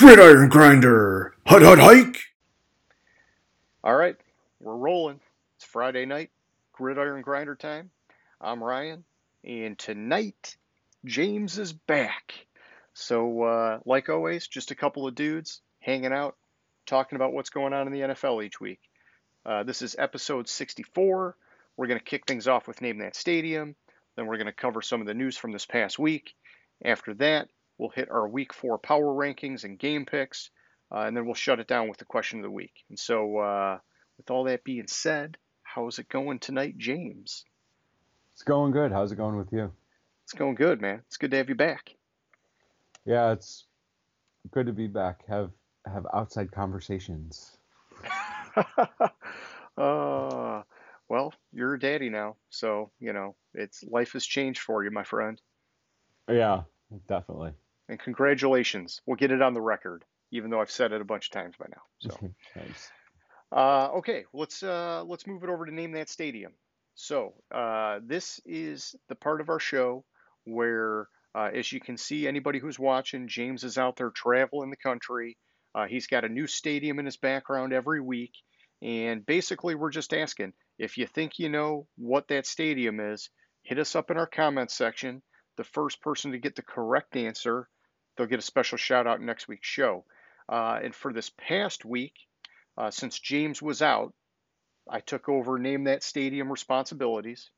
Gridiron 0.00 0.48
Grinder, 0.48 1.34
hut 1.44 1.60
hut 1.60 1.78
hike. 1.78 2.16
All 3.84 3.94
right, 3.94 4.16
we're 4.58 4.74
rolling. 4.74 5.20
It's 5.56 5.66
Friday 5.66 6.06
night, 6.06 6.30
Gridiron 6.72 7.20
Grinder 7.20 7.54
time. 7.54 7.90
I'm 8.40 8.64
Ryan, 8.64 9.04
and 9.44 9.78
tonight 9.78 10.56
James 11.04 11.58
is 11.58 11.74
back. 11.74 12.32
So, 12.94 13.42
uh, 13.42 13.80
like 13.84 14.08
always, 14.08 14.46
just 14.46 14.70
a 14.70 14.74
couple 14.74 15.06
of 15.06 15.14
dudes 15.14 15.60
hanging 15.80 16.14
out, 16.14 16.34
talking 16.86 17.16
about 17.16 17.34
what's 17.34 17.50
going 17.50 17.74
on 17.74 17.86
in 17.86 17.92
the 17.92 18.00
NFL 18.00 18.42
each 18.42 18.58
week. 18.58 18.80
Uh, 19.44 19.64
this 19.64 19.82
is 19.82 19.96
episode 19.98 20.48
64. 20.48 21.36
We're 21.76 21.86
going 21.86 22.00
to 22.00 22.04
kick 22.04 22.26
things 22.26 22.48
off 22.48 22.66
with 22.66 22.80
Name 22.80 23.00
That 23.00 23.14
Stadium. 23.14 23.76
Then 24.16 24.28
we're 24.28 24.38
going 24.38 24.46
to 24.46 24.52
cover 24.54 24.80
some 24.80 25.02
of 25.02 25.06
the 25.06 25.12
news 25.12 25.36
from 25.36 25.52
this 25.52 25.66
past 25.66 25.98
week. 25.98 26.32
After 26.82 27.12
that, 27.16 27.50
we'll 27.80 27.88
hit 27.88 28.10
our 28.10 28.28
week 28.28 28.52
four 28.52 28.78
power 28.78 29.06
rankings 29.06 29.64
and 29.64 29.78
game 29.78 30.04
picks. 30.04 30.50
Uh, 30.92 31.00
and 31.00 31.16
then 31.16 31.24
we'll 31.24 31.34
shut 31.34 31.60
it 31.60 31.66
down 31.66 31.88
with 31.88 31.98
the 31.98 32.04
question 32.04 32.40
of 32.40 32.42
the 32.42 32.50
week. 32.50 32.84
And 32.90 32.98
so, 32.98 33.38
uh, 33.38 33.78
with 34.18 34.30
all 34.30 34.44
that 34.44 34.64
being 34.64 34.86
said, 34.86 35.38
how's 35.62 35.98
it 35.98 36.08
going 36.08 36.40
tonight, 36.40 36.76
James? 36.76 37.44
It's 38.34 38.42
going 38.42 38.72
good. 38.72 38.92
How's 38.92 39.12
it 39.12 39.16
going 39.16 39.36
with 39.36 39.52
you? 39.52 39.72
It's 40.24 40.32
going 40.34 40.56
good, 40.56 40.80
man. 40.80 41.02
It's 41.06 41.16
good 41.16 41.30
to 41.30 41.38
have 41.38 41.48
you 41.48 41.54
back. 41.54 41.94
Yeah, 43.06 43.32
it's 43.32 43.64
good 44.50 44.66
to 44.66 44.72
be 44.72 44.86
back. 44.86 45.26
Have 45.28 45.50
have 45.86 46.06
outside 46.12 46.52
conversations. 46.52 47.56
uh, 49.76 50.62
well, 51.08 51.32
you're 51.52 51.74
a 51.74 51.80
daddy 51.80 52.10
now, 52.10 52.36
so 52.50 52.90
you 53.00 53.12
know 53.12 53.36
it's 53.54 53.82
life 53.84 54.12
has 54.12 54.26
changed 54.26 54.60
for 54.60 54.84
you, 54.84 54.90
my 54.90 55.04
friend. 55.04 55.40
Yeah, 56.28 56.62
definitely. 57.08 57.52
And 57.90 57.98
congratulations. 57.98 59.02
We'll 59.04 59.16
get 59.16 59.32
it 59.32 59.42
on 59.42 59.52
the 59.52 59.60
record, 59.60 60.04
even 60.30 60.48
though 60.48 60.60
I've 60.60 60.70
said 60.70 60.92
it 60.92 61.00
a 61.00 61.04
bunch 61.04 61.26
of 61.26 61.32
times 61.32 61.56
by 61.58 61.66
now. 61.68 61.82
So, 61.98 62.30
nice. 62.56 62.90
uh, 63.50 63.88
okay, 63.98 64.26
let's 64.32 64.62
uh, 64.62 65.02
let's 65.04 65.26
move 65.26 65.42
it 65.42 65.50
over 65.50 65.66
to 65.66 65.74
name 65.74 65.90
that 65.92 66.08
stadium. 66.08 66.52
So, 66.94 67.34
uh, 67.52 67.98
this 68.04 68.40
is 68.46 68.94
the 69.08 69.16
part 69.16 69.40
of 69.40 69.48
our 69.48 69.58
show 69.58 70.04
where, 70.44 71.08
uh, 71.34 71.50
as 71.52 71.72
you 71.72 71.80
can 71.80 71.96
see, 71.96 72.28
anybody 72.28 72.60
who's 72.60 72.78
watching, 72.78 73.26
James 73.26 73.64
is 73.64 73.76
out 73.76 73.96
there 73.96 74.10
traveling 74.10 74.70
the 74.70 74.76
country. 74.76 75.36
Uh, 75.74 75.86
he's 75.86 76.06
got 76.06 76.24
a 76.24 76.28
new 76.28 76.46
stadium 76.46 77.00
in 77.00 77.06
his 77.06 77.16
background 77.16 77.72
every 77.72 78.00
week. 78.00 78.34
And 78.82 79.26
basically, 79.26 79.74
we're 79.74 79.90
just 79.90 80.14
asking 80.14 80.52
if 80.78 80.96
you 80.96 81.08
think 81.08 81.40
you 81.40 81.48
know 81.48 81.88
what 81.96 82.28
that 82.28 82.46
stadium 82.46 83.00
is, 83.00 83.30
hit 83.64 83.80
us 83.80 83.96
up 83.96 84.12
in 84.12 84.16
our 84.16 84.28
comments 84.28 84.74
section. 84.74 85.22
The 85.56 85.64
first 85.64 86.00
person 86.00 86.30
to 86.30 86.38
get 86.38 86.54
the 86.54 86.62
correct 86.62 87.16
answer, 87.16 87.68
they'll 88.20 88.28
get 88.28 88.38
a 88.38 88.42
special 88.42 88.76
shout 88.76 89.06
out 89.06 89.22
next 89.22 89.48
week's 89.48 89.66
show. 89.66 90.04
Uh, 90.46 90.78
and 90.84 90.94
for 90.94 91.10
this 91.10 91.30
past 91.30 91.86
week, 91.86 92.12
uh, 92.76 92.90
since 92.90 93.18
James 93.18 93.62
was 93.62 93.80
out, 93.80 94.12
I 94.86 95.00
took 95.00 95.30
over 95.30 95.58
name 95.58 95.84
that 95.84 96.02
stadium 96.02 96.50
responsibilities. 96.50 97.50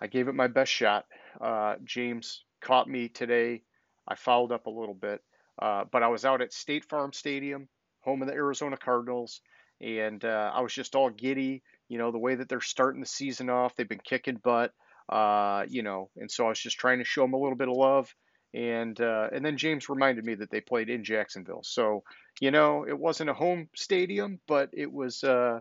I 0.00 0.06
gave 0.06 0.28
it 0.28 0.36
my 0.36 0.46
best 0.46 0.70
shot. 0.70 1.06
Uh, 1.40 1.74
James 1.84 2.44
caught 2.60 2.88
me 2.88 3.08
today. 3.08 3.62
I 4.06 4.14
followed 4.14 4.52
up 4.52 4.66
a 4.66 4.70
little 4.70 4.94
bit, 4.94 5.22
uh, 5.60 5.84
but 5.90 6.04
I 6.04 6.08
was 6.08 6.24
out 6.24 6.40
at 6.40 6.52
State 6.52 6.84
Farm 6.84 7.12
Stadium, 7.12 7.68
home 8.02 8.22
of 8.22 8.28
the 8.28 8.34
Arizona 8.34 8.76
Cardinals, 8.76 9.40
and 9.80 10.24
uh, 10.24 10.52
I 10.54 10.60
was 10.60 10.72
just 10.72 10.94
all 10.94 11.10
giddy. 11.10 11.64
You 11.88 11.98
know, 11.98 12.12
the 12.12 12.18
way 12.18 12.36
that 12.36 12.48
they're 12.48 12.60
starting 12.60 13.00
the 13.00 13.08
season 13.08 13.50
off, 13.50 13.74
they've 13.74 13.88
been 13.88 13.98
kicking 14.04 14.36
butt. 14.36 14.72
Uh, 15.08 15.64
you 15.68 15.82
know, 15.82 16.10
and 16.16 16.30
so 16.30 16.46
I 16.46 16.50
was 16.50 16.60
just 16.60 16.78
trying 16.78 16.98
to 16.98 17.04
show 17.04 17.22
them 17.22 17.32
a 17.32 17.38
little 17.38 17.56
bit 17.56 17.68
of 17.68 17.76
love. 17.76 18.14
And 18.54 19.00
uh, 19.00 19.28
and 19.32 19.44
then 19.44 19.56
James 19.56 19.88
reminded 19.88 20.24
me 20.24 20.34
that 20.36 20.50
they 20.50 20.60
played 20.60 20.88
in 20.88 21.04
Jacksonville. 21.04 21.62
So 21.64 22.02
you 22.40 22.50
know, 22.50 22.86
it 22.86 22.98
wasn't 22.98 23.30
a 23.30 23.34
home 23.34 23.68
stadium, 23.74 24.40
but 24.46 24.70
it 24.72 24.92
was. 24.92 25.24
Uh, 25.24 25.60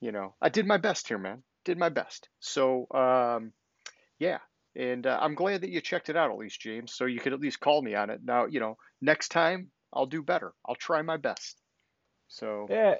you 0.00 0.12
know, 0.12 0.34
I 0.42 0.48
did 0.48 0.66
my 0.66 0.76
best 0.76 1.08
here, 1.08 1.18
man. 1.18 1.42
Did 1.64 1.78
my 1.78 1.88
best. 1.88 2.28
So 2.40 2.86
um, 2.90 3.52
yeah, 4.18 4.38
and 4.74 5.06
uh, 5.06 5.18
I'm 5.20 5.34
glad 5.34 5.62
that 5.62 5.70
you 5.70 5.80
checked 5.80 6.08
it 6.10 6.16
out 6.16 6.30
at 6.30 6.36
least, 6.36 6.60
James. 6.60 6.92
So 6.92 7.06
you 7.06 7.18
could 7.18 7.32
at 7.32 7.40
least 7.40 7.60
call 7.60 7.82
me 7.82 7.94
on 7.94 8.10
it. 8.10 8.20
Now, 8.22 8.46
you 8.46 8.60
know, 8.60 8.76
next 9.00 9.28
time 9.28 9.70
I'll 9.92 10.06
do 10.06 10.22
better. 10.22 10.52
I'll 10.66 10.74
try 10.74 11.02
my 11.02 11.16
best. 11.16 11.60
So 12.28 12.66
yeah, 12.68 12.96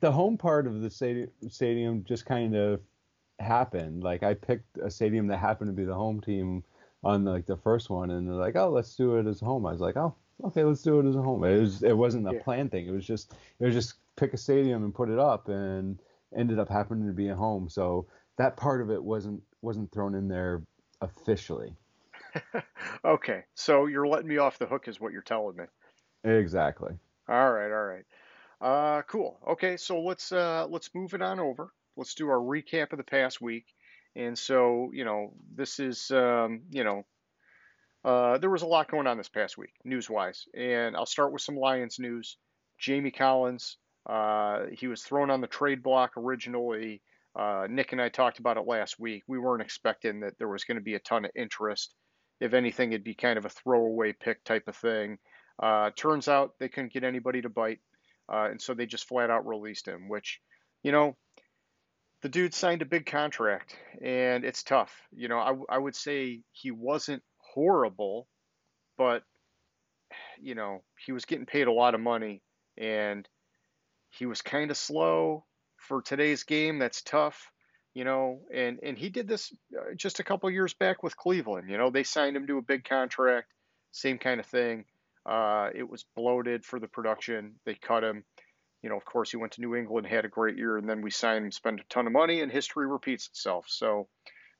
the 0.00 0.10
home 0.10 0.36
part 0.36 0.66
of 0.66 0.80
the 0.80 0.90
stadium, 0.90 1.30
stadium 1.48 2.04
just 2.04 2.26
kind 2.26 2.56
of 2.56 2.80
happened. 3.38 4.02
Like 4.02 4.22
I 4.22 4.34
picked 4.34 4.78
a 4.78 4.90
stadium 4.90 5.28
that 5.28 5.38
happened 5.38 5.68
to 5.68 5.74
be 5.74 5.84
the 5.84 5.94
home 5.94 6.20
team 6.20 6.64
on 7.04 7.24
like 7.24 7.46
the 7.46 7.56
first 7.56 7.90
one, 7.90 8.10
and 8.10 8.26
they're 8.26 8.34
like, 8.34 8.56
"Oh, 8.56 8.70
let's 8.70 8.96
do 8.96 9.16
it 9.16 9.26
as 9.26 9.40
home." 9.40 9.66
I 9.66 9.72
was 9.72 9.80
like, 9.80 9.96
"Oh, 9.96 10.14
okay, 10.44 10.64
let's 10.64 10.82
do 10.82 11.00
it 11.00 11.06
as 11.06 11.16
a 11.16 11.22
home." 11.22 11.44
It 11.44 11.60
was 11.60 11.82
it 11.82 11.96
wasn't 11.96 12.28
a 12.28 12.34
yeah. 12.34 12.42
plan 12.42 12.68
thing. 12.68 12.86
It 12.86 12.92
was 12.92 13.06
just 13.06 13.34
it 13.60 13.64
was 13.64 13.74
just 13.74 13.94
pick 14.16 14.32
a 14.32 14.38
stadium 14.38 14.84
and 14.84 14.94
put 14.94 15.08
it 15.08 15.18
up, 15.18 15.48
and 15.48 16.00
ended 16.36 16.58
up 16.58 16.68
happening 16.68 17.06
to 17.06 17.12
be 17.12 17.28
a 17.28 17.34
home. 17.34 17.68
So 17.68 18.06
that 18.38 18.56
part 18.56 18.80
of 18.80 18.90
it 18.90 19.02
wasn't 19.02 19.42
wasn't 19.62 19.92
thrown 19.92 20.14
in 20.14 20.28
there 20.28 20.62
officially. 21.00 21.74
okay, 23.04 23.44
so 23.54 23.86
you're 23.86 24.06
letting 24.06 24.28
me 24.28 24.38
off 24.38 24.58
the 24.58 24.66
hook, 24.66 24.88
is 24.88 25.00
what 25.00 25.12
you're 25.12 25.22
telling 25.22 25.56
me. 25.56 25.64
Exactly. 26.24 26.94
All 27.28 27.52
right, 27.52 27.70
all 27.70 27.84
right. 27.84 28.04
Uh, 28.60 29.02
cool. 29.02 29.38
Okay, 29.46 29.76
so 29.76 30.00
let's 30.00 30.32
uh, 30.32 30.66
let's 30.68 30.94
move 30.94 31.14
it 31.14 31.22
on 31.22 31.38
over. 31.38 31.72
Let's 31.96 32.14
do 32.14 32.28
our 32.28 32.38
recap 32.38 32.92
of 32.92 32.98
the 32.98 33.04
past 33.04 33.40
week. 33.40 33.66
And 34.16 34.38
so, 34.38 34.90
you 34.92 35.04
know, 35.04 35.32
this 35.54 35.80
is, 35.80 36.10
um, 36.10 36.62
you 36.70 36.84
know, 36.84 37.04
uh, 38.04 38.38
there 38.38 38.50
was 38.50 38.62
a 38.62 38.66
lot 38.66 38.90
going 38.90 39.06
on 39.06 39.16
this 39.16 39.28
past 39.28 39.56
week, 39.58 39.72
news 39.84 40.08
wise. 40.08 40.44
And 40.56 40.96
I'll 40.96 41.06
start 41.06 41.32
with 41.32 41.42
some 41.42 41.56
Lions 41.56 41.98
news. 41.98 42.36
Jamie 42.78 43.10
Collins, 43.10 43.78
uh, 44.08 44.66
he 44.72 44.86
was 44.86 45.02
thrown 45.02 45.30
on 45.30 45.40
the 45.40 45.46
trade 45.46 45.82
block 45.82 46.12
originally. 46.16 47.02
Uh, 47.34 47.66
Nick 47.68 47.92
and 47.92 48.00
I 48.00 48.08
talked 48.08 48.38
about 48.38 48.56
it 48.56 48.66
last 48.66 49.00
week. 49.00 49.22
We 49.26 49.38
weren't 49.38 49.62
expecting 49.62 50.20
that 50.20 50.38
there 50.38 50.48
was 50.48 50.64
going 50.64 50.76
to 50.76 50.82
be 50.84 50.94
a 50.94 51.00
ton 51.00 51.24
of 51.24 51.30
interest. 51.34 51.94
If 52.40 52.52
anything, 52.52 52.92
it'd 52.92 53.04
be 53.04 53.14
kind 53.14 53.38
of 53.38 53.46
a 53.46 53.50
throwaway 53.50 54.12
pick 54.12 54.44
type 54.44 54.64
of 54.68 54.76
thing. 54.76 55.18
Uh, 55.60 55.90
turns 55.96 56.28
out 56.28 56.52
they 56.58 56.68
couldn't 56.68 56.92
get 56.92 57.04
anybody 57.04 57.42
to 57.42 57.48
bite. 57.48 57.80
Uh, 58.32 58.48
and 58.50 58.60
so 58.60 58.74
they 58.74 58.86
just 58.86 59.08
flat 59.08 59.30
out 59.30 59.46
released 59.46 59.86
him, 59.86 60.08
which, 60.08 60.40
you 60.82 60.92
know, 60.92 61.16
the 62.24 62.30
dude 62.30 62.54
signed 62.54 62.80
a 62.80 62.86
big 62.86 63.04
contract 63.04 63.76
and 64.00 64.46
it's 64.46 64.62
tough. 64.62 64.90
You 65.14 65.28
know, 65.28 65.38
I, 65.38 65.76
I 65.76 65.76
would 65.76 65.94
say 65.94 66.40
he 66.52 66.70
wasn't 66.70 67.22
horrible, 67.36 68.26
but, 68.96 69.24
you 70.40 70.54
know, 70.54 70.82
he 71.04 71.12
was 71.12 71.26
getting 71.26 71.44
paid 71.44 71.66
a 71.66 71.72
lot 71.72 71.94
of 71.94 72.00
money 72.00 72.40
and 72.78 73.28
he 74.08 74.24
was 74.24 74.40
kind 74.40 74.70
of 74.70 74.78
slow 74.78 75.44
for 75.76 76.00
today's 76.00 76.44
game. 76.44 76.78
That's 76.78 77.02
tough, 77.02 77.52
you 77.92 78.04
know, 78.04 78.40
and, 78.50 78.78
and 78.82 78.96
he 78.96 79.10
did 79.10 79.28
this 79.28 79.52
uh, 79.78 79.92
just 79.94 80.18
a 80.18 80.24
couple 80.24 80.50
years 80.50 80.72
back 80.72 81.02
with 81.02 81.18
Cleveland. 81.18 81.68
You 81.68 81.76
know, 81.76 81.90
they 81.90 82.04
signed 82.04 82.38
him 82.38 82.46
to 82.46 82.56
a 82.56 82.62
big 82.62 82.84
contract, 82.84 83.48
same 83.92 84.16
kind 84.16 84.40
of 84.40 84.46
thing. 84.46 84.86
Uh, 85.26 85.68
it 85.74 85.86
was 85.86 86.06
bloated 86.16 86.64
for 86.64 86.80
the 86.80 86.88
production. 86.88 87.56
They 87.66 87.74
cut 87.74 88.02
him. 88.02 88.24
You 88.84 88.90
know, 88.90 88.98
of 88.98 89.04
course, 89.06 89.30
he 89.30 89.38
went 89.38 89.52
to 89.52 89.62
New 89.62 89.74
England, 89.74 90.06
had 90.06 90.26
a 90.26 90.28
great 90.28 90.58
year, 90.58 90.76
and 90.76 90.86
then 90.86 91.00
we 91.00 91.10
signed 91.10 91.46
him, 91.46 91.50
spent 91.50 91.80
a 91.80 91.84
ton 91.88 92.06
of 92.06 92.12
money, 92.12 92.42
and 92.42 92.52
history 92.52 92.86
repeats 92.86 93.28
itself. 93.28 93.64
So, 93.66 94.08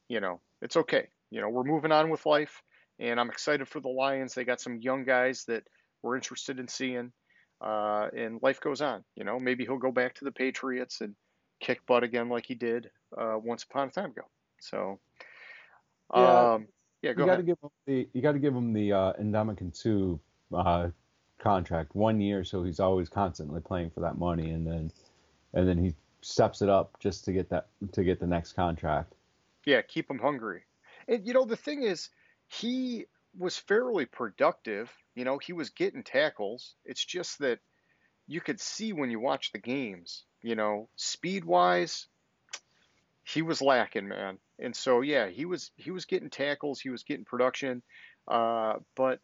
you 0.09 0.19
know, 0.19 0.41
it's 0.63 0.79
okay. 0.79 1.09
You 1.31 1.43
know, 1.43 1.51
we're 1.51 1.63
moving 1.63 1.93
on 1.93 2.09
with 2.09 2.25
life, 2.25 2.63
and 2.99 3.21
I'm 3.21 3.29
excited 3.29 3.69
for 3.69 3.81
the 3.81 3.91
Lions. 3.91 4.33
They 4.33 4.45
got 4.45 4.63
some 4.63 4.79
young 4.81 5.05
guys 5.05 5.45
that 5.49 5.65
we're 6.01 6.17
interested 6.17 6.59
in 6.59 6.69
seeing, 6.69 7.13
uh, 7.61 8.09
and 8.17 8.43
life 8.43 8.63
goes 8.63 8.81
on. 8.81 9.05
You 9.15 9.25
know, 9.25 9.39
maybe 9.39 9.67
he'll 9.67 9.77
go 9.77 9.93
back 9.93 10.15
to 10.15 10.25
the 10.25 10.33
Patriots 10.33 11.03
and 11.03 11.15
kick 11.61 11.85
butt 11.85 12.03
again 12.03 12.31
like 12.31 12.47
he 12.47 12.55
did 12.55 12.89
uh, 13.19 13.37
once 13.37 13.65
upon 13.65 13.89
a 13.89 13.91
time 13.91 14.13
ago. 14.13 14.23
So, 14.59 15.01
yeah, 16.15 16.53
um, 16.55 16.69
yeah 17.03 17.13
go 17.13 17.25
you 17.25 17.31
got 17.31 17.37
to 17.37 17.43
give 17.43 17.59
him 17.63 17.71
the 17.87 18.09
you 18.15 18.23
got 18.23 18.33
to 18.33 18.39
give 18.39 18.57
him 18.57 18.73
the 18.73 18.91
uh, 18.91 19.13
Ndamukong 19.21 19.77
Suh 19.77 20.17
uh, 20.57 20.89
contract, 21.45 21.95
one 21.95 22.21
year, 22.21 22.43
so 22.43 22.65
he's 22.65 22.81
always 22.81 23.09
constantly 23.09 23.61
playing 23.61 23.91
for 23.91 24.01
that 24.01 24.19
money, 24.19 24.51
and 24.51 24.67
then 24.67 24.91
and 25.53 25.69
then 25.69 25.79
he 25.79 25.95
steps 26.23 26.63
it 26.63 26.69
up 26.69 26.99
just 26.99 27.25
to 27.27 27.33
get 27.33 27.51
that 27.51 27.69
to 27.93 28.03
get 28.03 28.19
the 28.19 28.27
next 28.27 28.55
contract. 28.55 29.15
Yeah, 29.65 29.83
keep 29.83 30.11
him 30.11 30.19
hungry. 30.19 30.63
And 31.07 31.27
you 31.27 31.35
know 31.35 31.45
the 31.45 31.57
thing 31.57 31.83
is, 31.83 32.11
he 32.49 33.07
was 33.39 33.57
fairly 33.57 34.07
productive. 34.07 34.91
You 35.15 35.25
know, 35.25 35.39
he 35.39 35.53
was 35.53 35.71
getting 35.71 36.03
tackles. 36.03 36.75
It's 36.85 37.05
just 37.05 37.39
that 37.41 37.61
you 38.27 38.41
could 38.41 38.61
see 38.61 38.93
when 38.93 39.11
you 39.11 39.21
watch 39.21 39.53
the 39.53 39.59
games. 39.59 40.25
You 40.43 40.57
know, 40.57 40.89
speed 40.97 41.45
wise, 41.45 42.07
he 43.23 43.43
was 43.43 43.63
lacking, 43.63 44.09
man. 44.09 44.39
And 44.59 44.75
so 44.75 45.03
yeah, 45.03 45.29
he 45.29 45.45
was 45.45 45.71
he 45.77 45.91
was 45.91 46.05
getting 46.05 46.31
tackles, 46.31 46.81
he 46.81 46.91
was 46.91 47.03
getting 47.03 47.25
production, 47.25 47.83
uh, 48.29 48.75
but 48.95 49.21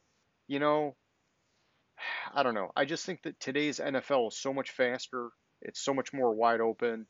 you 0.49 0.59
know, 0.59 0.97
I 2.35 2.43
don't 2.43 2.55
know. 2.55 2.71
I 2.77 2.85
just 2.85 3.07
think 3.07 3.23
that 3.23 3.39
today's 3.41 3.79
NFL 3.79 4.29
is 4.29 4.37
so 4.37 4.53
much 4.53 4.71
faster. 4.71 5.31
It's 5.63 5.81
so 5.81 5.95
much 5.95 6.13
more 6.13 6.35
wide 6.35 6.61
open. 6.61 7.07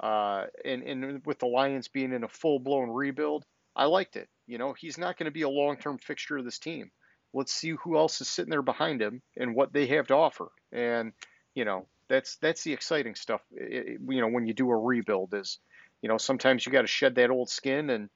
Uh, 0.00 0.46
and, 0.64 0.82
and 0.82 1.24
with 1.26 1.38
the 1.38 1.46
Lions 1.46 1.88
being 1.88 2.12
in 2.12 2.24
a 2.24 2.28
full 2.28 2.58
blown 2.58 2.90
rebuild, 2.90 3.44
I 3.76 3.84
liked 3.86 4.16
it. 4.16 4.28
You 4.46 4.58
know, 4.58 4.74
he's 4.74 4.98
not 4.98 5.16
going 5.16 5.26
to 5.26 5.30
be 5.30 5.42
a 5.42 5.48
long 5.48 5.76
term 5.76 5.98
fixture 5.98 6.38
of 6.38 6.44
this 6.44 6.58
team. 6.58 6.90
let's 7.32 7.52
see 7.52 7.70
who 7.82 7.96
else 7.96 8.20
is 8.20 8.28
sitting 8.28 8.50
there 8.50 8.62
behind 8.62 9.00
him 9.00 9.22
and 9.36 9.54
what 9.54 9.72
they 9.72 9.86
have 9.86 10.06
to 10.08 10.14
offer. 10.14 10.48
And 10.72 11.12
you 11.54 11.64
know, 11.64 11.86
that's 12.08 12.36
that's 12.36 12.62
the 12.64 12.72
exciting 12.72 13.14
stuff. 13.14 13.40
It, 13.52 14.00
you 14.06 14.20
know, 14.20 14.28
when 14.28 14.46
you 14.46 14.54
do 14.54 14.70
a 14.70 14.76
rebuild, 14.76 15.34
is 15.34 15.58
you 16.02 16.08
know 16.08 16.18
sometimes 16.18 16.66
you 16.66 16.72
got 16.72 16.82
to 16.82 16.88
shed 16.88 17.14
that 17.16 17.30
old 17.30 17.48
skin 17.48 17.90
and 17.90 18.10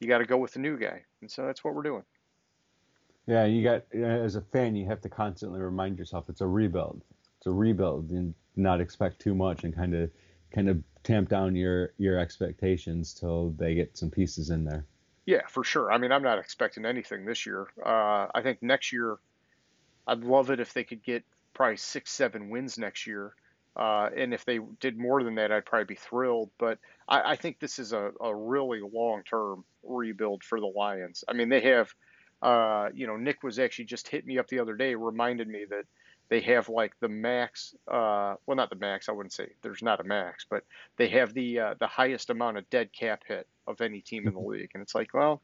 you 0.00 0.08
got 0.08 0.18
to 0.18 0.26
go 0.26 0.38
with 0.38 0.52
the 0.52 0.60
new 0.60 0.78
guy. 0.78 1.02
And 1.20 1.30
so 1.30 1.46
that's 1.46 1.62
what 1.64 1.74
we're 1.74 1.82
doing. 1.82 2.02
Yeah, 3.26 3.44
you 3.44 3.62
got 3.62 3.84
as 3.94 4.36
a 4.36 4.40
fan, 4.40 4.74
you 4.74 4.86
have 4.86 5.00
to 5.02 5.08
constantly 5.08 5.60
remind 5.60 5.98
yourself 5.98 6.28
it's 6.28 6.40
a 6.40 6.46
rebuild. 6.46 7.02
It's 7.38 7.46
a 7.46 7.52
rebuild, 7.52 8.10
and 8.10 8.34
not 8.56 8.80
expect 8.80 9.20
too 9.20 9.34
much, 9.34 9.64
and 9.64 9.74
kind 9.74 9.94
of 9.94 10.10
kind 10.52 10.68
of 10.68 10.82
tamp 11.04 11.28
down 11.28 11.54
your 11.54 11.92
your 11.98 12.18
expectations 12.18 13.14
till 13.14 13.50
they 13.50 13.74
get 13.74 13.96
some 13.96 14.10
pieces 14.10 14.50
in 14.50 14.64
there. 14.64 14.86
Yeah, 15.24 15.42
for 15.48 15.62
sure. 15.62 15.92
I 15.92 15.98
mean, 15.98 16.10
I'm 16.10 16.22
not 16.22 16.38
expecting 16.38 16.84
anything 16.84 17.24
this 17.24 17.46
year. 17.46 17.68
Uh, 17.84 18.26
I 18.34 18.42
think 18.42 18.62
next 18.62 18.92
year, 18.92 19.18
I'd 20.06 20.24
love 20.24 20.50
it 20.50 20.58
if 20.58 20.74
they 20.74 20.82
could 20.82 21.02
get 21.04 21.24
probably 21.54 21.76
six, 21.76 22.10
seven 22.10 22.50
wins 22.50 22.76
next 22.76 23.06
year. 23.06 23.34
Uh, 23.76 24.10
and 24.16 24.34
if 24.34 24.44
they 24.44 24.58
did 24.80 24.98
more 24.98 25.22
than 25.22 25.36
that, 25.36 25.52
I'd 25.52 25.64
probably 25.64 25.86
be 25.86 25.94
thrilled. 25.94 26.50
But 26.58 26.78
I, 27.08 27.32
I 27.32 27.36
think 27.36 27.60
this 27.60 27.78
is 27.78 27.92
a, 27.92 28.10
a 28.20 28.34
really 28.34 28.80
long 28.80 29.22
term 29.22 29.64
rebuild 29.84 30.42
for 30.42 30.58
the 30.58 30.66
Lions. 30.66 31.22
I 31.28 31.34
mean, 31.34 31.48
they 31.48 31.60
have, 31.60 31.94
uh, 32.42 32.88
you 32.92 33.06
know, 33.06 33.16
Nick 33.16 33.42
was 33.42 33.58
actually 33.58 33.86
just 33.86 34.08
hit 34.08 34.26
me 34.26 34.38
up 34.38 34.48
the 34.48 34.58
other 34.58 34.74
day, 34.74 34.94
reminded 34.94 35.48
me 35.48 35.64
that 35.70 35.84
they 36.28 36.40
have 36.40 36.68
like 36.68 36.98
the 37.00 37.08
max, 37.08 37.74
uh, 37.88 38.34
well, 38.46 38.56
not 38.56 38.70
the 38.70 38.76
max, 38.76 39.08
I 39.08 39.12
wouldn't 39.12 39.32
say 39.32 39.50
there's 39.62 39.82
not 39.82 40.00
a 40.00 40.04
max, 40.04 40.46
but 40.48 40.64
they 40.96 41.08
have 41.08 41.34
the 41.34 41.60
uh, 41.60 41.74
the 41.78 41.86
highest 41.86 42.30
amount 42.30 42.58
of 42.58 42.68
dead 42.70 42.92
cap 42.92 43.22
hit 43.26 43.46
of 43.66 43.80
any 43.80 44.00
team 44.00 44.26
in 44.26 44.34
the 44.34 44.40
league. 44.40 44.70
And 44.74 44.82
it's 44.82 44.94
like, 44.94 45.14
well, 45.14 45.40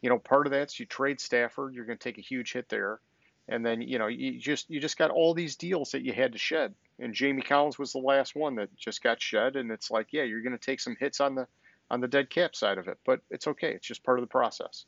you 0.00 0.08
know, 0.08 0.18
part 0.18 0.46
of 0.46 0.52
that's 0.52 0.80
you 0.80 0.86
trade 0.86 1.20
Stafford, 1.20 1.74
you're 1.74 1.84
going 1.84 1.98
to 1.98 2.02
take 2.02 2.18
a 2.18 2.22
huge 2.22 2.52
hit 2.52 2.68
there. 2.68 3.00
And 3.48 3.66
then, 3.66 3.82
you 3.82 3.98
know, 3.98 4.06
you 4.06 4.38
just 4.38 4.70
you 4.70 4.80
just 4.80 4.96
got 4.96 5.10
all 5.10 5.34
these 5.34 5.56
deals 5.56 5.90
that 5.90 6.02
you 6.02 6.12
had 6.12 6.32
to 6.32 6.38
shed. 6.38 6.74
And 7.00 7.12
Jamie 7.12 7.42
Collins 7.42 7.78
was 7.78 7.92
the 7.92 7.98
last 7.98 8.36
one 8.36 8.54
that 8.54 8.74
just 8.76 9.02
got 9.02 9.20
shed. 9.20 9.56
And 9.56 9.70
it's 9.72 9.90
like, 9.90 10.08
yeah, 10.12 10.22
you're 10.22 10.42
going 10.42 10.56
to 10.56 10.64
take 10.64 10.80
some 10.80 10.96
hits 11.00 11.20
on 11.20 11.34
the 11.34 11.48
on 11.90 12.00
the 12.00 12.08
dead 12.08 12.30
cap 12.30 12.54
side 12.54 12.78
of 12.78 12.88
it, 12.88 12.98
but 13.04 13.20
it's 13.30 13.48
okay. 13.48 13.72
It's 13.72 13.86
just 13.86 14.04
part 14.04 14.18
of 14.18 14.22
the 14.22 14.30
process. 14.30 14.86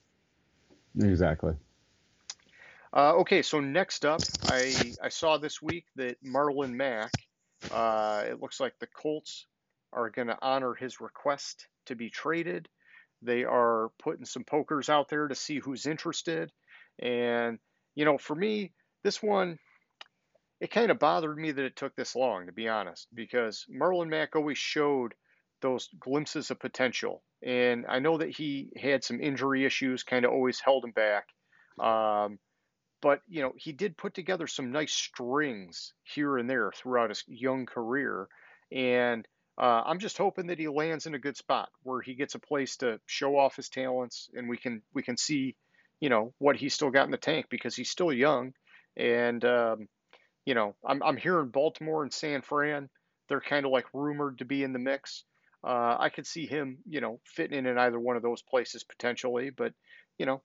Exactly. 1.00 1.55
Uh, 2.94 3.15
okay, 3.15 3.41
so 3.41 3.61
next 3.61 4.05
up, 4.05 4.21
I 4.44 4.94
I 5.03 5.09
saw 5.09 5.39
this 5.39 5.62
week 5.62 5.87
that 5.97 6.23
Marlon 6.23 6.75
Mack. 6.75 7.11
Uh, 7.71 8.25
it 8.27 8.41
looks 8.41 8.61
like 8.61 8.79
the 8.79 8.87
Colts 8.89 9.47
are 9.93 10.11
going 10.11 10.29
to 10.29 10.39
honor 10.43 10.75
his 10.75 11.00
request 11.00 11.69
to 11.87 11.94
be 11.94 12.11
traded. 12.11 12.69
They 13.23 13.44
are 13.44 13.91
putting 13.99 14.25
some 14.25 14.44
pokers 14.44 14.89
out 14.89 15.09
there 15.09 15.29
to 15.29 15.35
see 15.35 15.59
who's 15.59 15.87
interested. 15.87 16.50
And, 16.99 17.59
you 17.94 18.05
know, 18.05 18.19
for 18.19 18.35
me, 18.35 18.73
this 19.05 19.23
one, 19.23 19.59
it 20.61 20.71
kind 20.71 20.91
of 20.91 20.99
bothered 20.99 21.39
me 21.39 21.53
that 21.53 21.65
it 21.65 21.77
took 21.77 21.94
this 21.94 22.17
long, 22.17 22.47
to 22.47 22.53
be 22.53 22.69
honest, 22.69 23.06
because 23.15 23.65
Marlon 23.71 24.09
Mack 24.09 24.35
always 24.35 24.59
showed 24.59 25.15
those 25.62 25.88
glimpses 25.99 26.50
of 26.50 26.61
potential. 26.61 27.23
And 27.43 27.87
I 27.88 27.99
know 28.00 28.19
that 28.19 28.29
he 28.29 28.70
had 28.76 29.03
some 29.03 29.20
injury 29.20 29.64
issues, 29.64 30.03
kind 30.03 30.25
of 30.25 30.32
always 30.32 30.61
held 30.61 30.85
him 30.85 30.93
back. 30.93 31.29
Um, 31.81 32.38
but 33.03 33.20
you 33.29 33.43
know 33.43 33.53
he 33.56 33.73
did 33.73 33.99
put 33.99 34.14
together 34.14 34.47
some 34.47 34.73
nice 34.73 34.94
strings 34.94 35.93
here 36.05 36.38
and 36.38 36.49
there 36.49 36.73
throughout 36.75 37.11
his 37.11 37.25
young 37.26 37.67
career 37.67 38.29
and 38.70 39.29
uh, 39.59 39.82
i'm 39.85 39.99
just 39.99 40.17
hoping 40.17 40.47
that 40.47 40.59
he 40.59 40.69
lands 40.69 41.05
in 41.05 41.14
a 41.14 41.19
good 41.19 41.37
spot 41.37 41.69
where 41.82 42.00
he 42.00 42.15
gets 42.15 42.35
a 42.35 42.38
place 42.38 42.76
to 42.76 42.99
show 43.05 43.37
off 43.37 43.56
his 43.56 43.69
talents 43.69 44.31
and 44.35 44.49
we 44.49 44.56
can 44.56 44.81
we 44.94 45.03
can 45.03 45.19
see 45.19 45.55
you 46.00 46.08
know 46.08 46.32
what 46.38 46.56
he's 46.56 46.73
still 46.73 46.91
got 46.91 47.05
in 47.05 47.11
the 47.11 47.19
tank 47.19 47.47
because 47.50 47.76
he's 47.76 47.91
still 47.91 48.12
young 48.12 48.55
and 48.97 49.44
um, 49.44 49.88
you 50.47 50.55
know 50.55 50.75
I'm, 50.87 51.03
I'm 51.03 51.17
hearing 51.19 51.49
baltimore 51.49 52.03
and 52.03 52.12
san 52.12 52.41
fran 52.41 52.88
they're 53.29 53.41
kind 53.41 53.67
of 53.67 53.73
like 53.73 53.87
rumored 53.93 54.38
to 54.38 54.44
be 54.44 54.62
in 54.62 54.73
the 54.73 54.79
mix 54.79 55.25
uh, 55.64 55.97
i 55.99 56.09
could 56.09 56.26
see 56.26 56.47
him 56.47 56.79
you 56.88 57.00
know 57.00 57.20
fitting 57.25 57.59
in 57.59 57.67
in 57.67 57.79
either 57.79 57.99
one 57.99 58.17
of 58.17 58.23
those 58.23 58.43
places 58.43 58.85
potentially 58.85 59.50
but 59.50 59.73
you 60.19 60.26
know 60.26 60.43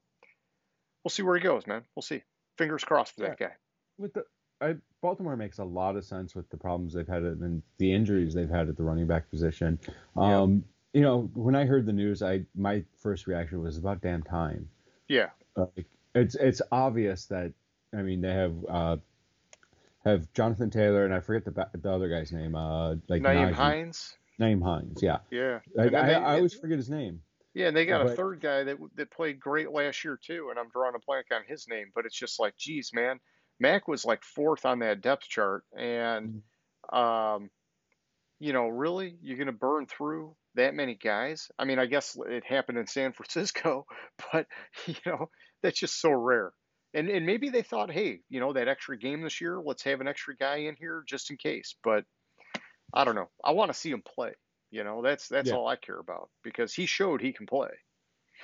we'll 1.03 1.09
see 1.09 1.23
where 1.23 1.35
he 1.35 1.41
goes 1.41 1.65
man 1.67 1.83
we'll 1.95 2.03
see 2.03 2.21
fingers 2.57 2.83
crossed 2.83 3.15
for 3.15 3.21
that 3.21 3.39
guy. 3.39 3.51
With 3.97 4.13
the 4.13 4.25
I, 4.59 4.75
Baltimore 5.01 5.37
makes 5.37 5.59
a 5.59 5.63
lot 5.63 5.95
of 5.95 6.03
sense 6.03 6.35
with 6.35 6.49
the 6.49 6.57
problems 6.57 6.93
they've 6.93 7.07
had 7.07 7.23
and 7.23 7.61
the 7.77 7.93
injuries 7.93 8.33
they've 8.33 8.49
had 8.49 8.69
at 8.69 8.77
the 8.77 8.83
running 8.83 9.05
back 9.05 9.29
position. 9.29 9.79
Um, 10.15 10.63
yeah. 10.93 10.99
You 10.99 11.01
know, 11.01 11.29
when 11.35 11.55
I 11.55 11.65
heard 11.65 11.85
the 11.85 11.93
news, 11.93 12.23
I 12.23 12.41
my 12.55 12.83
first 12.97 13.27
reaction 13.27 13.61
was 13.61 13.77
about 13.77 14.01
damn 14.01 14.23
time. 14.23 14.69
Yeah. 15.07 15.29
Like, 15.55 15.85
it's 16.15 16.35
it's 16.35 16.61
obvious 16.71 17.25
that 17.25 17.53
I 17.93 18.01
mean 18.01 18.21
they 18.21 18.33
have 18.33 18.55
uh, 18.67 18.97
have 20.03 20.31
Jonathan 20.33 20.71
Taylor 20.71 21.05
and 21.05 21.13
I 21.13 21.19
forget 21.19 21.45
the 21.45 21.69
the 21.77 21.91
other 21.91 22.09
guy's 22.09 22.31
name. 22.31 22.55
Uh, 22.55 22.95
like 23.07 23.21
Nyheim 23.21 23.53
Hines. 23.53 24.15
Nyheim 24.39 24.63
Hines, 24.63 25.01
yeah. 25.01 25.17
Yeah. 25.31 25.59
I, 25.77 25.83
I, 25.83 25.89
they, 25.89 25.97
I, 25.97 26.35
always 26.35 26.53
forget 26.53 26.77
his 26.77 26.89
name. 26.89 27.21
Yeah, 27.53 27.69
and 27.69 27.75
they 27.75 27.87
got 27.87 28.05
a 28.05 28.09
third 28.09 28.39
guy 28.39 28.63
that 28.65 28.77
that 28.97 29.09
played 29.09 29.39
great 29.39 29.71
last 29.71 30.03
year 30.03 30.19
too, 30.23 30.49
and 30.51 30.59
I'm 30.59 30.69
drawing 30.69 30.93
a 30.95 30.99
blank 31.07 31.25
on 31.33 31.41
his 31.47 31.67
name, 31.67 31.91
but 31.95 32.05
it's 32.05 32.15
just 32.15 32.39
like, 32.39 32.55
geez, 32.55 32.91
man, 32.93 33.19
Mack 33.59 33.87
was 33.87 34.05
like 34.05 34.23
fourth 34.23 34.63
on 34.63 34.79
that 34.79 35.01
depth 35.01 35.27
chart, 35.27 35.63
and 35.75 36.43
mm-hmm. 36.93 36.97
um, 36.97 37.49
you 38.39 38.53
know, 38.53 38.67
really, 38.67 39.17
you're 39.23 39.39
gonna 39.39 39.53
burn 39.53 39.87
through 39.87 40.35
that 40.53 40.75
many 40.75 40.93
guys? 40.93 41.49
I 41.57 41.65
mean, 41.65 41.79
I 41.79 41.87
guess 41.87 42.15
it 42.29 42.43
happened 42.45 42.77
in 42.77 42.85
San 42.85 43.13
Francisco, 43.13 43.87
but 44.31 44.45
you 44.85 44.95
know, 45.05 45.29
that's 45.63 45.79
just 45.79 45.99
so 45.99 46.11
rare. 46.11 46.53
And 46.93 47.09
and 47.09 47.25
maybe 47.25 47.49
they 47.49 47.63
thought, 47.63 47.91
hey, 47.91 48.19
you 48.29 48.39
know, 48.39 48.53
that 48.53 48.67
extra 48.67 48.99
game 48.99 49.21
this 49.21 49.41
year, 49.41 49.59
let's 49.63 49.83
have 49.83 49.99
an 49.99 50.07
extra 50.07 50.35
guy 50.35 50.57
in 50.57 50.75
here 50.75 51.03
just 51.07 51.31
in 51.31 51.37
case. 51.37 51.75
But 51.83 52.03
I 52.93 53.03
don't 53.03 53.15
know. 53.15 53.29
I 53.43 53.51
want 53.51 53.71
to 53.71 53.77
see 53.77 53.91
him 53.91 54.01
play. 54.01 54.33
You 54.71 54.83
know, 54.83 55.01
that's 55.01 55.29
that's 55.29 55.49
yeah. 55.49 55.55
all 55.55 55.67
I 55.67 55.75
care 55.75 55.99
about 55.99 56.29
because 56.43 56.73
he 56.73 56.85
showed 56.85 57.21
he 57.21 57.31
can 57.31 57.45
play. 57.45 57.69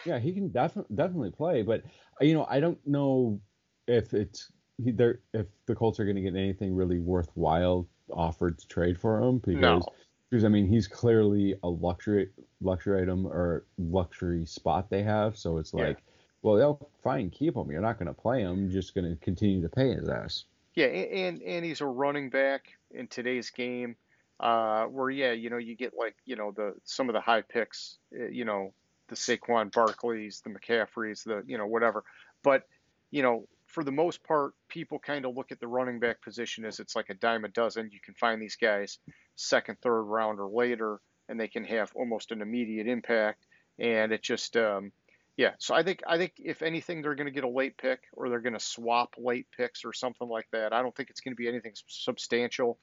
Yeah, 0.06 0.20
he 0.20 0.34
can 0.34 0.50
definitely 0.50 0.96
definitely 0.96 1.32
play, 1.32 1.62
but 1.64 1.84
uh, 2.22 2.26
you 2.26 2.34
know, 2.34 2.48
I 2.50 2.60
don't 2.60 2.80
know 2.88 3.40
if 3.88 4.14
it's 4.14 4.52
he, 4.84 4.92
there 4.92 5.20
if 5.34 5.48
the 5.66 5.76
Colts 5.76 6.00
are 6.00 6.06
going 6.06 6.16
to 6.16 6.22
get 6.22 6.36
anything 6.36 6.74
really 6.74 7.00
worthwhile 7.00 7.88
offered 8.12 8.58
to 8.60 8.68
trade 8.68 9.00
for 9.00 9.22
him 9.22 9.40
because 9.40 9.62
no. 9.62 9.86
because 10.30 10.46
I 10.46 10.48
mean 10.48 10.68
he's 10.68 10.88
clearly 10.88 11.56
a 11.64 11.68
luxury 11.68 12.30
luxury 12.62 13.02
item 13.02 13.28
or 13.28 13.66
luxury 13.78 14.46
spot 14.46 14.90
they 14.90 15.04
have, 15.04 15.38
so 15.38 15.58
it's 15.58 15.74
like, 15.74 15.98
yeah. 15.98 16.14
well, 16.42 16.56
they'll 16.56 16.90
fine 17.04 17.30
keep 17.30 17.56
him. 17.56 17.70
You're 17.70 17.82
not 17.82 18.00
going 18.00 18.08
to 18.08 18.14
play 18.14 18.42
him, 18.42 18.72
just 18.72 18.96
going 18.96 19.10
to 19.10 19.18
continue 19.18 19.62
to 19.62 19.70
pay 19.70 19.94
his 19.94 20.08
ass. 20.08 20.46
Yeah, 20.76 20.86
and 20.88 21.42
and 21.42 21.66
he's 21.66 21.82
a 21.82 21.86
running 21.86 22.30
back 22.30 22.70
in 22.92 23.08
today's 23.08 23.50
game 23.50 23.98
uh, 24.44 24.88
where 24.88 25.10
yeah, 25.10 25.32
you 25.32 25.50
know, 25.50 25.58
you 25.58 25.74
get 25.74 25.94
like 25.98 26.16
you 26.26 26.36
know 26.36 26.52
the 26.52 26.74
some 26.84 27.08
of 27.08 27.14
the 27.14 27.22
high 27.22 27.42
picks, 27.42 27.98
eh, 28.14 28.28
you 28.30 28.44
know, 28.44 28.74
the 29.08 29.16
Saquon 29.16 29.72
Barkleys, 29.72 30.44
the 30.44 30.50
McCaffreys, 30.50 31.24
the 31.24 31.44
you 31.48 31.58
know 31.58 31.66
whatever, 31.66 32.04
but 32.44 32.68
you 33.10 33.24
know 33.24 33.48
for 33.68 33.86
the 33.86 33.92
most 33.92 34.22
part, 34.22 34.54
people 34.68 35.00
kind 35.00 35.26
of 35.26 35.36
look 35.36 35.52
at 35.52 35.60
the 35.62 35.68
running 35.68 36.00
back 36.00 36.22
position 36.22 36.66
as 36.66 36.80
it's 36.80 36.96
like 36.96 37.10
a 37.10 37.14
dime 37.16 37.46
a 37.46 37.48
dozen. 37.48 37.90
You 37.92 38.02
can 38.04 38.14
find 38.16 38.42
these 38.42 38.58
guys 38.58 39.00
second, 39.36 39.80
third 39.82 40.04
round 40.04 40.40
or 40.40 40.50
later, 40.50 41.00
and 41.30 41.40
they 41.40 41.48
can 41.48 41.64
have 41.64 41.92
almost 41.96 42.32
an 42.32 42.42
immediate 42.42 42.86
impact. 42.86 43.48
And 43.80 44.12
it 44.12 44.22
just, 44.22 44.58
um, 44.58 44.92
yeah. 45.38 45.54
So 45.58 45.74
I 45.74 45.82
think 45.82 46.02
I 46.06 46.18
think 46.18 46.34
if 46.38 46.62
anything, 46.62 47.02
they're 47.02 47.16
going 47.16 47.28
to 47.28 47.34
get 47.34 47.46
a 47.46 47.50
late 47.50 47.78
pick 47.78 48.02
or 48.12 48.30
they're 48.30 48.42
going 48.42 48.54
to 48.54 48.60
swap 48.60 49.16
late 49.18 49.48
picks 49.58 49.86
or 49.86 49.94
something 49.94 50.28
like 50.28 50.48
that. 50.52 50.74
I 50.74 50.82
don't 50.82 50.96
think 50.96 51.10
it's 51.10 51.22
going 51.22 51.34
to 51.34 51.42
be 51.42 51.48
anything 51.48 51.74
substantial 51.88 52.78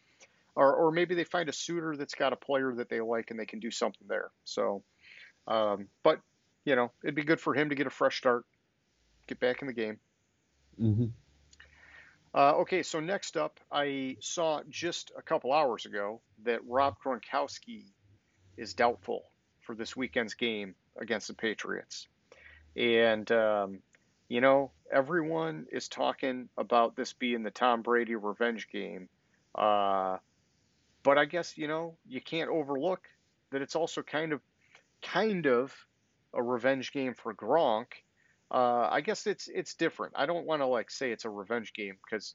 or, 0.61 0.75
or 0.75 0.93
maybe 0.93 1.15
they 1.15 1.25
find 1.25 1.49
a 1.49 1.53
suitor 1.55 1.97
that's 1.97 2.15
got 2.15 2.35
a 2.35 2.37
player 2.37 2.75
that 2.77 2.91
they 2.91 3.01
like 3.01 3.31
and 3.31 3.41
they 3.41 3.47
can 3.47 3.61
do 3.61 3.71
something 3.71 4.07
there. 4.07 4.31
So, 4.45 4.83
um, 5.49 5.89
but 6.03 6.21
you 6.67 6.77
know, 6.77 6.93
it'd 7.03 7.15
be 7.15 7.23
good 7.23 7.41
for 7.41 7.55
him 7.55 7.71
to 7.71 7.75
get 7.75 7.87
a 7.87 7.91
fresh 7.91 8.19
start, 8.19 8.45
get 9.27 9.41
back 9.41 9.63
in 9.63 9.69
the 9.69 9.73
game. 9.73 9.99
Mm-hmm. 10.79 11.07
Uh, 12.35 12.53
okay, 12.57 12.83
so 12.83 13.01
next 13.01 13.39
up, 13.39 13.59
I 13.73 14.19
saw 14.21 14.61
just 14.69 15.11
a 15.17 15.23
couple 15.23 15.53
hours 15.53 15.87
ago 15.87 16.21
that 16.45 16.61
Rob 16.69 16.97
Gronkowski 17.03 17.87
is 18.59 18.75
doubtful 18.75 19.25
for 19.63 19.75
this 19.75 19.97
weekend's 19.97 20.35
game 20.35 20.75
against 21.01 21.27
the 21.29 21.35
Patriots. 21.35 22.07
And, 22.77 23.29
um, 23.33 23.79
you 24.29 24.43
know, 24.43 24.73
everyone 24.93 25.67
is 25.73 25.89
talking 25.89 26.51
about 26.59 26.97
this 26.97 27.15
being 27.15 27.45
the 27.45 27.51
Tom 27.51 27.81
Brady 27.81 28.15
revenge 28.15 28.69
game. 28.71 29.09
Uh, 29.55 30.19
but 31.03 31.19
I 31.19 31.25
guess 31.25 31.57
you 31.57 31.69
know 31.69 31.97
you 32.07 32.21
can't 32.21 32.51
overlook 32.51 33.09
that 33.51 33.63
it's 33.63 33.77
also 33.77 34.03
kind 34.03 34.33
of 34.33 34.41
kind 35.03 35.47
of 35.47 35.75
a 36.35 36.43
revenge 36.43 36.93
game 36.93 37.15
for 37.15 37.35
Gronk. 37.35 37.87
Uh, 38.51 38.89
I 38.91 39.01
guess 39.01 39.27
it's 39.27 39.49
it's 39.49 39.75
different. 39.75 40.15
I 40.17 40.27
don't 40.27 40.47
want 40.47 40.63
to 40.63 40.67
like 40.67 40.91
say 40.91 41.13
it's 41.13 41.25
a 41.25 41.31
revenge 41.31 41.73
game 41.73 41.97
because 42.05 42.35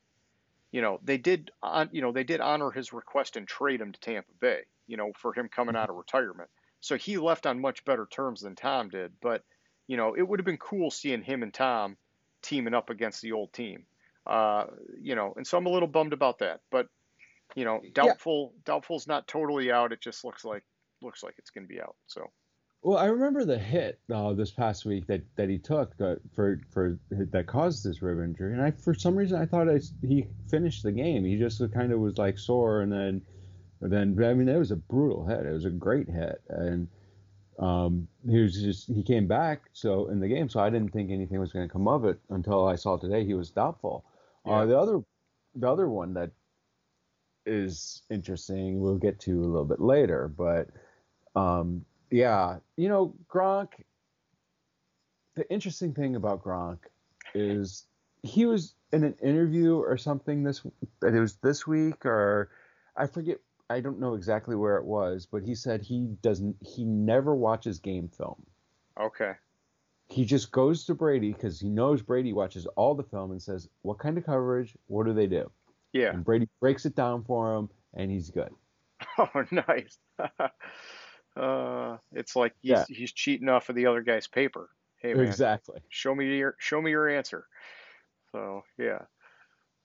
you 0.72 0.82
know 0.82 1.00
they 1.04 1.18
did 1.18 1.52
on 1.62 1.90
you 1.92 2.02
know 2.02 2.12
they 2.12 2.24
did 2.24 2.42
honor 2.42 2.72
his 2.72 2.94
request 2.94 3.36
and 3.36 3.48
trade 3.48 3.82
him 3.82 3.92
to 3.92 4.00
Tampa 4.00 4.32
Bay. 4.40 4.62
You 4.88 4.98
know 4.98 5.12
for 5.18 5.34
him 5.34 5.50
coming 5.54 5.76
out 5.76 5.90
of 5.90 5.96
retirement, 5.96 6.50
so 6.80 6.96
he 6.96 7.18
left 7.18 7.46
on 7.46 7.60
much 7.60 7.84
better 7.86 8.08
terms 8.10 8.42
than 8.42 8.56
Tom 8.56 8.90
did. 8.90 9.14
But 9.22 9.44
you 9.88 9.98
know 9.98 10.14
it 10.14 10.22
would 10.22 10.40
have 10.40 10.46
been 10.46 10.58
cool 10.58 10.92
seeing 10.92 11.22
him 11.22 11.44
and 11.44 11.54
Tom 11.54 11.98
teaming 12.42 12.74
up 12.74 12.90
against 12.90 13.22
the 13.22 13.34
old 13.34 13.52
team. 13.52 13.86
Uh, 14.26 14.66
you 15.00 15.16
know, 15.16 15.34
and 15.36 15.46
so 15.46 15.58
I'm 15.58 15.66
a 15.66 15.72
little 15.72 15.88
bummed 15.88 16.14
about 16.14 16.40
that. 16.40 16.62
But 16.72 16.88
you 17.56 17.66
know, 17.66 17.82
doubtful 17.94 18.52
yeah. 18.54 18.62
doubtful's 18.66 19.08
not 19.08 19.28
totally 19.28 19.72
out. 19.72 19.92
It 19.92 20.02
just 20.02 20.24
looks 20.24 20.46
like 20.46 20.64
looks 21.02 21.24
like 21.24 21.36
it's 21.38 21.50
going 21.50 21.68
to 21.68 21.74
be 21.74 21.82
out. 21.82 21.96
So. 22.08 22.30
Well, 22.84 23.00
I 23.00 23.06
remember 23.06 23.46
the 23.46 23.58
hit 23.58 24.00
uh, 24.14 24.34
this 24.34 24.52
past 24.52 24.86
week 24.86 25.08
that, 25.08 25.24
that 25.38 25.50
he 25.50 25.58
took 25.58 26.00
uh, 26.00 26.16
for 26.36 26.62
for 26.72 27.00
that 27.10 27.48
caused 27.48 27.84
this 27.84 28.04
rib 28.04 28.20
injury, 28.20 28.54
and 28.54 28.62
I 28.62 28.70
for 28.70 28.94
some 28.94 29.16
reason 29.16 29.42
I 29.42 29.48
thought 29.48 29.68
I, 29.68 29.80
he 30.06 30.28
finished 30.52 30.84
the 30.84 30.92
game. 30.92 31.26
He 31.26 31.36
just 31.36 31.60
kind 31.74 31.92
of 31.92 32.00
was 32.00 32.20
like 32.20 32.38
sore, 32.38 32.82
and 32.82 32.92
then 32.92 33.24
then 33.82 34.24
I 34.24 34.36
mean 34.36 34.48
it 34.48 34.58
was 34.58 34.70
a 34.70 34.76
brutal 34.76 35.26
hit. 35.26 35.48
It 35.48 35.52
was 35.52 35.66
a 35.66 35.72
great 35.72 36.08
hit, 36.08 36.44
and 36.48 36.88
um, 37.58 38.08
he 38.30 38.40
was 38.40 38.62
just 38.62 38.88
he 38.88 39.02
came 39.02 39.26
back 39.26 39.62
so 39.74 40.10
in 40.10 40.20
the 40.20 40.28
game, 40.28 40.50
so 40.50 40.60
I 40.60 40.70
didn't 40.70 40.92
think 40.92 41.10
anything 41.10 41.40
was 41.40 41.54
going 41.54 41.68
to 41.68 41.72
come 41.72 41.88
of 41.88 42.06
it 42.06 42.20
until 42.30 42.68
I 42.68 42.76
saw 42.76 42.98
today 42.98 43.26
he 43.26 43.34
was 43.34 43.50
doubtful. 43.50 44.06
Uh, 44.46 44.52
yeah. 44.52 44.58
Uh, 44.58 44.66
the 44.68 44.78
other 44.78 45.00
the 45.56 45.72
other 45.72 45.90
one 45.90 46.14
that 46.14 46.30
is 47.46 48.04
interesting 48.10 48.80
we'll 48.80 48.98
get 48.98 49.20
to 49.22 49.40
a 49.40 49.46
little 49.46 49.66
bit 49.66 49.82
later, 49.82 50.28
but 50.28 50.70
um, 51.36 51.86
yeah, 52.10 52.58
you 52.78 52.90
know, 52.90 53.14
Gronk. 53.28 53.70
The 55.36 55.50
interesting 55.52 55.94
thing 55.94 56.16
about 56.16 56.44
Gronk 56.44 56.80
is 57.34 57.86
he 58.24 58.46
was 58.46 58.74
in 58.92 59.04
an 59.04 59.16
interview 59.22 59.76
or 59.76 59.98
something 59.98 60.44
this 60.44 60.62
it 61.04 61.20
was 61.20 61.36
this 61.38 61.68
week 61.68 62.06
or 62.06 62.50
I 62.96 63.08
forget 63.08 63.40
I 63.70 63.82
don't 63.82 64.00
know 64.00 64.14
exactly 64.14 64.56
where 64.56 64.78
it 64.78 64.86
was, 64.86 65.28
but 65.30 65.44
he 65.44 65.56
said 65.56 65.82
he 65.82 66.08
doesn't 66.22 66.56
he 66.62 66.86
never 66.86 67.36
watches 67.36 67.80
game 67.80 68.08
film. 68.08 68.46
Okay. 69.00 69.34
He 70.08 70.24
just 70.24 70.52
goes 70.52 70.86
to 70.86 70.94
Brady 70.94 71.34
because 71.34 71.60
he 71.60 71.70
knows 71.70 72.02
Brady 72.02 72.32
watches 72.32 72.68
all 72.76 72.94
the 72.94 73.04
film 73.04 73.32
and 73.32 73.42
says, 73.42 73.68
"What 73.82 73.98
kind 73.98 74.18
of 74.18 74.26
coverage? 74.26 74.78
What 74.88 75.08
do 75.08 75.14
they 75.14 75.28
do?" 75.28 75.52
Yeah. 75.96 76.10
And 76.10 76.26
Brady 76.26 76.50
breaks 76.60 76.86
it 76.86 76.94
down 76.94 77.24
for 77.24 77.56
him, 77.56 77.70
and 77.94 78.12
he's 78.12 78.30
good. 78.30 78.52
Oh, 79.18 79.46
nice. 79.52 79.98
Uh, 81.38 81.98
it's 82.14 82.34
like 82.38 82.54
he's, 82.62 82.70
yeah. 82.70 82.86
he's 82.88 83.12
cheating 83.12 83.50
off 83.50 83.68
of 83.68 83.76
the 83.76 83.88
other 83.88 84.02
guy's 84.02 84.26
paper. 84.26 84.70
Hey 85.02 85.14
man, 85.14 85.26
exactly. 85.26 85.82
Show 85.90 86.16
me 86.16 86.38
your 86.38 86.56
show 86.60 86.82
me 86.82 86.92
your 86.92 87.10
answer. 87.10 87.46
So 88.32 88.64
yeah, 88.78 89.02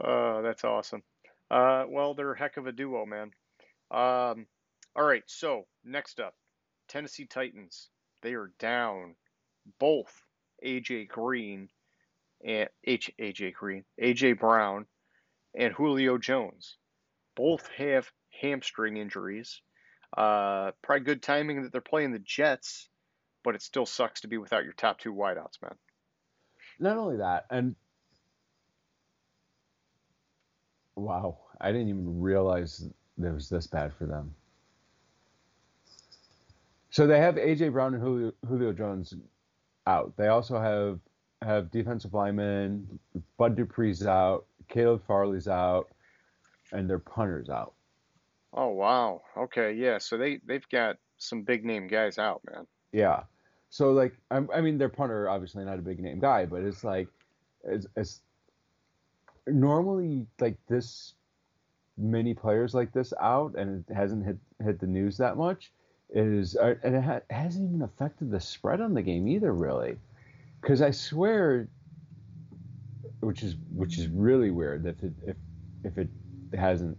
uh, 0.01 0.43
that's 0.43 0.63
awesome. 0.63 1.03
Uh, 1.51 1.87
well, 1.89 2.15
they're 2.15 2.35
a 2.35 2.39
heck 2.39 2.57
of 2.57 2.69
a 2.69 2.73
duo, 2.73 3.05
man. 3.05 3.33
Um, 3.91 4.47
all 4.95 5.05
right, 5.05 5.25
so 5.27 5.67
next 5.85 6.21
up, 6.21 6.37
Tennessee 6.87 7.27
Titans. 7.27 7.89
They 8.23 8.35
are 8.35 8.53
down 8.61 9.17
both 9.81 10.23
AJ 10.65 11.09
Green 11.09 11.69
and 12.45 12.69
H 12.85 13.11
AJ 13.21 13.55
Green, 13.55 13.83
AJ 14.01 14.39
Brown, 14.39 14.87
and 15.55 15.73
Julio 15.73 16.19
Jones. 16.19 16.77
Both 17.37 17.69
have 17.77 18.11
hamstring 18.41 18.97
injuries. 18.97 19.63
Uh, 20.17 20.73
probably 20.83 21.05
good 21.05 21.23
timing 21.23 21.63
that 21.63 21.73
they're 21.73 21.81
playing 21.81 22.13
the 22.13 22.19
Jets, 22.19 22.89
but 23.45 23.55
it 23.55 23.63
still 23.63 23.87
sucks 23.87 24.23
to 24.23 24.29
be 24.29 24.39
without 24.39 24.65
your 24.65 24.73
top 24.73 24.99
two 24.99 25.15
wideouts, 25.15 25.63
man. 25.63 25.75
Not 26.79 26.97
only 26.97 27.19
that, 27.19 27.47
and 27.51 27.77
wow, 30.97 31.39
I 31.61 31.73
didn't 31.73 31.89
even 31.89 32.21
realize 32.21 32.89
it 33.23 33.35
was 33.35 33.49
this 33.49 33.67
bad 33.67 33.93
for 33.95 34.07
them. 34.07 34.35
So 36.91 37.07
they 37.07 37.19
have 37.21 37.37
AJ 37.37 37.73
Brown 37.73 37.95
and 37.95 38.03
Julio, 38.03 38.33
Julio 38.49 38.73
Jones 38.73 39.15
out. 39.87 40.13
They 40.17 40.29
also 40.29 40.59
have 40.61 40.99
have 41.43 41.71
defensive 41.71 42.13
lineman 42.13 42.99
Bud 43.39 43.57
Dupree's 43.57 44.07
out. 44.07 44.47
Caleb 44.71 45.03
Farley's 45.07 45.49
out, 45.49 45.89
and 46.73 46.89
their 46.89 46.99
punters 46.99 47.51
out. 47.51 47.75
Oh 48.55 48.69
wow. 48.69 49.23
Okay, 49.37 49.73
yeah. 49.75 49.99
So 49.99 50.17
they 50.17 50.41
they've 50.47 50.69
got 50.71 50.97
some 51.19 51.43
big 51.43 51.65
name 51.65 51.87
guys 51.87 52.19
out, 52.19 52.41
man. 52.51 52.67
Yeah. 52.93 53.25
So 53.69 53.93
like 53.93 54.15
I, 54.31 54.43
I 54.55 54.61
mean 54.61 54.79
their 54.79 54.89
punter 54.89 55.29
obviously 55.29 55.65
not 55.65 55.79
a 55.79 55.83
big 55.83 56.01
name 56.01 56.19
guy, 56.19 56.47
but 56.47 56.63
it's 56.63 56.83
like 56.83 57.09
it's, 57.65 57.87
it's 57.97 58.21
normally 59.47 60.27
like 60.41 60.57
this 60.69 61.15
many 61.97 62.35
players 62.35 62.75
like 62.75 62.93
this 62.93 63.13
out 63.21 63.55
and 63.57 63.85
it 63.89 63.95
hasn't 63.95 64.25
hit 64.25 64.39
hit 64.65 64.81
the 64.81 64.87
news 64.87 65.19
that 65.19 65.37
much 65.37 65.71
is 66.11 66.57
uh, 66.57 66.75
and 66.83 66.97
it 66.97 67.03
ha- 67.03 67.21
hasn't 67.31 67.69
even 67.69 67.83
affected 67.83 68.31
the 68.31 68.41
spread 68.41 68.81
on 68.81 68.95
the 68.95 69.03
game 69.03 69.29
either 69.29 69.53
really 69.53 69.97
because 70.61 70.83
I 70.83 70.91
swear 70.91 71.69
which 73.21 73.43
is 73.43 73.57
which 73.75 73.99
is 73.99 74.09
really 74.09 74.51
weird 74.51 74.87
if 74.87 75.03
it 75.03 75.13
if 75.27 75.37
if 75.85 75.99
it 75.99 76.09
hasn't 76.55 76.97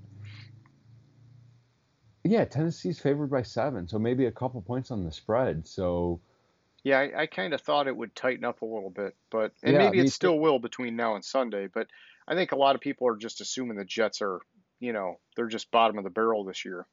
yeah, 2.24 2.46
Tennessee's 2.46 3.00
favored 3.00 3.32
by 3.32 3.42
seven, 3.42 3.88
so 3.88 3.98
maybe 3.98 4.26
a 4.26 4.32
couple 4.32 4.62
points 4.62 4.92
on 4.92 5.04
the 5.04 5.12
spread. 5.12 5.68
So 5.68 6.22
yeah, 6.84 7.00
I, 7.00 7.22
I 7.22 7.26
kind 7.26 7.54
of 7.54 7.62
thought 7.62 7.88
it 7.88 7.96
would 7.96 8.16
tighten 8.16 8.46
up 8.46 8.62
a 8.62 8.66
little 8.66 8.90
bit, 8.90 9.16
but 9.32 9.54
and 9.64 9.74
yeah, 9.74 9.80
maybe 9.80 10.00
it 10.00 10.12
still 10.12 10.38
will 10.38 10.60
between 10.60 10.96
now 10.96 11.16
and 11.16 11.26
Sunday. 11.26 11.68
But 11.68 11.88
I 12.28 12.36
think 12.36 12.52
a 12.52 12.58
lot 12.58 12.76
of 12.76 12.82
people 12.82 13.08
are 13.08 13.16
just 13.16 13.42
assuming 13.42 13.78
the 13.78 13.86
Jets 13.86 14.22
are, 14.22 14.40
you 14.80 14.94
know, 14.94 15.20
they're 15.36 15.48
just 15.48 15.72
bottom 15.72 15.98
of 15.98 16.04
the 16.04 16.10
barrel 16.10 16.44
this 16.44 16.64
year. 16.64 16.86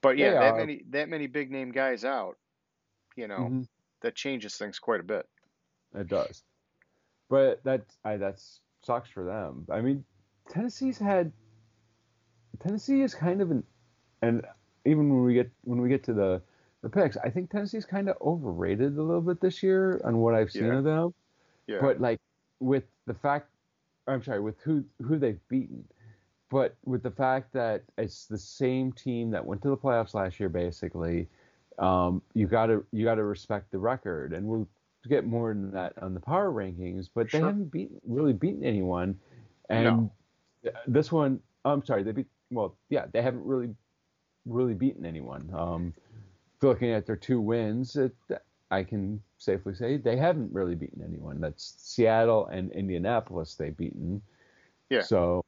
But 0.00 0.16
yeah, 0.16 0.34
that 0.34 0.56
many 0.56 0.82
that 0.90 1.08
many 1.08 1.26
big 1.26 1.50
name 1.50 1.72
guys 1.72 2.04
out, 2.04 2.38
you 3.16 3.26
know, 3.26 3.38
mm-hmm. 3.38 3.62
that 4.02 4.14
changes 4.14 4.56
things 4.56 4.78
quite 4.78 5.00
a 5.00 5.04
bit. 5.04 5.28
It 5.94 6.06
does, 6.06 6.44
but 7.28 7.62
that 7.64 7.82
I 8.04 8.16
that 8.16 8.40
sucks 8.82 9.10
for 9.10 9.24
them. 9.24 9.66
I 9.70 9.80
mean, 9.80 10.04
Tennessee's 10.48 10.98
had 10.98 11.32
Tennessee 12.60 13.02
is 13.02 13.14
kind 13.14 13.40
of 13.40 13.50
an, 13.50 13.64
and 14.22 14.44
even 14.84 15.10
when 15.10 15.24
we 15.24 15.34
get 15.34 15.50
when 15.64 15.80
we 15.80 15.88
get 15.88 16.04
to 16.04 16.12
the 16.12 16.42
the 16.82 16.88
picks, 16.88 17.16
I 17.16 17.30
think 17.30 17.50
Tennessee's 17.50 17.84
kind 17.84 18.08
of 18.08 18.16
overrated 18.20 18.96
a 18.96 19.02
little 19.02 19.20
bit 19.20 19.40
this 19.40 19.62
year 19.62 20.00
on 20.04 20.18
what 20.18 20.34
I've 20.34 20.50
seen 20.50 20.66
yeah. 20.66 20.78
of 20.78 20.84
them. 20.84 21.14
Yeah. 21.66 21.78
But 21.80 22.00
like 22.00 22.18
with 22.60 22.84
the 23.06 23.14
fact, 23.14 23.48
I'm 24.06 24.22
sorry, 24.22 24.40
with 24.40 24.58
who 24.60 24.84
who 25.02 25.18
they've 25.18 25.40
beaten, 25.48 25.84
but 26.50 26.76
with 26.84 27.02
the 27.02 27.10
fact 27.10 27.52
that 27.52 27.82
it's 27.98 28.26
the 28.26 28.38
same 28.38 28.92
team 28.92 29.30
that 29.30 29.44
went 29.44 29.62
to 29.62 29.68
the 29.68 29.76
playoffs 29.76 30.14
last 30.14 30.40
year, 30.40 30.48
basically, 30.48 31.28
um, 31.78 32.22
you 32.34 32.46
gotta 32.46 32.82
you 32.92 33.04
gotta 33.04 33.24
respect 33.24 33.70
the 33.70 33.78
record, 33.78 34.32
and 34.32 34.46
we'll 34.46 34.68
get 35.08 35.26
more 35.26 35.52
than 35.52 35.70
that 35.72 35.94
on 36.00 36.14
the 36.14 36.20
power 36.20 36.50
rankings. 36.50 37.08
But 37.14 37.30
they 37.30 37.38
haven't 37.38 37.70
beaten 37.70 38.00
really 38.06 38.32
beaten 38.32 38.64
anyone, 38.64 39.18
and 39.68 39.84
no. 40.64 40.72
this 40.86 41.10
one, 41.10 41.40
I'm 41.64 41.84
sorry, 41.84 42.02
they 42.02 42.12
beat 42.12 42.26
well, 42.50 42.76
yeah, 42.88 43.06
they 43.12 43.22
haven't 43.22 43.44
really 43.44 43.74
really 44.46 44.74
beaten 44.74 45.04
anyone. 45.04 45.50
Um, 45.54 45.94
looking 46.62 46.90
at 46.92 47.06
their 47.06 47.16
two 47.16 47.40
wins, 47.40 47.96
it, 47.96 48.14
I 48.70 48.82
can 48.82 49.22
safely 49.38 49.74
say 49.74 49.96
they 49.96 50.16
haven't 50.16 50.52
really 50.52 50.74
beaten 50.74 51.02
anyone. 51.02 51.40
That's 51.40 51.74
Seattle 51.78 52.46
and 52.46 52.72
Indianapolis 52.72 53.54
they've 53.54 53.76
beaten. 53.76 54.22
Yeah. 54.90 55.02
So. 55.02 55.44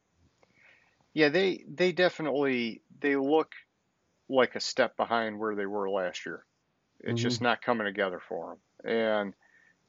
Yeah, 1.13 1.29
they 1.29 1.65
they 1.69 1.91
definitely 1.91 2.83
they 3.01 3.17
look 3.17 3.53
like 4.29 4.55
a 4.55 4.61
step 4.61 4.97
behind 4.97 5.39
where 5.39 5.57
they 5.57 5.67
were 5.67 5.91
last 5.91 6.25
year. 6.25 6.45
It's 7.01 7.09
mm-hmm. 7.09 7.17
just 7.17 7.41
not 7.41 7.63
coming 7.63 7.87
together 7.87 8.21
for 8.29 8.57
them. 8.85 8.93
And 8.93 9.35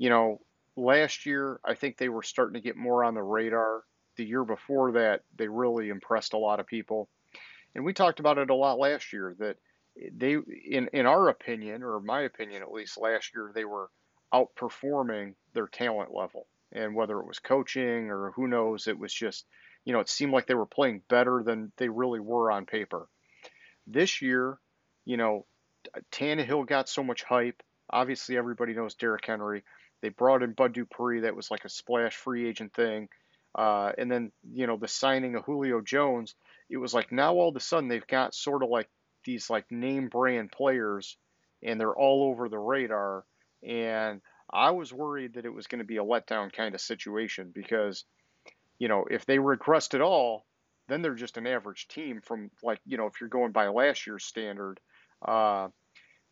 you 0.01 0.09
know, 0.09 0.41
last 0.75 1.27
year 1.27 1.59
I 1.63 1.75
think 1.75 1.95
they 1.95 2.09
were 2.09 2.23
starting 2.23 2.55
to 2.55 2.67
get 2.67 2.75
more 2.75 3.03
on 3.03 3.13
the 3.13 3.21
radar 3.21 3.83
the 4.17 4.25
year 4.25 4.43
before 4.43 4.93
that, 4.93 5.21
they 5.37 5.47
really 5.47 5.89
impressed 5.89 6.33
a 6.33 6.39
lot 6.39 6.59
of 6.59 6.65
people. 6.65 7.07
And 7.75 7.85
we 7.85 7.93
talked 7.93 8.19
about 8.19 8.39
it 8.39 8.49
a 8.49 8.55
lot 8.55 8.79
last 8.79 9.13
year 9.13 9.35
that 9.37 9.57
they, 10.17 10.37
in, 10.65 10.89
in 10.91 11.05
our 11.05 11.29
opinion, 11.29 11.83
or 11.83 11.99
my 11.99 12.21
opinion 12.21 12.63
at 12.63 12.71
least, 12.71 12.97
last 12.97 13.35
year 13.35 13.51
they 13.53 13.63
were 13.63 13.91
outperforming 14.33 15.35
their 15.53 15.67
talent 15.67 16.11
level. 16.11 16.47
And 16.71 16.95
whether 16.95 17.19
it 17.19 17.27
was 17.27 17.37
coaching 17.37 18.09
or 18.09 18.31
who 18.31 18.47
knows, 18.47 18.87
it 18.87 18.97
was 18.97 19.13
just, 19.13 19.45
you 19.85 19.93
know, 19.93 19.99
it 19.99 20.09
seemed 20.09 20.33
like 20.33 20.47
they 20.47 20.55
were 20.55 20.65
playing 20.65 21.03
better 21.09 21.43
than 21.45 21.71
they 21.77 21.89
really 21.89 22.19
were 22.19 22.51
on 22.51 22.65
paper. 22.65 23.07
This 23.85 24.19
year, 24.23 24.57
you 25.05 25.17
know, 25.17 25.45
Tannehill 26.11 26.65
got 26.65 26.89
so 26.89 27.03
much 27.03 27.21
hype. 27.21 27.61
Obviously, 27.87 28.35
everybody 28.35 28.73
knows 28.73 28.95
Derrick 28.95 29.27
Henry. 29.27 29.63
They 30.01 30.09
brought 30.09 30.43
in 30.43 30.53
Bud 30.53 30.73
Dupree. 30.73 31.21
That 31.21 31.35
was 31.35 31.51
like 31.51 31.65
a 31.65 31.69
splash 31.69 32.15
free 32.15 32.47
agent 32.47 32.73
thing. 32.73 33.09
Uh, 33.53 33.91
and 33.97 34.11
then, 34.11 34.31
you 34.53 34.67
know, 34.67 34.77
the 34.77 34.87
signing 34.87 35.35
of 35.35 35.43
Julio 35.43 35.81
Jones, 35.81 36.35
it 36.69 36.77
was 36.77 36.93
like 36.93 37.11
now 37.11 37.33
all 37.33 37.49
of 37.49 37.55
a 37.55 37.59
sudden 37.59 37.89
they've 37.89 38.07
got 38.07 38.33
sort 38.33 38.63
of 38.63 38.69
like 38.69 38.89
these 39.25 39.49
like 39.49 39.65
name 39.69 40.07
brand 40.07 40.51
players 40.51 41.17
and 41.61 41.79
they're 41.79 41.95
all 41.95 42.23
over 42.29 42.49
the 42.49 42.57
radar. 42.57 43.25
And 43.67 44.21
I 44.51 44.71
was 44.71 44.93
worried 44.93 45.33
that 45.33 45.45
it 45.45 45.53
was 45.53 45.67
going 45.67 45.79
to 45.79 45.85
be 45.85 45.97
a 45.97 46.03
letdown 46.03 46.51
kind 46.51 46.75
of 46.75 46.81
situation 46.81 47.51
because, 47.53 48.05
you 48.79 48.87
know, 48.87 49.05
if 49.09 49.25
they 49.25 49.37
regressed 49.37 49.93
at 49.93 50.01
all, 50.01 50.45
then 50.87 51.01
they're 51.01 51.13
just 51.13 51.37
an 51.37 51.47
average 51.47 51.87
team 51.87 52.21
from 52.21 52.51
like, 52.63 52.79
you 52.85 52.97
know, 52.97 53.05
if 53.05 53.21
you're 53.21 53.29
going 53.29 53.51
by 53.51 53.67
last 53.67 54.07
year's 54.07 54.25
standard. 54.25 54.79
Uh, 55.25 55.67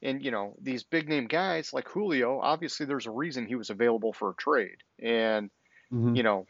And 0.02 0.24
you 0.24 0.32
know 0.32 0.56
these 0.62 0.84
big 0.84 1.10
name 1.10 1.28
guys 1.28 1.74
like 1.74 1.90
Julio, 1.90 2.40
obviously 2.40 2.86
there's 2.86 3.06
a 3.06 3.12
reason 3.12 3.46
he 3.46 3.56
was 3.56 3.70
available 3.70 4.14
for 4.14 4.30
a 4.30 4.36
trade, 4.36 4.78
and 5.00 5.50
Mhm. 5.92 6.16
you 6.16 6.24
know, 6.24 6.48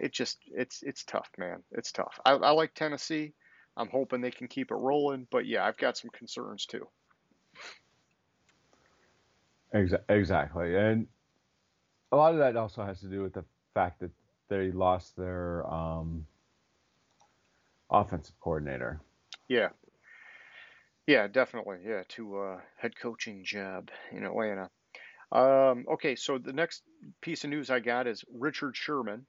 it 0.00 0.12
just 0.12 0.38
it's 0.46 0.82
it's 0.82 1.04
tough, 1.04 1.30
man. 1.38 1.62
It's 1.72 1.92
tough. 1.92 2.18
I, 2.24 2.32
I 2.32 2.50
like 2.50 2.74
Tennessee. 2.74 3.34
I'm 3.76 3.88
hoping 3.88 4.20
they 4.20 4.30
can 4.30 4.48
keep 4.48 4.70
it 4.70 4.76
rolling, 4.76 5.28
but 5.30 5.46
yeah, 5.46 5.64
I've 5.64 5.76
got 5.76 5.96
some 5.96 6.10
concerns 6.10 6.66
too. 6.66 6.88
Exactly, 9.72 10.76
and 10.76 11.06
a 12.12 12.16
lot 12.16 12.32
of 12.32 12.38
that 12.38 12.56
also 12.56 12.84
has 12.84 13.00
to 13.00 13.06
do 13.06 13.22
with 13.22 13.34
the 13.34 13.44
fact 13.74 14.00
that 14.00 14.10
they 14.48 14.70
lost 14.70 15.16
their 15.16 15.66
um, 15.66 16.26
offensive 17.90 18.38
coordinator. 18.40 19.00
Yeah, 19.48 19.68
yeah, 21.06 21.26
definitely. 21.28 21.78
Yeah, 21.84 22.02
to 22.10 22.38
uh, 22.38 22.60
head 22.76 22.96
coaching 22.96 23.44
job 23.44 23.90
in 24.10 24.24
Atlanta. 24.24 24.70
Um, 25.32 25.86
okay, 25.94 26.16
so 26.16 26.38
the 26.38 26.52
next 26.52 26.82
piece 27.20 27.44
of 27.44 27.50
news 27.50 27.70
I 27.70 27.80
got 27.80 28.06
is 28.06 28.24
Richard 28.32 28.76
Sherman. 28.76 29.26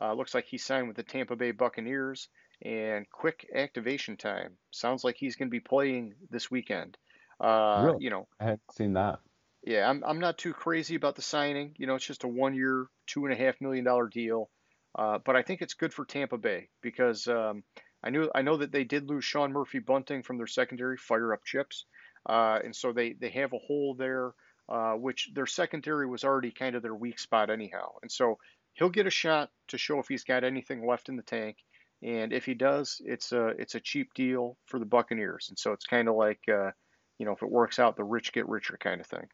Uh, 0.00 0.14
looks 0.14 0.34
like 0.34 0.46
he 0.46 0.58
signed 0.58 0.88
with 0.88 0.96
the 0.96 1.02
Tampa 1.02 1.36
Bay 1.36 1.50
Buccaneers, 1.50 2.28
and 2.62 3.08
quick 3.10 3.46
activation 3.54 4.16
time. 4.16 4.56
Sounds 4.70 5.04
like 5.04 5.16
he's 5.16 5.36
going 5.36 5.48
to 5.48 5.50
be 5.50 5.60
playing 5.60 6.14
this 6.30 6.50
weekend. 6.50 6.96
Uh, 7.40 7.82
Really? 7.84 8.04
you 8.04 8.10
know, 8.10 8.28
I 8.40 8.44
hadn't 8.44 8.72
seen 8.72 8.92
that. 8.94 9.20
Yeah, 9.62 9.88
I'm 9.88 10.02
I'm 10.04 10.20
not 10.20 10.38
too 10.38 10.54
crazy 10.54 10.94
about 10.94 11.16
the 11.16 11.22
signing. 11.22 11.74
You 11.78 11.86
know, 11.86 11.94
it's 11.94 12.06
just 12.06 12.24
a 12.24 12.28
one 12.28 12.54
year, 12.54 12.86
two 13.06 13.24
and 13.24 13.32
a 13.32 13.36
half 13.36 13.60
million 13.60 13.84
dollar 13.84 14.08
deal. 14.08 14.50
Uh, 14.98 15.18
but 15.24 15.36
I 15.36 15.42
think 15.42 15.62
it's 15.62 15.74
good 15.74 15.94
for 15.94 16.04
Tampa 16.04 16.38
Bay 16.38 16.70
because 16.82 17.28
um, 17.28 17.62
I 18.02 18.10
knew 18.10 18.30
I 18.34 18.42
know 18.42 18.56
that 18.56 18.72
they 18.72 18.84
did 18.84 19.08
lose 19.08 19.24
Sean 19.24 19.52
Murphy 19.52 19.78
Bunting 19.78 20.22
from 20.22 20.38
their 20.38 20.46
secondary, 20.46 20.96
fire 20.96 21.32
up 21.32 21.44
chips, 21.44 21.84
uh, 22.26 22.58
and 22.64 22.74
so 22.74 22.92
they 22.92 23.12
they 23.12 23.30
have 23.30 23.52
a 23.52 23.58
hole 23.58 23.94
there, 23.94 24.32
uh, 24.68 24.94
which 24.94 25.30
their 25.34 25.46
secondary 25.46 26.06
was 26.06 26.24
already 26.24 26.50
kind 26.50 26.76
of 26.76 26.82
their 26.82 26.94
weak 26.94 27.18
spot 27.18 27.50
anyhow. 27.50 27.92
And 28.02 28.10
so 28.10 28.38
he'll 28.74 28.88
get 28.88 29.06
a 29.06 29.10
shot 29.10 29.50
to 29.68 29.78
show 29.78 29.98
if 29.98 30.08
he's 30.08 30.24
got 30.24 30.44
anything 30.44 30.86
left 30.86 31.08
in 31.08 31.16
the 31.16 31.22
tank. 31.22 31.56
And 32.02 32.32
if 32.32 32.46
he 32.46 32.54
does, 32.54 33.02
it's 33.04 33.32
a 33.32 33.48
it's 33.48 33.74
a 33.74 33.80
cheap 33.80 34.14
deal 34.14 34.56
for 34.64 34.78
the 34.78 34.86
Buccaneers. 34.86 35.48
And 35.50 35.58
so 35.58 35.72
it's 35.72 35.84
kind 35.84 36.08
of 36.08 36.14
like 36.14 36.40
uh, 36.48 36.70
you 37.18 37.26
know 37.26 37.32
if 37.32 37.42
it 37.42 37.50
works 37.50 37.78
out, 37.78 37.96
the 37.96 38.04
rich 38.04 38.32
get 38.32 38.48
richer 38.48 38.78
kind 38.78 39.00
of 39.00 39.06
thing. 39.06 39.28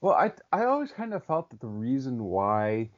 Well, 0.00 0.14
I 0.14 0.32
I 0.52 0.64
always 0.64 0.90
kind 0.90 1.14
of 1.14 1.24
felt 1.24 1.50
that 1.50 1.60
the 1.60 1.68
reason 1.68 2.22
why 2.24 2.90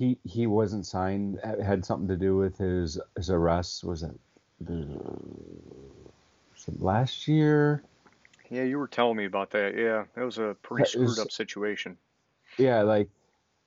he 0.00 0.18
he 0.24 0.46
wasn't 0.46 0.86
signed 0.86 1.38
had- 1.44 1.84
something 1.84 2.08
to 2.08 2.16
do 2.16 2.34
with 2.34 2.56
his 2.56 2.98
his 3.16 3.28
arrest. 3.28 3.84
Was 3.84 4.02
it, 4.02 4.18
was 4.66 6.66
it 6.66 6.80
last 6.80 7.28
year? 7.28 7.84
Yeah, 8.48 8.62
you 8.62 8.78
were 8.78 8.88
telling 8.88 9.18
me 9.18 9.26
about 9.26 9.50
that. 9.50 9.76
Yeah, 9.76 10.04
it 10.20 10.24
was 10.24 10.38
a 10.38 10.56
pretty 10.62 10.88
screwed 10.88 11.18
up 11.18 11.30
situation. 11.30 11.98
Yeah, 12.56 12.80
like 12.80 13.10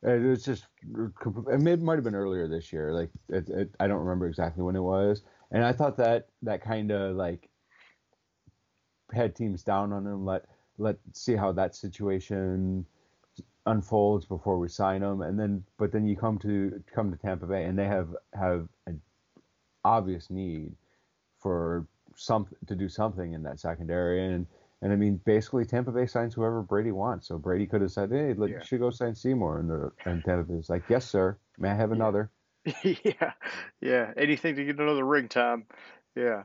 it 0.02 0.24
was 0.24 0.44
just 0.44 0.66
it 0.84 1.82
might 1.82 1.96
have 1.96 2.04
been 2.04 2.16
earlier 2.16 2.48
this 2.48 2.74
year. 2.74 2.92
Like 2.92 3.12
it, 3.30 3.48
it, 3.50 3.76
I 3.80 3.88
don't 3.88 4.00
remember 4.00 4.28
exactly 4.28 4.64
when 4.64 4.76
it 4.76 4.82
was, 4.82 5.22
and 5.52 5.64
I 5.64 5.72
thought 5.72 5.98
that 5.98 6.30
that 6.42 6.64
kind 6.64 6.92
of 6.92 7.16
like 7.16 7.48
had 9.14 9.36
teams 9.36 9.62
down 9.62 9.94
on 9.94 10.08
him. 10.08 10.26
Let 10.26 10.46
let 10.80 10.98
see 11.12 11.36
how 11.36 11.52
that 11.52 11.76
situation 11.76 12.88
unfolds 13.66 14.26
before 14.26 14.58
we 14.60 14.68
sign 14.68 15.02
him, 15.02 15.22
and 15.22 15.40
then 15.40 15.64
but 15.78 15.92
then 15.92 16.06
you 16.06 16.16
come 16.16 16.38
to 16.40 16.84
come 16.94 17.12
to 17.12 17.18
Tampa 17.18 17.46
Bay, 17.46 17.66
and 17.66 17.78
they 17.78 17.86
have 17.86 18.16
have 18.34 18.68
an 18.88 19.02
obvious 19.84 20.30
need 20.30 20.74
for 21.40 21.88
some 22.16 22.48
to 22.68 22.76
do 22.76 22.90
something 22.90 23.34
in 23.34 23.44
that 23.44 23.60
secondary, 23.60 24.26
and 24.34 24.46
and 24.82 24.92
I 24.92 24.96
mean 24.96 25.20
basically 25.26 25.66
Tampa 25.66 25.92
Bay 25.92 26.06
signs 26.06 26.34
whoever 26.34 26.62
Brady 26.62 26.92
wants. 26.92 27.28
So 27.28 27.38
Brady 27.38 27.66
could 27.66 27.82
have 27.82 27.92
said, 27.92 28.12
hey, 28.12 28.34
let, 28.34 28.50
Yeah. 28.50 28.64
should 28.64 28.80
go 28.80 28.90
sign 28.90 29.16
Seymour, 29.16 29.60
and 29.60 29.70
the 29.70 29.92
and 30.06 30.24
Tampa 30.24 30.52
Bay's 30.52 30.70
like, 30.70 30.84
yes 30.90 31.06
sir, 31.06 31.38
may 31.58 31.70
I 31.70 31.76
have 31.76 31.92
another? 31.92 32.30
yeah, 32.84 33.34
yeah. 33.82 34.12
Anything 34.16 34.56
to 34.56 34.66
get 34.66 34.80
another 34.80 35.06
ring, 35.06 35.28
Tom. 35.28 35.66
Yeah. 36.16 36.44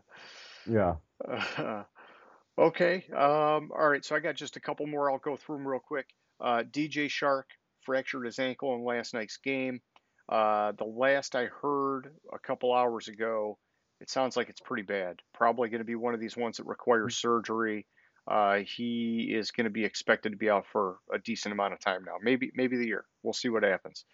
Yeah. 0.69 0.97
Uh, 1.26 1.85
okay. 2.59 3.04
Um, 3.13 3.71
all 3.76 3.89
right. 3.89 4.04
So 4.04 4.17
I 4.17 4.21
got 4.21 4.35
just 4.35 4.57
a 4.57 4.61
couple 4.61 4.87
more. 4.87 5.11
I'll 5.11 5.19
go 5.19 5.37
through 5.37 5.59
them 5.59 5.69
real 5.69 5.81
quick. 5.81 6.07
Uh, 6.41 6.63
DJ 6.71 7.07
Chark 7.07 7.45
fractured 7.83 8.27
his 8.27 8.39
ankle 8.39 8.75
in 8.75 8.85
last 8.85 9.15
night's 9.15 9.39
game. 9.39 9.81
Uh, 10.29 10.73
the 10.73 10.85
last 10.85 11.35
I 11.35 11.47
heard 11.47 12.11
a 12.33 12.39
couple 12.39 12.75
hours 12.75 13.09
ago, 13.09 13.59
it 14.01 14.11
sounds 14.11 14.37
like 14.37 14.49
it's 14.49 14.61
pretty 14.61 14.83
bad. 14.83 15.17
Probably 15.35 15.69
going 15.69 15.81
to 15.81 15.85
be 15.85 15.95
one 15.95 16.15
of 16.15 16.21
these 16.21 16.37
ones 16.37 16.59
that 16.59 16.67
requires 16.67 17.17
surgery. 17.17 17.87
Uh, 18.31 18.59
he 18.77 19.33
is 19.35 19.51
going 19.51 19.65
to 19.65 19.71
be 19.71 19.85
expected 19.85 20.33
to 20.33 20.37
be 20.37 20.51
out 20.51 20.67
for 20.71 20.99
a 21.13 21.19
decent 21.19 21.53
amount 21.53 21.73
of 21.73 21.81
time 21.81 22.03
now, 22.05 22.17
maybe 22.23 22.51
maybe 22.55 22.77
the 22.77 22.87
year. 22.87 23.05
We'll 23.23 23.33
see 23.33 23.49
what 23.49 23.63
happens. 23.63 24.05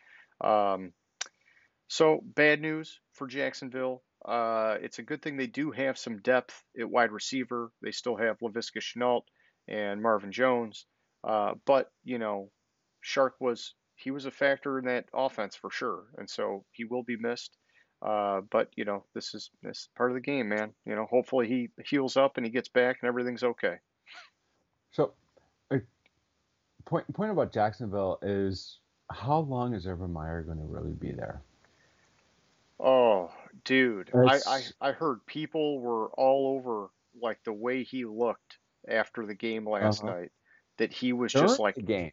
Um, 0.41 0.93
so 1.89 2.21
bad 2.23 2.61
news 2.61 3.01
for 3.13 3.27
Jacksonville. 3.27 4.05
Uh, 4.25 4.77
it's 4.81 5.01
a 5.01 5.03
good 5.03 5.21
thing 5.21 5.37
they 5.37 5.49
do 5.49 5.73
have 5.73 5.99
some 5.99 6.21
depth 6.23 6.63
at 6.79 6.89
wide 6.89 7.11
receiver. 7.11 7.73
They 7.83 7.91
still 7.91 8.17
have 8.17 8.39
Laviska 8.39 8.81
Shenault 8.81 9.23
and 9.69 10.01
Marvin 10.01 10.33
Jones. 10.33 10.87
Uh, 11.25 11.55
but 11.67 11.93
you 12.05 12.19
know, 12.19 12.51
Chark 13.05 13.33
was 13.41 13.75
he 13.97 14.11
was 14.11 14.27
a 14.27 14.31
factor 14.31 14.79
in 14.79 14.87
that 14.87 15.09
offense 15.15 15.57
for 15.57 15.71
sure, 15.71 16.05
and 16.19 16.29
so 16.31 16.65
he 16.73 16.85
will 16.85 17.03
be 17.05 17.17
missed. 17.17 17.57
Uh, 18.03 18.43
but 18.43 18.71
you 18.77 18.85
know, 18.85 19.05
this 19.15 19.35
is 19.35 19.51
this 19.63 19.79
is 19.83 19.89
part 19.97 20.11
of 20.11 20.15
the 20.17 20.21
game, 20.21 20.49
man. 20.49 20.75
You 20.87 20.97
know, 20.97 21.07
hopefully 21.07 21.49
he 21.49 21.71
heals 21.87 22.17
up 22.17 22.37
and 22.37 22.47
he 22.47 22.53
gets 22.53 22.69
back 22.69 22.99
and 23.03 23.09
everything's 23.09 23.45
okay. 23.45 23.81
So, 24.93 25.15
a 25.71 25.81
point 26.85 27.13
point 27.15 27.31
about 27.33 27.53
Jacksonville 27.53 28.19
is 28.23 28.79
how 29.11 29.41
long 29.41 29.75
is 29.75 29.87
Urban 29.87 30.13
Meyer 30.13 30.43
going 30.43 30.59
to 30.59 30.65
really 30.65 30.93
be 30.93 31.13
there? 31.13 31.43
Oh, 32.81 33.33
dude, 33.65 34.15
I, 34.23 34.43
I 34.47 34.65
I 34.81 34.93
heard 34.93 35.27
people 35.27 35.81
were 35.81 36.09
all 36.13 36.57
over 36.57 36.91
like 37.21 37.43
the 37.45 37.53
way 37.53 37.83
he 37.85 38.05
looked 38.05 38.59
after 38.89 39.27
the 39.27 39.35
game 39.35 39.69
last 39.69 40.03
Uh-huh. 40.03 40.05
night. 40.05 40.33
That 40.79 40.93
he 40.93 41.13
was 41.13 41.33
during 41.33 41.49
just 41.49 41.61
like 41.61 41.77
the 41.77 41.83
game. 41.83 42.13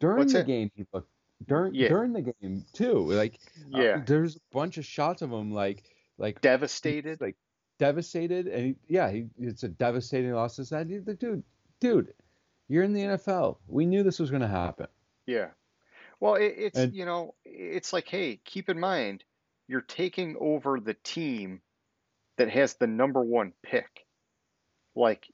During 0.00 0.26
the 0.26 0.32
that? 0.34 0.46
game, 0.46 0.70
he 0.74 0.86
looked 0.92 1.10
during 1.46 1.74
Yeah. 1.74 1.88
during 1.88 2.12
the 2.12 2.22
game 2.22 2.64
too. 2.72 3.10
Like 3.12 3.38
uh, 3.74 3.78
yeah, 3.80 4.02
there's 4.06 4.36
a 4.36 4.40
bunch 4.52 4.78
of 4.78 4.84
shots 4.86 5.22
of 5.22 5.30
him 5.30 5.52
like 5.52 5.84
like 6.16 6.40
devastated. 6.40 7.20
like 7.20 7.36
devastated, 7.78 8.46
and 8.46 8.66
he, 8.66 8.76
yeah, 8.88 9.10
he, 9.10 9.26
it's 9.38 9.62
a 9.64 9.68
devastating 9.68 10.32
loss. 10.32 10.56
This 10.56 10.70
that 10.70 10.88
like, 11.06 11.18
dude, 11.18 11.42
dude, 11.80 12.14
you're 12.68 12.84
in 12.84 12.92
the 12.94 13.02
NFL. 13.02 13.58
We 13.66 13.84
knew 13.84 14.02
this 14.02 14.18
was 14.20 14.30
going 14.30 14.42
to 14.42 14.48
happen. 14.48 14.86
Yeah. 15.26 15.48
Well, 16.20 16.36
it, 16.36 16.54
it's 16.56 16.78
And- 16.78 16.94
you 16.94 17.04
know, 17.04 17.34
it's 17.44 17.92
like, 17.92 18.08
hey, 18.08 18.40
keep 18.44 18.68
in 18.70 18.78
mind, 18.78 19.24
you're 19.66 19.80
taking 19.82 20.36
over 20.40 20.78
the 20.80 20.94
team 20.94 21.60
that 22.38 22.48
has 22.48 22.74
the 22.74 22.86
number 22.86 23.22
one 23.22 23.52
pick. 23.62 24.06
Like, 24.94 25.26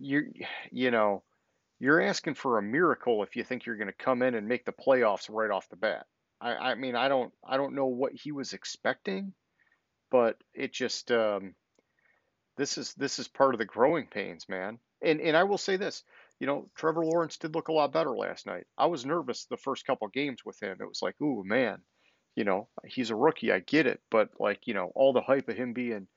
you 0.00 0.32
you 0.70 0.90
know, 0.90 1.22
you're 1.78 2.00
asking 2.00 2.34
for 2.34 2.58
a 2.58 2.62
miracle 2.62 3.22
if 3.22 3.36
you 3.36 3.44
think 3.44 3.66
you're 3.66 3.76
going 3.76 3.88
to 3.88 4.04
come 4.04 4.22
in 4.22 4.34
and 4.34 4.48
make 4.48 4.64
the 4.64 4.72
playoffs 4.72 5.28
right 5.30 5.50
off 5.50 5.68
the 5.68 5.76
bat. 5.76 6.06
I, 6.40 6.54
I 6.54 6.74
mean, 6.74 6.96
I 6.96 7.08
don't 7.08 7.32
I 7.46 7.56
don't 7.56 7.74
know 7.74 7.86
what 7.86 8.12
he 8.12 8.32
was 8.32 8.52
expecting, 8.52 9.32
but 10.10 10.36
it 10.54 10.72
just 10.72 11.10
um, 11.10 11.54
this 12.56 12.78
is 12.78 12.94
this 12.94 13.18
is 13.18 13.28
part 13.28 13.54
of 13.54 13.58
the 13.58 13.64
growing 13.64 14.06
pains, 14.06 14.48
man. 14.48 14.78
And 15.02 15.20
and 15.20 15.36
I 15.36 15.44
will 15.44 15.58
say 15.58 15.76
this, 15.76 16.02
you 16.40 16.46
know, 16.46 16.70
Trevor 16.74 17.04
Lawrence 17.04 17.36
did 17.36 17.54
look 17.54 17.68
a 17.68 17.72
lot 17.72 17.92
better 17.92 18.16
last 18.16 18.46
night. 18.46 18.66
I 18.76 18.86
was 18.86 19.06
nervous 19.06 19.46
the 19.46 19.56
first 19.56 19.86
couple 19.86 20.08
games 20.08 20.44
with 20.44 20.60
him. 20.62 20.78
It 20.80 20.88
was 20.88 21.02
like, 21.02 21.20
ooh, 21.20 21.42
man, 21.44 21.78
you 22.34 22.44
know, 22.44 22.68
he's 22.86 23.10
a 23.10 23.16
rookie. 23.16 23.52
I 23.52 23.60
get 23.60 23.86
it, 23.86 24.00
but 24.10 24.30
like, 24.38 24.66
you 24.66 24.74
know, 24.74 24.90
all 24.94 25.12
the 25.12 25.20
hype 25.20 25.48
of 25.48 25.56
him 25.56 25.72
being, 25.72 26.08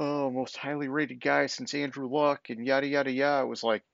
oh, 0.00 0.30
most 0.30 0.56
highly 0.56 0.88
rated 0.88 1.20
guy 1.20 1.46
since 1.46 1.74
Andrew 1.74 2.08
Luck 2.08 2.48
and 2.48 2.66
yada 2.66 2.86
yada 2.86 3.12
yada. 3.12 3.44
It 3.44 3.48
was 3.48 3.62
like, 3.62 3.84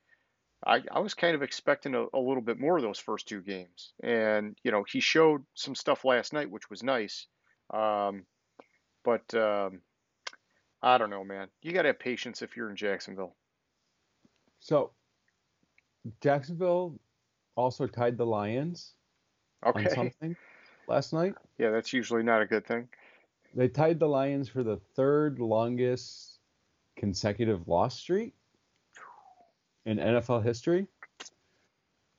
I, 0.64 0.82
I 0.90 1.00
was 1.00 1.14
kind 1.14 1.34
of 1.34 1.42
expecting 1.42 1.94
a, 1.94 2.06
a 2.14 2.18
little 2.18 2.40
bit 2.40 2.60
more 2.60 2.76
of 2.76 2.82
those 2.82 2.98
first 2.98 3.28
two 3.28 3.42
games, 3.42 3.92
and 4.02 4.56
you 4.62 4.70
know, 4.70 4.84
he 4.88 5.00
showed 5.00 5.44
some 5.54 5.74
stuff 5.74 6.04
last 6.04 6.32
night, 6.32 6.50
which 6.50 6.70
was 6.70 6.82
nice. 6.82 7.26
Um, 7.74 8.24
but 9.04 9.34
um, 9.34 9.80
I 10.82 10.96
don't 10.98 11.10
know, 11.10 11.24
man. 11.24 11.48
You 11.62 11.72
got 11.72 11.82
to 11.82 11.88
have 11.88 11.98
patience 11.98 12.40
if 12.40 12.56
you're 12.56 12.70
in 12.70 12.76
Jacksonville. 12.76 13.34
So 14.60 14.92
Jacksonville 16.22 16.98
also 17.56 17.86
tied 17.86 18.16
the 18.16 18.26
Lions 18.26 18.94
on 19.74 19.84
Okay. 19.84 19.94
something 19.94 20.36
last 20.86 21.12
night. 21.12 21.34
Yeah, 21.58 21.70
that's 21.70 21.92
usually 21.92 22.22
not 22.22 22.42
a 22.42 22.46
good 22.46 22.66
thing. 22.66 22.88
They 23.56 23.68
tied 23.68 23.98
the 23.98 24.06
Lions 24.06 24.48
for 24.50 24.62
the 24.62 24.76
third 24.76 25.38
longest 25.38 26.40
consecutive 26.96 27.66
loss 27.66 27.98
streak 27.98 28.34
in 29.86 29.96
NFL 29.98 30.44
history. 30.44 30.86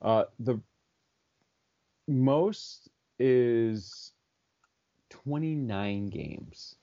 Uh, 0.02 0.26
the 0.40 0.60
most 2.08 2.90
is 3.20 4.14
29 5.10 6.10
games, 6.10 6.76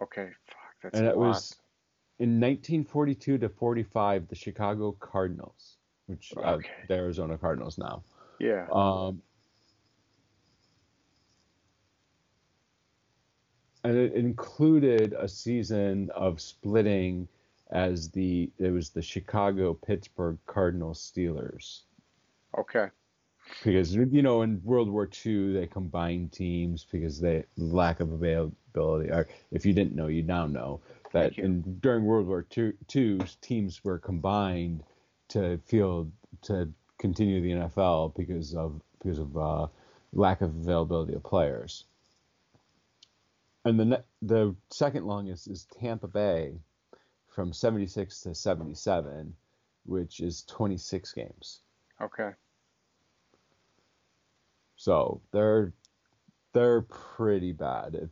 Okay, 0.00 0.30
fuck, 0.46 0.74
that's 0.82 0.96
and 0.96 1.06
a 1.06 1.10
it 1.10 1.16
lot. 1.16 1.28
was 1.28 1.56
in 2.20 2.40
1942 2.40 3.38
to 3.38 3.48
45, 3.48 4.28
the 4.28 4.34
Chicago 4.36 4.92
Cardinals, 4.92 5.76
which 6.06 6.32
uh, 6.36 6.54
Okay. 6.54 6.70
the 6.86 6.94
Arizona 6.94 7.36
Cardinals 7.36 7.78
now. 7.78 8.02
Yeah. 8.38 8.66
Um, 8.72 9.22
and 13.84 13.96
it 13.96 14.14
included 14.14 15.14
a 15.18 15.28
season 15.28 16.10
of 16.14 16.40
splitting 16.40 17.28
as 17.70 18.10
the 18.10 18.50
it 18.58 18.70
was 18.70 18.90
the 18.90 19.02
Chicago 19.02 19.74
Pittsburgh 19.74 20.38
Cardinals 20.46 21.00
Steelers 21.00 21.82
Okay. 22.56 22.88
because 23.62 23.94
you 23.94 24.22
know 24.22 24.42
in 24.42 24.60
World 24.64 24.90
War 24.90 25.08
II 25.26 25.52
they 25.52 25.66
combined 25.66 26.32
teams 26.32 26.86
because 26.90 27.20
they 27.20 27.44
lack 27.56 28.00
of 28.00 28.12
availability 28.12 29.10
or 29.10 29.28
if 29.50 29.66
you 29.66 29.72
didn't 29.72 29.94
know 29.94 30.06
you 30.06 30.22
now 30.22 30.46
know 30.46 30.80
that 31.12 31.38
in 31.38 31.62
during 31.80 32.04
World 32.04 32.26
War 32.26 32.46
II, 32.56 32.72
II 32.94 33.20
teams 33.40 33.82
were 33.84 33.98
combined 33.98 34.82
to 35.28 35.58
field 35.66 36.10
to 36.42 36.68
continue 36.98 37.40
the 37.40 37.66
NFL 37.66 38.14
because 38.16 38.54
of 38.54 38.80
because 39.00 39.18
of 39.18 39.36
uh, 39.36 39.66
lack 40.12 40.40
of 40.40 40.54
availability 40.56 41.14
of 41.14 41.22
players. 41.22 41.84
And 43.68 43.78
the 43.78 43.84
ne- 43.84 44.04
the 44.22 44.56
second 44.70 45.04
longest 45.04 45.46
is 45.46 45.66
Tampa 45.66 46.08
Bay 46.08 46.58
from 47.28 47.52
76 47.52 48.20
to 48.22 48.34
77, 48.34 49.34
which 49.84 50.20
is 50.20 50.42
26 50.44 51.12
games. 51.12 51.60
Okay. 52.00 52.30
So 54.76 55.20
they're 55.32 55.74
they're 56.54 56.80
pretty 56.80 57.52
bad. 57.52 57.94
If, 57.94 58.10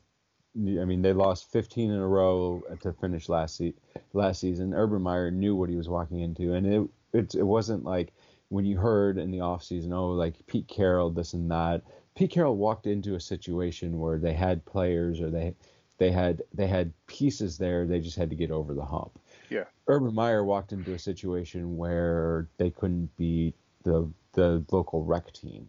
I 0.79 0.85
mean, 0.85 1.01
they 1.01 1.14
lost 1.14 1.51
15 1.53 1.90
in 1.90 2.01
a 2.01 2.07
row 2.07 2.62
to 2.83 2.92
finish 2.92 3.31
last 3.31 3.57
se- 3.57 3.77
last 4.12 4.40
season. 4.40 4.75
Urban 4.75 5.01
Meyer 5.01 5.31
knew 5.31 5.57
what 5.57 5.71
he 5.71 5.77
was 5.77 5.88
walking 5.88 6.21
into, 6.21 6.53
and 6.53 6.66
it 6.66 6.90
it, 7.14 7.35
it 7.35 7.45
wasn't 7.45 7.83
like 7.83 8.12
when 8.49 8.65
you 8.65 8.79
heard 8.79 9.19
in 9.19 9.31
the 9.31 9.39
offseason, 9.39 9.93
oh, 9.93 10.11
like 10.11 10.47
Pete 10.47 10.69
Carroll, 10.69 11.11
this 11.11 11.33
and 11.33 11.51
that. 11.51 11.83
Pete 12.15 12.31
Carroll 12.31 12.57
walked 12.57 12.87
into 12.87 13.15
a 13.15 13.21
situation 13.21 13.99
where 13.99 14.19
they 14.19 14.33
had 14.33 14.65
players 14.65 15.21
or 15.21 15.31
they 15.31 15.55
they 15.99 16.11
had 16.11 16.43
they 16.53 16.67
had 16.67 16.93
pieces 17.07 17.59
there. 17.59 17.87
They 17.87 18.01
just 18.01 18.17
had 18.17 18.31
to 18.31 18.37
get 18.37 18.51
over 18.51 18.75
the 18.75 18.85
hump. 18.85 19.19
Yeah. 19.51 19.65
Urban 19.89 20.15
Meyer 20.15 20.45
walked 20.45 20.73
into 20.73 20.95
a 20.95 20.99
situation 20.99 21.77
where 21.77 22.49
they 22.59 22.71
couldn't 22.71 23.17
beat 23.17 23.55
the 23.83 24.11
the 24.33 24.65
local 24.71 25.05
rec 25.05 25.33
team. 25.33 25.67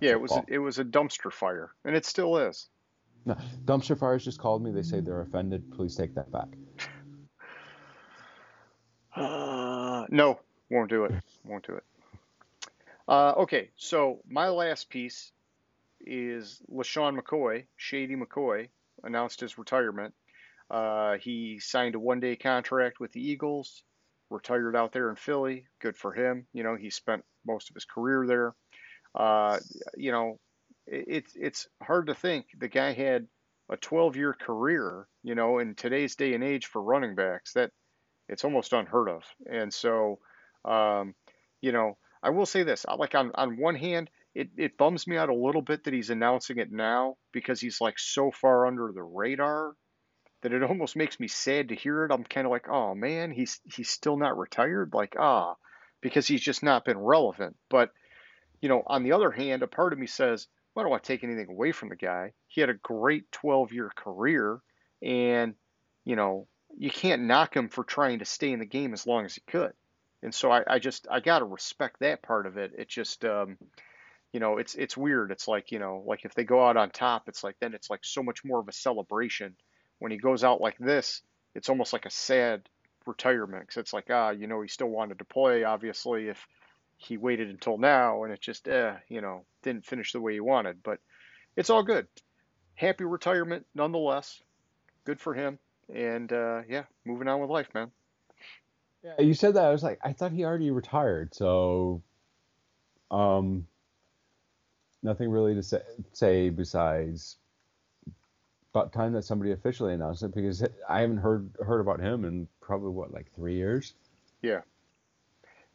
Yeah, 0.00 0.12
it 0.12 0.20
was 0.20 0.32
a, 0.32 0.44
it 0.48 0.58
was 0.58 0.78
a 0.78 0.84
dumpster 0.84 1.30
fire, 1.30 1.70
and 1.84 1.94
it 1.94 2.06
still 2.06 2.38
is. 2.38 2.68
No, 3.26 3.36
dumpster 3.64 3.98
fires 3.98 4.24
just 4.24 4.38
called 4.38 4.62
me. 4.62 4.72
They 4.72 4.82
say 4.82 5.00
they're 5.00 5.20
offended. 5.20 5.70
Please 5.70 5.94
take 5.94 6.14
that 6.14 6.30
back. 6.30 6.48
Uh, 9.14 10.06
no, 10.08 10.40
won't 10.70 10.88
do 10.88 11.04
it. 11.04 11.12
Won't 11.44 11.66
do 11.66 11.74
it. 11.74 11.84
Uh, 13.12 13.34
okay, 13.36 13.68
so 13.76 14.22
my 14.26 14.48
last 14.48 14.88
piece 14.88 15.32
is 16.00 16.62
LeSean 16.72 17.20
McCoy, 17.20 17.66
Shady 17.76 18.16
McCoy, 18.16 18.70
announced 19.04 19.40
his 19.40 19.58
retirement. 19.58 20.14
Uh, 20.70 21.18
he 21.18 21.60
signed 21.60 21.94
a 21.94 22.00
one-day 22.00 22.36
contract 22.36 23.00
with 23.00 23.12
the 23.12 23.20
Eagles, 23.20 23.82
retired 24.30 24.74
out 24.74 24.92
there 24.92 25.10
in 25.10 25.16
Philly. 25.16 25.66
Good 25.78 25.94
for 25.94 26.14
him. 26.14 26.46
You 26.54 26.62
know, 26.62 26.74
he 26.74 26.88
spent 26.88 27.22
most 27.46 27.68
of 27.68 27.74
his 27.74 27.84
career 27.84 28.24
there. 28.26 28.54
Uh, 29.14 29.58
you 29.94 30.10
know, 30.10 30.38
it, 30.86 31.04
it's 31.06 31.32
it's 31.36 31.68
hard 31.82 32.06
to 32.06 32.14
think 32.14 32.46
the 32.58 32.68
guy 32.68 32.94
had 32.94 33.26
a 33.70 33.76
12-year 33.76 34.32
career. 34.32 35.06
You 35.22 35.34
know, 35.34 35.58
in 35.58 35.74
today's 35.74 36.16
day 36.16 36.32
and 36.32 36.42
age 36.42 36.64
for 36.64 36.82
running 36.82 37.14
backs, 37.14 37.52
that 37.52 37.72
it's 38.30 38.46
almost 38.46 38.72
unheard 38.72 39.10
of. 39.10 39.22
And 39.44 39.70
so, 39.70 40.18
um, 40.64 41.14
you 41.60 41.72
know, 41.72 41.98
I 42.22 42.30
will 42.30 42.46
say 42.46 42.62
this: 42.62 42.86
like 42.98 43.14
on 43.14 43.32
on 43.34 43.58
one 43.58 43.74
hand, 43.74 44.10
it 44.34 44.50
it 44.56 44.76
bums 44.76 45.06
me 45.06 45.16
out 45.16 45.28
a 45.28 45.34
little 45.34 45.62
bit 45.62 45.84
that 45.84 45.94
he's 45.94 46.10
announcing 46.10 46.58
it 46.58 46.70
now 46.70 47.16
because 47.32 47.60
he's 47.60 47.80
like 47.80 47.98
so 47.98 48.30
far 48.30 48.66
under 48.66 48.92
the 48.92 49.02
radar 49.02 49.74
that 50.42 50.52
it 50.52 50.62
almost 50.62 50.96
makes 50.96 51.18
me 51.18 51.28
sad 51.28 51.68
to 51.68 51.74
hear 51.74 52.04
it. 52.04 52.12
I'm 52.12 52.24
kind 52.24 52.46
of 52.46 52.50
like, 52.50 52.68
oh 52.68 52.94
man, 52.94 53.30
he's 53.30 53.60
he's 53.74 53.88
still 53.90 54.16
not 54.16 54.38
retired, 54.38 54.92
like 54.92 55.16
ah, 55.18 55.54
because 56.00 56.26
he's 56.26 56.42
just 56.42 56.62
not 56.62 56.84
been 56.84 56.98
relevant. 56.98 57.56
But 57.70 57.90
you 58.60 58.68
know, 58.68 58.82
on 58.86 59.02
the 59.02 59.12
other 59.12 59.30
hand, 59.30 59.62
a 59.62 59.66
part 59.66 59.92
of 59.92 59.98
me 59.98 60.06
says, 60.06 60.46
I 60.76 60.80
don't 60.82 60.90
want 60.90 61.02
to 61.02 61.06
take 61.06 61.24
anything 61.24 61.48
away 61.50 61.72
from 61.72 61.88
the 61.88 61.96
guy. 61.96 62.32
He 62.46 62.60
had 62.60 62.70
a 62.70 62.74
great 62.74 63.30
12 63.32 63.72
year 63.72 63.90
career, 63.94 64.60
and 65.02 65.54
you 66.04 66.16
know, 66.16 66.46
you 66.76 66.90
can't 66.90 67.22
knock 67.22 67.56
him 67.56 67.68
for 67.68 67.84
trying 67.84 68.20
to 68.20 68.24
stay 68.24 68.52
in 68.52 68.60
the 68.60 68.66
game 68.66 68.92
as 68.92 69.06
long 69.06 69.24
as 69.24 69.34
he 69.34 69.42
could. 69.46 69.72
And 70.22 70.34
so 70.34 70.50
I, 70.52 70.62
I 70.66 70.78
just 70.78 71.06
I 71.10 71.20
gotta 71.20 71.44
respect 71.44 72.00
that 72.00 72.22
part 72.22 72.46
of 72.46 72.56
it. 72.56 72.72
It 72.78 72.88
just 72.88 73.24
um, 73.24 73.58
you 74.32 74.40
know, 74.40 74.58
it's 74.58 74.74
it's 74.74 74.96
weird. 74.96 75.30
It's 75.30 75.46
like, 75.48 75.72
you 75.72 75.78
know, 75.78 76.02
like 76.06 76.24
if 76.24 76.34
they 76.34 76.44
go 76.44 76.66
out 76.66 76.76
on 76.76 76.90
top, 76.90 77.28
it's 77.28 77.44
like 77.44 77.56
then 77.60 77.74
it's 77.74 77.90
like 77.90 78.04
so 78.04 78.22
much 78.22 78.44
more 78.44 78.60
of 78.60 78.68
a 78.68 78.72
celebration. 78.72 79.54
When 79.98 80.10
he 80.10 80.18
goes 80.18 80.42
out 80.42 80.60
like 80.60 80.78
this, 80.78 81.22
it's 81.54 81.68
almost 81.68 81.92
like 81.92 82.06
a 82.06 82.10
sad 82.10 82.68
retirement 83.06 83.62
because 83.62 83.80
it's 83.80 83.92
like, 83.92 84.06
ah, 84.10 84.30
you 84.30 84.46
know, 84.46 84.62
he 84.62 84.68
still 84.68 84.88
wanted 84.88 85.18
to 85.18 85.24
play, 85.24 85.64
obviously, 85.64 86.28
if 86.28 86.46
he 86.96 87.16
waited 87.16 87.50
until 87.50 87.78
now 87.78 88.24
and 88.24 88.32
it 88.32 88.40
just, 88.40 88.68
eh, 88.68 88.94
you 89.08 89.20
know, 89.20 89.44
didn't 89.62 89.84
finish 89.84 90.12
the 90.12 90.20
way 90.20 90.34
he 90.34 90.40
wanted. 90.40 90.82
But 90.82 90.98
it's 91.56 91.70
all 91.70 91.82
good. 91.82 92.06
Happy 92.74 93.04
retirement 93.04 93.66
nonetheless. 93.74 94.40
Good 95.04 95.20
for 95.20 95.34
him. 95.34 95.58
And 95.92 96.32
uh, 96.32 96.62
yeah, 96.68 96.84
moving 97.04 97.28
on 97.28 97.40
with 97.40 97.50
life, 97.50 97.68
man. 97.74 97.90
Yeah, 99.02 99.20
you 99.20 99.34
said 99.34 99.54
that. 99.54 99.64
I 99.64 99.70
was 99.70 99.82
like, 99.82 99.98
I 100.02 100.12
thought 100.12 100.32
he 100.32 100.44
already 100.44 100.70
retired. 100.70 101.34
So, 101.34 102.02
um, 103.10 103.66
nothing 105.02 105.28
really 105.28 105.54
to 105.54 105.62
say, 105.62 105.82
say 106.12 106.50
besides 106.50 107.36
about 108.72 108.92
time 108.92 109.12
that 109.12 109.24
somebody 109.24 109.52
officially 109.52 109.92
announced 109.92 110.22
it 110.22 110.34
because 110.34 110.64
I 110.88 111.00
haven't 111.02 111.18
heard 111.18 111.50
heard 111.60 111.80
about 111.80 112.00
him 112.00 112.24
in 112.24 112.48
probably 112.60 112.90
what 112.90 113.12
like 113.12 113.30
three 113.34 113.56
years. 113.56 113.94
Yeah. 114.40 114.62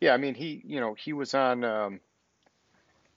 Yeah, 0.01 0.13
I 0.13 0.17
mean 0.17 0.33
he, 0.33 0.61
you 0.65 0.79
know, 0.79 0.95
he 0.95 1.13
was 1.13 1.33
on 1.33 1.63
um 1.63 1.99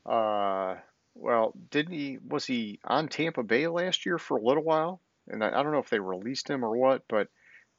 uh 0.04 0.76
well, 1.14 1.54
didn't 1.70 1.94
he 1.94 2.18
was 2.18 2.44
he 2.44 2.78
on 2.84 3.08
Tampa 3.08 3.42
Bay 3.42 3.68
last 3.68 4.04
year 4.04 4.18
for 4.18 4.36
a 4.36 4.42
little 4.42 4.62
while? 4.62 5.00
And 5.28 5.42
I, 5.42 5.48
I 5.48 5.62
don't 5.62 5.72
know 5.72 5.78
if 5.78 5.90
they 5.90 6.00
released 6.00 6.48
him 6.48 6.64
or 6.64 6.76
what, 6.76 7.04
but 7.08 7.28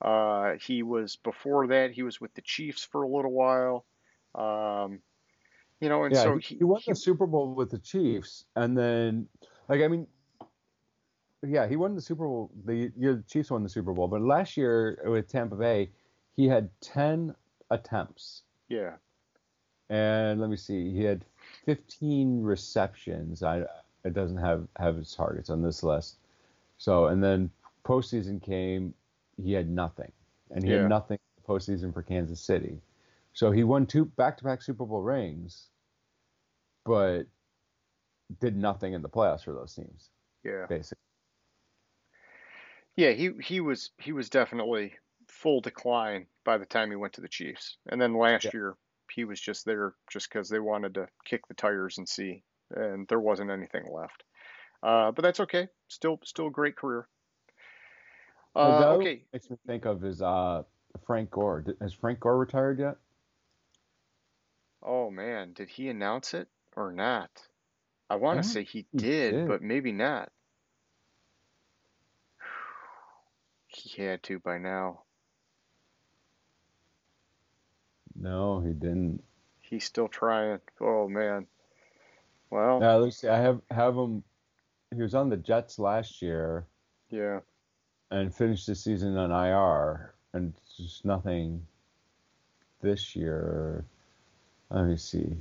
uh 0.01 0.53
he 0.65 0.83
was 0.83 1.15
before 1.17 1.67
that 1.67 1.91
he 1.91 2.03
was 2.03 2.19
with 2.19 2.33
the 2.33 2.41
Chiefs 2.41 2.83
for 2.83 3.03
a 3.03 3.07
little 3.07 3.31
while. 3.31 3.85
Um 4.35 4.99
you 5.79 5.89
know, 5.89 6.03
and 6.03 6.13
yeah, 6.13 6.23
so 6.23 6.37
he, 6.37 6.55
he 6.57 6.63
won 6.63 6.81
the 6.87 6.95
Super 6.95 7.25
Bowl 7.25 7.55
with 7.55 7.71
the 7.71 7.79
Chiefs, 7.79 8.45
and 8.55 8.77
then 8.77 9.27
like 9.67 9.81
I 9.81 9.87
mean, 9.87 10.05
yeah, 11.45 11.67
he 11.67 11.75
won 11.75 11.95
the 11.95 12.01
Super 12.01 12.25
Bowl. 12.27 12.51
The 12.65 12.91
year 12.95 13.15
the 13.15 13.23
Chiefs 13.23 13.49
won 13.49 13.63
the 13.63 13.69
Super 13.69 13.91
Bowl, 13.91 14.07
but 14.07 14.21
last 14.21 14.55
year 14.57 15.01
with 15.05 15.27
Tampa 15.27 15.55
Bay, 15.55 15.89
he 16.35 16.47
had 16.47 16.69
ten 16.81 17.33
attempts. 17.71 18.43
yeah. 18.69 18.93
and 19.89 20.39
let 20.39 20.49
me 20.49 20.55
see, 20.57 20.91
he 20.91 21.03
had 21.03 21.25
15 21.65 22.43
receptions. 22.43 23.41
I 23.43 23.65
it 24.03 24.13
doesn't 24.13 24.37
have 24.37 24.67
have 24.77 24.97
his 24.97 25.13
targets 25.15 25.49
on 25.49 25.61
this 25.63 25.83
list. 25.83 26.17
So 26.77 27.07
and 27.07 27.23
then 27.23 27.49
postseason 27.85 28.41
came, 28.41 28.93
he 29.41 29.53
had 29.53 29.69
nothing, 29.69 30.11
and 30.51 30.63
he 30.63 30.71
Yeah. 30.71 30.79
had 30.79 30.89
nothing 30.89 31.15
in 31.15 31.41
the 31.43 31.47
postseason 31.47 31.93
for 31.93 32.01
Kansas 32.03 32.39
City. 32.39 32.81
So 33.33 33.51
he 33.51 33.63
won 33.63 33.85
two 33.87 34.05
back-to-back 34.05 34.61
Super 34.61 34.85
Bowl 34.85 35.01
rings, 35.01 35.69
but 36.85 37.23
did 38.39 38.55
nothing 38.55 38.93
in 38.93 39.01
the 39.01 39.09
playoffs 39.09 39.43
for 39.43 39.53
those 39.53 39.73
teams, 39.73 40.09
Yeah. 40.43 40.65
basically. 40.67 40.97
Yeah, 42.95 43.11
he 43.11 43.31
he 43.41 43.61
was 43.61 43.91
he 43.99 44.11
was 44.11 44.29
definitely 44.29 44.93
full 45.27 45.61
decline 45.61 46.27
by 46.43 46.57
the 46.57 46.65
time 46.65 46.89
he 46.89 46.97
went 46.97 47.13
to 47.13 47.21
the 47.21 47.29
Chiefs. 47.29 47.77
And 47.87 48.01
then 48.01 48.17
last 48.17 48.45
Yeah. 48.45 48.51
year 48.53 48.77
he 49.11 49.23
was 49.23 49.39
just 49.39 49.65
there 49.65 49.95
just 50.11 50.29
because 50.29 50.49
they 50.49 50.59
wanted 50.59 50.93
to 50.95 51.07
kick 51.25 51.47
the 51.47 51.53
tires 51.53 51.97
and 51.97 52.07
see, 52.07 52.43
and 52.69 53.07
there 53.07 53.19
wasn't 53.19 53.51
anything 53.51 53.85
left. 53.91 54.23
Uh, 54.83 55.11
but 55.11 55.21
that's 55.21 55.39
okay. 55.39 55.67
Still 55.87 56.19
still 56.25 56.47
a 56.47 56.51
great 56.51 56.75
career. 56.75 57.07
Uh, 58.55 58.97
okay, 58.99 59.21
makes 59.31 59.49
me 59.49 59.57
think 59.65 59.85
of 59.85 60.03
is 60.03 60.21
uh 60.21 60.63
Frank 61.05 61.31
Gore. 61.31 61.63
Has 61.79 61.93
Frank 61.93 62.19
Gore 62.19 62.37
retired 62.37 62.79
yet? 62.79 62.97
Oh 64.83 65.09
man, 65.09 65.53
did 65.53 65.69
he 65.69 65.87
announce 65.89 66.33
it 66.33 66.47
or 66.75 66.91
not? 66.91 67.29
I 68.09 68.15
want 68.15 68.37
to 68.37 68.43
don't 68.43 68.51
say 68.51 68.63
he 68.63 68.85
he 68.91 68.97
did, 68.97 69.31
did. 69.31 69.47
but 69.47 69.61
maybe 69.61 69.91
not. 69.91 70.31
He 73.67 74.01
had 74.01 74.21
to 74.23 74.39
by 74.39 74.57
now. 74.57 75.03
No, 78.19 78.59
he 78.59 78.73
didn't. 78.73 79.23
He's 79.61 79.85
still 79.85 80.09
trying. 80.09 80.59
Oh 80.81 81.07
man. 81.07 81.47
Well, 82.49 82.79
Yeah, 82.81 82.95
let's 82.95 83.17
see. 83.17 83.29
I 83.29 83.37
have 83.39 83.61
have 83.71 83.95
him. 83.95 84.23
He 84.93 85.01
was 85.01 85.15
on 85.15 85.29
the 85.29 85.37
Jets 85.37 85.79
last 85.79 86.21
year 86.21 86.67
yeah. 87.11 87.41
And 88.11 88.33
finished 88.33 88.67
the 88.67 88.75
season 88.75 89.17
on 89.17 89.31
IR. 89.31 90.13
and 90.33 90.53
just 90.77 91.03
nothing 91.05 91.65
this 92.81 93.15
year. 93.15 93.85
Let 94.69 94.85
me 94.85 94.97
see. 94.97 95.35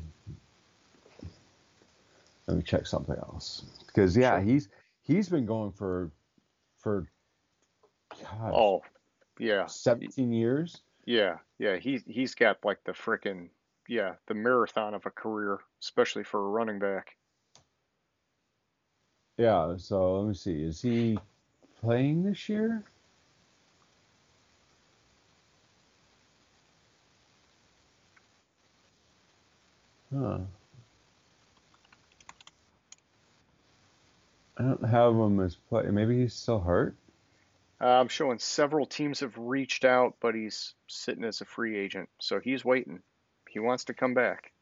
Let 2.47 2.57
me 2.57 2.63
check 2.65 2.87
something 2.87 3.17
else 3.17 3.63
because 3.87 4.17
yeah, 4.17 4.39
Sure. 4.39 4.41
he's 4.41 4.69
he's 5.03 5.29
been 5.29 5.47
going 5.47 5.71
for 5.73 6.11
for 6.79 7.07
God, 8.21 8.53
Oh, 8.55 8.83
yeah, 9.39 9.67
17 9.67 10.33
years. 10.33 10.83
yeah, 11.07 11.39
yeah. 11.59 11.77
He 11.77 12.01
he's 12.07 12.35
got 12.35 12.65
like 12.65 12.83
the 12.85 12.93
frickin' 12.93 13.51
yeah, 13.89 14.15
the 14.27 14.35
marathon 14.35 14.95
of 14.95 15.07
a 15.07 15.11
career, 15.11 15.61
especially 15.81 16.25
for 16.25 16.41
a 16.45 16.49
running 16.51 16.79
back. 16.81 17.17
Yeah, 19.39 19.77
so 19.79 20.21
let 20.21 20.29
me 20.29 20.35
see. 20.35 20.63
Is 20.63 20.83
he 20.83 21.19
playing 21.81 22.25
this 22.25 22.49
year? 22.49 22.85
Huh. 30.15 30.39
I 34.59 34.63
don't 34.63 34.85
have 34.85 35.15
him 35.15 35.41
as 35.41 35.57
play. 35.57 35.85
Maybe 35.91 36.21
he's 36.21 36.35
still 36.35 36.61
hurt. 36.61 36.95
Uh, 37.81 37.87
I'm 37.87 38.09
showing 38.09 38.39
several 38.39 38.87
teams 38.87 39.21
have 39.21 39.39
reached 39.39 39.85
out, 39.85 40.17
but 40.21 40.35
he's 40.35 40.75
sitting 40.87 41.25
as 41.25 41.41
a 41.41 41.47
free 41.47 41.79
agent, 41.79 42.11
so 42.19 42.39
he's 42.39 42.65
waiting. 42.65 43.03
He 43.49 43.59
wants 43.59 43.85
to 43.87 43.95
come 43.95 44.15
back. 44.15 44.53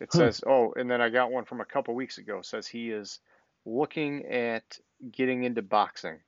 It 0.00 0.12
Huh. 0.12 0.18
says, 0.18 0.42
oh, 0.46 0.72
and 0.76 0.90
then 0.90 1.00
I 1.00 1.10
got 1.10 1.30
one 1.30 1.44
from 1.44 1.60
a 1.60 1.64
couple 1.64 1.94
weeks 1.94 2.18
ago. 2.18 2.42
Says 2.42 2.66
he 2.66 2.90
is 2.90 3.20
looking 3.64 4.26
at 4.26 4.78
getting 5.10 5.44
into 5.44 5.62
boxing. 5.62 6.18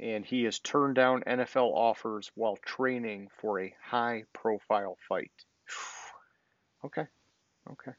And 0.00 0.24
he 0.24 0.44
has 0.44 0.60
turned 0.60 0.94
down 0.94 1.22
NFL 1.22 1.72
offers 1.74 2.30
while 2.34 2.56
training 2.56 3.28
for 3.40 3.60
a 3.60 3.74
high 3.82 4.24
profile 4.32 4.96
fight. 5.08 5.32
Okay. 6.84 7.06
Okay. 7.72 7.90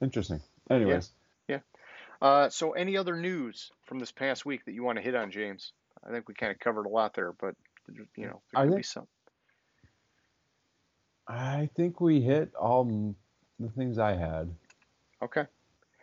Interesting. 0.00 0.40
Anyways, 0.70 1.10
Yeah. 1.48 1.58
Uh, 2.20 2.48
so 2.48 2.72
any 2.72 2.96
other 2.96 3.16
news 3.16 3.70
from 3.84 3.98
this 3.98 4.12
past 4.12 4.44
week 4.44 4.64
that 4.64 4.72
you 4.72 4.82
want 4.82 4.98
to 4.98 5.02
hit 5.02 5.14
on, 5.14 5.30
James? 5.30 5.72
I 6.06 6.10
think 6.10 6.28
we 6.28 6.34
kind 6.34 6.52
of 6.52 6.58
covered 6.58 6.86
a 6.86 6.88
lot 6.88 7.14
there, 7.14 7.32
but 7.32 7.54
you 8.16 8.26
know, 8.26 8.40
there 8.52 8.62
I 8.62 8.66
could 8.66 8.76
be 8.76 8.82
some. 8.82 9.06
I 11.28 11.68
think 11.76 12.00
we 12.00 12.20
hit 12.20 12.54
all 12.54 12.84
the 13.58 13.68
things 13.70 13.98
I 13.98 14.14
had. 14.14 14.48
Okay. 15.22 15.44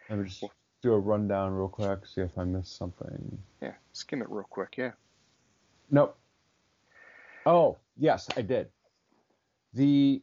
Let 0.10 0.20
me 0.20 0.26
just 0.26 0.44
do 0.82 0.94
a 0.94 1.00
rundown 1.00 1.54
real 1.54 1.70
quick, 1.70 2.06
see 2.06 2.22
if 2.22 2.38
I 2.38 2.44
missed 2.44 2.76
something. 2.76 3.38
Yeah. 3.62 3.74
Skim 3.94 4.22
it 4.22 4.30
real 4.30 4.46
quick. 4.50 4.76
Yeah. 4.78 4.92
Nope. 5.92 6.18
Oh, 7.46 7.78
yes, 7.98 8.30
I 8.36 8.42
did. 8.42 8.68
The 9.74 10.22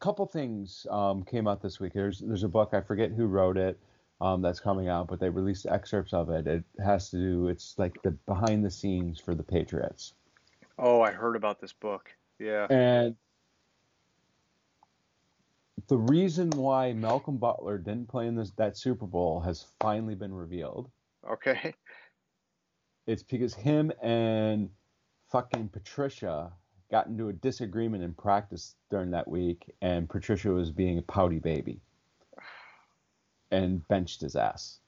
couple 0.00 0.26
things 0.26 0.86
um, 0.90 1.22
came 1.24 1.46
out 1.46 1.62
this 1.62 1.78
week. 1.80 1.92
There's 1.92 2.20
there's 2.20 2.42
a 2.44 2.48
book 2.48 2.70
I 2.72 2.80
forget 2.80 3.10
who 3.12 3.26
wrote 3.26 3.56
it 3.56 3.78
um, 4.20 4.42
that's 4.42 4.60
coming 4.60 4.88
out, 4.88 5.08
but 5.08 5.20
they 5.20 5.28
released 5.28 5.66
excerpts 5.66 6.12
of 6.12 6.30
it. 6.30 6.46
It 6.46 6.64
has 6.84 7.10
to 7.10 7.16
do. 7.16 7.48
It's 7.48 7.74
like 7.78 8.00
the 8.02 8.10
behind 8.10 8.64
the 8.64 8.70
scenes 8.70 9.20
for 9.20 9.34
the 9.34 9.42
Patriots, 9.42 10.14
Oh, 10.78 11.00
I 11.02 11.12
heard 11.12 11.36
about 11.36 11.60
this 11.60 11.72
book. 11.72 12.10
Yeah. 12.38 12.66
and 12.70 13.14
the 15.88 15.96
reason 15.96 16.50
why 16.50 16.92
Malcolm 16.92 17.38
Butler 17.38 17.78
didn't 17.78 18.08
play 18.08 18.26
in 18.26 18.36
this 18.36 18.50
that 18.52 18.76
Super 18.76 19.06
Bowl 19.06 19.40
has 19.40 19.66
finally 19.80 20.14
been 20.14 20.32
revealed. 20.32 20.90
Okay. 21.28 21.74
It's 23.06 23.22
because 23.22 23.54
him 23.54 23.92
and 24.02 24.70
fucking 25.30 25.68
Patricia 25.68 26.52
got 26.90 27.06
into 27.06 27.28
a 27.28 27.32
disagreement 27.32 28.04
in 28.04 28.12
practice 28.12 28.74
during 28.90 29.10
that 29.10 29.26
week, 29.26 29.64
and 29.80 30.08
Patricia 30.08 30.50
was 30.50 30.70
being 30.70 30.98
a 30.98 31.02
pouty 31.02 31.38
baby 31.38 31.80
and 33.50 33.86
benched 33.88 34.20
his 34.20 34.36
ass. 34.36 34.78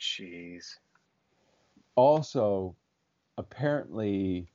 Jeez. 0.00 0.76
Also, 1.94 2.74
apparently, 3.36 4.48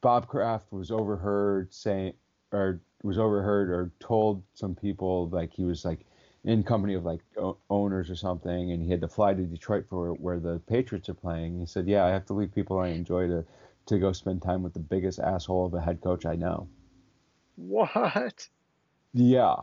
Bob 0.00 0.28
Kraft 0.28 0.72
was 0.72 0.92
overheard 0.92 1.74
saying, 1.74 2.12
or 2.52 2.80
was 3.02 3.18
overheard 3.18 3.70
or 3.70 3.90
told 4.00 4.42
some 4.54 4.74
people 4.74 5.28
like 5.30 5.52
he 5.52 5.64
was 5.64 5.84
like 5.84 6.00
in 6.44 6.62
company 6.62 6.94
of 6.94 7.04
like 7.04 7.20
o- 7.36 7.58
owners 7.68 8.10
or 8.10 8.16
something, 8.16 8.72
and 8.72 8.82
he 8.82 8.90
had 8.90 9.00
to 9.02 9.08
fly 9.08 9.34
to 9.34 9.42
Detroit 9.42 9.86
for 9.88 10.14
where 10.14 10.40
the 10.40 10.60
Patriots 10.68 11.08
are 11.08 11.14
playing. 11.14 11.58
He 11.58 11.66
said, 11.66 11.86
"Yeah, 11.86 12.04
I 12.04 12.10
have 12.10 12.26
to 12.26 12.34
leave 12.34 12.54
people 12.54 12.78
I 12.78 12.88
enjoy 12.88 13.28
to 13.28 13.44
to 13.86 13.98
go 13.98 14.12
spend 14.12 14.42
time 14.42 14.62
with 14.62 14.74
the 14.74 14.80
biggest 14.80 15.18
asshole 15.18 15.66
of 15.66 15.74
a 15.74 15.80
head 15.80 16.00
coach 16.00 16.26
I 16.26 16.36
know." 16.36 16.68
What? 17.56 18.48
Yeah, 19.12 19.56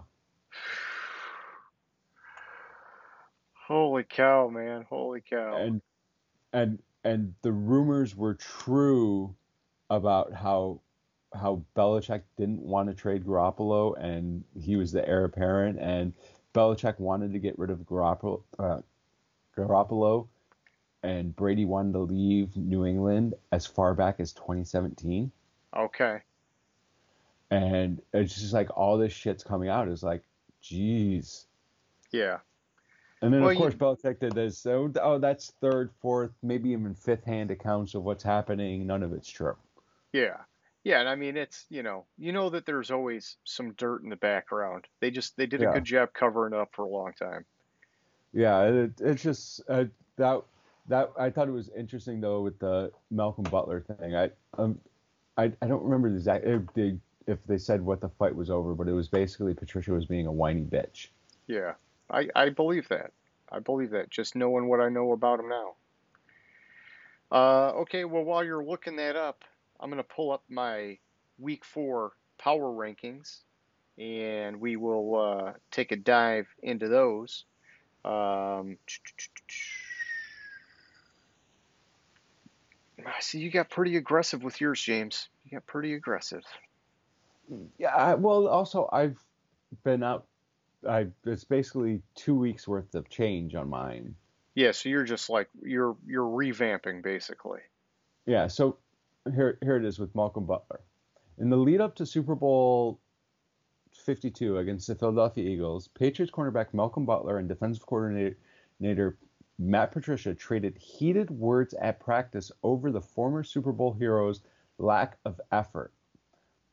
Holy 3.67 4.03
cow, 4.03 4.47
man. 4.47 4.85
Holy 4.89 5.21
cow. 5.21 5.57
and 5.57 5.81
and 6.53 6.79
and 7.03 7.33
the 7.41 7.51
rumors 7.51 8.15
were 8.15 8.35
true 8.35 9.35
about 9.89 10.33
how 10.33 10.81
how 11.33 11.61
Belichick 11.75 12.21
didn't 12.37 12.61
want 12.61 12.89
to 12.89 12.95
trade 12.95 13.25
Garoppolo 13.25 13.95
and 13.99 14.43
he 14.59 14.75
was 14.75 14.91
the 14.91 15.07
heir 15.07 15.25
apparent 15.25 15.77
and 15.79 16.13
Belichick 16.53 16.99
wanted 16.99 17.33
to 17.33 17.39
get 17.39 17.57
rid 17.59 17.69
of 17.69 17.79
Garoppolo, 17.79 18.41
uh, 18.57 18.79
Garoppolo 19.55 20.27
and 21.03 21.35
Brady 21.35 21.65
wanted 21.65 21.93
to 21.93 21.99
leave 21.99 22.55
New 22.55 22.85
England 22.85 23.33
as 23.51 23.65
far 23.65 23.93
back 23.93 24.19
as 24.19 24.33
2017 24.33 25.31
Okay. 25.75 26.19
and 27.51 28.01
it's 28.13 28.33
just 28.35 28.53
like 28.53 28.69
all 28.75 28.97
this 28.97 29.13
shit's 29.13 29.43
coming 29.43 29.69
out 29.69 29.87
It's 29.87 30.03
like 30.03 30.23
geez 30.61 31.45
Yeah. 32.11 32.39
And 33.21 33.33
then 33.33 33.41
Well, 33.41 33.49
of 33.49 33.55
you- 33.55 33.61
course 33.61 33.73
Belichick 33.75 34.19
did 34.19 34.33
this. 34.33 34.57
So 34.59 34.91
oh, 35.01 35.17
that's 35.17 35.51
third, 35.59 35.91
fourth, 36.01 36.31
maybe 36.43 36.69
even 36.69 36.93
fifth 36.93 37.23
hand 37.25 37.49
accounts 37.51 37.95
of 37.95 38.03
what's 38.03 38.23
happening. 38.23 38.85
None 38.85 39.01
of 39.03 39.11
it's 39.11 39.27
true. 39.29 39.55
Yeah. 40.13 40.37
Yeah, 40.83 40.99
and 41.01 41.09
I 41.09 41.15
mean 41.15 41.35
it's, 41.35 41.65
you 41.69 41.83
know, 41.83 42.05
you 42.17 42.31
know 42.31 42.49
that 42.49 42.65
there's 42.65 42.91
always 42.91 43.37
some 43.43 43.73
dirt 43.73 44.03
in 44.03 44.09
the 44.09 44.15
background. 44.15 44.85
They 45.01 45.11
just 45.11 45.35
they 45.35 45.45
did 45.45 45.61
a 45.61 45.65
Yeah. 45.65 45.73
good 45.73 45.83
job 45.85 46.13
covering 46.13 46.53
up 46.53 46.69
for 46.73 46.85
a 46.85 46.89
long 46.89 47.13
time. 47.13 47.45
Yeah, 48.33 48.63
it, 48.63 48.91
it's 49.01 49.23
just 49.23 49.61
uh, 49.69 49.85
that 50.17 50.41
that 50.87 51.11
I 51.19 51.29
thought 51.29 51.47
it 51.47 51.51
was 51.51 51.69
interesting 51.77 52.21
though 52.21 52.41
with 52.41 52.59
the 52.59 52.91
Malcolm 53.11 53.43
Butler 53.45 53.81
thing. 53.81 54.15
I 54.15 54.31
um 54.57 54.79
I, 55.37 55.51
I 55.61 55.67
don't 55.67 55.83
remember 55.83 56.09
the 56.09 56.15
exact 56.15 56.45
if 56.45 56.61
they, 56.73 56.97
if 57.27 57.39
they 57.45 57.57
said 57.57 57.81
what 57.81 58.01
the 58.01 58.09
fight 58.09 58.35
was 58.35 58.49
over, 58.49 58.73
but 58.73 58.87
it 58.87 58.93
was 58.93 59.07
basically 59.07 59.53
Patricia 59.53 59.91
was 59.91 60.05
being 60.05 60.25
a 60.25 60.31
whiny 60.31 60.63
bitch. 60.63 61.09
Yeah. 61.47 61.73
I 62.09 62.29
I 62.35 62.49
believe 62.49 62.87
that. 62.89 63.11
I 63.51 63.59
believe 63.59 63.91
that 63.91 64.09
just 64.09 64.35
knowing 64.35 64.67
what 64.67 64.79
I 64.79 64.89
know 64.89 65.11
about 65.11 65.39
him 65.39 65.49
now. 65.49 65.75
Uh 67.31 67.71
okay, 67.81 68.05
well 68.05 68.23
while 68.23 68.43
you're 68.43 68.63
looking 68.63 68.95
that 68.97 69.15
up, 69.15 69.43
I'm 69.79 69.89
going 69.89 70.01
to 70.01 70.15
pull 70.15 70.31
up 70.31 70.43
my 70.49 70.97
week 71.39 71.65
4 71.65 72.11
power 72.37 72.71
rankings 72.71 73.39
and 73.97 74.61
we 74.61 74.75
will 74.75 75.15
uh 75.15 75.53
take 75.71 75.91
a 75.91 75.95
dive 75.95 76.47
into 76.61 76.87
those. 76.87 77.45
Um 78.05 78.77
I 83.05 83.19
see 83.19 83.39
you 83.39 83.51
got 83.51 83.69
pretty 83.69 83.95
aggressive 83.97 84.43
with 84.43 84.59
yours, 84.59 84.81
James. 84.81 85.29
You 85.45 85.51
got 85.57 85.65
pretty 85.65 85.93
aggressive. 85.93 86.43
Yeah, 87.77 87.95
I, 87.95 88.15
well, 88.15 88.47
also 88.47 88.89
I've 88.91 89.17
been 89.83 90.03
out. 90.03 90.25
I 90.87 91.07
it's 91.25 91.43
basically 91.43 92.01
two 92.15 92.35
weeks 92.35 92.67
worth 92.67 92.93
of 92.95 93.09
change 93.09 93.55
on 93.55 93.69
mine. 93.69 94.15
Yeah, 94.55 94.71
so 94.71 94.89
you're 94.89 95.03
just 95.03 95.29
like 95.29 95.49
you're 95.61 95.95
you're 96.05 96.25
revamping 96.25 97.01
basically. 97.01 97.61
Yeah, 98.25 98.47
so 98.47 98.77
here 99.33 99.57
here 99.61 99.77
it 99.77 99.85
is 99.85 99.99
with 99.99 100.15
Malcolm 100.15 100.45
Butler. 100.45 100.81
In 101.37 101.49
the 101.49 101.57
lead 101.57 101.81
up 101.81 101.95
to 101.95 102.05
Super 102.05 102.35
Bowl 102.35 102.99
52 103.91 104.57
against 104.57 104.87
the 104.87 104.95
Philadelphia 104.95 105.49
Eagles, 105.49 105.87
Patriots 105.89 106.31
cornerback 106.31 106.73
Malcolm 106.73 107.05
Butler 107.05 107.37
and 107.37 107.47
defensive 107.47 107.85
coordinator 107.85 109.17
Matt 109.59 109.91
Patricia 109.91 110.35
traded 110.35 110.77
heated 110.77 111.31
words 111.31 111.73
at 111.75 111.99
practice 111.99 112.51
over 112.61 112.91
the 112.91 113.01
former 113.01 113.43
Super 113.43 113.71
Bowl 113.71 113.93
hero's 113.93 114.41
lack 114.77 115.17
of 115.25 115.41
effort. 115.51 115.91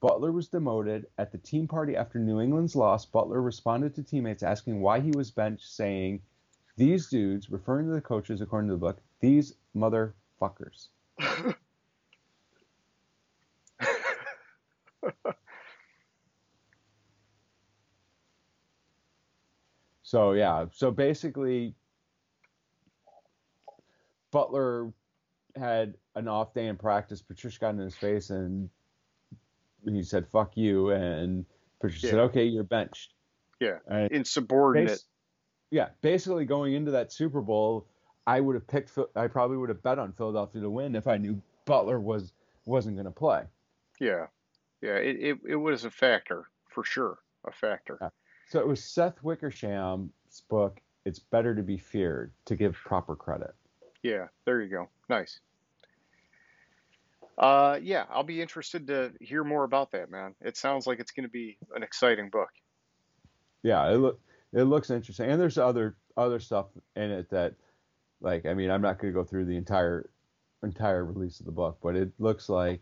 Butler 0.01 0.33
was 0.33 0.49
demoted 0.49 1.07
at 1.17 1.33
the 1.33 1.39
team 1.39 1.67
party 1.67 1.97
after 1.97 2.19
New 2.19 2.41
England's 2.41 2.77
loss. 2.77 3.07
Butler 3.07 3.41
responded 3.41 3.95
to 3.95 4.03
teammates 4.03 4.43
asking 4.43 4.83
why 4.83 5.01
he 5.01 5.11
was 5.13 5.31
benched, 5.31 5.67
saying, 5.67 6.21
These 6.77 7.09
dudes, 7.09 7.51
referring 7.51 7.87
to 7.87 7.95
the 7.95 8.03
coaches 8.03 8.43
according 8.43 8.69
to 8.69 8.75
the 8.75 8.81
book, 8.81 9.01
these 9.21 9.55
motherfuckers. 9.75 10.89
So 20.05 20.33
yeah, 20.33 20.67
so 20.71 20.91
basically, 20.91 21.75
Butler 24.31 24.93
had 25.57 25.95
an 26.15 26.29
off 26.29 26.53
day 26.53 26.67
in 26.67 26.77
practice. 26.77 27.23
Patricia 27.23 27.59
got 27.59 27.71
in 27.71 27.79
his 27.79 27.97
face 27.97 28.29
and 28.29 28.69
he 29.83 30.03
said 30.03 30.29
"fuck 30.29 30.59
you," 30.59 30.91
and 30.91 31.47
Patricia 31.81 32.09
said, 32.09 32.19
"Okay, 32.19 32.45
you're 32.45 32.65
benched." 32.65 33.15
Yeah. 33.61 33.79
And 33.89 34.13
Insubordinate. 34.13 34.89
bas- 34.89 35.07
yeah, 35.71 35.89
basically 36.03 36.45
going 36.45 36.75
into 36.75 36.91
that 36.91 37.11
Super 37.11 37.41
Bowl, 37.41 37.87
I 38.27 38.41
would 38.41 38.55
have 38.55 38.67
picked. 38.67 38.97
I 39.17 39.27
probably 39.27 39.57
would 39.57 39.71
have 39.71 39.83
bet 39.83 39.99
on 39.99 40.13
Philadelphia 40.13 40.61
to 40.61 40.71
win 40.71 40.95
if 40.97 41.07
I 41.07 41.17
knew 41.17 41.41
Butler 41.65 41.99
was 41.99 42.35
wasn't 42.67 42.97
going 42.97 43.07
to 43.07 43.11
play. 43.11 43.45
Yeah. 44.01 44.27
Yeah. 44.83 44.97
It, 44.97 45.17
it, 45.19 45.39
it 45.49 45.57
was 45.57 45.87
a 45.87 45.91
factor 45.91 46.45
for 46.69 46.85
sure. 46.85 47.19
A 47.47 47.53
factor. 47.53 47.99
Yeah. 48.01 48.09
So 48.49 48.61
it 48.61 48.67
was 48.67 48.83
Seth 48.83 49.23
Wickersham's 49.23 50.43
book. 50.49 50.81
It's 51.05 51.19
better 51.19 51.55
to 51.55 51.63
be 51.63 51.77
feared 51.77 52.33
to 52.47 52.57
give 52.57 52.75
proper 52.75 53.17
credit. 53.17 53.55
Yeah. 54.03 54.29
There 54.45 54.61
you 54.61 54.69
go. 54.69 54.89
Nice. 55.09 55.41
Uh, 57.37 57.79
yeah, 57.83 58.05
I'll 58.11 58.23
be 58.23 58.41
interested 58.41 58.87
to 58.87 59.13
hear 59.21 59.43
more 59.43 59.65
about 59.65 59.91
that, 59.93 60.11
man. 60.11 60.35
It 60.41 60.57
sounds 60.57 60.87
like 60.87 61.01
it's 61.01 61.11
going 61.11 61.25
to 61.25 61.33
be 61.33 61.59
an 61.75 61.83
exciting 61.83 62.31
book. 62.31 62.51
Yeah, 63.63 63.91
it 63.91 63.97
look 63.97 64.21
it 64.53 64.65
looks 64.65 64.91
interesting, 64.91 65.31
and 65.31 65.41
there's 65.41 65.59
other 65.59 65.97
other 66.17 66.39
stuff 66.39 66.67
in 66.95 67.11
it 67.11 67.29
that, 67.31 67.55
like, 68.21 68.47
I 68.47 68.55
mean, 68.55 68.71
I'm 68.71 68.83
not 68.83 69.01
going 69.01 69.13
to 69.13 69.19
go 69.19 69.25
through 69.25 69.47
the 69.47 69.57
entire 69.57 70.09
entire 70.63 71.05
release 71.05 71.41
of 71.41 71.47
the 71.47 71.53
book, 71.53 71.79
but 71.83 71.97
it 71.97 72.13
looks 72.19 72.49
like 72.49 72.81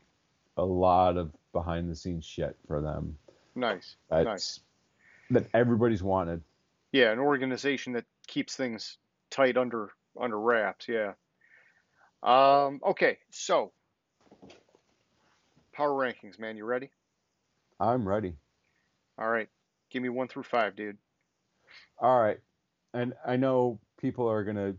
a 0.58 0.64
lot 0.64 1.16
of 1.16 1.32
behind 1.52 1.90
the 1.90 1.96
scenes 1.96 2.26
shit 2.26 2.56
for 2.66 2.82
them. 2.82 3.16
Nice. 3.54 3.96
That's, 4.10 4.26
Nice. 4.26 4.60
That 5.32 5.46
everybody's 5.54 6.02
wanted. 6.02 6.42
Yeah, 6.92 7.10
an 7.10 7.18
organization 7.18 7.94
that 7.94 8.04
keeps 8.26 8.54
things 8.54 8.98
tight 9.30 9.56
under 9.56 9.90
under 10.20 10.38
wraps. 10.38 10.86
Yeah. 10.88 11.12
Um, 12.22 12.80
okay, 12.84 13.18
so 13.30 13.72
power 15.72 15.90
rankings, 15.90 16.38
man. 16.38 16.56
You 16.56 16.64
ready? 16.64 16.90
I'm 17.80 18.06
ready. 18.06 18.34
All 19.18 19.28
right. 19.28 19.48
Give 19.90 20.02
me 20.02 20.08
one 20.08 20.28
through 20.28 20.44
five, 20.44 20.76
dude. 20.76 20.98
All 21.98 22.20
right, 22.20 22.38
and 22.92 23.14
I 23.26 23.36
know 23.36 23.78
people 23.98 24.28
are 24.28 24.44
gonna 24.44 24.74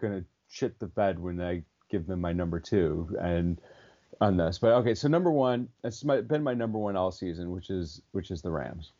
gonna 0.00 0.24
shit 0.50 0.78
the 0.78 0.86
bed 0.86 1.18
when 1.18 1.40
I 1.40 1.62
give 1.90 2.06
them 2.06 2.20
my 2.20 2.32
number 2.32 2.60
two 2.60 3.16
and 3.20 3.58
on 4.20 4.36
this, 4.36 4.58
but 4.58 4.72
okay. 4.74 4.94
So 4.94 5.08
number 5.08 5.30
one, 5.30 5.68
it's 5.84 6.04
my, 6.04 6.20
been 6.20 6.42
my 6.42 6.54
number 6.54 6.78
one 6.78 6.96
all 6.96 7.12
season, 7.12 7.50
which 7.50 7.70
is 7.70 8.02
which 8.12 8.30
is 8.30 8.42
the 8.42 8.50
Rams. 8.50 8.92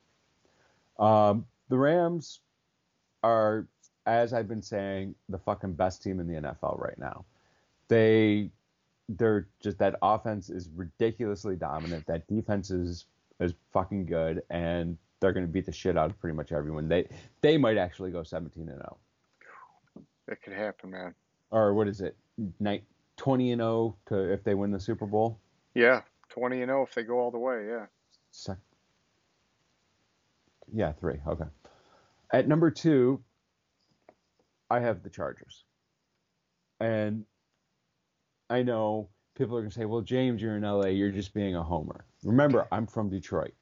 Um, 0.99 1.47
the 1.69 1.79
Rams 1.79 2.41
are, 3.23 3.67
as 4.07 4.33
I've 4.33 4.49
been 4.49 4.63
saying, 4.63 5.15
the 5.29 5.39
fucking 5.39 5.75
best 5.75 6.03
team 6.03 6.21
in 6.21 6.27
the 6.27 6.41
NFL 6.41 6.79
right 6.81 6.99
now. 6.99 7.25
They 7.89 8.51
they're 9.11 9.49
just 9.61 9.79
that 9.79 9.97
offense 10.03 10.51
is 10.51 10.69
ridiculously 10.77 11.57
dominant. 11.57 12.07
That 12.07 12.27
defense 12.27 12.71
is 12.71 13.07
is 13.41 13.55
fucking 13.73 14.07
good, 14.07 14.43
and 14.51 14.99
they're 15.21 15.33
going 15.33 15.47
to 15.47 15.53
beat 15.53 15.67
the 15.67 15.73
shit 15.73 15.97
out 15.97 16.11
of 16.11 16.21
pretty 16.21 16.37
much 16.37 16.53
everyone. 16.53 16.89
They 16.89 17.09
they 17.41 17.57
might 17.57 17.77
actually 17.79 18.11
go 18.11 18.23
17 18.23 18.69
and 18.69 18.77
0, 18.79 18.97
That 20.27 20.43
could 20.43 20.53
happen, 20.53 20.91
man. 20.91 21.15
or 21.51 21.73
what 21.75 21.89
is 21.89 22.01
it, 22.01 22.17
night 22.61 22.85
20 23.17 23.53
and 23.53 23.61
0 23.61 23.97
to 24.07 24.33
if 24.33 24.45
they 24.45 24.55
win 24.55 24.71
the 24.71 24.81
Super 24.81 25.07
Bowl. 25.07 25.39
Yeah, 25.75 26.03
20 26.29 26.61
and 26.63 26.69
0 26.69 26.83
if 26.83 26.95
they 26.95 27.03
go 27.05 27.19
all 27.19 27.31
the 27.31 27.39
way. 27.39 27.67
Yeah. 27.67 27.87
Sec- 28.31 28.59
yeah, 30.73 30.93
three. 30.93 31.19
Okay. 31.27 31.45
At 32.33 32.49
number 32.49 32.71
two, 32.71 33.23
I 34.71 34.81
have 34.81 35.03
the 35.03 35.11
Chargers, 35.11 35.65
and 36.81 37.25
I 38.51 38.63
know 38.63 39.09
people 39.35 39.57
are 39.57 39.61
going 39.61 39.71
to 39.71 39.79
say, 39.79 39.87
"Well, 39.87 40.03
James, 40.03 40.43
you're 40.43 40.57
in 40.57 40.63
LA. 40.63 40.87
You're 40.89 41.11
just 41.11 41.33
being 41.33 41.57
a 41.57 41.63
homer." 41.63 42.05
Remember, 42.23 42.67
I'm 42.71 42.87
from 42.87 43.09
Detroit. 43.09 43.55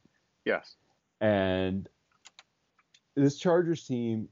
Yes. 0.44 0.76
And 1.20 1.88
this 3.14 3.38
Chargers 3.38 3.86
team, 3.86 4.28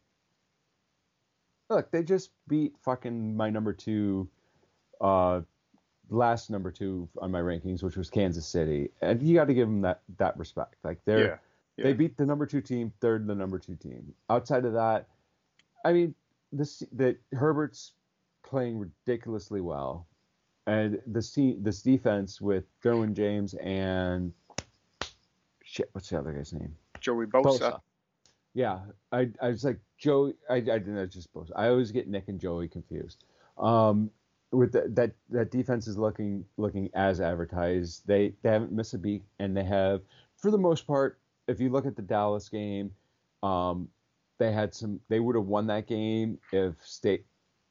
look, 1.70 1.90
they 1.90 2.02
just 2.02 2.30
beat 2.48 2.74
fucking 2.84 3.36
my 3.36 3.50
number 3.50 3.72
two, 3.72 4.28
uh, 5.00 5.40
last 6.10 6.50
number 6.50 6.70
two 6.70 7.08
on 7.20 7.30
my 7.30 7.40
rankings, 7.40 7.82
which 7.82 7.96
was 7.96 8.10
Kansas 8.10 8.46
City, 8.46 8.90
and 9.00 9.22
you 9.22 9.34
got 9.34 9.46
to 9.46 9.54
give 9.54 9.68
them 9.68 9.80
that 9.82 10.02
that 10.18 10.36
respect. 10.36 10.76
Like 10.82 10.98
they're 11.04 11.26
Yeah. 11.26 11.36
Yeah. 11.76 11.84
they 11.84 11.92
beat 11.92 12.16
the 12.16 12.26
number 12.26 12.46
two 12.46 12.60
team, 12.60 12.92
third 13.00 13.26
the 13.26 13.34
number 13.34 13.58
two 13.58 13.76
team. 13.76 14.14
Outside 14.30 14.64
of 14.64 14.74
that, 14.74 15.08
I 15.84 15.92
mean, 15.92 16.14
this 16.52 16.82
that 16.92 17.16
Herbert's 17.32 17.92
playing 18.44 18.78
ridiculously 18.78 19.60
well, 19.60 20.06
and 20.66 21.00
this 21.06 21.32
team, 21.32 21.62
this 21.62 21.82
defense 21.82 22.40
with 22.40 22.64
Derwin 22.82 23.14
James 23.14 23.54
and 23.54 24.32
shit, 25.64 25.88
what's 25.92 26.08
the 26.08 26.18
other 26.18 26.32
guy's 26.32 26.52
name? 26.52 26.74
Joey 27.00 27.26
Bosa. 27.26 27.80
Yeah, 28.54 28.78
I, 29.10 29.30
I 29.42 29.48
was 29.48 29.64
like 29.64 29.80
Joey. 29.98 30.34
I, 30.48 30.56
I 30.56 30.60
didn't 30.60 30.94
know 30.94 31.06
just 31.06 31.32
Bosa. 31.34 31.50
I 31.56 31.68
always 31.68 31.90
get 31.90 32.08
Nick 32.08 32.28
and 32.28 32.38
Joey 32.38 32.68
confused. 32.68 33.24
Um, 33.58 34.10
with 34.52 34.72
the, 34.72 34.88
that 34.90 35.12
that 35.30 35.50
defense 35.50 35.88
is 35.88 35.98
looking 35.98 36.44
looking 36.56 36.88
as 36.94 37.20
advertised. 37.20 38.06
They 38.06 38.34
they 38.42 38.50
haven't 38.50 38.72
missed 38.72 38.94
a 38.94 38.98
beat, 38.98 39.24
and 39.38 39.56
they 39.56 39.64
have 39.64 40.02
for 40.36 40.50
the 40.50 40.58
most 40.58 40.86
part. 40.86 41.18
If 41.46 41.60
you 41.60 41.68
look 41.70 41.86
at 41.86 41.96
the 41.96 42.02
Dallas 42.02 42.48
game, 42.48 42.90
um, 43.42 43.88
they 44.38 44.52
had 44.52 44.74
some. 44.74 45.00
They 45.08 45.20
would 45.20 45.36
have 45.36 45.46
won 45.46 45.66
that 45.68 45.86
game 45.86 46.38
if 46.52 46.74
State 46.84 47.24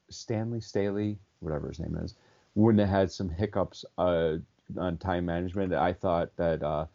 Stanley 0.10 0.62
Staley, 0.62 1.18
whatever 1.40 1.68
his 1.70 1.80
name 1.80 1.98
is, 1.98 2.16
wouldn't 2.56 2.80
have 2.82 2.90
had 2.90 3.12
some 3.12 3.30
hiccups 3.30 3.84
uh, 3.98 4.36
on 4.78 4.98
time 4.98 5.26
management. 5.26 5.74
I 5.74 5.94
thought 5.94 6.36
that. 6.38 6.64
Uh, 6.64 6.86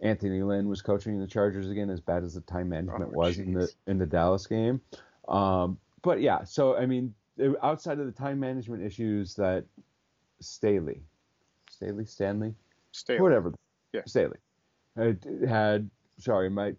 Anthony 0.00 0.42
Lynn 0.42 0.68
was 0.68 0.82
coaching 0.82 1.18
the 1.18 1.26
Chargers 1.26 1.70
again, 1.70 1.88
as 1.88 2.00
bad 2.00 2.22
as 2.22 2.34
the 2.34 2.42
time 2.42 2.68
management 2.68 3.12
Oh, 3.14 3.16
was 3.16 3.38
in 3.38 3.54
the 3.54 3.72
in 3.86 3.96
the 3.96 4.04
Dallas 4.04 4.46
game. 4.46 4.78
Um, 5.26 5.78
but 6.02 6.20
yeah, 6.20 6.44
so 6.44 6.76
I 6.76 6.84
mean, 6.84 7.14
outside 7.62 7.98
of 7.98 8.04
the 8.04 8.12
time 8.12 8.38
management 8.38 8.82
issues 8.82 9.34
that 9.36 9.64
Staley, 10.40 11.00
Staley, 11.70 12.04
Stanley, 12.04 12.54
Stay 12.92 13.18
whatever, 13.20 13.54
Yeah. 13.94 14.02
Staley 14.04 14.36
had. 14.96 15.88
Sorry, 16.18 16.48
my 16.50 16.74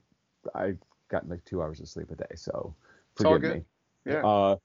I've 0.56 0.78
gotten 1.10 1.30
like 1.30 1.44
two 1.46 1.62
hours 1.62 1.80
of 1.80 1.88
sleep 1.88 2.12
a 2.12 2.16
day, 2.16 2.36
so 2.36 2.74
It's 3.16 3.26
all 3.26 3.34
forgive 3.36 3.52
good. 3.52 3.66
me. 4.06 4.14
Yeah. 4.14 4.26
Uh, 4.26 4.56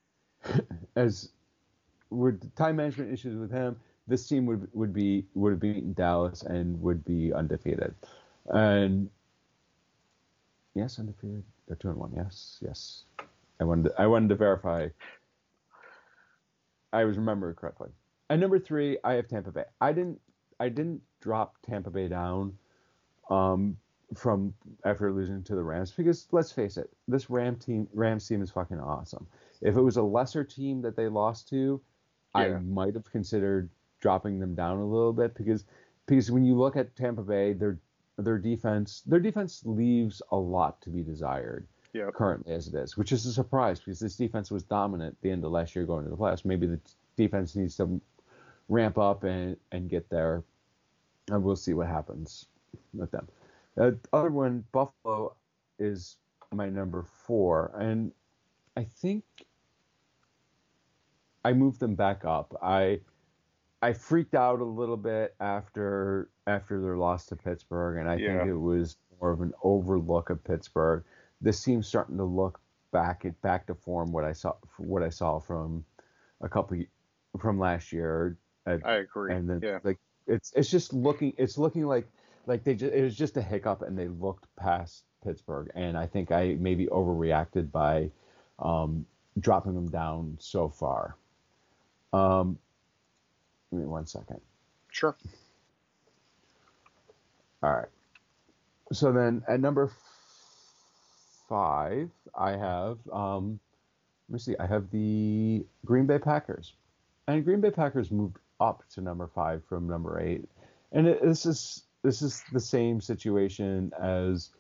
as 0.97 1.31
with 2.11 2.55
time 2.55 2.77
management 2.77 3.13
issues 3.13 3.37
with 3.37 3.51
him, 3.51 3.77
this 4.07 4.27
team 4.29 4.47
would 4.47 4.69
would 4.75 4.93
be 4.93 5.25
would 5.35 5.53
have 5.53 5.61
beaten 5.61 5.93
Dallas 5.93 6.43
and 6.43 6.81
would 6.83 7.05
be 7.05 7.33
undefeated. 7.33 7.95
And 8.47 9.09
yes, 10.75 10.99
undefeated. 10.99 11.45
They're 11.67 11.77
two 11.77 11.91
and 11.91 11.99
one. 11.99 12.13
Yes, 12.17 12.59
yes. 12.61 13.05
I 13.61 13.65
wanted 13.65 13.91
to, 13.91 14.01
I 14.01 14.07
wanted 14.07 14.29
to 14.31 14.35
verify. 14.37 14.89
I 16.93 17.05
was 17.05 17.17
remembering 17.17 17.55
correctly. 17.55 17.89
At 18.29 18.39
number 18.39 18.59
three, 18.59 18.99
I 19.05 19.15
have 19.15 19.29
Tampa 19.29 19.53
Bay. 19.53 19.65
I 19.81 19.93
didn't 19.93 20.21
I 20.61 20.69
didn't 20.69 21.03
drop 21.21 21.57
Tampa 21.63 21.91
Bay 21.91 22.09
down 22.09 22.59
um, 23.31 23.77
from 24.17 24.55
after 24.85 25.13
losing 25.13 25.43
to 25.45 25.55
the 25.55 25.63
Rams 25.63 25.91
because 25.91 26.29
let's 26.33 26.53
face 26.53 26.77
it, 26.77 26.91
this 27.09 27.31
Ram 27.31 27.57
team 27.57 27.89
Rams 27.95 28.27
team 28.27 28.43
is 28.43 28.51
fucking 28.51 28.81
awesome. 28.81 29.27
If 29.61 29.77
it 29.77 29.81
was 29.81 29.97
a 29.97 30.03
lesser 30.03 30.45
team 30.45 30.83
that 30.83 30.97
they 30.97 31.09
lost 31.09 31.49
to, 31.51 31.81
I 32.35 32.49
might 32.49 32.95
have 32.95 33.11
considered 33.11 33.71
dropping 34.01 34.39
them 34.41 34.55
down 34.55 34.79
a 34.79 34.85
little 34.85 35.13
bit 35.13 35.35
because 35.35 35.65
because 36.07 36.31
when 36.31 36.45
you 36.45 36.57
look 36.57 36.77
at 36.77 36.95
Tampa 36.97 37.23
Bay, 37.23 37.53
their 37.53 37.79
their 38.19 38.39
defense 38.39 39.03
their 39.07 39.21
defense 39.21 39.63
leaves 39.65 40.21
a 40.31 40.37
lot 40.37 40.81
to 40.83 40.91
be 40.91 41.03
desired 41.03 41.67
Yep. 41.95 42.15
currently 42.15 42.55
as 42.55 42.69
it 42.69 42.75
is, 42.75 42.97
which 42.97 43.13
is 43.13 43.27
a 43.27 43.33
surprise 43.33 43.79
because 43.79 44.01
this 44.01 44.17
defense 44.17 44.51
was 44.51 44.63
dominant 44.63 45.15
at 45.15 45.21
the 45.21 45.31
end 45.31 45.45
of 45.45 45.53
last 45.53 45.77
year 45.77 45.85
going 45.85 46.05
to 46.05 46.11
the 46.11 46.17
playoffs. 46.17 46.45
Maybe 46.45 46.67
the 46.67 46.81
defense 47.17 47.55
needs 47.55 47.77
to 47.77 48.01
ramp 48.69 48.97
up 48.97 49.25
and, 49.25 49.59
and 49.73 49.91
get 49.91 50.09
there, 50.09 50.43
and 51.29 51.43
we'll 51.43 51.55
see 51.57 51.75
what 51.75 51.89
happens 51.89 52.47
with 52.95 53.11
them. 53.11 53.29
Uh, 53.79 53.91
the 53.91 53.99
other 54.13 54.31
one, 54.31 54.65
Buffalo, 54.73 55.35
is 55.79 56.17
my 56.53 56.69
number 56.69 57.03
four, 57.03 57.73
and 57.79 58.13
I 58.77 58.85
think 58.85 59.25
I 61.45 61.53
moved 61.53 61.81
them 61.81 61.95
back 61.95 62.25
up. 62.25 62.57
I 62.63 63.01
I 63.81 63.93
freaked 63.93 64.35
out 64.35 64.61
a 64.61 64.65
little 64.65 64.97
bit 64.97 65.35
after 65.41 66.31
after 66.47 66.81
their 66.81 66.97
loss 66.97 67.27
to 67.27 67.37
Pittsburgh, 67.37 67.99
and 67.99 68.09
I 68.09 68.17
Yeah. 68.17 68.39
think 68.39 68.51
it 68.51 68.57
was 68.57 68.97
more 69.21 69.31
of 69.31 69.41
an 69.41 69.53
overlook 69.63 70.31
of 70.31 70.43
Pittsburgh. 70.45 71.05
This 71.41 71.63
team's 71.63 71.89
starting 71.89 72.17
to 72.19 72.25
look 72.25 72.61
back 72.93 73.25
at 73.25 73.41
back 73.41 73.67
to 73.67 73.75
form 73.75 74.13
what 74.13 74.25
I 74.25 74.33
saw 74.33 74.55
what 74.77 75.03
I 75.03 75.09
saw 75.09 75.41
from 75.41 75.85
a 76.43 76.49
couple 76.49 76.79
from 77.39 77.59
last 77.59 77.93
year, 77.93 78.37
at, 78.67 78.87
I 78.87 78.97
agree. 78.97 79.33
and 79.35 79.49
then 79.49 79.61
yeah. 79.63 79.79
like 79.83 79.99
it's 80.27 80.53
it's 80.55 80.71
just 80.71 80.93
looking 80.93 81.33
it's 81.39 81.57
looking 81.59 81.87
like 81.87 82.07
like 82.47 82.65
they 82.65 82.75
just, 82.75 82.93
it 82.93 83.03
was 83.03 83.17
just 83.17 83.37
a 83.37 83.43
hiccup 83.43 83.83
and 83.83 83.99
they 83.99 84.09
looked 84.09 84.47
past 84.57 85.05
Pittsburgh 85.25 85.71
and 85.75 85.97
I 85.97 86.07
think 86.07 86.33
I 86.33 86.57
maybe 86.59 86.87
overreacted 86.87 87.71
by 87.71 88.11
um, 88.59 89.07
dropping 89.39 89.75
them 89.75 89.89
down 89.89 90.37
so 90.41 90.69
far. 90.69 91.17
Um, 92.13 92.59
give 93.71 93.81
me 93.81 93.87
one 93.87 94.07
second. 94.07 94.41
Sure. 94.91 95.17
All 97.63 97.73
right. 97.73 97.89
So 98.93 99.13
then 99.13 99.43
at 99.49 99.61
number 99.61 99.91
five, 101.49 102.11
I 102.35 102.51
have 102.51 102.99
um, 103.13 103.61
let 104.29 104.35
me 104.35 104.39
see, 104.39 104.57
I 104.59 104.67
have 104.67 104.91
the 104.91 105.63
Green 105.85 106.07
Bay 106.07 106.19
Packers, 106.19 106.73
and 107.29 107.45
Green 107.45 107.61
Bay 107.61 107.71
Packers 107.71 108.11
moved 108.11 108.39
up 108.61 108.83
to 108.95 109.03
number 109.03 109.29
five 109.35 109.63
from 109.69 109.87
number 109.87 110.21
eight, 110.21 110.49
and 110.93 111.07
it, 111.07 111.23
this 111.23 111.45
is 111.45 111.83
this 112.03 112.23
is 112.23 112.43
the 112.53 112.61
same 112.61 113.01
situation 113.01 113.93
as 114.01 114.51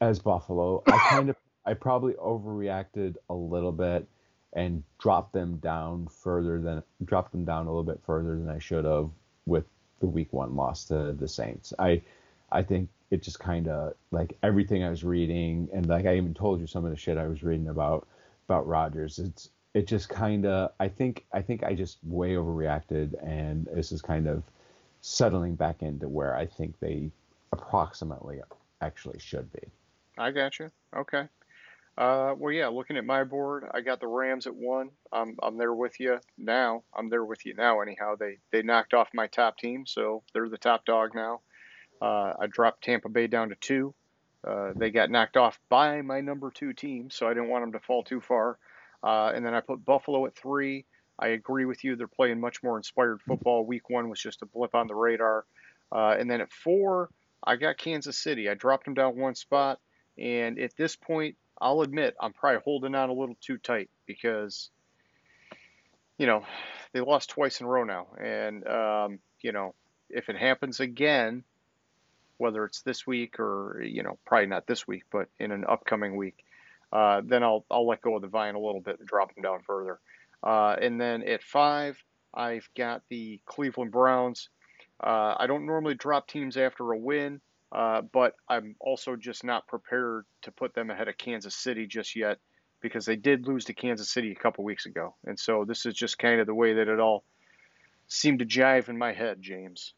as 0.00 0.18
Buffalo. 0.18 0.82
I 0.86 0.98
kind 1.10 1.30
of 1.30 1.36
I 1.64 1.74
probably 1.74 2.14
overreacted 2.14 3.16
a 3.30 3.34
little 3.34 3.72
bit 3.72 4.06
and 4.54 4.82
dropped 4.98 5.32
them 5.32 5.56
down 5.56 6.08
further 6.08 6.60
than 6.60 6.82
dropped 7.04 7.32
them 7.32 7.44
down 7.44 7.66
a 7.66 7.70
little 7.70 7.84
bit 7.84 8.00
further 8.04 8.36
than 8.36 8.48
I 8.48 8.58
should 8.58 8.84
have 8.84 9.10
with 9.46 9.64
the 10.00 10.06
week 10.06 10.32
one 10.32 10.56
loss 10.56 10.84
to 10.86 11.12
the 11.12 11.28
Saints. 11.28 11.72
I 11.78 12.02
I 12.50 12.62
think 12.62 12.88
it 13.10 13.22
just 13.22 13.38
kind 13.38 13.68
of 13.68 13.94
like 14.10 14.36
everything 14.42 14.82
I 14.82 14.90
was 14.90 15.04
reading 15.04 15.68
and 15.72 15.86
like 15.86 16.06
I 16.06 16.16
even 16.16 16.34
told 16.34 16.60
you 16.60 16.66
some 16.66 16.84
of 16.84 16.90
the 16.90 16.96
shit 16.96 17.18
I 17.18 17.26
was 17.26 17.42
reading 17.42 17.68
about 17.68 18.06
about 18.48 18.66
Rodgers. 18.66 19.18
It's 19.18 19.50
it 19.74 19.86
just 19.86 20.08
kind 20.08 20.44
of 20.46 20.72
I 20.80 20.88
think 20.88 21.24
I 21.32 21.42
think 21.42 21.62
I 21.62 21.74
just 21.74 21.98
way 22.04 22.32
overreacted 22.32 23.14
and 23.22 23.68
this 23.72 23.92
is 23.92 24.02
kind 24.02 24.26
of 24.26 24.42
settling 25.02 25.56
back 25.56 25.82
into 25.82 26.08
where 26.08 26.34
I 26.34 26.46
think 26.46 26.78
they 26.80 27.10
approximately 27.52 28.40
actually 28.80 29.18
should 29.18 29.52
be. 29.52 29.68
I 30.16 30.30
got 30.30 30.58
you. 30.58 30.70
Okay. 30.96 31.28
Uh, 31.98 32.34
well, 32.38 32.52
yeah. 32.52 32.68
Looking 32.68 32.96
at 32.96 33.04
my 33.04 33.22
board, 33.24 33.64
I 33.74 33.82
got 33.82 34.00
the 34.00 34.06
Rams 34.06 34.46
at 34.46 34.54
one. 34.54 34.90
I'm 35.12 35.36
I'm 35.42 35.58
there 35.58 35.74
with 35.74 36.00
you 36.00 36.20
now. 36.38 36.84
I'm 36.96 37.10
there 37.10 37.24
with 37.24 37.44
you 37.44 37.54
now. 37.54 37.80
Anyhow, 37.80 38.14
they 38.16 38.38
they 38.50 38.62
knocked 38.62 38.94
off 38.94 39.08
my 39.12 39.26
top 39.26 39.58
team, 39.58 39.84
so 39.86 40.22
they're 40.32 40.48
the 40.48 40.56
top 40.56 40.86
dog 40.86 41.14
now. 41.14 41.40
Uh, 42.00 42.32
I 42.40 42.46
dropped 42.46 42.84
Tampa 42.84 43.10
Bay 43.10 43.26
down 43.26 43.50
to 43.50 43.56
two. 43.56 43.94
Uh, 44.44 44.72
they 44.74 44.90
got 44.90 45.10
knocked 45.10 45.36
off 45.36 45.60
by 45.68 46.00
my 46.00 46.20
number 46.20 46.50
two 46.50 46.72
team, 46.72 47.10
so 47.10 47.28
I 47.28 47.34
didn't 47.34 47.48
want 47.48 47.62
them 47.62 47.72
to 47.72 47.86
fall 47.86 48.02
too 48.02 48.20
far. 48.20 48.58
Uh, 49.02 49.32
and 49.34 49.44
then 49.44 49.54
I 49.54 49.60
put 49.60 49.84
Buffalo 49.84 50.24
at 50.26 50.34
three. 50.34 50.84
I 51.18 51.28
agree 51.28 51.64
with 51.64 51.84
you. 51.84 51.96
They're 51.96 52.08
playing 52.08 52.40
much 52.40 52.62
more 52.62 52.76
inspired 52.76 53.20
football. 53.22 53.64
Week 53.64 53.90
one 53.90 54.08
was 54.08 54.20
just 54.20 54.42
a 54.42 54.46
blip 54.46 54.74
on 54.74 54.86
the 54.86 54.94
radar. 54.94 55.44
Uh, 55.90 56.16
and 56.18 56.30
then 56.30 56.40
at 56.40 56.50
four, 56.50 57.10
I 57.44 57.56
got 57.56 57.76
Kansas 57.76 58.18
City. 58.18 58.48
I 58.48 58.54
dropped 58.54 58.84
them 58.84 58.94
down 58.94 59.16
one 59.16 59.34
spot. 59.34 59.78
And 60.18 60.58
at 60.58 60.76
this 60.76 60.96
point, 60.96 61.36
I'll 61.60 61.82
admit 61.82 62.16
I'm 62.20 62.32
probably 62.32 62.60
holding 62.64 62.94
on 62.94 63.08
a 63.08 63.12
little 63.12 63.36
too 63.40 63.58
tight 63.58 63.88
because, 64.06 64.70
you 66.18 66.26
know, 66.26 66.44
they 66.92 67.00
lost 67.00 67.30
twice 67.30 67.60
in 67.60 67.66
a 67.66 67.68
row 67.68 67.84
now. 67.84 68.08
And, 68.20 68.66
um, 68.66 69.18
you 69.40 69.52
know, 69.52 69.74
if 70.10 70.28
it 70.28 70.36
happens 70.36 70.80
again, 70.80 71.44
whether 72.38 72.64
it's 72.64 72.82
this 72.82 73.06
week 73.06 73.38
or, 73.38 73.82
you 73.82 74.02
know, 74.02 74.18
probably 74.26 74.46
not 74.46 74.66
this 74.66 74.86
week, 74.88 75.04
but 75.12 75.28
in 75.38 75.52
an 75.52 75.64
upcoming 75.68 76.16
week, 76.16 76.44
uh, 76.92 77.22
then 77.24 77.42
I'll, 77.42 77.64
I'll 77.70 77.86
let 77.86 78.02
go 78.02 78.16
of 78.16 78.22
the 78.22 78.28
vine 78.28 78.54
a 78.54 78.60
little 78.60 78.80
bit 78.80 78.98
and 78.98 79.08
drop 79.08 79.34
them 79.34 79.42
down 79.42 79.60
further. 79.66 80.00
Uh, 80.42 80.76
and 80.80 81.00
then 81.00 81.22
at 81.22 81.42
five, 81.42 82.02
I've 82.34 82.68
got 82.76 83.02
the 83.08 83.40
Cleveland 83.46 83.92
Browns. 83.92 84.48
Uh, 85.02 85.34
I 85.38 85.46
don't 85.46 85.66
normally 85.66 85.94
drop 85.94 86.28
teams 86.28 86.56
after 86.56 86.92
a 86.92 86.98
win. 86.98 87.40
Uh, 87.72 88.02
but 88.02 88.34
I'm 88.48 88.76
also 88.80 89.16
just 89.16 89.44
not 89.44 89.66
prepared 89.66 90.26
to 90.42 90.52
put 90.52 90.74
them 90.74 90.90
ahead 90.90 91.08
of 91.08 91.16
Kansas 91.16 91.54
City 91.56 91.86
just 91.86 92.14
yet 92.14 92.38
because 92.82 93.06
they 93.06 93.16
did 93.16 93.46
lose 93.46 93.64
to 93.66 93.72
Kansas 93.72 94.10
City 94.10 94.30
a 94.30 94.34
couple 94.34 94.62
weeks 94.62 94.84
ago. 94.84 95.14
And 95.24 95.38
so 95.38 95.64
this 95.64 95.86
is 95.86 95.94
just 95.94 96.18
kind 96.18 96.38
of 96.38 96.46
the 96.46 96.54
way 96.54 96.74
that 96.74 96.88
it 96.88 97.00
all 97.00 97.24
seemed 98.08 98.40
to 98.40 98.44
jive 98.44 98.90
in 98.90 98.98
my 98.98 99.12
head, 99.12 99.40
James. 99.40 99.94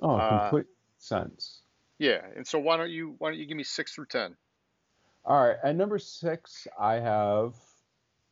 Oh, 0.00 0.16
uh, 0.16 0.48
complete 0.48 0.66
uh, 0.66 0.98
sense. 0.98 1.60
Yeah, 1.98 2.20
and 2.36 2.46
so 2.46 2.58
why 2.58 2.78
don't 2.78 2.90
you 2.90 3.16
why 3.18 3.30
don't 3.30 3.38
you 3.38 3.46
give 3.46 3.56
me 3.56 3.64
six 3.64 3.92
through 3.94 4.06
ten? 4.06 4.36
All 5.26 5.46
right, 5.46 5.56
at 5.62 5.76
number 5.76 5.98
six, 5.98 6.66
I 6.80 6.94
have. 6.94 7.54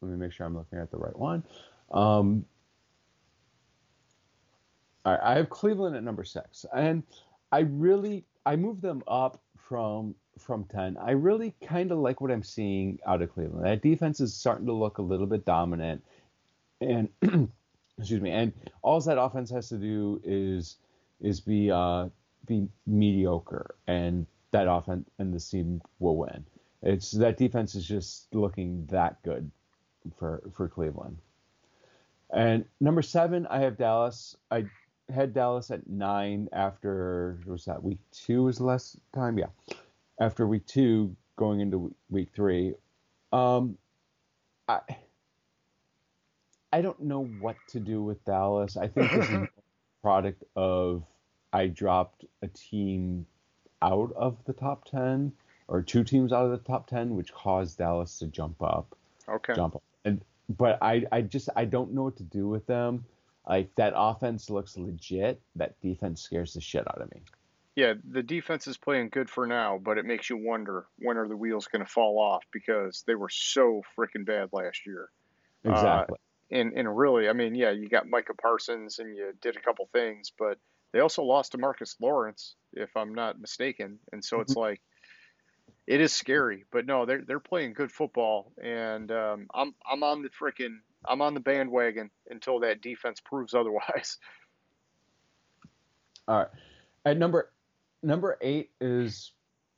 Let 0.06 0.12
me 0.12 0.18
make 0.18 0.32
sure 0.32 0.46
I'm 0.46 0.56
looking 0.56 0.78
at 0.78 0.90
the 0.90 0.98
right 0.98 1.18
one. 1.18 1.42
Um, 1.90 2.44
all 5.04 5.12
right, 5.12 5.20
I 5.22 5.34
have 5.36 5.50
Cleveland 5.50 5.96
at 5.96 6.04
number 6.04 6.24
six, 6.24 6.64
and 6.74 7.02
I 7.50 7.60
really 7.60 8.24
I 8.44 8.56
moved 8.56 8.82
them 8.82 9.02
up 9.08 9.42
from 9.56 10.14
from 10.38 10.64
10. 10.64 10.96
I 10.98 11.12
really 11.12 11.54
kind 11.64 11.90
of 11.90 11.98
like 11.98 12.20
what 12.20 12.30
I'm 12.30 12.42
seeing 12.42 12.98
out 13.06 13.22
of 13.22 13.32
Cleveland. 13.32 13.64
That 13.64 13.82
defense 13.82 14.20
is 14.20 14.34
starting 14.34 14.66
to 14.66 14.72
look 14.72 14.98
a 14.98 15.02
little 15.02 15.26
bit 15.26 15.44
dominant. 15.44 16.04
And 16.80 17.08
excuse 17.98 18.20
me, 18.20 18.30
and 18.30 18.52
all 18.82 19.00
that 19.00 19.20
offense 19.20 19.50
has 19.50 19.68
to 19.70 19.78
do 19.78 20.20
is 20.24 20.76
is 21.20 21.40
be 21.40 21.70
uh, 21.70 22.08
be 22.46 22.68
mediocre 22.86 23.74
and 23.86 24.26
that 24.52 24.70
offense 24.70 25.08
and 25.18 25.34
the 25.34 25.40
team 25.40 25.80
will 25.98 26.16
win. 26.16 26.44
It's 26.82 27.10
that 27.12 27.36
defense 27.36 27.74
is 27.74 27.86
just 27.86 28.32
looking 28.34 28.86
that 28.90 29.22
good 29.22 29.50
for 30.18 30.42
for 30.54 30.68
Cleveland. 30.68 31.18
And 32.30 32.64
number 32.80 33.02
seven, 33.02 33.46
I 33.46 33.60
have 33.60 33.76
Dallas. 33.76 34.36
I 34.50 34.66
had 35.12 35.32
Dallas 35.32 35.70
at 35.70 35.88
nine 35.88 36.48
after 36.52 37.38
what 37.44 37.52
was 37.52 37.64
that 37.66 37.82
week 37.82 37.98
two 38.10 38.44
was 38.44 38.58
the 38.58 38.64
last 38.64 38.98
time? 39.14 39.38
Yeah, 39.38 39.46
after 40.20 40.46
week 40.46 40.66
two 40.66 41.14
going 41.36 41.60
into 41.60 41.94
week 42.10 42.30
three. 42.34 42.74
Um, 43.32 43.78
I 44.68 44.80
I 46.72 46.80
don't 46.82 47.00
know 47.00 47.24
what 47.40 47.56
to 47.68 47.80
do 47.80 48.02
with 48.02 48.24
Dallas. 48.24 48.76
I 48.76 48.88
think 48.88 49.10
this 49.12 49.28
is 49.28 49.30
a 49.34 49.48
product 50.02 50.42
of 50.56 51.04
I 51.52 51.68
dropped 51.68 52.24
a 52.42 52.48
team 52.48 53.26
out 53.82 54.12
of 54.16 54.36
the 54.46 54.52
top 54.52 54.84
ten 54.84 55.32
or 55.68 55.82
two 55.82 56.04
teams 56.04 56.32
out 56.32 56.44
of 56.44 56.50
the 56.50 56.58
top 56.58 56.88
ten, 56.88 57.14
which 57.16 57.32
caused 57.32 57.78
Dallas 57.78 58.18
to 58.18 58.26
jump 58.26 58.62
up. 58.62 58.96
Okay. 59.28 59.54
Jump 59.54 59.76
up. 59.76 59.82
And 60.06 60.22
but 60.48 60.78
I 60.80 61.04
I 61.12 61.20
just 61.20 61.50
I 61.54 61.66
don't 61.66 61.92
know 61.92 62.04
what 62.04 62.16
to 62.16 62.22
do 62.22 62.48
with 62.48 62.66
them. 62.66 63.04
Like 63.46 63.74
that 63.76 63.92
offense 63.94 64.48
looks 64.48 64.76
legit. 64.76 65.40
That 65.56 65.78
defense 65.80 66.22
scares 66.22 66.54
the 66.54 66.60
shit 66.60 66.86
out 66.88 67.00
of 67.00 67.10
me. 67.10 67.20
Yeah, 67.74 67.92
the 68.10 68.22
defense 68.22 68.66
is 68.66 68.78
playing 68.78 69.10
good 69.10 69.28
for 69.28 69.46
now, 69.46 69.78
but 69.78 69.98
it 69.98 70.06
makes 70.06 70.30
you 70.30 70.38
wonder 70.38 70.86
when 70.98 71.18
are 71.18 71.28
the 71.28 71.36
wheels 71.36 71.66
going 71.66 71.84
to 71.84 71.90
fall 71.90 72.18
off 72.18 72.42
because 72.50 73.04
they 73.06 73.14
were 73.14 73.28
so 73.28 73.82
freaking 73.98 74.24
bad 74.24 74.48
last 74.52 74.86
year. 74.86 75.10
Exactly. 75.62 76.14
Uh, 76.14 76.56
and 76.56 76.72
and 76.74 76.96
really, 76.96 77.28
I 77.28 77.34
mean, 77.34 77.54
yeah, 77.54 77.72
you 77.72 77.88
got 77.88 78.08
Micah 78.08 78.34
Parsons 78.34 78.98
and 78.98 79.14
you 79.14 79.32
did 79.42 79.56
a 79.56 79.60
couple 79.60 79.88
things, 79.92 80.32
but 80.38 80.58
they 80.92 81.00
also 81.00 81.22
lost 81.22 81.52
DeMarcus 81.52 81.96
Lawrence, 82.00 82.54
if 82.72 82.96
I'm 82.96 83.14
not 83.14 83.40
mistaken. 83.40 83.98
And 84.12 84.24
so 84.24 84.40
it's 84.40 84.52
mm-hmm. 84.52 84.60
like 84.60 84.80
it 85.86 86.00
is 86.00 86.12
scary, 86.12 86.64
but 86.70 86.86
no, 86.86 87.06
they're 87.06 87.22
they're 87.22 87.40
playing 87.40 87.74
good 87.74 87.92
football, 87.92 88.52
and 88.62 89.10
um, 89.12 89.46
I'm 89.54 89.74
I'm 89.90 90.02
on 90.02 90.22
the 90.22 90.30
freaking 90.30 90.78
I'm 91.04 91.22
on 91.22 91.34
the 91.34 91.40
bandwagon 91.40 92.10
until 92.28 92.60
that 92.60 92.82
defense 92.82 93.20
proves 93.20 93.54
otherwise. 93.54 94.18
All 96.28 96.38
right. 96.38 96.48
At 97.04 97.18
number 97.18 97.52
number 98.02 98.36
eight 98.40 98.70
is 98.80 99.32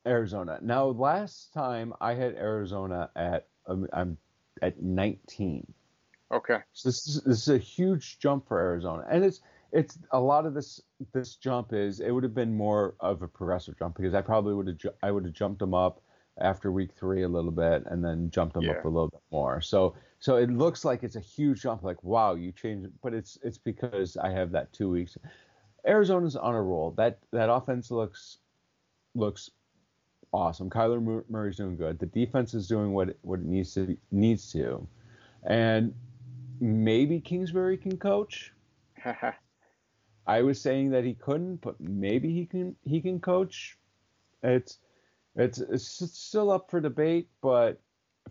Arizona. 0.07 0.59
Now, 0.63 0.87
last 0.87 1.53
time 1.53 1.93
I 2.01 2.15
had 2.15 2.37
Arizona 2.37 3.11
at 3.15 3.49
um, 3.67 3.87
I'm 3.93 4.17
at 4.63 4.83
19. 4.83 5.67
Okay. 6.33 6.59
So 6.73 6.89
this 6.89 7.07
is 7.07 7.23
this 7.23 7.43
is 7.43 7.49
a 7.49 7.59
huge 7.59 8.19
jump 8.19 8.49
for 8.49 8.59
Arizona, 8.59 9.05
and 9.11 9.25
it's 9.25 9.43
it's 9.73 9.99
a 10.13 10.21
lot 10.21 10.47
of 10.47 10.55
this 10.55 10.81
this 11.13 11.37
jump 11.37 11.73
is 11.73 12.01
it 12.01 12.11
would 12.11 12.23
have 12.23 12.35
been 12.35 12.57
more 12.57 12.95
of 13.01 13.23
a 13.23 13.29
progressive 13.29 13.79
jump 13.79 13.97
because 13.97 14.15
I 14.15 14.23
probably 14.23 14.55
would 14.55 14.67
have 14.67 14.95
I 15.03 15.11
would 15.11 15.25
have 15.25 15.35
jumped 15.35 15.59
them 15.59 15.75
up 15.75 16.01
after 16.41 16.71
week 16.73 16.93
three 16.93 17.23
a 17.23 17.29
little 17.29 17.51
bit 17.51 17.83
and 17.87 18.05
then 18.05 18.31
jumped 18.31 18.55
them 18.55 18.65
yeah. 18.65 18.73
up 18.73 18.85
a 18.85 18.89
little 18.89 19.09
bit 19.09 19.21
more. 19.31 19.61
So 19.61 19.95
so 20.21 20.37
it 20.37 20.51
looks 20.51 20.85
like 20.85 21.03
it's 21.03 21.17
a 21.17 21.21
huge 21.21 21.63
jump. 21.63 21.83
Like 21.83 22.03
wow, 22.03 22.35
you 22.35 22.53
changed, 22.53 22.91
but 23.03 23.13
it's 23.13 23.39
it's 23.43 23.59
because 23.59 24.17
I 24.17 24.31
have 24.31 24.51
that 24.53 24.73
two 24.73 24.89
weeks. 24.91 25.19
Arizona's 25.87 26.37
on 26.37 26.55
a 26.55 26.63
roll. 26.63 26.93
That 26.93 27.19
that 27.33 27.51
offense 27.51 27.91
looks 27.91 28.39
looks 29.15 29.51
awesome. 30.33 30.71
Kyler 30.71 31.25
Murray's 31.29 31.57
doing 31.57 31.77
good. 31.77 31.99
The 31.99 32.07
defense 32.07 32.55
is 32.55 32.69
doing 32.69 32.93
what 32.93 33.11
it, 33.11 33.19
what 33.23 33.41
it 33.41 33.47
needs 33.47 33.75
to 33.75 33.97
needs 34.11 34.51
to, 34.53 34.87
and 35.45 35.95
maybe 36.61 37.21
Kingsbury 37.21 37.77
can 37.77 37.99
coach. 37.99 38.53
I 40.29 40.43
was 40.43 40.61
saying 40.61 40.91
that 40.91 41.05
he 41.05 41.15
couldn't, 41.15 41.57
but 41.63 41.81
maybe 41.81 42.33
he 42.33 42.47
can 42.47 42.77
he 42.85 43.01
can 43.01 43.19
coach. 43.19 43.79
It's 44.43 44.79
it's, 45.35 45.59
it's 45.59 46.19
still 46.19 46.51
up 46.51 46.71
for 46.71 46.81
debate, 46.81 47.29
but 47.41 47.81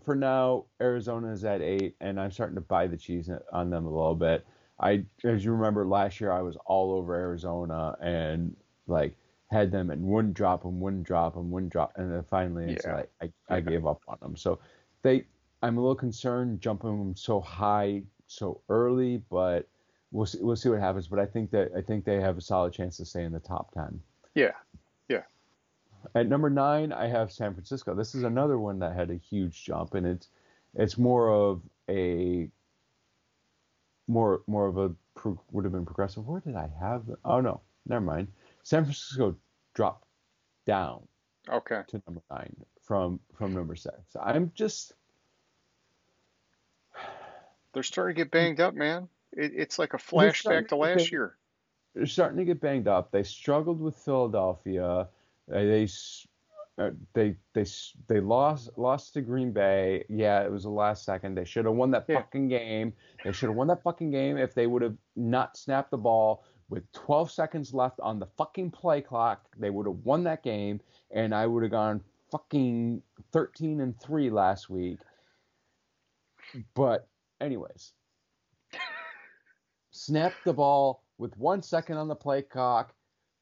for 0.02 0.14
now, 0.14 0.66
Arizona 0.80 1.32
is 1.32 1.44
at 1.44 1.60
eight, 1.62 1.96
and 2.00 2.20
I'm 2.20 2.30
starting 2.30 2.54
to 2.54 2.60
buy 2.60 2.86
the 2.86 2.96
cheese 2.96 3.30
on 3.52 3.70
them 3.70 3.86
a 3.86 3.90
little 3.90 4.14
bit. 4.14 4.46
I, 4.78 5.06
as 5.24 5.44
you 5.44 5.52
remember, 5.52 5.86
last 5.86 6.20
year 6.20 6.30
I 6.30 6.42
was 6.42 6.56
all 6.66 6.92
over 6.92 7.14
Arizona 7.14 7.96
and 8.00 8.56
like 8.86 9.16
had 9.50 9.72
them 9.72 9.90
and 9.90 10.04
wouldn't 10.04 10.34
drop 10.34 10.62
them, 10.62 10.80
wouldn't 10.80 11.04
drop 11.04 11.34
them, 11.34 11.50
wouldn't 11.50 11.72
drop, 11.72 11.94
and 11.96 12.12
then 12.12 12.22
finally 12.30 12.66
it's 12.66 12.86
Yeah. 12.86 12.94
like 12.94 13.10
I, 13.20 13.32
I 13.48 13.60
gave 13.60 13.86
up 13.86 14.02
on 14.06 14.18
them. 14.20 14.36
So 14.36 14.60
they, 15.02 15.26
I'm 15.62 15.78
a 15.78 15.80
little 15.80 15.96
concerned 15.96 16.60
jumping 16.60 16.96
them 16.96 17.16
so 17.16 17.40
high 17.40 18.04
so 18.28 18.60
early, 18.68 19.16
but 19.30 19.68
we'll 20.10 20.26
see, 20.26 20.38
we'll 20.40 20.56
see 20.56 20.68
what 20.68 20.80
happens. 20.80 21.08
But 21.08 21.18
I 21.18 21.26
think 21.26 21.50
that 21.52 21.70
I 21.76 21.80
think 21.82 22.04
they 22.04 22.20
have 22.20 22.38
a 22.38 22.40
solid 22.40 22.72
chance 22.72 22.96
to 22.98 23.04
stay 23.04 23.24
in 23.24 23.32
the 23.32 23.40
top 23.40 23.72
ten. 23.72 24.00
Yeah. 24.34 24.52
Yeah. 25.08 25.22
At 26.14 26.28
number 26.28 26.48
nine, 26.50 26.92
I 26.92 27.08
have 27.08 27.32
San 27.32 27.54
Francisco. 27.54 27.94
This 27.94 28.14
is 28.14 28.22
another 28.22 28.58
one 28.58 28.78
that 28.80 28.94
had 28.94 29.10
a 29.10 29.16
huge 29.16 29.64
jump, 29.64 29.94
and 29.94 30.06
it's 30.06 30.28
it's 30.74 30.96
more 30.98 31.30
of 31.30 31.62
a 31.88 32.48
more 34.06 34.42
more 34.46 34.66
of 34.66 34.78
a 34.78 34.92
pro, 35.14 35.38
would 35.50 35.64
have 35.64 35.72
been 35.72 35.86
progressive. 35.86 36.26
Where 36.26 36.40
did 36.40 36.56
I 36.56 36.70
have? 36.80 37.06
The, 37.06 37.16
oh 37.24 37.40
no, 37.40 37.60
never 37.86 38.04
mind. 38.04 38.28
San 38.62 38.84
Francisco 38.84 39.36
dropped 39.74 40.06
down 40.66 41.06
Okay. 41.48 41.82
to 41.88 42.02
number 42.06 42.22
nine 42.30 42.54
from 42.82 43.20
from 43.34 43.54
number 43.54 43.74
six. 43.74 43.94
I'm 44.20 44.52
just 44.54 44.92
They're 47.72 47.82
starting 47.82 48.16
to 48.16 48.22
get 48.24 48.30
banged 48.30 48.60
up, 48.60 48.74
man. 48.74 49.08
It, 49.32 49.52
it's 49.54 49.78
like 49.78 49.94
a 49.94 49.98
flashback 49.98 50.68
to 50.68 50.76
last 50.76 50.98
get- 51.04 51.12
year. 51.12 51.36
they're 51.94 52.06
starting 52.06 52.38
to 52.38 52.44
get 52.44 52.60
banged 52.60 52.88
up. 52.88 53.10
They 53.10 53.22
struggled 53.22 53.80
with 53.80 53.96
Philadelphia. 53.96 54.86
Uh, 54.86 55.06
They 55.48 55.88
uh, 56.78 56.90
they 57.12 57.36
they 57.54 57.64
they 58.06 58.20
lost 58.20 58.70
lost 58.76 59.14
to 59.14 59.20
Green 59.20 59.50
Bay. 59.52 60.04
Yeah, 60.08 60.42
it 60.44 60.50
was 60.52 60.62
the 60.62 60.70
last 60.70 61.04
second. 61.04 61.34
They 61.34 61.44
should 61.44 61.64
have 61.64 61.74
won 61.74 61.90
that 61.90 62.04
Yeah. 62.08 62.16
fucking 62.16 62.48
game. 62.48 62.92
They 63.24 63.32
should 63.32 63.48
have 63.48 63.56
won 63.56 63.66
that 63.68 63.82
fucking 63.82 64.10
game 64.12 64.36
if 64.38 64.54
they 64.54 64.66
would 64.68 64.82
have 64.82 64.96
not 65.16 65.56
snapped 65.56 65.90
the 65.90 65.98
ball 65.98 66.44
with 66.68 66.90
12 66.92 67.30
seconds 67.32 67.74
left 67.74 67.98
on 68.00 68.18
the 68.20 68.26
fucking 68.36 68.70
play 68.70 69.00
clock. 69.00 69.42
They 69.58 69.70
would 69.70 69.86
have 69.86 69.96
won 70.04 70.22
that 70.24 70.42
game, 70.44 70.80
and 71.10 71.34
I 71.34 71.46
would 71.46 71.62
have 71.64 71.72
gone 71.72 72.00
fucking 72.30 73.02
13 73.32 73.80
and 73.80 73.98
three 74.00 74.30
last 74.30 74.68
week. 74.70 75.00
But 76.74 77.08
anyways, 77.40 77.92
snap 79.98 80.32
the 80.44 80.52
ball 80.52 81.02
with 81.18 81.36
one 81.36 81.62
second 81.62 81.96
on 81.96 82.08
the 82.08 82.14
play 82.14 82.42
clock. 82.42 82.94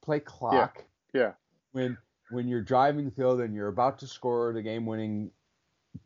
Play 0.02 0.20
clock. 0.20 0.84
Yeah. 1.12 1.20
yeah. 1.20 1.32
When 1.72 1.98
when 2.30 2.48
you're 2.48 2.62
driving 2.62 3.04
the 3.04 3.10
field 3.10 3.40
and 3.40 3.54
you're 3.54 3.68
about 3.68 3.98
to 4.00 4.06
score 4.06 4.52
the 4.52 4.62
game-winning 4.62 5.30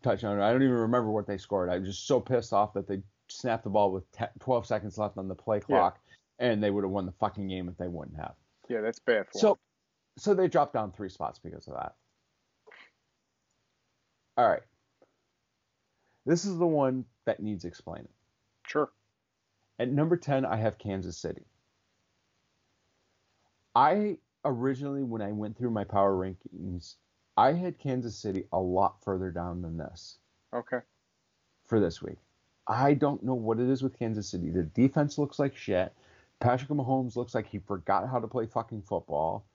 touchdown, 0.03 0.39
I 0.41 0.53
don't 0.53 0.63
even 0.63 0.75
remember 0.75 1.11
what 1.11 1.27
they 1.27 1.39
scored. 1.39 1.71
I 1.71 1.79
was 1.79 1.89
just 1.89 2.07
so 2.07 2.21
pissed 2.21 2.53
off 2.53 2.75
that 2.75 2.87
they 2.87 3.03
snapped 3.29 3.65
the 3.65 3.71
ball 3.71 3.91
with 3.91 4.11
10, 4.13 4.29
12 4.41 4.67
seconds 4.67 4.99
left 4.99 5.17
on 5.17 5.29
the 5.29 5.35
play 5.35 5.61
clock, 5.61 5.99
and 6.39 6.63
they 6.63 6.71
would 6.71 6.85
have 6.85 6.91
won 6.91 7.07
the 7.07 7.13
fucking 7.13 7.49
game 7.49 7.69
if 7.69 7.79
they 7.79 7.89
wouldn't 7.89 8.19
have. 8.19 8.35
Yeah, 8.69 8.83
that's 8.83 8.99
bad 8.99 9.27
for. 9.33 9.39
So, 9.39 9.59
so 10.19 10.35
they 10.35 10.49
dropped 10.49 10.75
down 10.75 10.93
three 10.93 11.09
spots 11.09 11.39
because 11.39 11.67
of 11.67 11.75
that. 11.75 11.95
All 14.37 14.49
right. 14.49 14.63
This 16.27 16.45
is 16.45 16.59
the 16.59 16.67
one 16.67 17.07
that 17.25 17.41
needs 17.41 17.65
explaining. 17.65 18.09
Sure. 18.67 18.91
At 19.81 19.89
number 19.89 20.19
10, 20.19 20.45
I 20.45 20.57
have 20.57 20.77
Kansas 20.77 21.17
City. 21.17 21.41
I 23.75 24.19
originally, 24.45 25.03
when 25.03 25.23
I 25.23 25.33
went 25.33 25.57
through 25.57 25.71
my 25.71 25.85
power 25.85 26.15
rankings, 26.15 26.97
I 27.39 27.53
had 27.53 27.79
Kansas 27.79 28.15
City 28.15 28.45
a 28.53 28.61
lot 28.61 29.03
further 29.03 29.31
down 29.31 29.63
than 29.63 29.79
this 29.79 30.19
Okay. 30.53 30.81
for 31.65 31.81
this 31.81 32.03
week. 32.03 32.19
I 32.69 32.93
don't 32.93 33.23
know 33.23 33.35
what 33.35 33.59
it 33.59 33.71
is 33.71 33.83
with 33.83 33.99
Kansas 33.99 34.29
City. 34.29 34.51
The 34.51 34.65
defense 34.65 35.17
looks 35.17 35.39
like 35.39 35.57
shit. 35.57 35.95
Patrick 36.41 36.69
Mahomes 36.69 37.17
looks 37.17 37.35
like 37.35 37.47
he 37.47 37.59
forgot 37.59 38.07
how 38.07 38.19
to 38.21 38.29
play 38.29 38.45
fucking 38.45 38.83
football. 38.83 39.47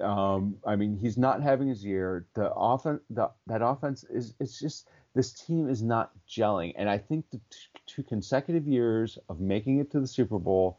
Um, 0.00 0.56
I 0.64 0.76
mean, 0.76 0.96
he's 0.96 1.18
not 1.18 1.42
having 1.42 1.66
his 1.66 1.84
year. 1.84 2.26
The 2.34 2.52
offense, 2.52 3.00
the, 3.10 3.30
that 3.48 3.60
offense 3.60 4.04
is, 4.04 4.34
it's 4.38 4.58
just 4.60 4.88
this 5.14 5.32
team 5.32 5.68
is 5.68 5.82
not 5.82 6.12
gelling. 6.28 6.74
And 6.76 6.88
I 6.88 6.98
think 6.98 7.28
the 7.30 7.38
t- 7.50 7.73
two 7.86 8.02
consecutive 8.02 8.66
years 8.66 9.18
of 9.28 9.40
making 9.40 9.78
it 9.78 9.90
to 9.92 10.00
the 10.00 10.06
Super 10.06 10.38
Bowl 10.38 10.78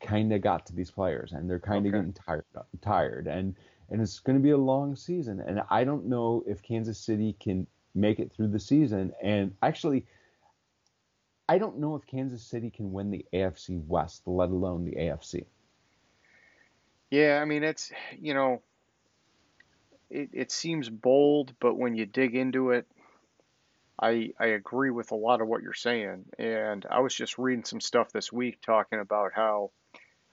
kind 0.00 0.32
of 0.32 0.42
got 0.42 0.66
to 0.66 0.74
these 0.74 0.90
players, 0.90 1.32
and 1.32 1.48
they're 1.48 1.60
kind 1.60 1.86
of 1.86 1.92
Okay. 1.92 2.02
getting 2.02 2.12
tired, 2.12 2.44
tired, 2.80 3.26
and 3.26 3.54
and 3.90 4.00
it's 4.00 4.18
going 4.20 4.36
to 4.38 4.42
be 4.42 4.50
a 4.50 4.56
long 4.58 4.96
season. 4.96 5.40
And 5.40 5.62
I 5.70 5.84
don't 5.84 6.06
know 6.06 6.42
if 6.46 6.62
Kansas 6.62 6.98
City 6.98 7.36
can 7.38 7.66
make 7.94 8.18
it 8.18 8.32
through 8.32 8.48
the 8.48 8.58
season. 8.58 9.12
And 9.22 9.54
actually, 9.62 10.06
I 11.48 11.58
don't 11.58 11.78
know 11.78 11.94
if 11.96 12.06
Kansas 12.06 12.42
City 12.42 12.70
can 12.70 12.92
win 12.92 13.10
the 13.10 13.26
AFC 13.32 13.78
West, 13.86 14.26
let 14.26 14.50
alone 14.50 14.84
the 14.84 14.92
AFC. 14.96 15.46
Yeah, 17.10 17.40
I 17.40 17.44
mean 17.44 17.62
it's 17.62 17.92
you 18.18 18.34
know 18.34 18.62
it 20.10 20.30
it 20.32 20.50
seems 20.50 20.88
bold, 20.88 21.54
but 21.60 21.74
when 21.76 21.94
you 21.96 22.06
dig 22.06 22.34
into 22.34 22.70
it, 22.70 22.86
I 24.02 24.32
I 24.38 24.46
agree 24.46 24.90
with 24.90 25.12
a 25.12 25.16
lot 25.16 25.40
of 25.40 25.48
what 25.48 25.62
you're 25.62 25.72
saying. 25.72 26.24
And 26.38 26.84
I 26.90 27.00
was 27.00 27.14
just 27.14 27.38
reading 27.38 27.64
some 27.64 27.80
stuff 27.80 28.10
this 28.12 28.32
week 28.32 28.60
talking 28.60 28.98
about 28.98 29.30
how 29.34 29.70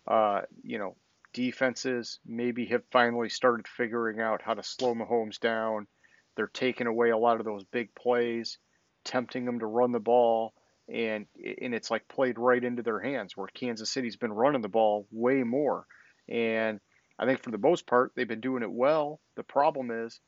uh, 0.08 0.42
you 0.64 0.80
know, 0.80 0.96
defenses 1.34 2.20
maybe 2.26 2.66
have 2.66 2.84
finally 2.92 3.30
started 3.30 3.68
figuring 3.68 4.20
out 4.20 4.42
how 4.42 4.56
to 4.56 4.64
slow 4.64 4.96
Mahomes 4.96 5.40
down. 5.40 5.88
They're 6.36 6.48
taking 6.48 6.88
away 6.88 7.12
a 7.12 7.18
lot 7.18 7.40
of 7.40 7.46
those 7.46 7.64
big 7.66 7.94
plays, 7.94 8.58
tempting 9.06 9.46
them 9.46 9.60
to 9.60 9.68
run 9.68 9.92
the 9.92 10.00
ball, 10.00 10.54
and 10.92 11.28
and 11.62 11.76
it's 11.76 11.92
like 11.92 12.08
played 12.08 12.40
right 12.40 12.64
into 12.64 12.82
their 12.82 13.00
hands 13.00 13.38
where 13.38 13.48
Kansas 13.48 13.92
City's 13.92 14.18
been 14.18 14.34
running 14.34 14.62
the 14.62 14.68
ball 14.68 15.08
way 15.12 15.44
more. 15.44 15.86
And 16.28 16.80
I 17.20 17.26
think 17.26 17.44
for 17.44 17.52
the 17.52 17.58
most 17.60 17.86
part, 17.86 18.14
they've 18.16 18.28
been 18.28 18.42
doing 18.42 18.64
it 18.64 18.72
well. 18.72 19.20
The 19.36 19.44
problem 19.44 19.92
is 19.92 20.20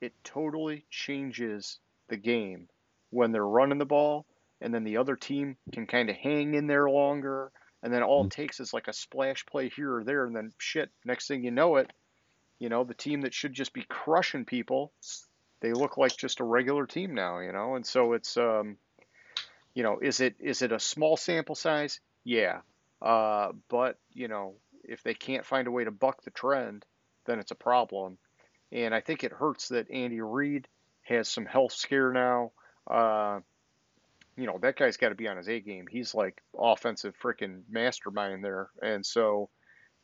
it 0.00 0.14
totally 0.24 0.84
changes 0.90 1.78
the 2.08 2.16
game 2.16 2.68
when 3.10 3.32
they're 3.32 3.46
running 3.46 3.78
the 3.78 3.86
ball, 3.86 4.26
and 4.60 4.72
then 4.72 4.84
the 4.84 4.96
other 4.96 5.16
team 5.16 5.56
can 5.72 5.86
kind 5.86 6.10
of 6.10 6.16
hang 6.16 6.54
in 6.54 6.66
there 6.66 6.88
longer. 6.88 7.52
And 7.82 7.92
then 7.92 8.02
all 8.02 8.24
it 8.24 8.32
takes 8.32 8.58
is 8.58 8.74
like 8.74 8.88
a 8.88 8.92
splash 8.92 9.46
play 9.46 9.68
here 9.68 9.96
or 9.96 10.04
there, 10.04 10.24
and 10.24 10.34
then 10.34 10.52
shit, 10.58 10.90
next 11.04 11.28
thing 11.28 11.44
you 11.44 11.52
know 11.52 11.76
it, 11.76 11.92
you 12.58 12.68
know, 12.68 12.84
the 12.84 12.94
team 12.94 13.20
that 13.20 13.34
should 13.34 13.52
just 13.52 13.72
be 13.72 13.84
crushing 13.88 14.44
people, 14.44 14.92
they 15.60 15.72
look 15.72 15.96
like 15.96 16.16
just 16.16 16.40
a 16.40 16.44
regular 16.44 16.86
team 16.86 17.14
now, 17.14 17.38
you 17.38 17.52
know? 17.52 17.76
And 17.76 17.86
so 17.86 18.14
it's, 18.14 18.36
um, 18.36 18.76
you 19.74 19.82
know, 19.82 20.00
is 20.00 20.20
it 20.20 20.34
is 20.40 20.62
it 20.62 20.72
a 20.72 20.80
small 20.80 21.16
sample 21.16 21.54
size? 21.54 22.00
Yeah. 22.24 22.60
Uh, 23.00 23.52
but, 23.68 23.96
you 24.12 24.26
know, 24.26 24.54
if 24.82 25.02
they 25.04 25.14
can't 25.14 25.46
find 25.46 25.68
a 25.68 25.70
way 25.70 25.84
to 25.84 25.90
buck 25.92 26.22
the 26.24 26.30
trend, 26.30 26.84
then 27.26 27.38
it's 27.38 27.52
a 27.52 27.56
problem. 27.56 28.18
And 28.72 28.92
I 28.92 29.00
think 29.00 29.22
it 29.22 29.32
hurts 29.32 29.68
that 29.68 29.90
Andy 29.90 30.20
Reid 30.20 30.66
has 31.02 31.28
some 31.28 31.46
health 31.46 31.72
scare 31.72 32.12
now. 32.12 32.50
Uh, 32.88 33.40
you 34.36 34.46
know, 34.46 34.58
that 34.62 34.76
guy's 34.76 34.96
got 34.96 35.08
to 35.08 35.14
be 35.14 35.26
on 35.28 35.36
his 35.36 35.48
A 35.48 35.60
game. 35.60 35.86
He's 35.90 36.14
like 36.14 36.40
offensive 36.56 37.14
freaking 37.20 37.62
mastermind 37.68 38.44
there. 38.44 38.70
And 38.80 39.04
so, 39.04 39.50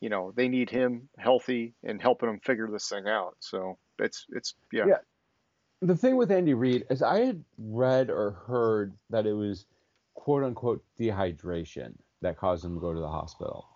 you 0.01 0.09
know, 0.09 0.33
they 0.35 0.49
need 0.49 0.71
him 0.71 1.09
healthy 1.19 1.75
and 1.85 2.03
helping 2.03 2.29
them 2.29 2.41
figure 2.41 2.69
this 2.71 2.89
thing 2.89 3.07
out. 3.07 3.37
So 3.39 3.79
it's, 3.99 4.27
it's, 4.31 4.55
yeah. 4.73 4.87
Yeah. 4.89 4.99
The 5.83 5.97
thing 5.97 6.17
with 6.17 6.33
Andy 6.33 6.55
Reid 6.55 6.85
is 6.91 7.03
I 7.03 7.21
had 7.21 7.45
read 7.59 8.11
or 8.11 8.33
heard 8.47 8.95
that 9.11 9.27
it 9.27 9.35
was 9.35 9.67
quote 10.15 10.43
unquote 10.43 10.83
dehydration 10.99 11.93
that 12.23 12.37
caused 12.37 12.65
him 12.65 12.75
to 12.75 12.81
go 12.81 12.93
to 12.93 13.01
the 13.01 13.09
hospital. 13.09 13.67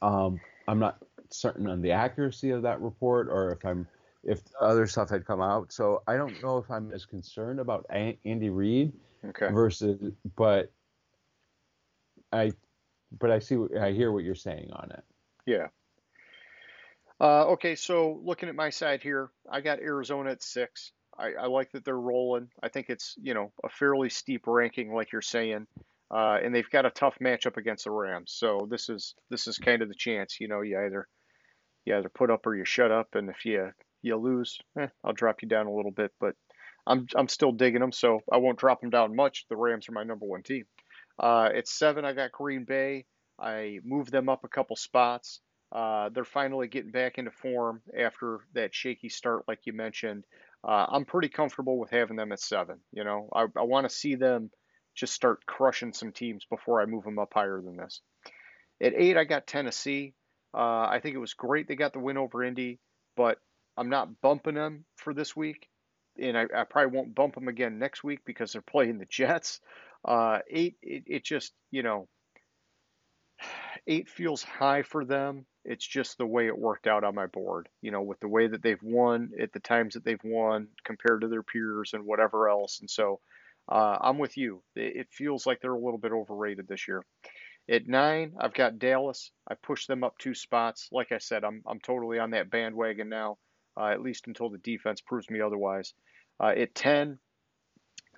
Um, 0.00 0.40
I'm 0.66 0.78
not 0.78 0.98
certain 1.30 1.68
on 1.68 1.82
the 1.82 1.92
accuracy 1.92 2.50
of 2.50 2.62
that 2.62 2.80
report 2.80 3.28
or 3.28 3.52
if 3.52 3.64
I'm 3.64 3.86
if 4.24 4.40
other 4.60 4.86
stuff 4.86 5.10
had 5.10 5.26
come 5.26 5.40
out. 5.40 5.72
So 5.72 6.02
I 6.06 6.16
don't 6.16 6.40
know 6.42 6.58
if 6.58 6.70
I'm 6.70 6.92
as 6.92 7.04
concerned 7.04 7.60
about 7.60 7.86
A- 7.92 8.18
Andy 8.24 8.50
Reid 8.50 8.92
Okay. 9.24 9.48
versus, 9.52 10.12
but 10.36 10.72
I, 12.32 12.52
but 13.18 13.30
I 13.30 13.38
see, 13.38 13.56
I 13.80 13.92
hear 13.92 14.10
what 14.12 14.24
you're 14.24 14.34
saying 14.34 14.70
on 14.72 14.90
it. 14.90 15.04
Yeah. 15.46 15.68
Uh, 17.20 17.46
okay, 17.52 17.76
so 17.76 18.20
looking 18.24 18.48
at 18.48 18.54
my 18.56 18.70
side 18.70 19.02
here, 19.02 19.30
I 19.48 19.60
got 19.60 19.78
Arizona 19.80 20.32
at 20.32 20.42
six. 20.42 20.92
I, 21.16 21.34
I 21.34 21.46
like 21.46 21.70
that 21.72 21.84
they're 21.84 21.96
rolling. 21.96 22.48
I 22.62 22.68
think 22.68 22.86
it's, 22.88 23.16
you 23.22 23.34
know, 23.34 23.52
a 23.62 23.68
fairly 23.68 24.08
steep 24.08 24.46
ranking, 24.46 24.92
like 24.92 25.12
you're 25.12 25.22
saying. 25.22 25.66
Uh, 26.10 26.38
and 26.42 26.54
they've 26.54 26.68
got 26.68 26.84
a 26.84 26.90
tough 26.90 27.16
matchup 27.20 27.56
against 27.56 27.84
the 27.84 27.90
Rams. 27.90 28.32
So 28.32 28.66
this 28.70 28.88
is 28.88 29.14
this 29.30 29.46
is 29.46 29.56
kind 29.56 29.82
of 29.82 29.88
the 29.88 29.94
chance, 29.94 30.40
you 30.40 30.48
know, 30.48 30.60
you 30.60 30.78
either 30.78 31.08
you 31.84 31.96
either 31.96 32.10
put 32.10 32.30
up 32.30 32.46
or 32.46 32.54
you 32.54 32.64
shut 32.64 32.90
up, 32.90 33.14
and 33.14 33.30
if 33.30 33.44
you 33.44 33.72
you 34.02 34.16
lose, 34.16 34.58
eh, 34.78 34.88
I'll 35.04 35.12
drop 35.12 35.42
you 35.42 35.48
down 35.48 35.66
a 35.66 35.74
little 35.74 35.90
bit, 35.90 36.12
but 36.20 36.34
I'm 36.86 37.06
I'm 37.14 37.28
still 37.28 37.52
digging 37.52 37.80
them, 37.80 37.92
so 37.92 38.20
I 38.30 38.38
won't 38.38 38.58
drop 38.58 38.80
them 38.80 38.90
down 38.90 39.14
much. 39.14 39.46
The 39.48 39.56
Rams 39.56 39.88
are 39.88 39.92
my 39.92 40.04
number 40.04 40.26
one 40.26 40.42
team. 40.42 40.64
Uh, 41.18 41.48
at 41.54 41.68
seven, 41.68 42.04
I 42.04 42.12
got 42.12 42.32
Green 42.32 42.64
Bay. 42.64 43.06
I 43.38 43.78
moved 43.84 44.12
them 44.12 44.28
up 44.28 44.44
a 44.44 44.48
couple 44.48 44.76
spots. 44.76 45.40
Uh, 45.70 46.10
they're 46.10 46.24
finally 46.24 46.68
getting 46.68 46.90
back 46.90 47.18
into 47.18 47.30
form 47.30 47.80
after 47.98 48.40
that 48.54 48.74
shaky 48.74 49.08
start, 49.08 49.44
like 49.48 49.60
you 49.64 49.72
mentioned. 49.72 50.24
Uh, 50.66 50.86
I'm 50.88 51.04
pretty 51.04 51.28
comfortable 51.28 51.78
with 51.78 51.90
having 51.90 52.16
them 52.16 52.32
at 52.32 52.40
seven. 52.40 52.78
You 52.92 53.04
know, 53.04 53.28
I, 53.34 53.46
I 53.56 53.62
want 53.62 53.88
to 53.88 53.94
see 53.94 54.16
them 54.16 54.50
just 54.94 55.14
start 55.14 55.46
crushing 55.46 55.92
some 55.92 56.12
teams 56.12 56.44
before 56.44 56.82
I 56.82 56.86
move 56.86 57.04
them 57.04 57.18
up 57.18 57.32
higher 57.32 57.60
than 57.62 57.76
this. 57.76 58.00
At 58.80 58.92
eight, 58.94 59.16
I 59.16 59.24
got 59.24 59.46
Tennessee. 59.46 60.14
Uh, 60.54 60.86
I 60.90 61.00
think 61.02 61.14
it 61.14 61.18
was 61.20 61.32
great 61.32 61.66
they 61.66 61.76
got 61.76 61.94
the 61.94 61.98
win 61.98 62.18
over 62.18 62.44
Indy, 62.44 62.78
but 63.16 63.38
I'm 63.76 63.88
not 63.88 64.20
bumping 64.20 64.54
them 64.54 64.84
for 64.96 65.14
this 65.14 65.34
week, 65.36 65.68
and 66.18 66.36
I, 66.36 66.46
I 66.54 66.64
probably 66.64 66.96
won't 66.96 67.14
bump 67.14 67.34
them 67.34 67.48
again 67.48 67.78
next 67.78 68.04
week 68.04 68.20
because 68.24 68.52
they're 68.52 68.62
playing 68.62 68.98
the 68.98 69.06
Jets. 69.06 69.60
Uh, 70.04 70.40
eight, 70.50 70.76
it, 70.82 71.04
it 71.06 71.24
just 71.24 71.52
you 71.70 71.82
know, 71.82 72.08
eight 73.86 74.08
feels 74.08 74.42
high 74.42 74.82
for 74.82 75.04
them. 75.04 75.46
It's 75.64 75.86
just 75.86 76.18
the 76.18 76.26
way 76.26 76.48
it 76.48 76.58
worked 76.58 76.86
out 76.86 77.04
on 77.04 77.14
my 77.14 77.26
board, 77.26 77.68
you 77.82 77.92
know, 77.92 78.02
with 78.02 78.18
the 78.20 78.28
way 78.28 78.48
that 78.48 78.62
they've 78.62 78.82
won 78.82 79.30
at 79.40 79.52
the 79.52 79.60
times 79.60 79.94
that 79.94 80.04
they've 80.04 80.24
won 80.24 80.68
compared 80.84 81.20
to 81.20 81.28
their 81.28 81.42
peers 81.42 81.92
and 81.94 82.04
whatever 82.04 82.48
else. 82.48 82.80
And 82.80 82.90
so 82.90 83.20
uh, 83.68 83.98
I'm 84.00 84.18
with 84.18 84.36
you. 84.36 84.62
It, 84.74 85.08
feels 85.10 85.46
like 85.46 85.60
they're 85.60 85.72
a 85.72 85.78
little 85.78 85.98
bit 85.98 86.12
overrated 86.12 86.66
this 86.66 86.88
year. 86.88 87.04
At 87.70 87.86
nine, 87.86 88.34
I've 88.40 88.54
got 88.54 88.80
Dallas. 88.80 89.30
I 89.48 89.54
pushed 89.54 89.86
them 89.86 90.02
up 90.02 90.18
two 90.18 90.34
spots. 90.34 90.88
Like 90.90 91.12
I 91.12 91.18
said, 91.18 91.44
I'm 91.44 91.62
I'm 91.64 91.78
totally 91.78 92.18
on 92.18 92.30
that 92.30 92.50
bandwagon 92.50 93.08
now, 93.08 93.38
uh, 93.76 93.86
at 93.86 94.02
least 94.02 94.26
until 94.26 94.50
the 94.50 94.58
defense 94.58 95.00
proves 95.00 95.30
me 95.30 95.40
otherwise. 95.40 95.94
Uh, 96.40 96.48
at 96.56 96.74
ten, 96.74 97.18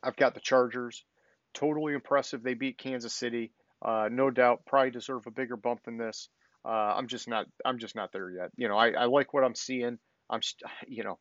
I've 0.02 0.16
got 0.16 0.34
the 0.34 0.40
Chargers. 0.40 1.04
Totally 1.52 1.94
impressive. 1.94 2.42
They 2.42 2.54
beat 2.54 2.78
Kansas 2.78 3.14
City. 3.14 3.52
Uh, 3.82 4.08
no 4.10 4.30
doubt, 4.30 4.66
probably 4.66 4.90
deserve 4.90 5.26
a 5.26 5.30
bigger 5.30 5.56
bump 5.56 5.84
than 5.84 5.98
this. 5.98 6.28
Uh, 6.64 6.94
I'm 6.96 7.06
just 7.06 7.28
not. 7.28 7.46
I'm 7.64 7.78
just 7.78 7.94
not 7.94 8.12
there 8.12 8.30
yet. 8.30 8.50
You 8.56 8.68
know, 8.68 8.76
I, 8.76 8.90
I 8.90 9.04
like 9.04 9.34
what 9.34 9.44
I'm 9.44 9.54
seeing. 9.54 9.98
I'm, 10.30 10.40
you 10.88 11.04
know, 11.04 11.18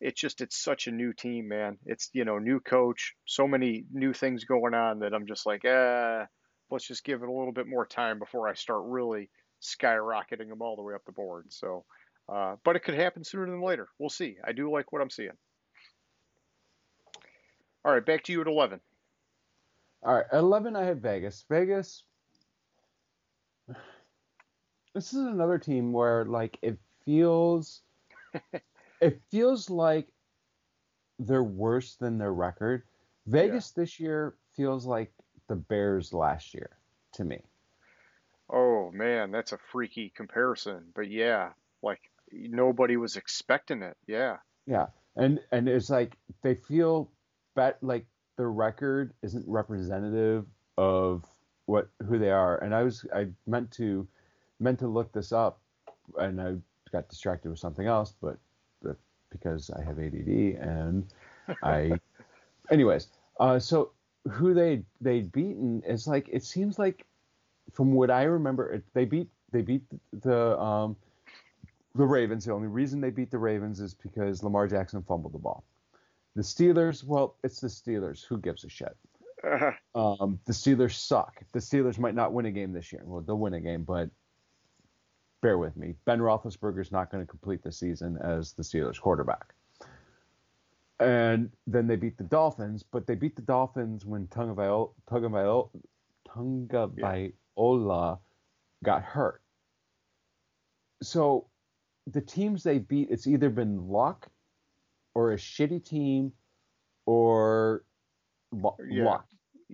it's 0.00 0.20
just 0.20 0.40
it's 0.40 0.62
such 0.62 0.86
a 0.86 0.92
new 0.92 1.12
team, 1.12 1.48
man. 1.48 1.78
It's 1.86 2.10
you 2.12 2.24
know 2.24 2.38
new 2.38 2.60
coach, 2.60 3.14
so 3.24 3.46
many 3.46 3.84
new 3.92 4.12
things 4.12 4.44
going 4.44 4.74
on 4.74 5.00
that 5.00 5.14
I'm 5.14 5.26
just 5.26 5.46
like, 5.46 5.64
eh, 5.64 6.24
let's 6.70 6.86
just 6.86 7.04
give 7.04 7.22
it 7.22 7.28
a 7.28 7.32
little 7.32 7.52
bit 7.52 7.66
more 7.68 7.86
time 7.86 8.18
before 8.18 8.48
I 8.48 8.54
start 8.54 8.82
really 8.84 9.30
skyrocketing 9.62 10.48
them 10.48 10.60
all 10.60 10.76
the 10.76 10.82
way 10.82 10.94
up 10.94 11.04
the 11.06 11.12
board. 11.12 11.46
So, 11.50 11.84
uh, 12.28 12.56
but 12.64 12.76
it 12.76 12.80
could 12.80 12.94
happen 12.94 13.24
sooner 13.24 13.46
than 13.46 13.62
later. 13.62 13.88
We'll 13.98 14.10
see. 14.10 14.36
I 14.44 14.52
do 14.52 14.70
like 14.70 14.92
what 14.92 15.02
I'm 15.02 15.10
seeing. 15.10 15.36
All 17.84 17.92
right, 17.92 18.04
back 18.04 18.24
to 18.24 18.32
you 18.32 18.40
at 18.40 18.46
11. 18.46 18.80
All 20.04 20.14
right, 20.14 20.26
at 20.32 20.38
11, 20.38 20.76
I 20.76 20.84
have 20.84 20.98
Vegas. 20.98 21.44
Vegas, 21.48 22.04
this 24.94 25.12
is 25.12 25.26
another 25.26 25.58
team 25.58 25.92
where, 25.92 26.24
like, 26.24 26.58
it 26.62 26.78
feels, 27.04 27.82
it 29.00 29.20
feels 29.30 29.68
like 29.68 30.06
they're 31.18 31.42
worse 31.42 31.96
than 31.96 32.18
their 32.18 32.32
record. 32.32 32.82
Vegas 33.26 33.72
yeah. 33.76 33.82
this 33.82 34.00
year 34.00 34.34
feels 34.56 34.86
like 34.86 35.12
the 35.48 35.56
Bears 35.56 36.12
last 36.12 36.54
year 36.54 36.70
to 37.14 37.24
me. 37.24 37.40
Oh 38.48 38.90
man, 38.92 39.30
that's 39.30 39.52
a 39.52 39.58
freaky 39.70 40.12
comparison. 40.14 40.84
But 40.94 41.10
yeah, 41.10 41.50
like 41.82 42.00
nobody 42.32 42.96
was 42.96 43.16
expecting 43.16 43.82
it. 43.82 43.96
Yeah. 44.06 44.38
Yeah. 44.66 44.86
And 45.16 45.40
and 45.50 45.68
it's 45.68 45.90
like 45.90 46.16
they 46.42 46.54
feel 46.54 47.10
bet 47.54 47.78
like 47.82 48.06
the 48.36 48.46
record 48.46 49.12
isn't 49.22 49.44
representative 49.46 50.46
of 50.78 51.24
what 51.66 51.88
who 52.06 52.18
they 52.18 52.30
are. 52.30 52.58
And 52.58 52.74
I 52.74 52.82
was 52.82 53.06
I 53.14 53.28
meant 53.46 53.70
to 53.72 54.06
meant 54.58 54.78
to 54.80 54.88
look 54.88 55.12
this 55.12 55.32
up 55.32 55.60
and 56.18 56.40
I 56.40 56.54
got 56.90 57.08
distracted 57.08 57.50
with 57.50 57.58
something 57.58 57.86
else, 57.86 58.14
but, 58.20 58.38
but 58.82 58.96
because 59.30 59.70
I 59.70 59.82
have 59.82 59.98
ADD 59.98 60.28
and 60.60 61.06
I 61.62 61.92
anyways, 62.70 63.08
uh, 63.40 63.58
so 63.58 63.92
who 64.30 64.54
they 64.54 64.82
they'd 65.00 65.32
beaten 65.32 65.82
is 65.86 66.06
like 66.06 66.28
it 66.30 66.44
seems 66.44 66.78
like 66.78 67.04
from 67.72 67.94
what 67.94 68.10
I 68.10 68.24
remember 68.24 68.70
it, 68.72 68.84
they 68.94 69.04
beat 69.04 69.28
they 69.50 69.62
beat 69.62 69.82
the 70.12 70.58
um, 70.58 70.96
the 71.94 72.06
Ravens. 72.06 72.44
The 72.44 72.52
only 72.52 72.68
reason 72.68 73.00
they 73.00 73.10
beat 73.10 73.30
the 73.30 73.38
Ravens 73.38 73.80
is 73.80 73.94
because 73.94 74.42
Lamar 74.42 74.66
Jackson 74.66 75.02
fumbled 75.02 75.34
the 75.34 75.38
ball. 75.38 75.64
The 76.34 76.42
Steelers, 76.42 77.04
well, 77.04 77.36
it's 77.44 77.60
the 77.60 77.68
Steelers. 77.68 78.24
Who 78.24 78.38
gives 78.38 78.64
a 78.64 78.68
shit? 78.68 78.96
Uh-huh. 79.44 80.20
Um, 80.22 80.38
the 80.46 80.52
Steelers 80.52 80.94
suck. 80.94 81.42
The 81.52 81.58
Steelers 81.58 81.98
might 81.98 82.14
not 82.14 82.32
win 82.32 82.46
a 82.46 82.52
game 82.52 82.72
this 82.72 82.92
year. 82.92 83.02
Well, 83.04 83.20
they'll 83.20 83.38
win 83.38 83.54
a 83.54 83.60
game, 83.60 83.84
but 83.84 84.08
bear 85.42 85.58
with 85.58 85.76
me. 85.76 85.94
Ben 86.04 86.20
Roethlisberger's 86.20 86.92
not 86.92 87.10
going 87.10 87.22
to 87.22 87.28
complete 87.28 87.62
the 87.62 87.72
season 87.72 88.18
as 88.22 88.52
the 88.52 88.62
Steelers 88.62 89.00
quarterback 89.00 89.54
and 91.02 91.50
then 91.66 91.86
they 91.86 91.96
beat 91.96 92.16
the 92.16 92.24
Dolphins, 92.24 92.82
but 92.82 93.06
they 93.06 93.14
beat 93.14 93.36
the 93.36 93.42
Dolphins 93.42 94.06
when 94.06 94.26
Tagovailoa, 94.28 94.90
Tagovailoa 96.28 98.18
got 98.84 99.02
hurt. 99.02 99.42
So 101.02 101.46
the 102.06 102.20
teams 102.20 102.62
they 102.62 102.78
beat, 102.78 103.08
it's 103.10 103.26
either 103.26 103.50
been 103.50 103.88
luck 103.88 104.28
or 105.14 105.32
a 105.32 105.36
shitty 105.36 105.84
team 105.84 106.32
or 107.06 107.84
luck. 108.52 108.76
Yeah. 108.88 109.18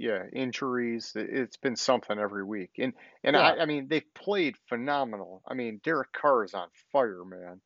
Yeah, 0.00 0.26
injuries. 0.32 1.12
It's 1.16 1.56
been 1.56 1.74
something 1.74 2.20
every 2.20 2.44
week, 2.44 2.70
and 2.78 2.92
and 3.24 3.34
yeah. 3.34 3.42
I, 3.42 3.62
I 3.62 3.66
mean 3.66 3.88
they've 3.88 4.14
played 4.14 4.54
phenomenal. 4.68 5.42
I 5.44 5.54
mean 5.54 5.80
Derek 5.82 6.12
Carr 6.12 6.44
is 6.44 6.54
on 6.54 6.68
fire, 6.92 7.24
man 7.24 7.60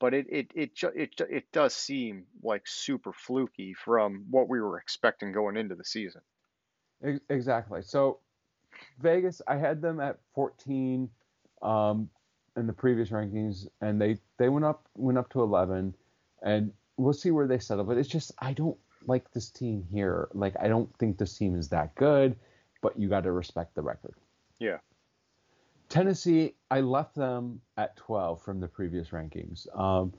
but 0.00 0.14
it 0.14 0.26
it 0.28 0.50
it 0.54 0.70
it 0.94 1.20
it 1.28 1.52
does 1.52 1.74
seem 1.74 2.24
like 2.42 2.62
super 2.66 3.12
fluky 3.12 3.74
from 3.74 4.26
what 4.30 4.48
we 4.48 4.60
were 4.60 4.78
expecting 4.78 5.32
going 5.32 5.56
into 5.56 5.74
the 5.74 5.84
season. 5.84 6.20
Exactly. 7.28 7.82
So 7.82 8.20
Vegas, 9.00 9.42
I 9.46 9.56
had 9.56 9.80
them 9.80 10.00
at 10.00 10.18
14 10.34 11.08
um, 11.62 12.10
in 12.58 12.66
the 12.66 12.72
previous 12.72 13.10
rankings, 13.10 13.66
and 13.80 14.00
they 14.00 14.18
they 14.36 14.48
went 14.48 14.64
up 14.64 14.86
went 14.94 15.18
up 15.18 15.30
to 15.30 15.42
11, 15.42 15.94
and 16.42 16.72
we'll 16.96 17.12
see 17.12 17.30
where 17.30 17.46
they 17.46 17.58
settle. 17.58 17.84
But 17.84 17.96
it's 17.96 18.08
just 18.08 18.32
I 18.38 18.52
don't 18.52 18.76
like 19.06 19.30
this 19.32 19.50
team 19.50 19.86
here. 19.90 20.28
Like 20.34 20.54
I 20.60 20.68
don't 20.68 20.94
think 20.98 21.18
this 21.18 21.36
team 21.36 21.56
is 21.56 21.68
that 21.68 21.94
good, 21.94 22.36
but 22.82 22.98
you 22.98 23.08
got 23.08 23.24
to 23.24 23.32
respect 23.32 23.74
the 23.74 23.82
record. 23.82 24.14
Yeah. 24.58 24.78
Tennessee, 25.88 26.54
I 26.70 26.80
left 26.80 27.14
them 27.14 27.60
at 27.78 27.96
12 27.96 28.42
from 28.42 28.60
the 28.60 28.68
previous 28.68 29.08
rankings. 29.08 29.66
Um, 29.78 30.12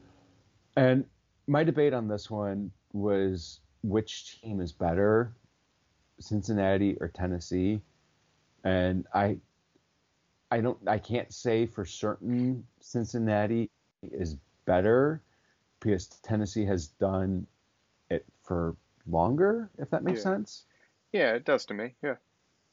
and 0.75 1.05
my 1.45 1.63
debate 1.63 1.93
on 1.93 2.07
this 2.07 2.29
one 2.29 2.71
was 2.91 3.59
which 3.83 4.41
team 4.41 4.61
is 4.61 4.71
better, 4.71 5.35
Cincinnati 6.19 6.97
or 6.99 7.07
Tennessee. 7.07 7.81
And 8.63 9.05
I 9.13 9.37
I 10.51 10.61
don't 10.61 10.77
I 10.87 10.97
can't 10.97 11.31
say 11.33 11.65
for 11.65 11.85
certain 11.85 12.65
Cincinnati 12.79 13.69
is 14.03 14.37
better 14.65 15.21
because 15.79 16.07
Tennessee 16.07 16.65
has 16.65 16.87
done 16.87 17.45
it 18.09 18.25
for 18.43 18.75
longer, 19.07 19.69
if 19.77 19.89
that 19.91 20.03
makes 20.03 20.19
yeah. 20.19 20.23
sense. 20.23 20.65
Yeah, 21.11 21.33
it 21.33 21.45
does 21.45 21.65
to 21.65 21.73
me. 21.73 21.95
Yeah. 22.03 22.15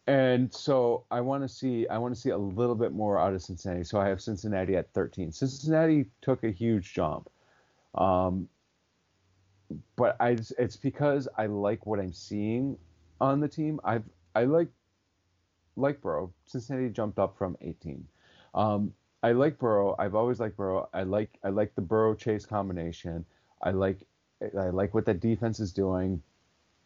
And 0.07 0.53
so 0.55 1.05
I 1.11 1.21
want 1.21 1.43
to 1.43 1.49
see 1.49 1.87
I 1.89 1.99
want 1.99 2.15
to 2.15 2.21
see 2.21 2.31
a 2.31 2.39
little 2.39 2.75
bit 2.75 2.93
more 2.93 3.19
out 3.19 3.35
of 3.35 3.43
Cincinnati. 3.43 3.85
So 3.85 4.01
I 4.01 4.09
have 4.09 4.21
Cincinnati 4.21 4.77
at 4.77 4.93
13. 4.93 5.33
Cincinnati 5.33 6.07
took 6.23 6.45
a 6.45 6.51
huge 6.51 6.95
jump. 6.95 7.29
Um, 7.95 8.49
but 9.97 10.17
I 10.21 10.39
it's 10.59 10.77
because 10.77 11.29
I 11.37 11.47
like 11.47 11.87
what 11.87 11.99
I'm 11.99 12.13
seeing 12.13 12.79
on 13.21 13.41
the 13.41 13.49
team. 13.49 13.81
I've 13.85 14.05
I 14.35 14.45
like 14.45 14.69
like 15.77 16.01
Burrow. 16.01 16.33
Cincinnati 16.45 16.91
jumped 16.91 17.19
up 17.19 17.37
from 17.37 17.57
18. 17.61 18.07
Um, 18.55 18.93
I 19.23 19.33
like 19.33 19.59
Burrow. 19.59 19.95
I've 19.99 20.15
always 20.15 20.41
liked 20.41 20.57
Burrow. 20.57 20.89
I 20.93 21.03
like 21.03 21.39
I 21.43 21.49
like 21.49 21.75
the 21.75 21.83
Burrow 21.83 22.15
Chase 22.15 22.47
combination. 22.47 23.25
I 23.63 23.71
like 23.71 24.07
I 24.43 24.69
like 24.69 24.95
what 24.95 25.07
that 25.07 25.21
defense 25.21 25.61
is 25.61 25.73
doing, 25.73 26.23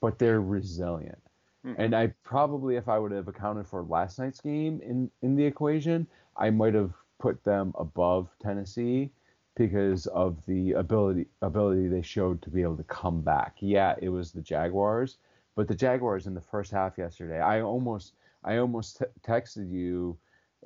but 0.00 0.18
they're 0.18 0.40
resilient. 0.40 1.20
Mm-hmm. 1.66 1.80
And 1.80 1.94
I 1.94 2.08
probably, 2.22 2.76
if 2.76 2.88
I 2.88 2.98
would 2.98 3.12
have 3.12 3.28
accounted 3.28 3.66
for 3.66 3.82
last 3.82 4.18
night's 4.18 4.40
game 4.40 4.80
in, 4.82 5.10
in 5.22 5.36
the 5.36 5.44
equation, 5.44 6.06
I 6.36 6.50
might 6.50 6.74
have 6.74 6.92
put 7.18 7.42
them 7.44 7.72
above 7.78 8.28
Tennessee 8.40 9.10
because 9.56 10.06
of 10.06 10.44
the 10.46 10.72
ability 10.72 11.26
ability 11.42 11.88
they 11.88 12.00
showed 12.00 12.40
to 12.42 12.50
be 12.50 12.62
able 12.62 12.76
to 12.76 12.84
come 12.84 13.20
back. 13.20 13.56
Yeah, 13.60 13.94
it 14.00 14.08
was 14.08 14.32
the 14.32 14.40
Jaguars, 14.40 15.18
but 15.54 15.68
the 15.68 15.74
Jaguars 15.74 16.26
in 16.26 16.34
the 16.34 16.40
first 16.40 16.70
half 16.70 16.96
yesterday, 16.96 17.40
I 17.40 17.60
almost 17.60 18.14
I 18.44 18.56
almost 18.58 18.98
t- 18.98 19.04
texted 19.26 19.70
you 19.70 20.16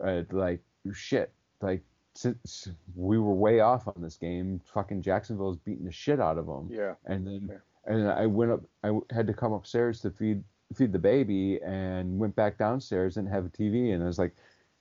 uh, 0.05 0.23
like 0.31 0.61
shit, 0.93 1.33
like 1.61 1.83
since 2.15 2.69
we 2.95 3.19
were 3.19 3.35
way 3.35 3.61
off 3.61 3.89
on 3.89 3.95
this 3.99 4.17
game, 4.17 4.61
fucking 4.73 5.03
Jacksonville's 5.03 5.57
beating 5.59 5.85
the 5.85 5.93
shit 5.93 6.21
out 6.21 6.39
of 6.39 6.47
them. 6.47 6.69
Yeah. 6.71 6.95
And 7.05 7.27
then 7.27 7.51
yeah. 7.51 7.93
and 7.93 8.09
I 8.09 8.27
went 8.27 8.53
up 8.53 8.63
I 8.83 8.99
had 9.11 9.27
to 9.27 9.35
come 9.35 9.53
upstairs 9.53 10.01
to 10.03 10.11
feed 10.11 10.43
feed 10.75 10.93
the 10.93 10.99
baby 10.99 11.61
and 11.63 12.19
went 12.19 12.35
back 12.35 12.59
downstairs 12.59 13.17
and 13.17 13.29
have 13.29 13.47
a 13.47 13.51
TV 13.51 13.95
and 13.95 14.03
I 14.03 14.07
was 14.07 14.19
like, 14.19 14.35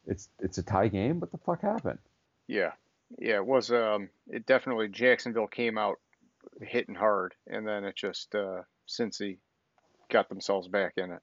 it's 0.06 0.30
it's 0.40 0.58
a 0.58 0.64
tie 0.64 0.88
game. 0.88 1.20
What 1.20 1.32
the 1.32 1.38
fuck 1.38 1.62
happened? 1.62 2.00
Yeah, 2.48 2.74
yeah, 3.18 3.36
it 3.36 3.46
was. 3.46 3.72
Um, 3.72 4.10
it 4.30 4.46
definitely 4.46 4.90
Jacksonville 4.90 5.48
came 5.48 5.78
out 5.78 6.00
hitting 6.62 6.96
hard, 6.96 7.34
and 7.48 7.68
then 7.68 7.86
it 7.86 7.96
just 7.96 8.36
uh, 8.36 8.64
Cincy 8.88 9.38
got 10.10 10.30
themselves 10.30 10.68
back 10.68 10.94
in 10.98 11.12
it. 11.12 11.22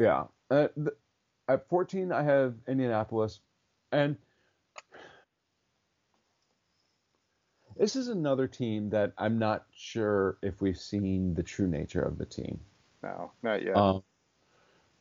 Yeah. 0.00 0.24
Uh, 0.50 0.68
th- 0.74 0.96
at 1.46 1.68
14, 1.68 2.10
I 2.10 2.22
have 2.22 2.54
Indianapolis, 2.66 3.40
and 3.92 4.16
this 7.76 7.96
is 7.96 8.08
another 8.08 8.46
team 8.48 8.88
that 8.90 9.12
I'm 9.18 9.38
not 9.38 9.66
sure 9.74 10.38
if 10.42 10.62
we've 10.62 10.78
seen 10.78 11.34
the 11.34 11.42
true 11.42 11.68
nature 11.68 12.00
of 12.00 12.16
the 12.16 12.24
team. 12.24 12.60
No, 13.02 13.32
not 13.42 13.62
yet. 13.62 13.76
Um, 13.76 14.02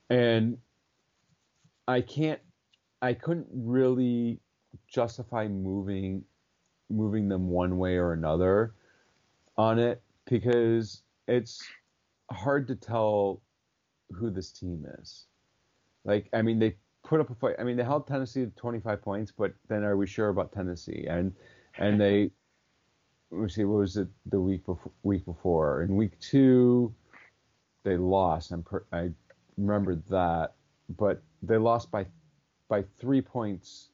and 0.09 0.57
I 1.87 2.01
can't, 2.01 2.41
I 3.01 3.13
couldn't 3.13 3.47
really 3.53 4.41
justify 4.87 5.47
moving, 5.47 6.25
moving 6.89 7.29
them 7.29 7.47
one 7.47 7.77
way 7.77 7.95
or 7.95 8.11
another 8.11 8.73
on 9.57 9.79
it 9.79 10.01
because 10.25 11.03
it's 11.27 11.63
hard 12.31 12.67
to 12.67 12.75
tell 12.75 13.41
who 14.11 14.29
this 14.29 14.51
team 14.51 14.85
is. 14.99 15.25
Like, 16.05 16.29
I 16.33 16.41
mean, 16.41 16.59
they 16.59 16.75
put 17.03 17.19
up 17.19 17.29
a 17.29 17.35
fight. 17.35 17.55
I 17.59 17.63
mean, 17.63 17.77
they 17.77 17.83
held 17.83 18.07
Tennessee 18.07 18.45
to 18.45 18.51
25 18.51 19.01
points, 19.01 19.31
but 19.35 19.53
then 19.67 19.83
are 19.83 19.97
we 19.97 20.07
sure 20.07 20.29
about 20.29 20.51
Tennessee? 20.51 21.05
And 21.09 21.33
and 21.77 21.99
they, 21.99 22.31
let 23.31 23.41
me 23.41 23.49
see, 23.49 23.63
what 23.63 23.79
was 23.79 23.97
it 23.97 24.07
the 24.25 24.39
week 24.39 24.65
before? 24.65 24.91
Week 25.03 25.25
before, 25.25 25.83
in 25.83 25.95
week 25.95 26.19
two, 26.19 26.93
they 27.83 27.97
lost. 27.97 28.51
I'm 28.51 28.63
per, 28.63 28.85
I 28.91 29.09
remember 29.57 29.95
that, 30.09 30.53
but 30.97 31.21
they 31.41 31.57
lost 31.57 31.91
by 31.91 32.05
by 32.67 32.83
three 32.99 33.21
points 33.21 33.89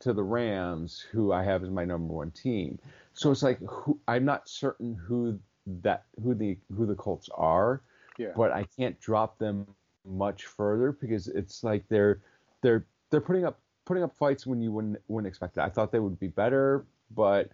to 0.00 0.12
the 0.12 0.22
Rams, 0.22 1.04
who 1.12 1.32
I 1.32 1.44
have 1.44 1.62
as 1.62 1.70
my 1.70 1.84
number 1.84 2.12
one 2.14 2.30
team. 2.30 2.78
So 3.12 3.30
it's 3.30 3.42
like 3.42 3.58
who, 3.60 3.98
I'm 4.08 4.24
not 4.24 4.48
certain 4.48 4.94
who 4.94 5.38
that 5.66 6.04
who 6.22 6.34
the 6.34 6.58
who 6.74 6.86
the 6.86 6.94
Colts 6.94 7.28
are, 7.34 7.82
yeah. 8.20 8.32
but 8.36 8.52
I 8.52 8.64
can't 8.76 8.98
drop 9.00 9.38
them 9.38 9.66
much 10.04 10.44
further 10.44 10.92
because 10.92 11.28
it's 11.28 11.64
like 11.64 11.88
they're 11.88 12.20
they're 12.62 12.84
they're 13.10 13.20
putting 13.20 13.44
up 13.44 13.60
putting 13.86 14.02
up 14.02 14.14
fights 14.14 14.46
when 14.46 14.60
you 14.60 14.70
wouldn't 14.70 14.98
wouldn't 15.08 15.28
expect 15.28 15.56
it. 15.56 15.62
I 15.62 15.70
thought 15.70 15.90
they 15.90 16.00
would 16.00 16.20
be 16.20 16.28
better, 16.28 16.84
but 17.14 17.50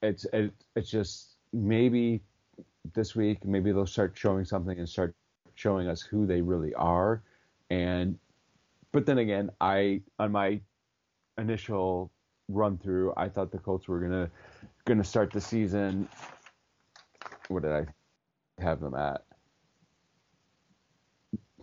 it's 0.00 0.24
it, 0.32 0.52
it's 0.76 0.90
just 0.90 1.36
maybe 1.52 2.22
this 2.94 3.14
week 3.16 3.44
maybe 3.44 3.72
they'll 3.72 3.86
start 3.86 4.12
showing 4.16 4.44
something 4.44 4.78
and 4.78 4.88
start 4.88 5.14
showing 5.54 5.88
us 5.88 6.00
who 6.00 6.26
they 6.26 6.40
really 6.40 6.74
are 6.74 7.22
and 7.70 8.18
but 8.90 9.06
then 9.06 9.18
again 9.18 9.50
I 9.60 10.00
on 10.18 10.32
my 10.32 10.60
initial 11.38 12.10
run 12.48 12.78
through 12.78 13.12
I 13.16 13.28
thought 13.28 13.52
the 13.52 13.58
Colts 13.58 13.86
were 13.86 14.00
gonna 14.00 14.30
gonna 14.84 15.04
start 15.04 15.30
the 15.30 15.40
season 15.40 16.08
what 17.48 17.62
did 17.62 17.72
I 17.72 17.86
have 18.58 18.80
them 18.80 18.94
at 18.94 19.22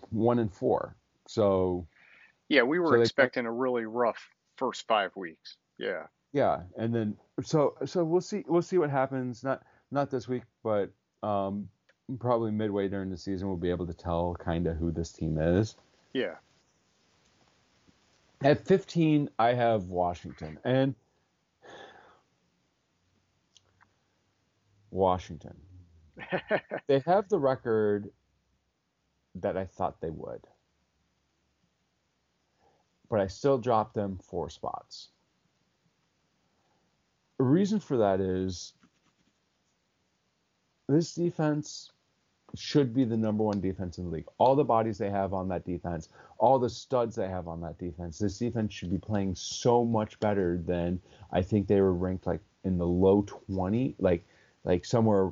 one 0.10 0.40
and 0.40 0.54
four 0.54 0.96
so 1.28 1.86
yeah, 2.50 2.64
we 2.64 2.80
were 2.80 2.88
so 2.88 2.96
they- 2.96 3.02
expecting 3.02 3.46
a 3.46 3.52
really 3.52 3.86
rough 3.86 4.30
first 4.58 4.88
five 4.88 5.16
weeks. 5.16 5.58
Yeah. 5.78 6.08
Yeah, 6.34 6.62
and 6.78 6.94
then 6.94 7.18
so 7.44 7.76
so 7.86 8.04
we'll 8.04 8.22
see 8.22 8.44
we'll 8.48 8.62
see 8.62 8.78
what 8.78 8.90
happens. 8.90 9.44
Not 9.44 9.64
not 9.92 10.12
this 10.12 10.28
week, 10.28 10.44
but 10.64 10.92
um, 11.24 11.70
probably 12.20 12.52
midway 12.52 12.88
during 12.88 13.10
the 13.10 13.18
season 13.18 13.48
we'll 13.48 13.58
be 13.58 13.70
able 13.70 13.88
to 13.88 13.94
tell 13.94 14.36
kind 14.36 14.68
of 14.68 14.78
who 14.78 14.92
this 14.92 15.12
team 15.12 15.38
is. 15.40 15.76
Yeah. 16.14 16.36
At 18.42 18.66
15, 18.66 19.30
I 19.38 19.54
have 19.54 19.86
Washington, 19.86 20.60
and 20.64 20.96
Washington. 24.92 25.56
They 26.88 27.00
have 27.06 27.30
the 27.30 27.40
record 27.40 28.10
that 29.36 29.58
I 29.58 29.66
thought 29.66 30.02
they 30.02 30.10
would, 30.10 30.42
but 33.10 33.20
I 33.20 33.28
still 33.28 33.58
dropped 33.58 33.96
them 33.96 34.20
four 34.24 34.50
spots. 34.50 35.10
The 37.38 37.44
reason 37.46 37.80
for 37.80 37.98
that 37.98 38.20
is 38.20 38.74
this 40.88 41.14
defense 41.14 41.92
should 42.56 42.94
be 42.94 43.04
the 43.04 43.16
number 43.16 43.44
one 43.44 43.62
defense 43.62 43.98
in 43.98 44.06
the 44.06 44.10
league. 44.10 44.28
All 44.40 44.56
the 44.56 44.64
bodies 44.64 44.98
they 44.98 45.10
have 45.10 45.34
on 45.34 45.48
that 45.50 45.66
defense, 45.66 46.10
all 46.40 46.58
the 46.58 46.70
studs 46.70 47.16
they 47.16 47.28
have 47.28 47.48
on 47.48 47.62
that 47.62 47.78
defense, 47.78 48.18
this 48.18 48.40
defense 48.40 48.74
should 48.74 48.90
be 48.90 48.98
playing 48.98 49.36
so 49.36 49.86
much 49.86 50.20
better 50.20 50.58
than 50.66 51.00
I 51.32 51.44
think 51.44 51.68
they 51.68 51.80
were 51.82 51.94
ranked 51.94 52.26
like 52.26 52.42
in 52.64 52.78
the 52.78 52.88
low 52.88 53.22
20, 53.22 53.96
like 54.00 54.26
like 54.64 54.84
somewhere 54.84 55.32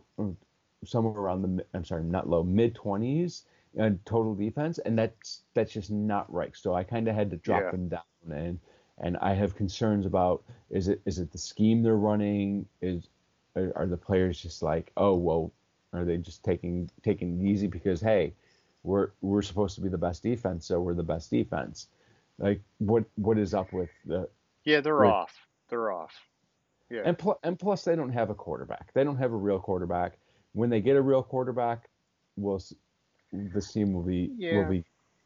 somewhere 0.86 1.14
around 1.20 1.42
the 1.42 1.66
I'm 1.74 1.86
sorry, 1.86 2.04
not 2.04 2.30
low, 2.30 2.44
mid 2.44 2.76
20s 2.76 3.44
in 3.76 4.00
total 4.06 4.34
defense, 4.36 4.80
and 4.80 4.98
that's 4.98 5.42
that's 5.54 5.72
just 5.74 5.92
not 5.92 6.32
right. 6.32 6.56
So 6.56 6.74
I 6.74 6.84
kind 6.84 7.08
of 7.08 7.16
had 7.16 7.30
to 7.32 7.38
drop 7.38 7.64
Yeah. 7.64 7.72
them 7.72 7.88
down, 7.90 8.02
and 8.32 8.60
and 9.00 9.18
I 9.18 9.34
have 9.34 9.56
concerns 9.56 10.06
about 10.06 10.44
is 10.70 10.88
it 10.88 11.02
is 11.06 11.20
it 11.20 11.32
the 11.32 11.38
scheme 11.38 11.84
they're 11.84 11.96
running? 11.98 12.66
Is 12.82 13.08
are, 13.76 13.88
the 13.88 13.98
players 13.98 14.40
just 14.40 14.62
like 14.62 14.92
oh 14.98 15.16
well 15.16 15.52
are 15.92 16.06
they 16.06 16.18
just 16.18 16.44
taking 16.44 16.88
taking 17.02 17.40
it 17.42 17.50
easy 17.50 17.66
because 17.66 18.00
hey 18.00 18.32
we're 18.84 19.10
we're 19.22 19.42
supposed 19.42 19.74
to 19.74 19.82
be 19.82 19.90
the 19.90 19.98
best 19.98 20.22
defense 20.22 20.68
so 20.68 20.80
we're 20.80 20.94
the 20.94 21.02
best 21.02 21.32
defense 21.32 21.88
like 22.38 22.62
what 22.78 23.04
what 23.16 23.36
is 23.40 23.56
up 23.56 23.74
with 23.74 23.90
the 24.06 24.30
Yeah, 24.64 24.82
they're 24.82 24.94
Right. 24.96 25.10
off. 25.12 25.48
They're 25.70 25.92
off. 25.92 26.14
Yeah. 26.92 27.02
and 27.06 27.18
pl- 27.18 27.40
and 27.42 27.58
plus 27.58 27.84
they 27.84 27.96
don't 27.96 28.12
have 28.12 28.30
a 28.30 28.36
quarterback 28.36 28.94
they 28.94 29.04
don't 29.04 29.18
have 29.18 29.34
a 29.34 29.36
real 29.38 29.60
quarterback 29.60 30.20
when 30.58 30.70
they 30.72 30.82
get 30.82 30.96
a 30.96 31.02
real 31.02 31.22
quarterback 31.22 31.90
we'll 32.36 32.60
this 33.32 33.72
team 33.72 33.94
will 33.94 34.02
be 34.04 34.32
Yeah. 34.38 34.58
will 34.58 34.70
be 34.70 34.84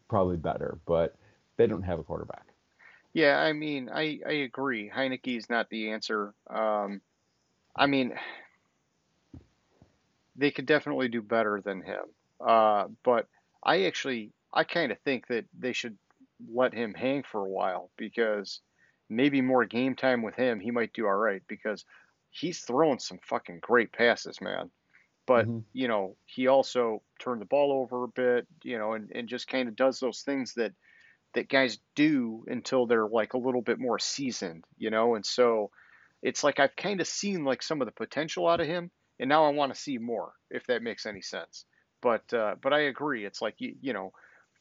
probably 0.10 0.38
better 0.38 0.78
but 0.86 1.16
they 1.58 1.68
don't 1.68 1.84
have 1.84 2.00
a 2.00 2.04
quarterback 2.04 2.46
Yeah, 3.14 3.38
I 3.40 3.54
mean, 3.54 3.90
I, 3.94 4.20
I 4.26 4.32
agree. 4.48 4.90
Heinicke 4.90 5.38
is 5.38 5.50
not 5.50 5.70
the 5.70 5.92
answer. 5.92 6.34
Um, 6.50 7.02
I 7.76 7.88
mean, 7.88 8.14
they 10.36 10.52
could 10.52 10.66
definitely 10.66 11.10
do 11.10 11.22
better 11.22 11.62
than 11.64 11.82
him. 11.82 12.04
Uh, 12.46 12.88
but 13.04 13.28
I 13.64 13.84
actually, 13.84 14.32
I 14.54 14.64
kind 14.64 14.92
of 14.92 15.00
think 15.00 15.28
that 15.28 15.46
they 15.58 15.74
should 15.74 15.98
let 16.54 16.74
him 16.74 16.94
hang 16.94 17.24
for 17.24 17.46
a 17.46 17.50
while 17.50 17.90
because 17.98 18.62
maybe 19.10 19.42
more 19.42 19.66
game 19.66 19.96
time 19.96 20.22
with 20.22 20.36
him, 20.36 20.60
he 20.60 20.72
might 20.72 20.94
do 20.94 21.06
all 21.06 21.16
right 21.16 21.44
because 21.48 21.86
he's 22.30 22.60
throwing 22.62 23.00
some 23.00 23.20
fucking 23.24 23.60
great 23.62 23.92
passes, 23.92 24.40
man. 24.42 24.72
But, 25.32 25.48
Mhm. 25.48 25.66
you 25.74 25.88
know, 25.88 26.18
he 26.26 26.48
also 26.48 27.04
turned 27.20 27.42
the 27.42 27.46
ball 27.46 27.72
over 27.72 28.04
a 28.04 28.08
bit, 28.10 28.48
you 28.64 28.78
know, 28.78 28.94
and, 28.94 29.12
and 29.16 29.30
just 29.30 29.48
kind 29.48 29.70
of 29.70 29.76
does 29.76 30.00
those 30.00 30.22
things 30.22 30.54
that 30.56 30.74
that 31.34 31.50
guys 31.50 31.80
do 31.96 32.46
until 32.48 32.86
they're 32.88 33.08
like 33.08 33.34
a 33.34 33.38
little 33.40 33.62
bit 33.62 33.80
more 33.80 34.00
seasoned, 34.00 34.66
you 34.78 34.90
know? 34.90 35.16
And 35.16 35.26
so 35.26 35.72
it's 36.22 36.44
like 36.44 36.60
I've 36.60 36.76
kind 36.76 37.02
of 37.02 37.08
seen 37.08 37.44
like 37.46 37.64
some 37.64 37.82
of 37.82 37.88
the 37.88 37.92
potential 37.94 38.48
out 38.48 38.62
of 38.62 38.68
him, 38.68 38.92
and 39.20 39.30
now 39.30 39.46
I 39.46 39.50
want 39.50 39.74
to 39.74 39.80
see 39.80 39.98
more, 39.98 40.34
if 40.50 40.68
that 40.68 40.84
makes 40.84 41.06
any 41.06 41.22
sense. 41.22 41.66
But 42.02 42.34
uh, 42.34 42.56
but 42.62 42.74
I 42.74 42.82
agree. 42.82 43.26
It's 43.26 43.42
like 43.42 43.56
you, 43.60 43.76
you 43.82 43.94
know, 43.94 44.12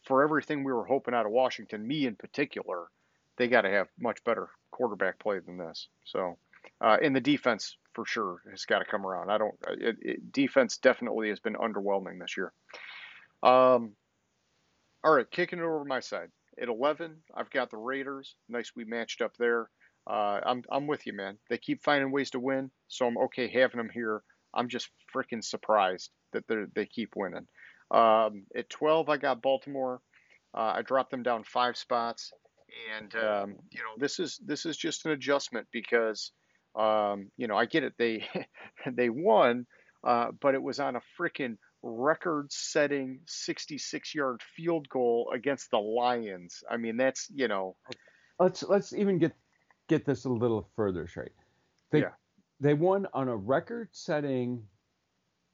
for 0.07 0.23
everything 0.23 0.65
we 0.65 0.73
were 0.73 0.87
hoping 0.87 1.15
out 1.15 1.27
of 1.27 1.33
Washington, 1.33 1.87
me 1.87 2.07
in 2.07 2.17
particular, 2.17 2.89
they 3.37 3.49
got 3.49 3.63
to 3.63 3.71
have 3.71 3.89
much 3.99 4.23
better 4.25 4.51
quarterback 4.71 5.19
play 5.19 5.41
than 5.41 5.59
this. 5.59 5.89
So, 6.05 6.39
uh, 6.81 6.99
and 7.03 7.15
the 7.17 7.21
defense 7.21 7.77
for 7.95 8.05
sure 8.07 8.43
has 8.51 8.65
got 8.65 8.81
to 8.81 8.85
come 8.85 9.07
around. 9.07 9.31
I 9.31 9.39
don't. 9.39 9.55
It, 9.69 9.97
it, 10.01 10.33
defense 10.33 10.79
definitely 10.79 11.29
has 11.29 11.41
been 11.41 11.55
underwhelming 11.55 12.21
this 12.21 12.37
year. 12.37 12.53
Um, 13.43 13.93
all 15.03 15.15
right, 15.15 15.31
kicking 15.31 15.59
it 15.59 15.65
over 15.65 15.85
my 15.85 16.01
side. 16.01 16.29
At 16.61 16.69
11, 16.69 17.17
I've 17.35 17.51
got 17.51 17.71
the 17.71 17.79
Raiders. 17.79 18.35
Nice 18.49 18.73
we 18.77 18.85
matched 18.85 19.23
up 19.23 19.37
there. 19.39 19.71
Uh, 20.07 20.41
I'm, 20.45 20.63
I'm 20.71 20.87
with 20.87 21.07
you, 21.07 21.13
man. 21.13 21.39
They 21.49 21.59
keep 21.59 21.83
finding 21.83 22.11
ways 22.11 22.31
to 22.31 22.41
win, 22.41 22.71
so 22.89 23.07
I'm 23.07 23.19
okay 23.19 23.49
having 23.49 23.79
them 23.79 23.91
here. 23.93 24.23
I'm 24.55 24.69
just 24.69 24.91
freaking 25.15 25.45
surprised 25.45 26.11
that 26.33 26.47
they 26.49 26.57
they 26.75 26.87
keep 26.87 27.15
winning. 27.17 27.47
Um, 27.91 28.45
at 28.57 28.71
12, 28.71 29.09
I 29.09 29.17
got 29.17 29.43
Baltimore. 29.43 30.01
Uh, 30.55 30.73
I 30.77 30.83
dropped 30.83 31.11
them 31.11 31.23
down 31.23 31.45
five 31.45 31.77
spots, 31.77 32.33
and 32.97 33.15
um, 33.15 33.57
you 33.71 33.79
know 33.79 33.95
this 33.99 34.19
is 34.19 34.41
this 34.45 34.67
is 34.67 34.77
just 34.77 35.07
an 35.07 35.13
adjustment 35.13 35.67
because 35.73 36.33
um, 36.75 37.31
you 37.37 37.47
know 37.47 37.57
I 37.57 37.67
get 37.67 37.85
it. 37.85 37.95
They 37.99 38.27
they 38.91 39.11
won, 39.11 39.67
uh, 40.05 40.33
but 40.41 40.55
it 40.55 40.63
was 40.63 40.81
on 40.81 40.97
a 40.97 41.01
freaking 41.19 41.57
record-setting 41.83 43.21
66-yard 43.27 44.43
field 44.55 44.87
goal 44.91 45.33
against 45.35 45.71
the 45.71 45.79
Lions. 45.79 46.63
I 46.71 46.77
mean 46.77 46.97
that's 46.97 47.29
you 47.35 47.49
know 47.49 47.77
let's 48.39 48.63
let's 48.63 48.93
even 48.93 49.19
get 49.19 49.33
get 49.89 50.05
this 50.05 50.25
a 50.25 50.29
little 50.29 50.69
further 50.77 51.07
straight. 51.07 51.33
They 51.91 52.01
Yeah. 52.01 52.13
they 52.61 52.75
won 52.75 53.07
on 53.15 53.29
a 53.29 53.37
record-setting 53.37 54.67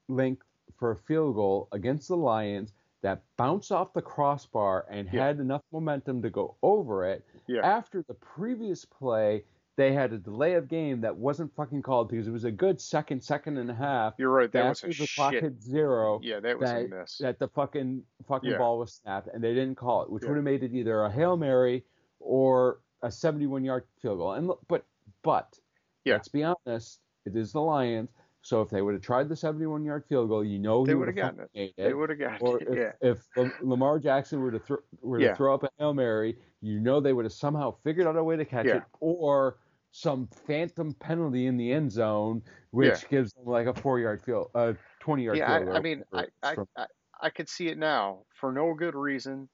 length 0.09 0.47
for 0.79 0.91
a 0.93 0.97
field 0.97 1.35
goal 1.37 1.69
against 1.73 2.09
the 2.09 2.17
Lions 2.17 2.73
that 3.03 3.23
bounced 3.37 3.71
off 3.71 3.93
the 3.93 4.03
crossbar 4.03 4.87
and 4.91 5.09
Yeah. 5.13 5.27
had 5.27 5.39
enough 5.39 5.63
momentum 5.73 6.23
to 6.23 6.31
go 6.31 6.57
over 6.63 7.05
it. 7.05 7.25
Yeah. 7.47 7.65
After 7.65 8.03
the 8.03 8.15
previous 8.15 8.85
play, 8.85 9.45
they 9.77 9.93
had 9.93 10.13
a 10.13 10.19
delay 10.19 10.55
of 10.55 10.69
game 10.69 11.01
that 11.03 11.15
wasn't 11.15 11.55
fucking 11.55 11.83
called 11.83 12.09
because 12.09 12.27
it 12.27 12.31
was 12.31 12.45
a 12.45 12.51
good 12.51 12.81
second, 12.81 13.23
second 13.23 13.59
and 13.59 13.71
a 13.71 13.75
half. 13.75 14.15
You're 14.19 14.31
right. 14.31 14.51
That 14.51 14.69
was 14.71 14.83
a 14.85 14.87
the 14.89 15.09
clock 15.15 15.33
shit. 15.35 15.43
hit 15.43 15.63
zero. 15.63 16.19
Yeah, 16.23 16.41
that 16.41 16.59
was 16.59 16.71
a 16.71 16.89
mess. 16.89 17.19
that 17.21 17.39
the 17.39 17.49
fucking 17.49 18.03
fucking 18.27 18.51
Yeah. 18.51 18.59
ball 18.59 18.79
was 18.79 18.95
snapped 18.95 19.29
and 19.33 19.45
they 19.45 19.53
didn't 19.55 19.77
call 19.77 20.03
it, 20.03 20.11
which 20.11 20.23
Yeah. 20.23 20.31
would 20.31 20.37
have 20.37 20.45
made 20.45 20.63
it 20.63 20.73
either 20.73 21.03
a 21.03 21.11
hail 21.11 21.37
mary 21.37 21.85
or 22.21 22.81
a 23.03 23.11
71 23.11 23.65
yard 23.65 23.85
field 24.01 24.19
goal. 24.19 24.33
And 24.33 24.51
but 24.69 24.85
but 25.23 25.59
Yeah. 26.05 26.15
let's 26.15 26.29
be 26.29 26.43
honest, 26.43 27.01
it 27.27 27.37
is 27.37 27.53
the 27.53 27.61
Lions. 27.61 28.09
So 28.41 28.63
if 28.63 28.71
they 28.71 28.81
would 28.81 28.95
have 28.95 29.03
tried 29.03 29.29
the 29.29 29.35
71 29.37 29.85
yard 29.85 30.05
field 30.09 30.29
goal, 30.29 30.43
you 30.45 30.59
know 30.61 30.87
They 30.87 30.93
he 30.93 30.95
would 30.95 31.09
have 31.09 31.17
gotten 31.17 31.49
They 31.53 31.75
it. 31.77 31.95
would 31.97 32.09
have 32.11 32.19
got 32.19 32.41
Or 32.41 32.61
it. 32.63 32.69
if, 32.69 32.77
Yeah. 32.79 32.93
if 33.11 33.29
Lamar 33.61 33.99
Jackson 33.99 34.41
were 34.41 34.53
to, 34.53 34.59
thro- 34.61 34.83
were 35.03 35.19
to 35.19 35.25
Yeah. 35.25 35.35
throw 35.35 35.53
up 35.53 35.65
a 35.65 35.71
hail 35.79 35.93
mary, 35.93 36.39
you 36.63 36.79
know 36.81 37.01
they 37.01 37.13
would 37.13 37.25
have 37.25 37.33
somehow 37.33 37.73
figured 37.83 38.07
out 38.07 38.17
a 38.17 38.23
way 38.25 38.37
to 38.37 38.45
catch 38.45 38.67
Yeah. 38.67 38.77
it, 38.79 38.83
or 39.01 39.59
some 39.97 40.27
phantom 40.29 40.93
penalty 40.95 41.47
in 41.47 41.57
the 41.57 41.73
end 41.73 41.91
zone, 41.91 42.43
which 42.71 43.09
gives 43.09 43.33
them 43.33 43.47
like 43.47 43.67
a 43.67 43.75
four 43.75 43.99
yard 43.99 44.23
field, 44.23 44.51
uh, 44.55 44.75
20 45.01 45.25
yard 45.25 45.39
Yeah, 45.39 45.47
field 45.47 45.69
I. 45.71 45.77
I 45.77 45.81
mean, 45.81 46.05
I, 46.13 46.27
I, 46.43 46.59
I, 46.77 46.87
I 47.21 47.31
could 47.31 47.49
see 47.49 47.69
it 47.69 47.79
now. 47.79 48.27
For 48.35 48.53
no 48.53 48.75
good 48.75 48.95
reason, 48.95 49.49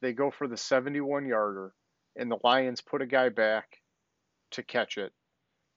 they 0.00 0.12
go 0.12 0.30
for 0.30 0.46
the 0.48 0.56
71 0.56 1.26
yarder, 1.26 1.74
and 2.16 2.30
the 2.30 2.38
Lions 2.44 2.80
put 2.80 3.02
a 3.02 3.06
guy 3.06 3.28
back 3.28 3.78
to 4.52 4.62
catch 4.62 4.98
it, 4.98 5.12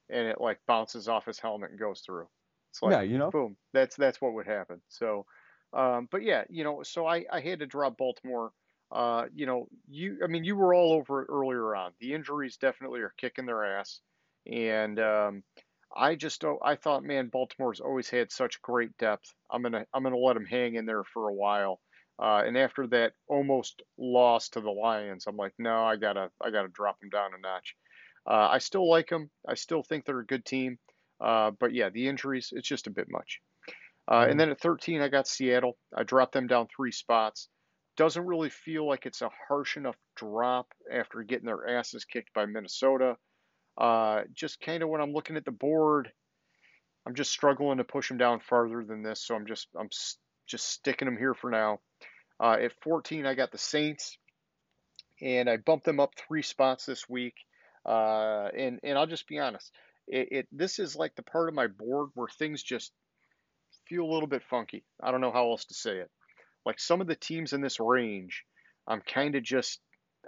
and 0.10 0.28
it 0.28 0.42
like 0.42 0.60
bounces 0.68 1.08
off 1.08 1.26
his 1.26 1.40
helmet 1.40 1.72
and 1.72 1.80
goes 1.80 2.02
through. 2.02 2.30
It's 2.72 2.82
like, 2.82 2.94
yeah, 2.94 3.02
you 3.02 3.18
know. 3.18 3.32
boom. 3.32 3.58
That's 3.74 3.96
that's 3.96 4.22
what 4.22 4.34
would 4.34 4.48
happen. 4.48 4.82
So, 4.90 5.26
um, 5.74 6.08
but 6.12 6.24
yeah, 6.24 6.46
you 6.50 6.64
know, 6.64 6.84
so 6.84 7.06
I, 7.08 7.26
I 7.32 7.42
had 7.42 7.60
to 7.60 7.68
drop 7.68 7.98
Baltimore. 7.98 8.54
Uh, 8.92 9.28
you 9.34 9.46
know, 9.46 9.68
you 9.90 10.20
I 10.24 10.28
mean, 10.28 10.44
you 10.44 10.56
were 10.56 10.74
all 10.74 10.94
over 10.94 11.24
it 11.24 11.28
earlier 11.30 11.76
on. 11.76 11.94
The 12.00 12.14
injuries 12.14 12.58
definitely 12.58 13.02
are 13.02 13.14
kicking 13.18 13.46
their 13.46 13.64
ass, 13.80 14.02
and 14.46 15.00
um, 15.00 15.44
I 15.96 16.16
just. 16.16 16.44
I 16.64 16.76
thought, 16.76 17.04
man, 17.04 17.30
Baltimore's 17.30 17.80
always 17.80 18.10
had 18.10 18.32
such 18.32 18.62
great 18.62 18.96
depth. 18.98 19.34
I'm 19.52 19.62
gonna 19.62 19.86
I'm 19.94 20.04
gonna 20.04 20.18
let 20.18 20.34
them 20.34 20.46
hang 20.46 20.76
in 20.76 20.86
there 20.86 21.04
for 21.04 21.30
a 21.30 21.34
while. 21.34 21.80
Uh, 22.22 22.44
and 22.46 22.56
after 22.58 22.86
that 22.88 23.14
almost 23.28 23.82
loss 23.98 24.50
to 24.50 24.62
the 24.62 24.70
Lions, 24.70 25.26
I'm 25.28 25.38
like, 25.38 25.54
no, 25.58 25.84
I 25.84 25.96
gotta 25.96 26.30
I 26.42 26.52
gotta 26.52 26.70
drop 26.70 27.00
them 27.00 27.10
down 27.10 27.32
a 27.38 27.42
notch. 27.42 27.76
Uh, 28.26 28.50
I 28.52 28.60
still 28.60 28.88
like 28.88 29.10
them. 29.10 29.30
I 29.48 29.56
still 29.56 29.84
think 29.84 30.06
they're 30.06 30.20
a 30.20 30.26
good 30.26 30.46
team. 30.46 30.78
Uh, 31.20 31.52
but 31.60 31.74
yeah, 31.74 31.90
the 31.90 32.08
injuries, 32.08 32.50
it's 32.52 32.68
just 32.68 32.88
a 32.88 32.92
bit 32.92 33.08
much. 33.10 33.40
Uh, 34.08 34.26
and 34.30 34.40
then 34.40 34.50
at 34.50 34.60
13, 34.60 35.02
I 35.02 35.08
got 35.08 35.28
Seattle. 35.28 35.78
I 35.96 36.04
dropped 36.04 36.34
them 36.34 36.48
down 36.48 36.68
three 36.76 36.92
spots. 36.92 37.50
Doesn't 37.98 38.26
really 38.26 38.50
feel 38.50 38.88
like 38.88 39.06
it's 39.06 39.22
a 39.22 39.30
harsh 39.48 39.78
enough 39.78 39.96
drop 40.16 40.68
after 40.92 41.22
getting 41.24 41.46
their 41.46 41.78
asses 41.78 42.06
kicked 42.06 42.34
by 42.34 42.46
Minnesota. 42.46 43.18
Uh, 43.82 44.26
just 44.36 44.62
kind 44.62 44.84
of 44.84 44.90
when 44.90 45.02
I'm 45.02 45.12
looking 45.12 45.38
at 45.38 45.44
the 45.44 45.52
board, 45.52 46.12
I'm 47.08 47.16
just 47.16 47.32
struggling 47.32 47.80
to 47.80 47.84
push 47.84 48.10
them 48.10 48.20
down 48.20 48.40
farther 48.40 48.86
than 48.88 49.02
this. 49.02 49.26
So 49.26 49.34
I'm 49.34 49.48
just 49.48 49.68
I'm 49.78 49.90
just 50.48 50.70
sticking 50.70 51.08
them 51.08 51.18
here 51.18 51.34
for 51.34 51.50
now. 51.50 51.80
Uh, 52.40 52.58
at 52.62 52.74
14, 52.84 53.26
I 53.26 53.34
got 53.34 53.52
the 53.52 53.58
Saints, 53.58 54.20
and 55.20 55.50
I 55.50 55.58
bumped 55.58 55.86
them 55.86 56.00
up 56.00 56.14
three 56.16 56.44
spots 56.44 56.86
this 56.86 57.10
week. 57.10 57.34
Uh, 57.84 58.50
and 58.56 58.80
and 58.84 59.00
I'll 59.00 59.08
just 59.08 59.28
be 59.28 59.40
honest, 59.40 59.72
it, 60.08 60.28
it 60.32 60.48
this 60.52 60.78
is 60.78 60.96
like 60.96 61.16
the 61.16 61.24
part 61.24 61.50
of 61.50 61.56
my 61.56 61.66
board 61.66 62.10
where 62.14 62.28
things 62.28 62.62
just 62.62 62.92
feel 63.88 64.04
a 64.04 64.14
little 64.14 64.28
bit 64.28 64.44
funky. 64.48 64.84
I 65.02 65.10
don't 65.10 65.22
know 65.22 65.32
how 65.32 65.50
else 65.50 65.66
to 65.66 65.74
say 65.74 65.98
it. 65.98 66.12
Like 66.68 66.80
some 66.80 67.02
of 67.02 67.08
the 67.08 67.16
teams 67.16 67.54
in 67.54 67.62
this 67.62 67.80
range, 67.80 68.44
I'm 68.88 69.02
kind 69.02 69.34
of 69.34 69.42
just 69.42 69.80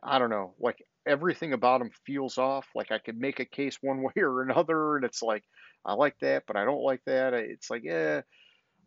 I 0.01 0.17
don't 0.17 0.31
know, 0.31 0.55
like 0.59 0.83
everything 1.07 1.53
about 1.53 1.79
them 1.79 1.91
feels 2.05 2.37
off. 2.37 2.67
Like 2.75 2.91
I 2.91 2.99
could 2.99 3.17
make 3.17 3.39
a 3.39 3.45
case 3.45 3.77
one 3.81 4.01
way 4.03 4.13
or 4.17 4.41
another, 4.41 4.95
and 4.95 5.05
it's 5.05 5.21
like 5.21 5.43
I 5.85 5.93
like 5.93 6.15
that, 6.21 6.43
but 6.47 6.55
I 6.55 6.65
don't 6.65 6.83
like 6.83 7.01
that. 7.05 7.33
It's 7.33 7.69
like 7.69 7.83
yeah. 7.83 8.21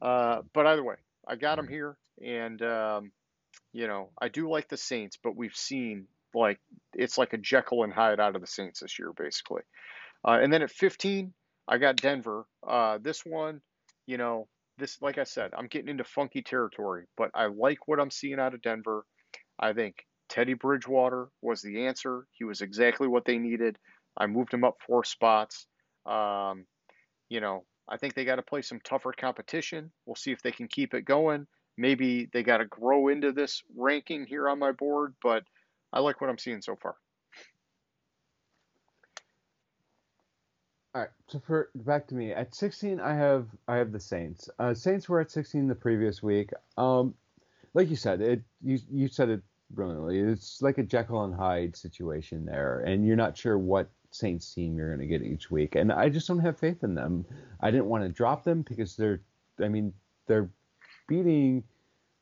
Uh, 0.00 0.42
but 0.52 0.66
either 0.66 0.84
way, 0.84 0.96
I 1.26 1.36
got 1.36 1.56
them 1.56 1.68
here, 1.68 1.96
and 2.24 2.60
um, 2.62 3.12
you 3.72 3.86
know 3.86 4.10
I 4.20 4.28
do 4.28 4.50
like 4.50 4.68
the 4.68 4.76
Saints, 4.76 5.18
but 5.22 5.36
we've 5.36 5.56
seen 5.56 6.06
like 6.34 6.60
it's 6.94 7.18
like 7.18 7.32
a 7.32 7.38
Jekyll 7.38 7.84
and 7.84 7.92
Hyde 7.92 8.20
out 8.20 8.34
of 8.34 8.40
the 8.40 8.46
Saints 8.46 8.80
this 8.80 8.98
year, 8.98 9.12
basically. 9.16 9.62
Uh, 10.26 10.38
and 10.42 10.52
then 10.52 10.62
at 10.62 10.70
15, 10.70 11.32
I 11.68 11.78
got 11.78 11.96
Denver. 11.96 12.46
Uh, 12.66 12.98
this 13.00 13.24
one, 13.24 13.60
you 14.06 14.18
know, 14.18 14.48
this 14.78 15.00
like 15.00 15.18
I 15.18 15.24
said, 15.24 15.52
I'm 15.56 15.66
getting 15.66 15.88
into 15.88 16.04
funky 16.04 16.42
territory, 16.42 17.06
but 17.16 17.30
I 17.34 17.46
like 17.46 17.86
what 17.86 18.00
I'm 18.00 18.10
seeing 18.10 18.38
out 18.38 18.54
of 18.54 18.62
Denver. 18.62 19.04
I 19.58 19.72
think 19.72 20.04
Teddy 20.28 20.54
Bridgewater 20.54 21.28
was 21.42 21.62
the 21.62 21.86
answer. 21.86 22.26
He 22.32 22.44
was 22.44 22.60
exactly 22.60 23.08
what 23.08 23.24
they 23.24 23.38
needed. 23.38 23.78
I 24.16 24.26
moved 24.26 24.52
him 24.52 24.64
up 24.64 24.78
four 24.86 25.04
spots. 25.04 25.66
Um, 26.04 26.66
you 27.28 27.40
know, 27.40 27.64
I 27.88 27.96
think 27.96 28.14
they 28.14 28.24
got 28.24 28.36
to 28.36 28.42
play 28.42 28.62
some 28.62 28.80
tougher 28.80 29.12
competition. 29.12 29.90
We'll 30.06 30.16
see 30.16 30.32
if 30.32 30.42
they 30.42 30.52
can 30.52 30.68
keep 30.68 30.94
it 30.94 31.02
going. 31.02 31.46
Maybe 31.76 32.28
they 32.32 32.42
got 32.42 32.58
to 32.58 32.64
grow 32.64 33.08
into 33.08 33.32
this 33.32 33.62
ranking 33.76 34.26
here 34.26 34.48
on 34.48 34.58
my 34.58 34.72
board, 34.72 35.14
but 35.22 35.44
I 35.92 36.00
like 36.00 36.20
what 36.20 36.30
I'm 36.30 36.38
seeing 36.38 36.62
so 36.62 36.76
far. 36.76 36.96
All 40.94 41.02
right, 41.02 41.10
so 41.28 41.38
for 41.38 41.68
back 41.74 42.06
to 42.08 42.14
me 42.14 42.32
at 42.32 42.54
16, 42.54 43.00
I 43.00 43.14
have 43.14 43.48
I 43.68 43.76
have 43.76 43.92
the 43.92 44.00
Saints. 44.00 44.48
Uh, 44.58 44.72
Saints 44.72 45.10
were 45.10 45.20
at 45.20 45.30
16 45.30 45.68
the 45.68 45.74
previous 45.74 46.22
week. 46.22 46.50
Um, 46.78 47.14
like 47.74 47.90
you 47.90 47.96
said, 47.96 48.22
it 48.22 48.42
you 48.62 48.78
you 48.90 49.08
said 49.08 49.28
it 49.28 49.42
brilliantly. 49.70 50.18
It's 50.20 50.62
like 50.62 50.78
a 50.78 50.82
Jekyll 50.82 51.24
and 51.24 51.34
Hyde 51.34 51.76
situation 51.76 52.44
there, 52.44 52.80
and 52.80 53.06
you're 53.06 53.16
not 53.16 53.36
sure 53.36 53.58
what 53.58 53.90
Saints 54.10 54.52
team 54.54 54.76
you're 54.76 54.94
going 54.94 55.00
to 55.00 55.18
get 55.18 55.22
each 55.26 55.50
week. 55.50 55.74
And 55.74 55.92
I 55.92 56.08
just 56.08 56.28
don't 56.28 56.38
have 56.38 56.58
faith 56.58 56.82
in 56.84 56.94
them. 56.94 57.24
I 57.60 57.70
didn't 57.70 57.86
want 57.86 58.04
to 58.04 58.08
drop 58.08 58.44
them 58.44 58.62
because 58.62 58.96
they're, 58.96 59.20
I 59.62 59.68
mean, 59.68 59.92
they're 60.26 60.48
beating 61.08 61.62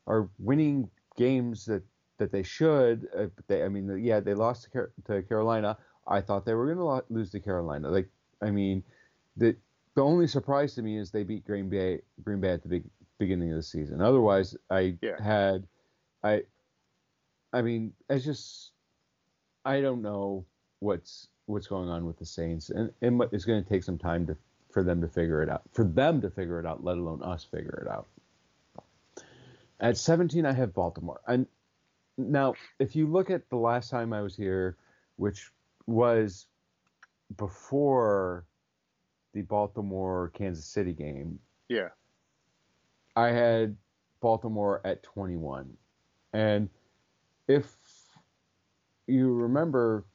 or 0.05 0.29
winning 0.39 0.89
games 1.17 1.65
that 1.65 1.83
that 2.17 2.31
they 2.31 2.43
should. 2.43 3.07
Uh, 3.15 3.25
but 3.35 3.47
they, 3.47 3.63
I 3.63 3.67
mean, 3.69 4.01
yeah, 4.03 4.19
they 4.19 4.33
lost 4.33 4.63
to, 4.63 4.69
Car- 4.69 4.91
to 5.07 5.21
Carolina. 5.23 5.77
I 6.07 6.21
thought 6.21 6.45
they 6.45 6.53
were 6.53 6.65
going 6.65 6.77
to 6.77 6.83
lo- 6.83 7.05
lose 7.09 7.31
to 7.31 7.39
Carolina. 7.39 7.89
Like, 7.89 8.09
I 8.41 8.51
mean, 8.51 8.83
the 9.37 9.55
the 9.95 10.03
only 10.03 10.27
surprise 10.27 10.75
to 10.75 10.81
me 10.81 10.97
is 10.97 11.11
they 11.11 11.23
beat 11.23 11.45
Green 11.45 11.69
Bay 11.69 12.01
Green 12.23 12.41
Bay 12.41 12.51
at 12.51 12.63
the 12.63 12.69
big, 12.69 12.83
beginning 13.17 13.51
of 13.51 13.57
the 13.57 13.63
season. 13.63 14.01
Otherwise, 14.01 14.55
I 14.69 14.97
Yeah. 15.01 15.21
had, 15.21 15.65
I, 16.23 16.43
I 17.55 17.61
mean, 17.61 17.93
it's 18.09 18.25
just, 18.25 18.71
I 19.63 19.79
don't 19.79 20.01
know 20.01 20.45
what's 20.79 21.29
what's 21.45 21.67
going 21.67 21.87
on 21.87 22.05
with 22.05 22.19
the 22.19 22.25
Saints, 22.25 22.69
and, 22.69 22.91
and 23.01 23.21
it's 23.31 23.45
going 23.45 23.63
to 23.63 23.69
take 23.69 23.83
some 23.83 23.97
time 23.97 24.27
to 24.27 24.35
for 24.71 24.83
them 24.83 24.99
to 24.99 25.07
figure 25.07 25.41
it 25.41 25.49
out, 25.49 25.61
for 25.71 25.85
them 25.85 26.19
to 26.21 26.29
figure 26.29 26.59
it 26.59 26.65
out, 26.65 26.83
let 26.83 26.97
alone 26.97 27.23
us 27.23 27.45
figure 27.45 27.81
it 27.85 27.89
out. 27.89 28.07
At 29.79 29.97
17, 29.97 30.45
I 30.45 30.51
have 30.51 30.73
Baltimore, 30.73 31.21
and 31.27 31.47
now 32.17 32.55
if 32.79 32.93
you 32.93 33.07
look 33.07 33.29
at 33.29 33.49
the 33.49 33.55
last 33.55 33.89
time 33.89 34.11
I 34.11 34.21
was 34.21 34.35
here, 34.35 34.75
which 35.15 35.49
was 35.87 36.47
before 37.37 38.43
the 39.33 39.43
Baltimore 39.43 40.29
Kansas 40.33 40.65
City 40.65 40.91
game, 40.93 41.39
Yeah. 41.69 41.89
I 43.15 43.29
had 43.29 43.77
Baltimore 44.19 44.81
at 44.83 45.03
21. 45.03 45.77
And 46.33 46.69
if 47.47 47.75
you 49.07 49.33
remember, 49.33 50.05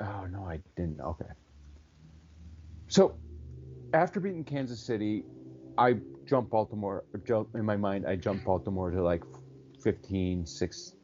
oh 0.00 0.26
no, 0.30 0.44
I 0.44 0.60
didn't. 0.76 1.00
Okay. 1.00 1.30
So 2.88 3.16
after 3.92 4.20
beating 4.20 4.44
Kansas 4.44 4.80
City, 4.80 5.24
I 5.78 5.96
jumped 6.26 6.50
Baltimore. 6.50 7.04
Jump, 7.26 7.48
in 7.54 7.64
my 7.64 7.76
mind, 7.76 8.06
I 8.06 8.16
jumped 8.16 8.44
Baltimore 8.44 8.90
to 8.90 9.02
like 9.02 9.22
15, 9.82 10.46
6, 10.46 10.94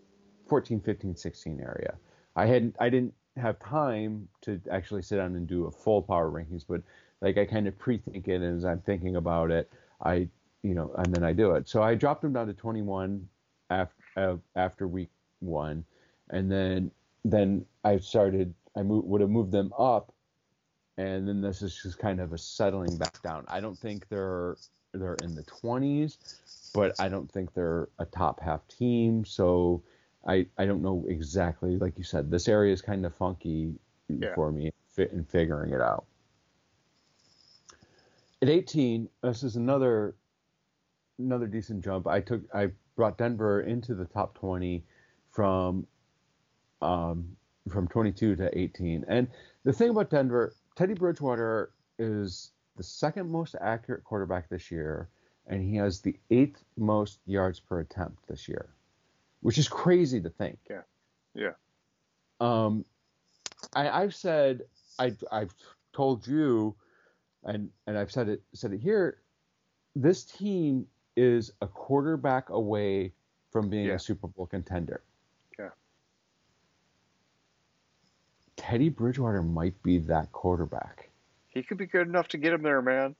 14, 0.48 0.80
15, 0.80 1.16
16 1.16 1.60
area. 1.60 1.94
I 2.36 2.46
hadn't, 2.46 2.76
I 2.78 2.88
didn't 2.88 3.14
have 3.36 3.58
time 3.60 4.28
to 4.42 4.60
actually 4.70 5.02
sit 5.02 5.16
down 5.16 5.34
and 5.36 5.46
do 5.46 5.66
a 5.66 5.70
full 5.70 6.02
power 6.02 6.30
rankings, 6.30 6.64
but 6.68 6.82
like 7.20 7.38
I 7.38 7.44
kind 7.44 7.66
of 7.66 7.78
pre-think 7.78 8.28
it, 8.28 8.42
as 8.42 8.64
I'm 8.64 8.80
thinking 8.80 9.16
about 9.16 9.50
it, 9.50 9.70
I, 10.04 10.28
you 10.62 10.74
know, 10.74 10.92
and 10.96 11.14
then 11.14 11.24
I 11.24 11.32
do 11.32 11.52
it. 11.52 11.68
So 11.68 11.82
I 11.82 11.94
dropped 11.94 12.22
them 12.22 12.32
down 12.32 12.46
to 12.46 12.52
21 12.52 13.28
after 13.70 13.99
uh, 14.16 14.36
after 14.56 14.86
week 14.86 15.10
one, 15.40 15.84
and 16.30 16.50
then 16.50 16.90
then 17.24 17.64
I 17.84 17.98
started. 17.98 18.54
I 18.76 18.82
move, 18.82 19.04
would 19.04 19.20
have 19.20 19.30
moved 19.30 19.50
them 19.50 19.72
up, 19.76 20.12
and 20.96 21.26
then 21.26 21.40
this 21.40 21.60
is 21.60 21.80
just 21.82 21.98
kind 21.98 22.20
of 22.20 22.32
a 22.32 22.38
settling 22.38 22.96
back 22.96 23.20
down. 23.22 23.44
I 23.48 23.60
don't 23.60 23.78
think 23.78 24.08
they're 24.08 24.56
they're 24.92 25.16
in 25.22 25.34
the 25.34 25.42
20s, 25.42 26.16
but 26.72 26.94
I 27.00 27.08
don't 27.08 27.30
think 27.30 27.52
they're 27.54 27.88
a 27.98 28.04
top 28.04 28.40
half 28.40 28.66
team. 28.68 29.24
So 29.24 29.82
I 30.26 30.46
I 30.58 30.66
don't 30.66 30.82
know 30.82 31.04
exactly. 31.08 31.76
Like 31.78 31.98
you 31.98 32.04
said, 32.04 32.30
this 32.30 32.48
area 32.48 32.72
is 32.72 32.80
kind 32.82 33.04
of 33.04 33.14
funky 33.14 33.74
Yeah. 34.08 34.34
for 34.34 34.52
me 34.52 34.72
fit 34.88 35.12
in 35.12 35.24
figuring 35.24 35.72
it 35.72 35.80
out. 35.80 36.04
At 38.42 38.48
18, 38.48 39.08
this 39.22 39.42
is 39.42 39.56
another 39.56 40.14
another 41.18 41.46
decent 41.46 41.84
jump. 41.84 42.06
I 42.06 42.20
took 42.20 42.42
I 42.54 42.70
brought 43.00 43.16
Denver 43.16 43.62
into 43.62 43.94
the 43.94 44.04
top 44.04 44.34
20 44.34 44.84
from 45.30 45.86
um, 46.82 47.34
from 47.70 47.88
22 47.88 48.36
to 48.36 48.58
18. 48.58 49.06
And 49.08 49.26
the 49.64 49.72
thing 49.72 49.88
about 49.88 50.10
Denver, 50.10 50.52
Teddy 50.76 50.92
Bridgewater 50.92 51.70
is 51.98 52.50
the 52.76 52.82
second 52.82 53.30
most 53.30 53.56
accurate 53.58 54.04
quarterback 54.04 54.50
this 54.50 54.70
year, 54.70 55.08
and 55.46 55.62
he 55.62 55.76
has 55.76 56.02
the 56.02 56.14
eighth 56.30 56.62
most 56.76 57.20
yards 57.24 57.58
per 57.58 57.80
attempt 57.80 58.28
this 58.28 58.46
year, 58.46 58.68
which 59.40 59.56
is 59.56 59.66
crazy 59.66 60.20
to 60.20 60.28
think. 60.28 60.58
Yeah. 60.68 60.82
Yeah. 61.34 61.52
Um, 62.38 62.84
I, 63.72 63.88
I've 63.88 64.14
said 64.14 64.60
I, 64.98 65.16
I've 65.32 65.54
told 65.94 66.26
you, 66.26 66.76
and 67.44 67.70
and 67.86 67.96
I've 67.96 68.12
said 68.12 68.28
it 68.28 68.42
said 68.52 68.74
it 68.74 68.80
here. 68.82 69.22
This 69.96 70.22
team 70.24 70.86
is 71.20 71.52
a 71.60 71.66
quarterback 71.68 72.48
away 72.48 73.12
from 73.50 73.68
being 73.68 73.86
Yeah. 73.86 73.94
a 73.94 73.98
Super 73.98 74.26
Bowl 74.28 74.46
contender. 74.46 75.02
Yeah. 75.58 75.70
Teddy 78.56 78.88
Bridgewater 78.88 79.42
might 79.42 79.80
be 79.82 79.98
that 79.98 80.32
quarterback. 80.32 81.10
He 81.48 81.62
could 81.62 81.78
be 81.78 81.86
good 81.86 82.06
enough 82.06 82.28
to 82.28 82.38
get 82.38 82.52
him 82.52 82.62
there, 82.62 82.80
man. 82.82 83.16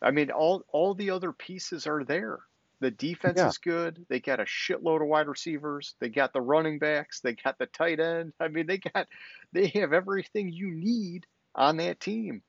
I 0.00 0.10
mean, 0.10 0.30
all 0.30 0.64
all 0.72 0.94
the 0.94 1.10
other 1.10 1.32
pieces 1.32 1.86
are 1.86 2.04
there. 2.04 2.40
The 2.80 2.90
defense 2.92 3.38
Yeah. 3.38 3.48
is 3.48 3.58
good. 3.58 4.06
They 4.08 4.20
got 4.20 4.40
a 4.40 4.44
shitload 4.44 5.02
of 5.02 5.08
wide 5.08 5.26
receivers. 5.26 5.94
They 5.98 6.08
got 6.08 6.32
the 6.32 6.40
running 6.40 6.78
backs. 6.78 7.20
They 7.20 7.34
got 7.34 7.58
the 7.58 7.66
tight 7.66 7.98
end. 8.00 8.32
I 8.40 8.48
mean, 8.48 8.66
they 8.66 8.78
got 8.78 9.08
they 9.52 9.66
have 9.68 9.92
everything 9.92 10.50
you 10.52 10.70
need 10.70 11.26
on 11.54 11.76
that 11.78 12.00
team. 12.00 12.42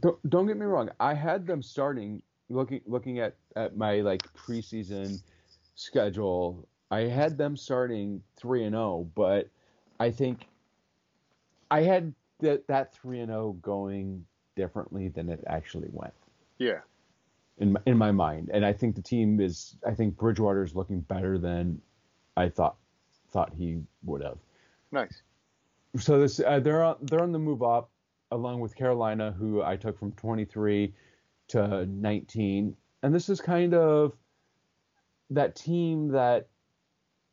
Don't, 0.00 0.30
don't 0.30 0.46
get 0.46 0.56
me 0.56 0.66
wrong. 0.66 0.90
I 0.98 1.14
had 1.14 1.46
them 1.46 1.62
starting 1.62 2.22
looking 2.48 2.80
looking 2.86 3.18
at, 3.18 3.36
at 3.56 3.76
my 3.76 4.00
like 4.00 4.22
preseason 4.34 5.20
schedule. 5.74 6.66
I 6.90 7.00
had 7.00 7.36
them 7.36 7.56
starting 7.56 8.22
three 8.36 8.64
and 8.64 8.74
zero, 8.74 9.08
but 9.14 9.48
I 9.98 10.10
think 10.10 10.46
I 11.70 11.82
had 11.82 12.14
that 12.40 12.66
that 12.68 12.94
three 12.94 13.20
and 13.20 13.30
zero 13.30 13.52
going 13.62 14.24
differently 14.54 15.08
than 15.08 15.28
it 15.28 15.42
actually 15.48 15.88
went 15.92 16.14
Yeah. 16.58 16.80
in 17.58 17.72
my, 17.72 17.80
in 17.86 17.98
my 17.98 18.10
mind. 18.12 18.50
And 18.54 18.64
I 18.64 18.72
think 18.72 18.94
the 18.96 19.02
team 19.02 19.40
is. 19.40 19.76
I 19.86 19.92
think 19.92 20.16
Bridgewater 20.16 20.62
is 20.62 20.74
looking 20.74 21.00
better 21.00 21.38
than 21.38 21.80
I 22.36 22.48
thought 22.48 22.76
thought 23.30 23.52
he 23.52 23.82
would 24.04 24.22
have. 24.22 24.38
Nice. 24.92 25.22
So 25.98 26.20
this 26.20 26.40
uh, 26.40 26.60
they're 26.60 26.84
on, 26.84 26.96
they're 27.02 27.22
on 27.22 27.32
the 27.32 27.38
move 27.38 27.62
up, 27.62 27.90
along 28.30 28.60
with 28.60 28.76
Carolina, 28.76 29.34
who 29.36 29.62
I 29.62 29.76
took 29.76 29.98
from 29.98 30.12
23 30.12 30.94
to 31.48 31.86
19, 31.86 32.76
and 33.02 33.14
this 33.14 33.28
is 33.28 33.40
kind 33.40 33.74
of 33.74 34.12
that 35.30 35.54
team 35.56 36.08
that 36.08 36.48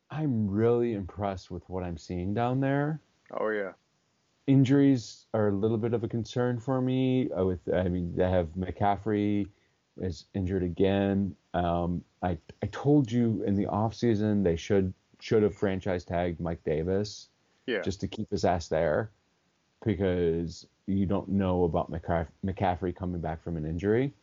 I'm 0.10 0.48
really 0.50 0.94
impressed 0.94 1.50
with 1.52 1.68
what 1.70 1.84
I'm 1.84 1.98
seeing 1.98 2.34
down 2.34 2.60
there. 2.60 3.02
Oh 3.32 3.50
yeah. 3.50 3.72
Injuries 4.46 5.26
are 5.34 5.48
a 5.48 5.52
little 5.56 5.78
bit 5.78 5.94
of 5.94 6.04
a 6.04 6.08
concern 6.08 6.60
for 6.60 6.82
me. 6.82 7.30
uh, 7.32 7.46
With 7.46 7.62
I 7.74 7.84
mean, 7.88 8.14
they 8.16 8.30
have 8.30 8.48
McCaffrey 8.58 9.48
is 9.98 10.26
injured 10.34 10.64
again. 10.64 11.36
Um, 11.54 12.04
I 12.22 12.38
I 12.62 12.68
told 12.72 13.12
you 13.12 13.44
in 13.44 13.56
the 13.56 13.66
offseason 13.66 14.44
they 14.44 14.56
should 14.56 14.94
should 15.20 15.44
have 15.44 15.56
franchise 15.56 16.04
tagged 16.04 16.40
Mike 16.42 16.64
Davis 16.66 17.30
Yeah. 17.68 17.82
just 17.82 18.02
to 18.02 18.08
keep 18.08 18.30
his 18.30 18.44
ass 18.44 18.68
there 18.68 19.12
because 19.86 20.68
you 20.88 21.06
don't 21.06 21.30
know 21.30 21.64
about 21.64 21.92
McCaffrey 21.92 22.96
coming 22.96 23.22
back 23.22 23.44
from 23.44 23.58
an 23.58 23.66
injury. 23.66 24.14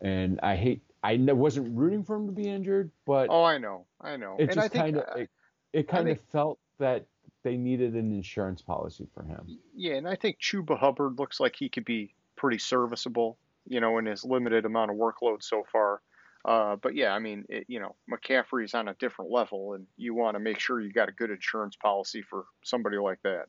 And 0.00 0.40
I 0.42 0.56
hate. 0.56 0.82
I 1.02 1.16
wasn't 1.16 1.76
rooting 1.76 2.04
for 2.04 2.16
him 2.16 2.26
to 2.26 2.32
be 2.32 2.46
injured, 2.48 2.90
but 3.06 3.28
Oh, 3.30 3.42
I 3.42 3.56
know. 3.58 3.86
I 4.00 4.16
know. 4.16 4.36
it 4.38 4.50
and 4.50 4.54
just 4.54 4.72
kind 4.72 4.98
of, 4.98 5.04
it, 5.18 5.30
it 5.72 5.88
kind 5.88 6.08
of 6.10 6.18
felt 6.30 6.58
that 6.78 7.06
they 7.42 7.56
needed 7.56 7.94
an 7.94 8.12
insurance 8.12 8.60
policy 8.60 9.06
for 9.14 9.22
him. 9.22 9.58
yeah, 9.74 9.94
and 9.94 10.06
I 10.06 10.14
think 10.16 10.38
Chuba 10.40 10.78
Hubbard 10.78 11.18
looks 11.18 11.40
like 11.40 11.56
he 11.56 11.70
could 11.70 11.86
be 11.86 12.14
pretty 12.36 12.58
serviceable, 12.58 13.38
you 13.66 13.80
know, 13.80 13.96
in 13.96 14.04
his 14.04 14.24
limited 14.24 14.66
amount 14.66 14.90
of 14.90 14.98
workload 14.98 15.42
so 15.42 15.62
far. 15.72 16.02
Uh, 16.44 16.76
but 16.76 16.94
yeah, 16.94 17.12
I 17.12 17.18
mean, 17.18 17.44
it, 17.48 17.64
you 17.68 17.80
know, 17.80 17.94
McCaffrey's 18.10 18.74
on 18.74 18.88
a 18.88 18.94
different 18.94 19.30
level, 19.30 19.72
and 19.74 19.86
you 19.96 20.14
want 20.14 20.34
to 20.34 20.38
make 20.38 20.58
sure 20.58 20.80
you 20.80 20.92
got 20.92 21.08
a 21.08 21.12
good 21.12 21.30
insurance 21.30 21.76
policy 21.76 22.20
for 22.22 22.44
somebody 22.62 22.98
like 22.98 23.20
that. 23.24 23.46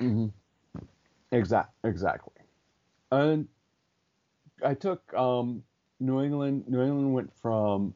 Mm-hmm. 0.00 0.26
Exact, 1.32 1.72
exactly. 1.84 2.34
And 3.12 3.48
I 4.64 4.74
took 4.74 5.12
um, 5.14 5.62
New 6.00 6.20
England. 6.22 6.64
New 6.68 6.82
England 6.82 7.14
went 7.14 7.32
from 7.40 7.94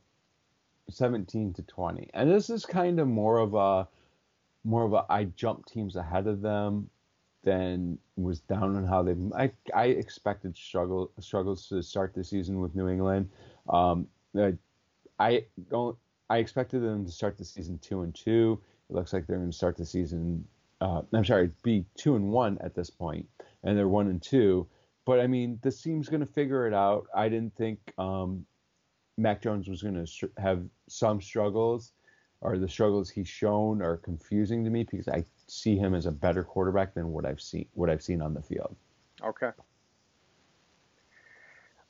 17 0.91 1.55
to 1.55 1.63
20, 1.63 2.11
and 2.15 2.31
this 2.31 2.51
is 2.51 2.65
kind 2.67 3.01
of 3.01 3.09
more 3.09 3.39
of 3.39 3.55
a 3.55 3.89
more 4.65 4.85
of 4.85 4.93
a 4.93 5.05
I 5.11 5.25
jumped 5.25 5.69
teams 5.69 5.97
ahead 5.97 6.27
of 6.27 6.41
them 6.41 6.89
than 7.43 7.99
was 8.17 8.41
down 8.41 8.77
on 8.77 8.85
how 8.87 9.03
they. 9.03 9.15
I 9.37 9.51
I 9.75 9.87
expected 9.87 10.57
struggle 10.57 11.11
struggles 11.21 11.69
to 11.69 11.83
start 11.83 12.15
the 12.15 12.25
season 12.25 12.61
with 12.61 12.75
New 12.75 12.89
England. 12.89 13.31
Um, 13.69 14.07
I, 14.37 14.55
I 15.19 15.45
don't. 15.71 15.97
I 16.31 16.39
expected 16.39 16.81
them 16.83 17.05
to 17.05 17.13
start 17.13 17.37
the 17.37 17.45
season 17.45 17.79
two 17.79 18.03
and 18.03 18.15
two. 18.15 18.61
It 18.91 18.95
looks 18.95 19.13
like 19.13 19.27
they're 19.27 19.39
going 19.39 19.51
to 19.51 19.57
start 19.57 19.77
the 19.77 19.87
season. 19.87 20.47
Uh, 20.81 21.03
I'm 21.13 21.25
sorry, 21.25 21.51
be 21.63 21.85
two 21.97 22.17
and 22.17 22.31
one 22.31 22.59
at 22.61 22.75
this 22.75 22.91
point, 22.91 23.27
and 23.63 23.77
they're 23.77 23.89
one 23.89 24.09
and 24.09 24.23
two. 24.23 24.67
But 25.05 25.21
I 25.21 25.27
mean, 25.27 25.59
this 25.63 25.83
team's 25.83 26.09
going 26.09 26.21
to 26.21 26.27
figure 26.27 26.67
it 26.67 26.75
out. 26.75 27.07
I 27.15 27.29
didn't 27.29 27.55
think 27.57 27.79
um, 27.99 28.47
Mac 29.17 29.43
Jones 29.43 29.69
was 29.69 29.83
going 29.83 29.95
to 29.95 30.07
sh- 30.07 30.25
have 30.39 30.63
some 30.89 31.21
struggles, 31.21 31.93
or 32.41 32.59
the 32.59 32.69
struggles 32.69 33.11
he's 33.11 33.29
shown 33.29 33.83
are 33.83 33.97
confusing 33.97 34.65
to 34.65 34.71
me 34.71 34.85
because 34.85 35.09
I 35.09 35.25
see 35.47 35.77
him 35.77 35.95
as 35.95 36.07
a 36.07 36.13
better 36.13 36.43
quarterback 36.43 36.95
than 36.95 37.09
what 37.13 37.25
I've 37.27 37.41
seen 37.41 37.67
what 37.75 37.91
I've 37.91 38.03
seen 38.03 38.23
on 38.23 38.35
the 38.35 38.43
field. 38.43 38.77
Okay. 39.23 39.51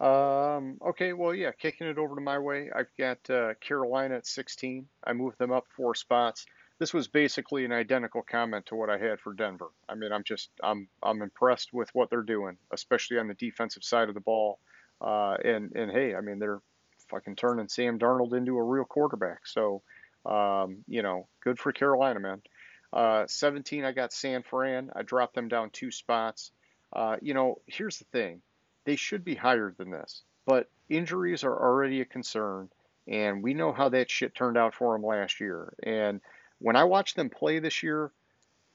Um, 0.00 0.78
okay, 0.84 1.12
well, 1.12 1.34
yeah, 1.34 1.52
kicking 1.52 1.86
it 1.86 1.98
over 1.98 2.16
to 2.16 2.20
my 2.20 2.38
way. 2.38 2.70
I've 2.74 2.94
got 2.98 3.30
uh, 3.30 3.54
Carolina 3.60 4.16
at 4.16 4.26
16. 4.26 4.86
I 5.04 5.12
moved 5.12 5.38
them 5.38 5.52
up 5.52 5.66
four 5.76 5.94
spots. 5.94 6.46
This 6.78 6.92
was 6.92 7.06
basically 7.06 7.64
an 7.64 7.72
identical 7.72 8.22
comment 8.22 8.66
to 8.66 8.74
what 8.74 8.90
I 8.90 8.98
had 8.98 9.20
for 9.20 9.32
Denver. 9.32 9.70
I 9.88 9.94
mean, 9.94 10.12
I'm 10.12 10.24
just 10.24 10.50
I'm 10.62 10.88
I'm 11.02 11.22
impressed 11.22 11.72
with 11.72 11.88
what 11.94 12.10
they're 12.10 12.22
doing, 12.22 12.56
especially 12.72 13.18
on 13.18 13.28
the 13.28 13.34
defensive 13.34 13.84
side 13.84 14.08
of 14.08 14.14
the 14.14 14.20
ball. 14.20 14.58
Uh, 15.00 15.36
and 15.44 15.72
and 15.76 15.90
hey, 15.90 16.14
I 16.14 16.20
mean, 16.20 16.38
they're 16.38 16.60
fucking 17.08 17.36
turning 17.36 17.68
Sam 17.68 17.98
Darnold 17.98 18.36
into 18.36 18.56
a 18.56 18.62
real 18.62 18.84
quarterback. 18.84 19.46
So, 19.46 19.82
um, 20.26 20.78
you 20.88 21.02
know, 21.02 21.28
good 21.42 21.58
for 21.58 21.72
Carolina, 21.72 22.20
man. 22.20 22.42
Uh, 22.92 23.26
17, 23.26 23.84
I 23.84 23.92
got 23.92 24.12
San 24.12 24.42
Fran. 24.42 24.90
I 24.94 25.02
dropped 25.02 25.34
them 25.34 25.48
down 25.48 25.70
two 25.70 25.90
spots. 25.90 26.52
Uh, 26.92 27.16
you 27.20 27.34
know, 27.34 27.60
here's 27.66 27.98
the 27.98 28.04
thing 28.04 28.40
they 28.84 28.96
should 28.96 29.24
be 29.24 29.34
higher 29.34 29.74
than 29.76 29.90
this, 29.90 30.22
but 30.46 30.70
injuries 30.88 31.42
are 31.42 31.56
already 31.56 32.00
a 32.00 32.04
concern, 32.04 32.68
and 33.08 33.42
we 33.42 33.54
know 33.54 33.72
how 33.72 33.88
that 33.88 34.10
shit 34.10 34.34
turned 34.34 34.56
out 34.56 34.74
for 34.74 34.94
them 34.94 35.04
last 35.04 35.40
year. 35.40 35.72
And 35.82 36.20
when 36.58 36.76
I 36.76 36.84
watch 36.84 37.14
them 37.14 37.30
play 37.30 37.58
this 37.58 37.82
year, 37.82 38.10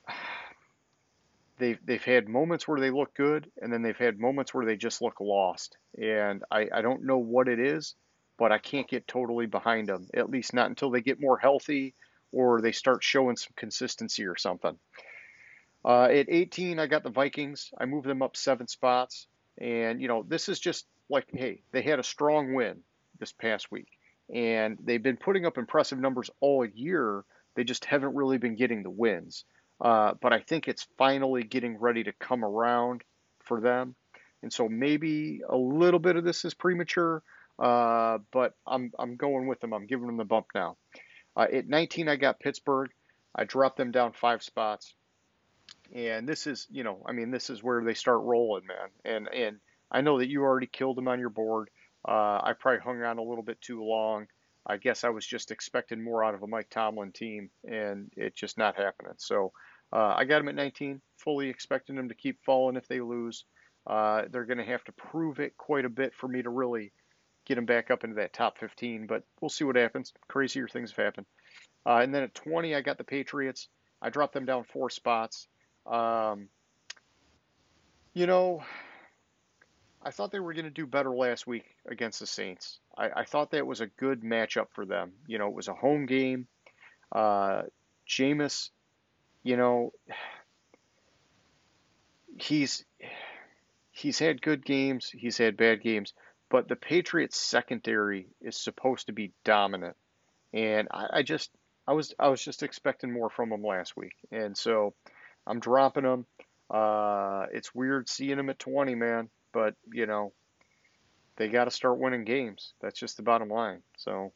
they've 1.58 1.80
they've 1.86 2.04
had 2.04 2.28
moments 2.28 2.68
where 2.68 2.80
they 2.80 2.92
look 2.92 3.14
good, 3.16 3.52
and 3.62 3.72
then 3.72 3.82
they've 3.82 3.98
had 3.98 4.20
moments 4.20 4.54
where 4.54 4.66
they 4.66 4.78
just 4.78 5.02
look 5.02 5.20
lost. 5.20 5.78
And 6.02 6.44
I, 6.52 6.68
I 6.74 6.82
don't 6.82 7.06
know 7.06 7.18
what 7.18 7.48
it 7.48 7.60
is, 7.60 7.96
but 8.38 8.52
I 8.52 8.58
can't 8.58 8.88
get 8.88 9.08
totally 9.08 9.46
behind 9.46 9.88
them. 9.88 10.08
At 10.14 10.30
least 10.30 10.54
not 10.54 10.70
until 10.70 10.92
they 10.92 11.02
get 11.02 11.22
more 11.22 11.38
healthy 11.38 11.94
or 12.32 12.62
they 12.62 12.72
start 12.72 13.04
showing 13.04 13.36
some 13.36 13.54
consistency 13.56 14.26
or 14.26 14.38
something. 14.38 14.78
Uh, 15.84 16.04
at 16.04 16.28
18, 16.30 16.80
I 16.80 16.88
got 16.88 17.04
the 17.04 17.10
Vikings. 17.10 17.72
I 17.78 17.86
moved 17.86 18.08
them 18.08 18.22
up 18.22 18.36
seven 18.36 18.68
spots. 18.68 19.28
And, 19.58 20.02
you 20.02 20.08
know, 20.08 20.24
this 20.28 20.50
is 20.50 20.60
just 20.60 20.86
like, 21.10 21.26
hey, 21.34 21.62
they 21.72 21.82
had 21.82 22.00
a 22.00 22.04
strong 22.04 22.54
win 22.54 22.82
this 23.20 23.32
past 23.32 23.72
week. 23.72 23.88
And 24.34 24.78
they've 24.84 25.02
been 25.02 25.18
putting 25.18 25.46
up 25.46 25.58
impressive 25.58 26.00
numbers 26.00 26.30
all 26.40 26.66
year. 26.66 27.24
They 27.60 27.66
just 27.66 27.84
haven't 27.84 28.16
really 28.16 28.38
been 28.38 28.56
getting 28.56 28.84
the 28.84 28.90
wins. 28.90 29.44
Uh, 29.82 30.14
but 30.22 30.32
I 30.32 30.40
think 30.40 30.70
it's 30.70 30.88
finally 30.98 31.44
getting 31.44 31.78
ready 31.78 32.06
to 32.06 32.14
come 32.14 32.46
around 32.46 33.02
for 33.44 33.60
them. 33.60 33.96
And 34.42 34.54
so 34.54 34.70
maybe 34.70 35.42
a 35.46 35.58
little 35.58 36.00
bit 36.00 36.16
of 36.16 36.24
this 36.24 36.46
is 36.46 36.54
premature, 36.54 37.22
uh, 37.62 38.20
but 38.32 38.54
I'm, 38.66 38.94
I'm 38.98 39.18
going 39.18 39.48
with 39.48 39.60
them. 39.60 39.74
I'm 39.74 39.88
giving 39.88 40.08
them 40.08 40.16
the 40.16 40.24
bump 40.24 40.46
now. 40.56 40.78
Uh, 41.36 41.48
at 41.52 41.68
19, 41.68 42.08
I 42.08 42.16
got 42.16 42.40
Pittsburgh. 42.40 42.92
I 43.36 43.44
dropped 43.44 43.76
them 43.76 43.92
down 43.92 44.14
five 44.14 44.42
spots. 44.42 44.94
And 45.94 46.30
this 46.30 46.48
is, 46.48 46.66
you 46.72 46.86
know, 46.86 47.04
I 47.06 47.12
mean, 47.12 47.30
this 47.30 47.50
is 47.50 47.62
where 47.62 47.84
they 47.84 47.94
start 47.94 48.22
rolling, 48.22 48.66
man. 48.68 48.88
And 49.04 49.28
and 49.28 49.58
I 49.92 50.00
know 50.00 50.20
that 50.20 50.30
you 50.30 50.44
already 50.44 50.68
killed 50.68 50.96
them 50.96 51.10
on 51.10 51.20
your 51.20 51.30
board. 51.30 51.70
Uh, 52.08 52.40
I 52.42 52.54
probably 52.58 52.80
hung 52.80 53.04
on 53.04 53.18
a 53.18 53.22
little 53.22 53.44
bit 53.44 53.60
too 53.60 53.84
long. 53.84 54.28
I 54.66 54.78
guess 54.78 55.04
I 55.04 55.10
was 55.10 55.26
just 55.26 55.52
expecting 55.52 56.04
more 56.04 56.24
out 56.24 56.36
of 56.36 56.44
a 56.44 56.48
Mike 56.48 56.70
Tomlin 56.70 57.12
team, 57.12 57.50
and 57.68 58.12
it 58.16 58.36
just 58.36 58.58
not 58.58 58.76
happening. 58.76 59.14
So 59.18 59.52
uh, 59.92 60.14
I 60.16 60.26
got 60.26 60.40
them 60.40 60.50
at 60.50 60.56
19, 60.56 61.02
fully 61.18 61.50
expecting 61.50 61.96
them 61.96 62.10
to 62.10 62.16
keep 62.16 62.44
falling 62.46 62.76
if 62.76 62.88
they 62.88 63.02
lose. 63.02 63.46
Uh, 63.88 64.24
they're 64.30 64.46
going 64.46 64.58
to 64.58 64.64
have 64.64 64.84
to 64.84 64.92
prove 64.92 65.40
it 65.40 65.58
quite 65.58 65.86
a 65.86 65.90
bit 65.90 66.14
for 66.14 66.28
me 66.28 66.42
to 66.42 66.50
really 66.50 66.92
get 67.46 67.56
them 67.56 67.66
back 67.66 67.90
up 67.90 68.04
into 68.04 68.18
that 68.18 68.34
top 68.34 68.60
15, 68.60 69.08
but 69.08 69.24
we'll 69.42 69.50
see 69.50 69.64
what 69.64 69.76
happens. 69.76 70.14
Crazier 70.28 70.68
things 70.68 70.92
have 70.92 71.04
happened. 71.04 71.26
Uh, 71.86 71.98
and 71.98 72.14
then 72.14 72.24
at 72.24 72.36
20, 72.36 72.76
I 72.76 72.82
got 72.82 72.98
the 72.98 73.04
Patriots. 73.04 73.70
I 74.02 74.10
dropped 74.10 74.34
them 74.34 74.46
down 74.46 74.64
four 74.66 74.90
spots. 74.90 75.48
Um, 75.88 76.50
you 78.14 78.28
know, 78.28 78.64
I 80.02 80.12
thought 80.12 80.32
they 80.32 80.40
were 80.40 80.54
going 80.54 80.66
to 80.66 80.72
do 80.72 80.88
better 80.88 81.12
last 81.12 81.46
week 81.46 81.66
against 81.86 82.20
the 82.20 82.28
Saints. 82.28 82.80
I, 82.98 83.10
I 83.18 83.26
thought 83.26 83.52
that 83.52 83.68
was 83.68 83.82
a 83.82 83.88
good 83.88 84.22
matchup 84.22 84.68
for 84.72 84.86
them. 84.86 85.12
You 85.28 85.40
know, 85.40 85.48
it 85.48 85.54
was 85.54 85.68
a 85.68 85.74
home 85.74 86.06
game. 86.06 86.48
Uh, 87.12 87.64
Jameis, 88.08 88.70
you 89.44 89.58
know, 89.58 89.94
he's 92.38 92.86
he's 93.92 94.20
had 94.20 94.42
good 94.42 94.66
games, 94.66 95.10
he's 95.10 95.38
had 95.38 95.58
bad 95.58 95.82
games, 95.82 96.14
but 96.50 96.68
the 96.68 96.76
Patriots 96.76 97.40
secondary 97.40 98.28
is 98.42 98.58
supposed 98.58 99.08
to 99.08 99.14
be 99.14 99.34
dominant, 99.44 99.96
and 100.54 100.88
I, 100.92 101.08
I 101.14 101.24
just 101.24 101.52
I 101.88 101.94
was 101.94 102.14
I 102.20 102.30
was 102.30 102.44
just 102.44 102.64
expecting 102.64 103.12
more 103.12 103.30
from 103.30 103.50
them 103.50 103.64
last 103.64 103.98
week, 103.98 104.16
and 104.32 104.58
so 104.58 104.94
I'm 105.46 105.60
dropping 105.60 106.04
them. 106.04 106.26
Uh, 106.70 107.48
it's 107.52 107.74
weird 107.74 108.08
seeing 108.08 108.38
them 108.38 108.50
at 108.50 108.60
20, 108.60 108.94
man, 108.94 109.30
but 109.54 109.76
you 109.92 110.06
know 110.06 110.34
they 111.40 111.48
got 111.48 111.66
to 111.66 111.72
start 111.72 111.98
winning 111.98 112.26
games. 112.26 112.74
That's 112.82 113.00
just 113.00 113.18
the 113.18 113.24
bottom 113.24 113.50
line. 113.50 113.82
So 113.98 114.34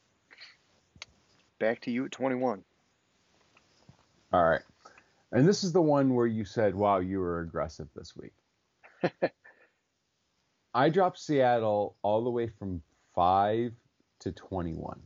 back 1.60 1.82
to 1.82 1.92
you 1.92 2.06
at 2.06 2.12
21. 2.12 2.64
All 4.32 4.44
right. 4.44 4.62
And 5.32 5.48
this 5.48 5.64
is 5.64 5.74
the 5.74 5.82
one 5.82 6.16
where 6.16 6.28
you 6.28 6.46
said, 6.46 6.74
wow, 6.74 7.00
you 7.00 7.20
were 7.20 7.42
aggressive 7.42 7.88
this 7.96 8.14
week. 8.16 8.34
I 10.74 10.90
dropped 10.90 11.20
Seattle 11.20 11.96
all 12.04 12.24
the 12.24 12.30
way 12.30 12.48
from 12.48 12.82
5 13.16 13.74
to 14.20 14.32
21. 14.32 15.02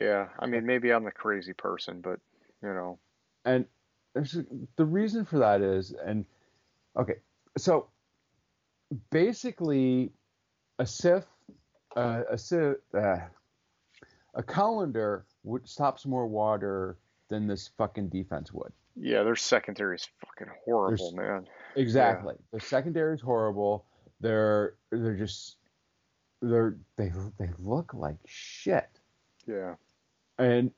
Yeah, 0.00 0.28
I 0.38 0.46
mean, 0.46 0.66
maybe 0.66 0.92
I'm 0.92 1.04
the 1.04 1.12
crazy 1.12 1.52
person, 1.52 2.00
but, 2.00 2.18
you 2.62 2.74
know. 2.74 2.98
And 3.44 3.66
the 4.14 4.84
reason 4.84 5.24
for 5.24 5.38
that 5.38 5.60
is, 5.60 5.94
and 6.04 6.24
okay, 6.96 7.16
so 7.56 7.88
basically, 9.10 10.12
a 10.78 10.86
SIF, 10.86 11.24
uh, 11.96 12.22
a 12.30 12.38
SIF, 12.38 12.76
uh, 12.94 13.16
a 14.34 14.42
colander 14.42 15.26
would, 15.42 15.68
stops 15.68 16.06
more 16.06 16.26
water 16.26 16.96
than 17.28 17.46
this 17.46 17.70
fucking 17.78 18.08
defense 18.08 18.52
would. 18.52 18.72
Yeah, 18.96 19.22
their 19.24 19.36
secondary 19.36 19.96
is 19.96 20.06
fucking 20.24 20.52
horrible, 20.64 21.12
There's, 21.16 21.28
man. 21.28 21.46
Exactly. 21.76 22.34
Yeah. 22.38 22.58
The 22.58 22.64
secondary 22.64 23.14
is 23.14 23.20
horrible. 23.20 23.86
They're 24.20 24.74
they're 24.90 25.16
just 25.16 25.56
they're 26.40 26.76
they 26.96 27.10
they 27.38 27.50
look 27.58 27.92
like 27.92 28.16
shit. 28.24 28.88
Yeah. 29.46 29.74
And 30.38 30.70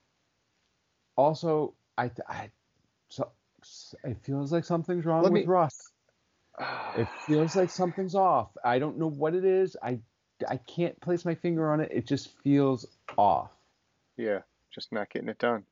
also, 1.16 1.74
I 1.98 2.10
I 2.26 2.50
so 3.08 3.30
it 4.02 4.18
feels 4.22 4.52
like 4.52 4.64
something's 4.64 5.04
wrong 5.04 5.22
Let 5.22 5.32
with 5.32 5.42
me, 5.42 5.46
Russ. 5.46 5.92
It 6.96 7.08
feels 7.26 7.56
like 7.56 7.70
something's 7.70 8.14
off. 8.14 8.48
I 8.64 8.78
don't 8.78 8.98
know 8.98 9.10
what 9.10 9.34
it 9.34 9.44
is. 9.44 9.76
I 9.82 10.00
I 10.48 10.56
can't 10.56 11.00
place 11.00 11.24
my 11.24 11.34
finger 11.34 11.70
on 11.70 11.80
it. 11.80 11.90
It 11.92 12.06
just 12.06 12.36
feels 12.42 12.86
off. 13.16 13.50
Yeah, 14.16 14.40
just 14.74 14.92
not 14.92 15.10
getting 15.10 15.28
it 15.28 15.38
done 15.38 15.64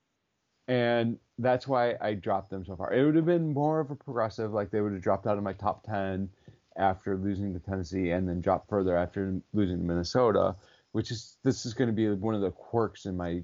and 0.69 1.19
that's 1.39 1.67
why 1.69 1.95
I 2.01 2.15
dropped 2.15 2.51
them 2.51 2.65
so 2.65 2.77
far. 2.77 2.93
It 2.93 3.05
would 3.05 3.17
have 3.17 3.27
been 3.27 3.53
more 3.53 3.81
of 3.81 3.91
a 3.91 3.97
progressive, 3.97 4.53
like 4.53 4.71
they 4.71 4.81
would 4.81 4.93
have 4.93 5.03
dropped 5.03 5.27
out 5.27 5.37
of 5.37 5.45
my 5.45 5.53
top 5.53 5.85
ten 5.85 6.31
after 6.77 7.17
losing 7.17 7.53
to 7.53 7.61
Tennessee, 7.61 8.11
and 8.11 8.29
then 8.29 8.41
dropped 8.41 8.69
further 8.69 8.97
after 8.97 9.41
losing 9.53 9.79
to 9.79 9.85
Minnesota. 9.85 10.57
Which 10.93 11.11
is 11.11 11.37
this 11.43 11.67
is 11.67 11.75
going 11.75 11.89
to 11.89 11.95
be 11.95 12.09
one 12.11 12.35
of 12.35 12.41
the 12.41 12.53
quirks 12.53 13.05
in 13.05 13.17
my 13.17 13.43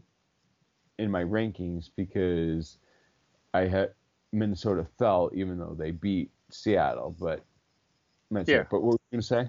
in 0.98 1.10
my 1.10 1.24
rankings 1.24 1.90
because 1.96 2.78
I 3.52 3.62
had 3.62 3.94
Minnesota 4.32 4.86
fell 4.98 5.30
even 5.34 5.58
though 5.58 5.74
they 5.76 5.90
beat 5.90 6.30
Seattle, 6.54 7.14
but 7.18 7.44
yeah. 8.46 8.64
But 8.70 8.82
what 8.82 8.92
were 8.92 8.98
you 9.10 9.18
going 9.18 9.20
to 9.20 9.26
say? 9.26 9.48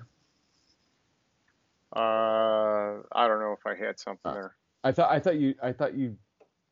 Uh, 1.95 3.01
I 3.11 3.27
don't 3.27 3.39
know 3.39 3.55
if 3.57 3.65
I 3.65 3.75
had 3.75 3.99
something 3.99 4.31
uh, 4.31 4.33
there. 4.33 4.55
I 4.83 4.91
thought 4.91 5.11
I 5.11 5.19
thought 5.19 5.35
you 5.35 5.55
I 5.61 5.71
thought 5.71 5.95
you 5.95 6.15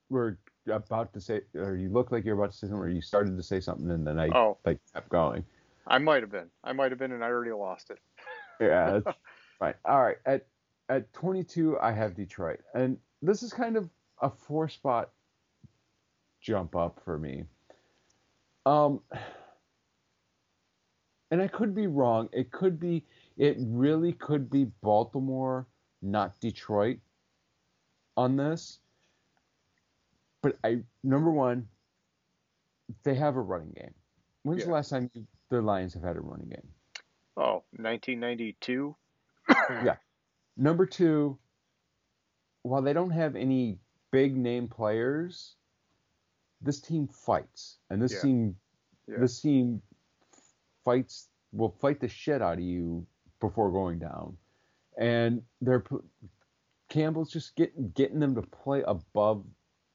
were 0.10 0.40
about 0.68 1.14
to 1.14 1.22
say, 1.22 1.42
or 1.56 1.76
you 1.76 1.90
look 1.90 2.12
like 2.12 2.26
you're 2.26 2.36
about 2.36 2.52
to 2.52 2.58
say 2.58 2.68
something, 2.68 2.80
or 2.80 2.90
you 2.90 3.02
started 3.02 3.36
to 3.38 3.44
say 3.44 3.60
something, 3.60 3.90
and 3.92 4.06
then 4.06 4.20
I 4.20 4.30
oh. 4.30 4.58
like 4.66 4.80
kept 4.94 5.10
going. 5.10 5.44
I 5.88 5.98
might 5.98 6.22
have 6.22 6.32
been. 6.32 6.50
I 6.64 6.74
might 6.74 6.92
have 6.92 7.00
been, 7.00 7.12
and 7.12 7.24
I 7.24 7.28
already 7.28 7.52
lost 7.52 7.90
it. 7.90 8.00
yeah, 8.60 9.00
that's 9.04 9.18
fine. 9.60 9.74
All 9.86 10.02
right. 10.02 10.18
At 10.26 10.46
at 10.90 11.12
22, 11.14 11.80
I 11.80 11.92
have 11.92 12.16
Detroit, 12.16 12.60
and 12.74 12.98
this 13.22 13.44
is 13.44 13.54
kind 13.54 13.76
of 13.76 13.90
a 14.22 14.30
four 14.30 14.70
spot 14.70 15.12
jump 16.42 16.76
up 16.76 17.02
for 17.04 17.18
me. 17.18 17.44
Um, 18.66 19.02
and 21.32 21.42
I 21.42 21.48
could 21.48 21.76
be 21.76 21.88
wrong. 21.88 22.30
It 22.32 22.52
could 22.52 22.80
be. 22.80 23.06
It 23.38 23.58
really 23.60 24.14
could 24.14 24.50
be 24.50 24.66
Baltimore, 24.82 25.66
not 26.02 26.40
Detroit, 26.40 26.98
on 28.18 28.36
this 28.36 28.80
but 30.42 30.58
I 30.64 30.80
number 31.04 31.32
one, 31.32 31.68
they 33.04 33.16
have 33.16 33.36
a 33.36 33.42
running 33.42 33.74
game. 33.76 33.94
When's 34.44 34.62
yeah. 34.62 34.66
the 34.68 34.72
last 34.72 34.90
time 34.90 35.10
the 35.50 35.62
Lions 35.62 35.94
have 35.94 36.04
had 36.04 36.16
a 36.16 36.22
running 36.22 36.50
game? 36.50 36.68
Oh, 37.38 37.64
1992. 37.76 38.96
yeah. 39.70 39.96
Number 40.58 40.86
two, 40.86 41.38
while 42.64 42.82
they 42.82 42.94
don't 42.94 43.12
have 43.12 43.36
any 43.36 43.78
big 44.12 44.36
name 44.36 44.68
players, 44.68 45.56
this 46.62 46.82
team 46.82 47.08
fights, 47.08 47.78
and 47.90 48.02
this 48.02 48.14
yeah. 48.14 48.22
team, 48.22 48.56
yeah. 49.08 49.16
this 49.20 49.40
team 49.42 49.82
fights 50.90 51.30
will 51.52 51.76
fight 51.80 52.00
the 52.00 52.08
shit 52.08 52.42
out 52.42 52.58
of 52.58 52.64
you 52.64 53.06
before 53.40 53.72
going 53.72 54.00
down, 54.00 54.36
and 54.98 55.44
they're 55.62 55.84
Campbell's 56.90 57.32
just 57.32 57.56
getting 57.56 57.92
getting 57.96 58.20
them 58.20 58.34
to 58.34 58.42
play 58.42 58.82
above 58.88 59.46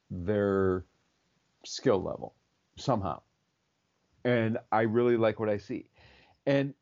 their 0.09 0.85
skill 1.65 2.01
level 2.01 2.37
somehow. 2.77 3.21
And 4.25 4.59
I 4.71 4.83
really 4.83 5.17
like 5.17 5.41
what 5.41 5.49
I 5.49 5.59
see. 5.59 5.87
And 6.47 6.73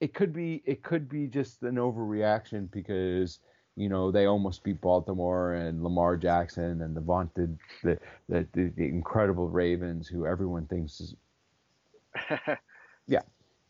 it 0.00 0.14
could 0.14 0.32
be 0.32 0.62
it 0.64 0.82
could 0.82 1.08
be 1.08 1.28
just 1.28 1.62
an 1.62 1.76
overreaction 1.76 2.68
because 2.72 3.38
you 3.76 3.88
know 3.88 4.10
they 4.10 4.26
almost 4.26 4.64
beat 4.64 4.80
Baltimore 4.80 5.54
and 5.54 5.84
Lamar 5.84 6.16
Jackson 6.16 6.82
and 6.82 6.96
the 6.96 7.00
vaunted 7.00 7.56
the 7.84 8.00
the, 8.28 8.44
the, 8.52 8.72
the 8.76 8.84
incredible 8.84 9.48
Ravens 9.48 10.08
who 10.08 10.26
everyone 10.26 10.66
thinks 10.66 11.00
is 11.00 11.14
yeah 13.06 13.22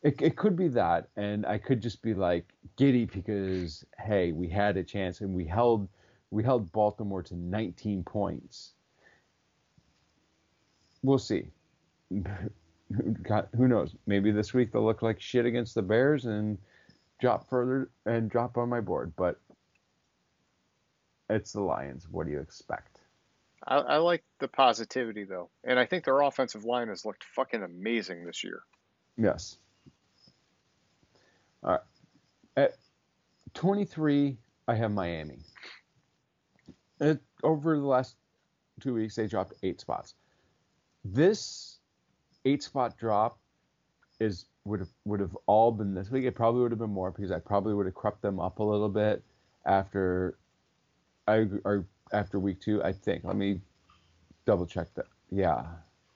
it, 0.03 0.20
it 0.22 0.36
could 0.36 0.57
be 0.57 0.68
that 0.68 1.09
and 1.16 1.44
I 1.46 1.59
could 1.59 1.80
just 1.80 2.03
be 2.03 2.14
like 2.14 2.46
giddy 2.76 3.05
because 3.05 3.84
hey 3.98 4.32
we 4.32 4.48
had 4.48 4.76
a 4.76 4.84
chance 4.84 5.20
and 5.20 5.34
we 5.34 5.44
held 5.44 5.88
we 6.30 6.42
held 6.42 6.70
Baltimore 6.72 7.22
to 7.24 7.34
19 7.34 8.05
points 8.05 8.72
we'll 11.03 11.18
see. 11.18 11.48
God, 13.22 13.48
who 13.57 13.68
knows? 13.68 13.94
Maybe 14.07 14.32
this 14.32 14.53
week 14.53 14.72
they'll 14.72 14.84
look 14.84 15.03
like 15.03 15.20
shit 15.20 15.46
against 15.46 15.74
the 15.74 15.82
Bears 15.82 16.24
and 16.26 16.59
drop 17.20 17.48
further 17.48 17.90
and 18.06 18.31
drop 18.31 18.56
on 18.59 18.68
my 18.68 18.81
board. 18.81 19.12
But 19.16 19.39
it's 21.28 21.52
the 21.52 21.60
Lions. 21.60 22.09
What 22.10 22.27
do 22.27 22.32
you 22.32 22.40
expect? 22.40 22.98
I, 23.66 23.77
I 23.77 23.97
like 23.98 24.24
the 24.39 24.48
positivity 24.48 25.24
though, 25.24 25.51
and 25.64 25.78
I 25.78 25.86
think 25.86 26.05
their 26.05 26.20
offensive 26.20 26.64
line 26.64 26.89
has 26.89 27.05
looked 27.05 27.24
fucking 27.24 27.62
amazing 27.62 28.24
this 28.24 28.43
year. 28.43 28.62
Yes. 29.16 29.59
All 31.62 31.73
right. 31.73 31.81
At 32.57 32.73
23, 33.55 34.37
I 34.69 34.74
have 34.74 34.93
Miami. 34.93 35.39
It, 37.01 37.20
over 37.43 37.77
the 37.77 37.87
last 37.87 38.16
two 38.81 38.95
weeks, 38.95 39.15
they 39.16 39.27
dropped 39.27 39.55
eight 39.62 39.81
spots. 39.81 40.15
This 41.05 41.78
eight 42.45 42.62
spot 42.62 42.97
drop 42.99 43.39
is 44.19 44.47
would 44.65 44.81
have 44.81 44.91
would 45.07 45.20
have 45.20 45.37
all 45.47 45.73
been 45.73 45.95
this 45.95 46.11
week. 46.11 46.24
It 46.24 46.35
probably 46.35 46.62
would 46.62 46.73
have 46.73 46.78
been 46.78 46.91
more 46.91 47.11
because 47.11 47.31
I 47.31 47.39
probably 47.39 47.74
would 47.74 47.87
have 47.87 47.95
crept 47.95 48.20
them 48.20 48.39
up 48.39 48.59
a 48.59 48.62
little 48.62 48.89
bit 48.91 49.23
after 49.65 50.37
I 51.27 51.47
or 51.65 51.87
after 52.12 52.39
week 52.39 52.61
two. 52.61 52.82
I 52.82 52.93
think. 52.93 53.24
Let 53.24 53.37
me 53.37 53.61
double 54.45 54.66
check 54.66 54.93
that. 54.95 55.07
Yeah, 55.31 55.65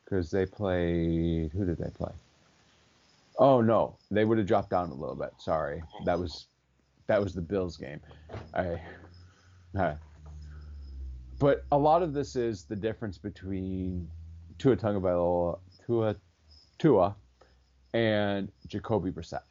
because 0.05 0.31
they 0.31 0.45
played. 0.45 1.53
Who 1.53 1.65
did 1.65 1.79
they 1.79 1.91
play? 1.91 2.13
Oh 3.39 3.61
no, 3.61 3.99
they 4.11 4.25
would 4.25 4.39
have 4.39 4.47
dropped 4.47 4.71
down 4.71 4.91
a 4.91 4.95
little 4.95 5.17
bit. 5.17 5.31
Sorry, 5.39 5.83
that 6.05 6.19
was 6.19 6.49
that 7.07 7.21
was 7.23 7.35
the 7.35 7.43
Bills 7.43 7.77
game. 7.77 8.01
I. 8.55 8.81
Uh, 9.77 9.97
but 11.41 11.65
a 11.73 11.79
lot 11.79 12.03
of 12.03 12.13
this 12.13 12.37
is 12.37 12.65
the 12.65 12.77
difference 12.77 13.19
between 13.19 14.09
Tua 14.59 14.77
Tagovailoa, 14.77 15.59
Tua, 15.85 16.17
Tua, 16.79 17.17
and 17.93 18.51
Jacoby 18.69 19.11
Brissett. 19.11 19.43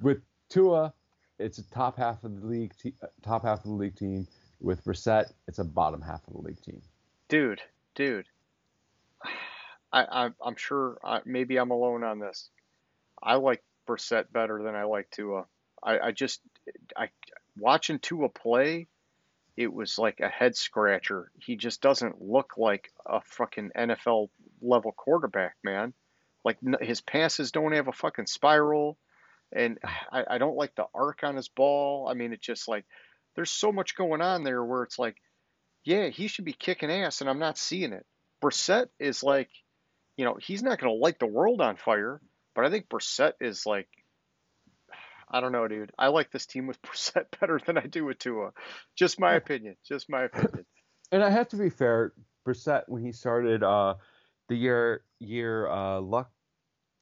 With 0.00 0.22
Tua, 0.48 0.94
it's 1.38 1.58
a 1.58 1.70
top 1.70 1.98
half 1.98 2.24
of 2.24 2.40
the 2.40 2.46
league, 2.46 2.72
te- 2.76 2.94
top 3.22 3.44
half 3.44 3.58
of 3.58 3.64
the 3.64 3.76
league 3.76 3.96
team. 3.96 4.26
With 4.60 4.82
Brissett, 4.84 5.32
it's 5.46 5.58
a 5.58 5.64
bottom 5.64 6.00
half 6.00 6.26
of 6.26 6.32
the 6.32 6.40
league 6.40 6.60
team. 6.62 6.82
Dude, 7.28 7.62
dude, 7.94 8.26
I, 9.92 10.02
I 10.02 10.30
I'm 10.44 10.56
sure 10.56 10.98
I, 11.04 11.20
maybe 11.24 11.56
I'm 11.56 11.70
alone 11.70 12.04
on 12.04 12.18
this. 12.18 12.50
I 13.22 13.36
like 13.36 13.62
Brissett 13.88 14.30
better 14.32 14.62
than 14.62 14.74
I 14.74 14.84
like 14.84 15.10
Tua. 15.10 15.46
I, 15.82 15.98
I 15.98 16.12
just 16.12 16.40
I 16.96 17.08
watching 17.58 17.98
Tua 17.98 18.28
play, 18.28 18.88
it 19.56 19.72
was 19.72 19.98
like 19.98 20.20
a 20.20 20.28
head 20.28 20.56
scratcher. 20.56 21.30
He 21.38 21.56
just 21.56 21.80
doesn't 21.80 22.22
look 22.22 22.54
like 22.56 22.92
a 23.06 23.20
fucking 23.20 23.72
NFL 23.76 24.28
level 24.62 24.92
quarterback, 24.92 25.56
man. 25.64 25.92
Like 26.44 26.58
his 26.80 27.00
passes 27.00 27.50
don't 27.50 27.72
have 27.72 27.88
a 27.88 27.92
fucking 27.92 28.26
spiral, 28.26 28.96
and 29.52 29.78
I, 30.12 30.24
I 30.30 30.38
don't 30.38 30.56
like 30.56 30.74
the 30.76 30.86
arc 30.94 31.24
on 31.24 31.36
his 31.36 31.48
ball. 31.48 32.08
I 32.08 32.14
mean, 32.14 32.32
it's 32.32 32.46
just 32.46 32.68
like 32.68 32.84
there's 33.34 33.50
so 33.50 33.72
much 33.72 33.96
going 33.96 34.20
on 34.20 34.44
there 34.44 34.64
where 34.64 34.82
it's 34.82 34.98
like, 34.98 35.16
yeah, 35.84 36.08
he 36.08 36.28
should 36.28 36.44
be 36.44 36.52
kicking 36.52 36.90
ass, 36.90 37.20
and 37.20 37.28
I'm 37.28 37.38
not 37.38 37.58
seeing 37.58 37.92
it. 37.92 38.06
Brissett 38.42 38.88
is 38.98 39.22
like, 39.22 39.50
you 40.18 40.24
know, 40.24 40.36
he's 40.38 40.62
not 40.62 40.78
going 40.78 40.92
to 40.92 40.98
light 41.00 41.18
the 41.18 41.26
world 41.26 41.62
on 41.62 41.76
fire, 41.76 42.20
but 42.54 42.66
I 42.66 42.70
think 42.70 42.88
Brissett 42.88 43.34
is 43.40 43.64
like, 43.64 43.88
I 45.30 45.40
don't 45.40 45.52
know, 45.52 45.66
dude. 45.68 45.92
I 45.96 46.08
like 46.08 46.30
this 46.30 46.44
team 46.44 46.66
with 46.66 46.82
Brissett 46.82 47.26
better 47.40 47.58
than 47.64 47.78
I 47.78 47.86
do 47.86 48.04
with 48.04 48.18
Tua. 48.18 48.50
Just 48.96 49.18
my 49.18 49.34
opinion. 49.34 49.76
Just 49.86 50.10
my 50.10 50.24
opinion. 50.24 50.66
And 51.12 51.22
I 51.22 51.30
have 51.30 51.48
to 51.50 51.56
be 51.56 51.70
fair, 51.70 52.12
Brissett 52.46 52.82
when 52.88 53.02
he 53.02 53.12
started 53.12 53.62
uh, 53.62 53.94
the 54.48 54.56
year 54.56 55.02
year 55.20 55.68
uh, 55.68 56.00
Luck 56.00 56.30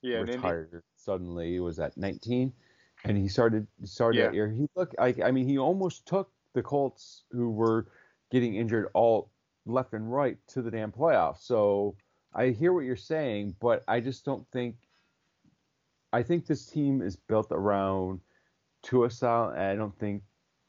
yeah, 0.02 0.18
retired 0.18 0.82
suddenly 0.96 1.52
he 1.52 1.60
was 1.60 1.78
at 1.78 1.96
19, 1.96 2.52
and 3.04 3.16
he 3.16 3.28
started 3.28 3.66
started 3.84 4.18
Yeah. 4.18 4.26
that 4.26 4.34
year. 4.34 4.48
He 4.50 4.68
looked 4.76 4.98
like 4.98 5.20
I 5.20 5.30
mean 5.30 5.48
he 5.48 5.58
almost 5.58 6.06
took 6.06 6.30
the 6.52 6.62
Colts 6.62 7.24
who 7.30 7.50
were 7.50 7.86
getting 8.30 8.56
injured 8.56 8.88
all 8.94 9.30
left 9.64 9.94
and 9.94 10.12
right 10.12 10.36
to 10.48 10.62
the 10.62 10.70
damn 10.70 10.92
playoffs. 10.92 11.40
So 11.42 11.96
I 12.36 12.50
hear 12.50 12.72
what 12.72 12.84
you're 12.84 12.96
saying, 12.96 13.56
but 13.60 13.82
I 13.88 13.98
just 14.00 14.24
don't 14.24 14.46
think. 14.52 14.76
I 16.12 16.22
think 16.22 16.46
this 16.46 16.66
team 16.66 17.02
is 17.02 17.16
built 17.16 17.48
around 17.50 18.20
Tua 18.82 19.10
style, 19.10 19.50
and 19.50 19.62
I 19.62 19.74
don't 19.74 19.98
think 19.98 20.22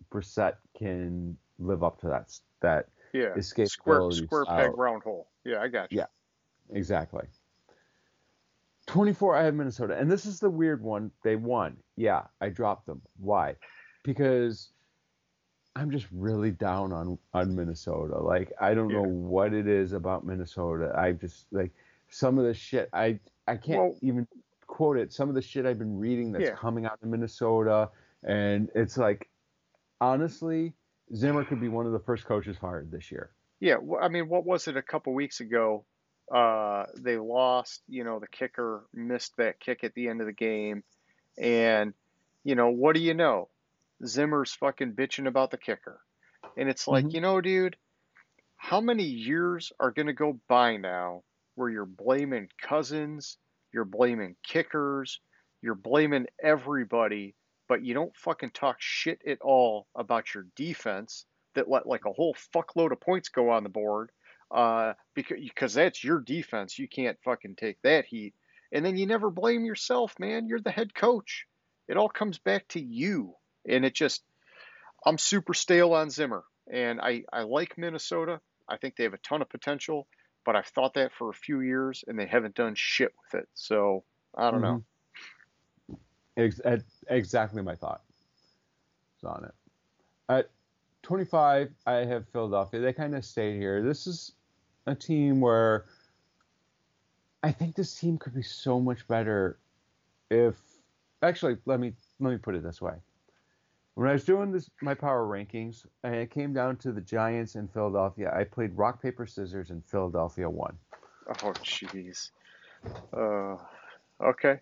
Brissett 0.09 0.55
can 0.77 1.37
live 1.59 1.83
up 1.83 1.99
to 2.01 2.07
that 2.07 2.31
that 2.61 2.89
Yeah. 3.13 3.33
escapability 3.35 3.67
Square, 3.69 4.11
square 4.11 4.43
style. 4.45 4.69
peg, 4.69 4.77
round 4.77 5.03
hole. 5.03 5.27
Yeah, 5.43 5.61
I 5.61 5.67
got 5.67 5.91
you. 5.91 5.99
Yeah. 5.99 6.07
Exactly. 6.71 7.27
24, 8.87 9.35
I 9.35 9.43
have 9.43 9.53
Minnesota. 9.53 9.95
And 9.97 10.09
this 10.09 10.25
is 10.25 10.39
the 10.39 10.49
weird 10.49 10.81
one. 10.81 11.11
They 11.23 11.35
won. 11.35 11.77
Yeah, 11.97 12.23
I 12.41 12.49
dropped 12.49 12.85
them. 12.85 13.01
Why? 13.17 13.55
Because 14.03 14.71
I'm 15.77 15.91
just 15.91 16.07
really 16.11 16.51
down 16.51 16.91
on, 16.91 17.17
on 17.33 17.55
Minnesota. 17.55 18.17
Like, 18.19 18.51
I 18.59 18.73
don't 18.73 18.91
know 18.91 19.03
what 19.03 19.53
it 19.53 19.67
is 19.67 19.93
about 19.93 20.25
Minnesota. 20.25 20.91
I 20.97 21.11
just, 21.11 21.45
like, 21.51 21.71
some 22.09 22.39
of 22.39 22.45
the 22.45 22.53
shit, 22.53 22.89
I, 22.93 23.19
I 23.47 23.57
can't 23.57 23.79
Well- 23.79 23.95
even 24.01 24.27
quote 24.65 24.97
it. 24.97 25.13
Some 25.13 25.29
of 25.29 25.35
the 25.35 25.41
shit 25.41 25.65
I've 25.65 25.77
been 25.77 25.99
reading 25.99 26.31
that's 26.31 26.45
Yeah. 26.45 26.55
coming 26.55 26.85
out 26.85 26.97
of 27.01 27.07
Minnesota. 27.07 27.89
And 28.23 28.69
it's 28.73 28.97
like, 28.97 29.29
honestly, 30.01 30.73
Zimmer 31.15 31.45
could 31.45 31.61
be 31.61 31.67
one 31.69 31.85
of 31.85 31.91
the 31.91 31.99
first 31.99 32.25
coaches 32.25 32.57
fired 32.57 32.91
this 32.91 33.11
year. 33.11 33.29
Yeah, 33.59 33.77
I 34.01 34.07
mean, 34.09 34.29
what 34.29 34.45
was 34.45 34.67
it 34.67 34.77
a 34.77 34.81
couple 34.81 35.13
weeks 35.13 35.39
ago? 35.39 35.85
Uh, 36.31 36.85
they 36.97 37.17
lost, 37.17 37.81
you 37.87 38.03
know, 38.03 38.19
the 38.19 38.27
kicker 38.27 38.83
missed 38.93 39.37
that 39.37 39.59
kick 39.59 39.83
at 39.83 39.93
the 39.93 40.09
end 40.09 40.21
of 40.21 40.27
the 40.27 40.33
game. 40.33 40.83
And, 41.37 41.93
you 42.43 42.55
know, 42.55 42.69
what 42.69 42.95
do 42.95 43.01
you 43.01 43.13
know? 43.13 43.49
Zimmer's 44.05 44.53
fucking 44.53 44.93
bitching 44.93 45.27
about 45.27 45.51
the 45.51 45.57
kicker. 45.57 46.01
And 46.57 46.69
it's 46.69 46.87
like, 46.87 47.05
Mhm. 47.05 47.13
you 47.13 47.21
know, 47.21 47.41
dude, 47.41 47.77
how 48.57 48.81
many 48.81 49.03
years 49.03 49.71
are 49.79 49.91
going 49.91 50.07
to 50.07 50.13
go 50.13 50.39
by 50.47 50.77
now 50.77 51.23
where 51.55 51.69
you're 51.69 51.85
blaming 51.85 52.49
Cousins, 52.61 53.37
you're 53.71 53.85
blaming 53.85 54.35
kickers, 54.43 55.19
you're 55.61 55.75
blaming 55.75 56.27
everybody, 56.41 57.35
but 57.67 57.83
you 57.83 57.93
don't 57.93 58.15
fucking 58.15 58.51
talk 58.51 58.77
shit 58.79 59.21
at 59.25 59.41
all 59.41 59.87
about 59.95 60.33
your 60.33 60.47
defense 60.55 61.25
that 61.55 61.69
let 61.69 61.87
like 61.87 62.05
a 62.05 62.13
whole 62.13 62.35
fuckload 62.35 62.91
of 62.91 62.99
points 62.99 63.29
go 63.29 63.49
on 63.49 63.63
the 63.63 63.69
board 63.69 64.11
uh, 64.51 64.93
because 65.15 65.39
because 65.39 65.73
that's 65.73 66.03
your 66.03 66.19
defense. 66.21 66.77
You 66.79 66.87
can't 66.87 67.17
fucking 67.23 67.55
take 67.55 67.81
that 67.81 68.05
heat. 68.05 68.33
And 68.71 68.85
then 68.85 68.97
you 68.97 69.05
never 69.07 69.29
blame 69.29 69.65
yourself, 69.65 70.17
man. 70.19 70.47
You're 70.47 70.61
the 70.61 70.71
head 70.71 70.93
coach. 70.93 71.45
It 71.87 71.97
all 71.97 72.09
comes 72.09 72.37
back 72.37 72.67
to 72.69 72.81
you. 72.81 73.35
And 73.67 73.85
it 73.85 73.93
just, 73.93 74.23
I'm 75.05 75.17
super 75.17 75.53
stale 75.53 75.93
on 75.93 76.09
Zimmer. 76.09 76.43
And 76.71 76.99
I, 77.01 77.23
I 77.31 77.43
like 77.43 77.77
Minnesota. 77.77 78.39
I 78.67 78.77
think 78.77 78.95
they 78.95 79.03
have 79.03 79.13
a 79.13 79.19
ton 79.19 79.41
of 79.41 79.49
potential, 79.49 80.07
but 80.45 80.55
I've 80.55 80.67
thought 80.67 80.95
that 80.95 81.11
for 81.13 81.29
a 81.29 81.33
few 81.33 81.61
years 81.61 82.03
and 82.07 82.19
they 82.19 82.25
haven't 82.25 82.55
done 82.55 82.73
shit 82.75 83.13
with 83.23 83.41
it. 83.41 83.47
So 83.53 84.03
I 84.35 84.51
don't 84.51 84.61
know. 84.61 84.83
Mm-hmm. 85.89 85.95
Ex- 86.43 86.61
ed- 86.63 86.83
exactly 87.09 87.61
my 87.61 87.75
thought 87.75 88.01
is 89.17 89.23
on 89.23 89.45
it. 89.45 89.53
At 90.29 90.49
25, 91.03 91.71
I 91.85 91.93
have 91.93 92.27
Philadelphia. 92.29 92.81
They 92.81 92.93
kind 92.93 93.15
of 93.15 93.23
stayed 93.23 93.57
here. 93.57 93.81
This 93.81 94.07
is 94.07 94.33
a 94.85 94.93
team 94.93 95.39
where 95.39 95.85
I 97.43 97.51
think 97.51 97.75
this 97.75 97.95
team 97.95 98.17
could 98.17 98.33
be 98.33 98.41
so 98.41 98.79
much 98.79 99.07
better 99.07 99.57
if 100.29 100.55
actually 101.21 101.57
let 101.65 101.79
me 101.79 101.93
let 102.19 102.31
me 102.31 102.37
put 102.37 102.55
it 102.55 102.63
this 102.63 102.81
way. 102.81 102.95
When 103.97 104.07
I 104.07 104.13
was 104.13 104.25
doing 104.25 104.51
this 104.51 104.69
my 104.79 104.93
power 104.93 105.25
rankings 105.25 105.83
and 106.03 106.13
it 106.13 106.29
came 106.29 106.53
down 106.53 106.77
to 106.77 106.91
the 106.91 107.01
Giants 107.01 107.55
and 107.55 107.67
Philadelphia, 107.73 108.31
I 108.31 108.43
played 108.43 108.77
rock 108.77 109.01
paper 109.01 109.25
scissors 109.25 109.71
and 109.71 109.83
Philadelphia 109.83 110.47
won. 110.47 110.77
Oh, 111.27 111.51
jeez. 111.63 112.29
Uh, 113.11 113.57
okay. 114.23 114.59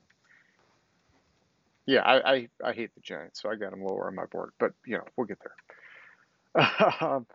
Yeah, 1.86 2.00
I, 2.00 2.34
I, 2.34 2.48
I 2.64 2.72
hate 2.72 2.96
the 2.96 3.02
Giants, 3.02 3.42
so 3.42 3.50
I 3.50 3.56
got 3.56 3.72
them 3.72 3.84
lower 3.84 4.08
on 4.08 4.16
my 4.16 4.24
board. 4.24 4.52
But, 4.58 4.72
you 4.86 4.96
know, 4.96 5.04
we'll 5.18 5.28
get 5.28 5.40
there. 6.56 6.96
um, 7.02 7.28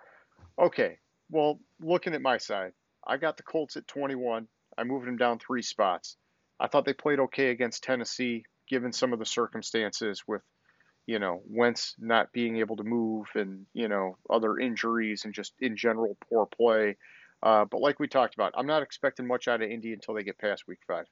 okay. 0.59 0.97
Well, 1.31 1.61
looking 1.83 2.15
at 2.15 2.23
my 2.23 2.39
side, 2.39 2.73
I 3.07 3.19
got 3.19 3.37
the 3.37 3.43
Colts 3.43 3.77
at 3.77 3.87
21. 3.87 4.49
I 4.79 4.85
moved 4.85 5.07
them 5.07 5.19
down 5.19 5.39
three 5.39 5.61
spots. 5.61 6.17
I 6.59 6.69
thought 6.69 6.87
they 6.87 6.95
played 6.95 7.21
okay 7.21 7.51
against 7.51 7.85
Tennessee, 7.85 8.47
given 8.71 8.95
some 8.95 9.13
of 9.13 9.19
the 9.19 9.27
circumstances 9.27 10.23
with, 10.27 10.41
you 11.11 11.19
know, 11.19 11.43
Wentz 11.49 11.97
not 11.99 12.33
being 12.33 12.59
able 12.59 12.77
to 12.77 12.85
move 12.85 13.27
and, 13.35 13.67
you 13.75 13.89
know, 13.89 14.17
other 14.31 14.57
injuries 14.61 15.25
and 15.25 15.35
just 15.35 15.55
in 15.59 15.77
general 15.77 16.17
poor 16.29 16.47
play. 16.47 16.97
Uh, 17.43 17.65
but 17.65 17.81
like 17.81 17.99
we 17.99 18.07
talked 18.07 18.35
about, 18.35 18.55
I'm 18.57 18.69
not 18.69 18.85
expecting 18.85 19.27
much 19.27 19.49
out 19.49 19.61
of 19.61 19.69
Indy 19.69 19.93
until 19.93 20.15
they 20.15 20.23
get 20.23 20.39
past 20.39 20.69
week 20.69 20.79
five. 20.87 21.07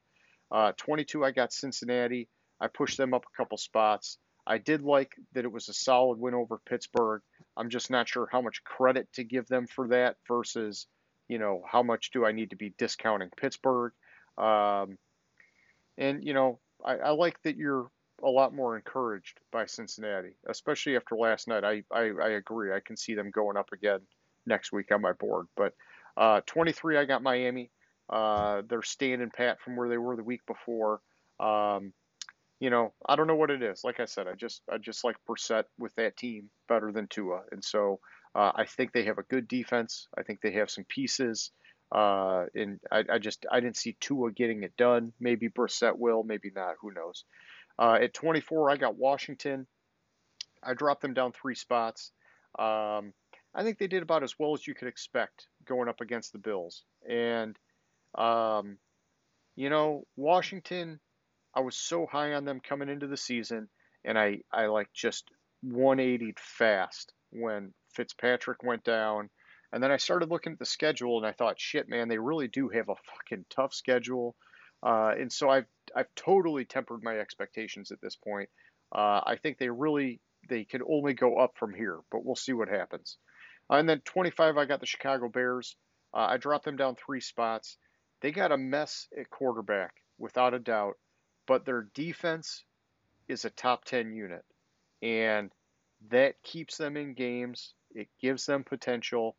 Uh, 0.52 0.70
22, 0.76 1.24
I 1.24 1.32
got 1.32 1.52
Cincinnati. 1.52 2.28
I 2.60 2.68
pushed 2.68 2.96
them 2.96 3.12
up 3.12 3.24
a 3.24 3.36
couple 3.36 3.58
spots. 3.58 4.18
I 4.46 4.58
did 4.58 4.82
like 4.82 5.16
that 5.32 5.44
it 5.44 5.50
was 5.50 5.68
a 5.68 5.74
solid 5.74 6.16
win 6.20 6.32
over 6.32 6.60
Pittsburgh. 6.64 7.22
I'm 7.56 7.68
just 7.68 7.90
not 7.90 8.08
sure 8.08 8.28
how 8.30 8.40
much 8.40 8.62
credit 8.62 9.08
to 9.14 9.24
give 9.24 9.48
them 9.48 9.66
for 9.66 9.88
that 9.88 10.14
versus, 10.28 10.86
you 11.26 11.40
know, 11.40 11.64
how 11.68 11.82
much 11.82 12.12
do 12.12 12.24
I 12.24 12.30
need 12.30 12.50
to 12.50 12.56
be 12.56 12.72
discounting 12.78 13.30
Pittsburgh. 13.36 13.90
Um, 14.36 14.96
and, 15.96 16.22
you 16.22 16.34
know, 16.34 16.60
I, 16.84 16.98
I 16.98 17.10
like 17.10 17.42
that 17.42 17.56
you're 17.56 17.90
a 18.22 18.28
lot 18.28 18.54
more 18.54 18.76
encouraged 18.76 19.40
by 19.52 19.66
Cincinnati, 19.66 20.36
especially 20.48 20.96
after 20.96 21.16
last 21.16 21.48
night. 21.48 21.64
I, 21.64 21.82
I, 21.92 22.10
I 22.22 22.28
agree. 22.30 22.72
I 22.72 22.80
can 22.80 22.96
see 22.96 23.14
them 23.14 23.30
going 23.30 23.56
up 23.56 23.72
again 23.72 24.00
next 24.46 24.72
week 24.72 24.90
on 24.92 25.00
my 25.00 25.12
board. 25.12 25.46
But 25.56 25.74
uh, 26.16 26.40
23, 26.46 26.98
I 26.98 27.04
got 27.04 27.22
Miami. 27.22 27.70
Uh, 28.10 28.62
they're 28.68 28.82
standing 28.82 29.30
pat 29.30 29.60
from 29.60 29.76
where 29.76 29.88
they 29.88 29.98
were 29.98 30.16
the 30.16 30.22
week 30.22 30.44
before. 30.46 31.00
Um, 31.38 31.92
you 32.60 32.70
know, 32.70 32.92
I 33.06 33.16
don't 33.16 33.26
know 33.26 33.36
what 33.36 33.50
it 33.50 33.62
is. 33.62 33.84
Like 33.84 34.00
I 34.00 34.06
said, 34.06 34.26
I 34.26 34.34
just 34.34 34.62
I 34.70 34.78
just 34.78 35.04
like 35.04 35.16
Brissett 35.28 35.64
with 35.78 35.94
that 35.94 36.16
team 36.16 36.50
better 36.68 36.90
than 36.90 37.06
Tua, 37.06 37.42
and 37.52 37.62
so 37.62 38.00
uh, 38.34 38.50
I 38.54 38.64
think 38.64 38.92
they 38.92 39.04
have 39.04 39.18
a 39.18 39.22
good 39.22 39.46
defense. 39.46 40.08
I 40.16 40.22
think 40.22 40.40
they 40.40 40.52
have 40.52 40.70
some 40.70 40.84
pieces, 40.84 41.52
uh, 41.92 42.46
and 42.54 42.80
I, 42.90 43.04
I 43.12 43.18
just 43.18 43.46
I 43.50 43.60
didn't 43.60 43.76
see 43.76 43.96
Tua 44.00 44.32
getting 44.32 44.64
it 44.64 44.76
done. 44.76 45.12
Maybe 45.20 45.48
Brissett 45.48 45.96
will, 45.96 46.24
maybe 46.24 46.50
not. 46.52 46.74
Who 46.80 46.92
knows? 46.92 47.24
Uh, 47.78 47.98
at 48.02 48.14
24, 48.14 48.70
I 48.70 48.76
got 48.76 48.96
Washington. 48.96 49.66
I 50.62 50.74
dropped 50.74 51.02
them 51.02 51.14
down 51.14 51.32
three 51.32 51.55
spots. 51.55 52.10
Um, 52.59 53.12
I 53.55 53.62
think 53.62 53.78
they 53.78 53.86
did 53.86 54.02
about 54.02 54.22
as 54.22 54.38
well 54.38 54.55
as 54.55 54.66
you 54.66 54.74
could 54.74 54.88
expect 54.88 55.46
going 55.64 55.88
up 55.88 56.00
against 56.00 56.32
the 56.32 56.38
Bills. 56.38 56.82
And, 57.09 57.56
um, 58.16 58.78
you 59.55 59.70
know, 59.70 60.06
Washington, 60.16 61.00
I 61.55 61.60
was 61.60 61.76
so 61.76 62.06
high 62.06 62.34
on 62.34 62.44
them 62.44 62.60
coming 62.60 62.88
into 62.88 63.06
the 63.06 63.16
season, 63.16 63.68
and 64.05 64.18
I, 64.18 64.40
I 64.52 64.66
like 64.66 64.92
just 64.92 65.30
180'd 65.66 66.38
fast 66.38 67.12
when 67.30 67.72
Fitzpatrick 67.94 68.62
went 68.62 68.84
down. 68.84 69.30
And 69.72 69.82
then 69.82 69.90
I 69.90 69.98
started 69.98 70.30
looking 70.30 70.55
at 70.55 70.59
the 70.59 70.66
schedule, 70.66 71.18
and 71.18 71.26
I 71.26 71.32
thought, 71.32 71.60
shit, 71.60 71.88
man, 71.88 72.09
they 72.09 72.18
really 72.18 72.48
do 72.48 72.68
have 72.70 72.88
a 72.88 72.94
fucking 72.94 73.44
tough 73.50 73.74
schedule. 73.74 74.34
Uh, 74.82 75.12
and 75.18 75.32
so 75.32 75.50
I've 75.50 75.66
I've 75.98 76.14
totally 76.14 76.64
tempered 76.64 77.02
my 77.02 77.18
expectations 77.18 77.90
at 77.90 78.00
this 78.00 78.14
point. 78.14 78.48
Uh, 78.94 79.20
I 79.26 79.36
think 79.42 79.58
they 79.58 79.68
really 79.68 80.20
they 80.48 80.64
can 80.64 80.80
only 80.88 81.12
go 81.12 81.36
up 81.38 81.54
from 81.58 81.74
here, 81.74 81.98
but 82.12 82.24
we'll 82.24 82.36
see 82.36 82.52
what 82.52 82.68
happens. 82.68 83.18
Uh, 83.68 83.74
and 83.74 83.88
then 83.88 84.00
25, 84.04 84.56
I 84.56 84.64
got 84.64 84.78
the 84.78 84.86
Chicago 84.86 85.28
Bears. 85.28 85.76
Uh, 86.14 86.28
I 86.30 86.36
dropped 86.36 86.64
them 86.64 86.76
down 86.76 86.94
three 86.94 87.20
spots. 87.20 87.76
they 88.22 88.30
got 88.30 88.52
a 88.52 88.56
mess 88.56 89.08
at 89.18 89.28
quarterback 89.28 89.92
without 90.18 90.54
a 90.54 90.60
doubt, 90.60 90.94
but 91.48 91.64
their 91.64 91.88
defense 91.94 92.64
is 93.28 93.44
a 93.44 93.50
top 93.50 93.84
10 93.84 94.12
unit. 94.12 94.44
And 95.02 95.50
that 96.10 96.40
keeps 96.44 96.76
them 96.76 96.96
in 96.96 97.14
games. 97.14 97.74
It 97.90 98.08
gives 98.22 98.46
them 98.46 98.62
potential. 98.62 99.36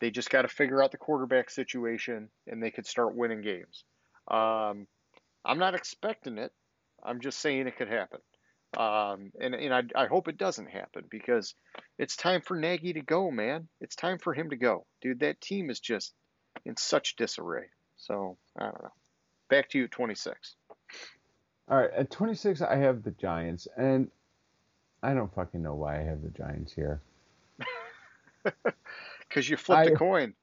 They 0.00 0.10
just 0.10 0.30
got 0.30 0.42
to 0.42 0.48
figure 0.48 0.82
out 0.82 0.92
the 0.92 0.98
quarterback 0.98 1.48
situation 1.48 2.28
and 2.46 2.62
they 2.62 2.70
could 2.70 2.86
start 2.86 3.16
winning 3.16 3.40
games. 3.40 3.84
Um, 4.30 4.86
I'm 5.44 5.58
not 5.58 5.74
expecting 5.74 6.38
it. 6.38 6.52
I'm 7.02 7.20
just 7.20 7.38
saying 7.40 7.66
it 7.66 7.76
could 7.76 7.88
happen. 7.88 8.20
Um, 8.76 9.30
and 9.40 9.54
and 9.54 9.72
I, 9.74 10.04
I 10.04 10.06
hope 10.06 10.26
it 10.28 10.38
doesn't 10.38 10.70
happen 10.70 11.04
because 11.10 11.54
it's 11.98 12.16
time 12.16 12.40
for 12.40 12.56
Nagy 12.56 12.94
to 12.94 13.02
go, 13.02 13.30
man. 13.30 13.68
It's 13.80 13.94
time 13.94 14.18
for 14.18 14.34
him 14.34 14.50
to 14.50 14.56
go. 14.56 14.86
Dude, 15.00 15.20
that 15.20 15.40
team 15.40 15.70
is 15.70 15.78
just 15.80 16.12
in 16.64 16.76
such 16.76 17.14
disarray. 17.16 17.66
So, 17.96 18.36
I 18.58 18.64
don't 18.64 18.82
know. 18.82 18.92
Back 19.48 19.68
to 19.70 19.78
you 19.78 19.84
at 19.84 19.90
26. 19.92 20.56
All 21.68 21.78
right, 21.78 21.90
at 21.96 22.10
26, 22.10 22.60
I 22.62 22.76
have 22.76 23.02
the 23.04 23.12
Giants, 23.12 23.68
and 23.76 24.10
I 25.02 25.14
don't 25.14 25.32
fucking 25.34 25.62
know 25.62 25.74
why 25.74 26.00
I 26.00 26.02
have 26.02 26.22
the 26.22 26.30
Giants 26.30 26.72
here. 26.72 27.00
Because 29.28 29.48
you 29.48 29.56
flipped 29.56 29.88
I- 29.88 29.92
a 29.92 29.96
coin. 29.96 30.34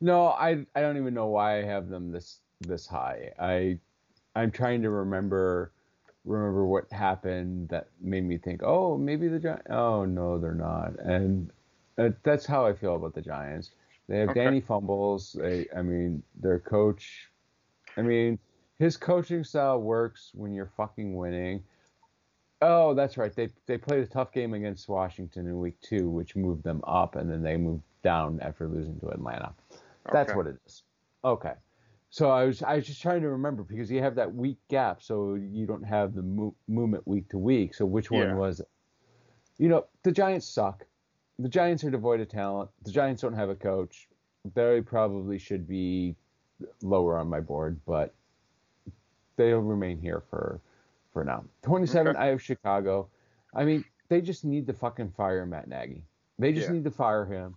No, 0.00 0.26
I 0.26 0.66
I 0.74 0.80
don't 0.80 0.96
even 0.98 1.14
know 1.14 1.26
why 1.28 1.58
I 1.58 1.62
have 1.64 1.88
them 1.88 2.12
this 2.12 2.40
this 2.66 2.86
high. 2.86 3.32
I 3.38 3.78
I'm 4.34 4.50
trying 4.50 4.82
to 4.82 4.90
remember 4.90 5.72
remember 6.24 6.64
what 6.66 6.90
happened 6.90 7.68
that 7.68 7.88
made 8.00 8.24
me 8.24 8.38
think, 8.38 8.62
oh, 8.62 8.96
maybe 8.96 9.28
the 9.28 9.38
Giants. 9.38 9.66
Oh 9.70 10.04
no, 10.04 10.38
they're 10.38 10.54
not. 10.54 10.98
And 10.98 11.50
uh, 11.98 12.10
that's 12.22 12.46
how 12.46 12.66
I 12.66 12.72
feel 12.74 12.96
about 12.96 13.14
the 13.14 13.22
Giants. 13.22 13.70
They 14.08 14.18
have 14.18 14.30
Okay. 14.30 14.44
Danny 14.44 14.60
fumbles. 14.60 15.32
They, 15.38 15.66
I 15.76 15.82
mean, 15.82 16.22
their 16.40 16.58
coach. 16.58 17.30
I 17.96 18.02
mean, 18.02 18.38
his 18.78 18.96
coaching 18.96 19.44
style 19.44 19.80
works 19.80 20.30
when 20.34 20.52
you're 20.52 20.72
fucking 20.76 21.14
winning. 21.14 21.62
Oh, 22.60 22.94
that's 22.94 23.16
right. 23.18 23.34
They 23.34 23.50
they 23.66 23.78
played 23.78 24.00
a 24.02 24.06
tough 24.06 24.32
game 24.32 24.54
against 24.54 24.88
Washington 24.88 25.46
in 25.46 25.58
week 25.58 25.80
two, 25.80 26.08
which 26.10 26.34
moved 26.36 26.64
them 26.64 26.82
up, 26.86 27.16
and 27.16 27.30
then 27.30 27.42
they 27.42 27.56
moved 27.56 27.82
down 28.02 28.40
after 28.40 28.66
losing 28.68 28.98
to 29.00 29.08
Atlanta. 29.08 29.52
That's 30.12 30.28
Okay. 30.30 30.36
what 30.36 30.46
it 30.46 30.56
is. 30.66 30.82
Okay. 31.24 31.52
So 32.14 32.30
I 32.30 32.44
was 32.44 32.62
I 32.62 32.76
was 32.76 32.86
just 32.86 33.02
trying 33.02 33.22
to 33.22 33.28
remember 33.30 33.64
because 33.64 33.90
you 33.90 33.98
have 34.00 34.14
that 34.14 34.32
week 34.32 34.58
gap, 34.68 35.02
so 35.02 35.34
you 35.34 35.66
don't 35.66 35.82
have 35.82 36.14
the 36.14 36.22
mo- 36.22 36.54
movement 36.68 37.04
week 37.08 37.28
to 37.30 37.38
week. 37.38 37.74
So 37.74 37.84
which 37.86 38.08
one 38.08 38.20
Yeah. 38.28 38.34
was 38.36 38.60
it? 38.60 38.68
You 39.58 39.68
know, 39.68 39.86
the 40.04 40.12
Giants 40.12 40.46
suck. 40.46 40.86
The 41.40 41.48
Giants 41.48 41.82
are 41.82 41.90
devoid 41.90 42.20
of 42.20 42.28
talent. 42.28 42.70
The 42.84 42.92
Giants 42.92 43.20
don't 43.22 43.32
have 43.34 43.48
a 43.50 43.56
coach. 43.56 44.08
They 44.54 44.80
probably 44.80 45.38
should 45.38 45.66
be 45.66 46.14
lower 46.82 47.18
on 47.18 47.26
my 47.26 47.40
board, 47.40 47.80
but 47.84 48.14
they'll 49.34 49.58
remain 49.58 49.98
here 49.98 50.20
for 50.30 50.60
for 51.12 51.24
now. 51.24 51.44
27, 51.62 52.10
Okay. 52.14 52.18
I 52.24 52.26
have 52.26 52.40
Chicago. 52.40 53.08
I 53.54 53.64
mean, 53.64 53.84
they 54.08 54.20
just 54.20 54.44
need 54.44 54.68
to 54.68 54.72
fucking 54.72 55.10
fire 55.10 55.44
Matt 55.46 55.66
Nagy. 55.66 56.04
They 56.38 56.52
just 56.52 56.68
Yeah. 56.68 56.74
need 56.74 56.84
to 56.84 56.92
fire 56.92 57.24
him. 57.24 57.56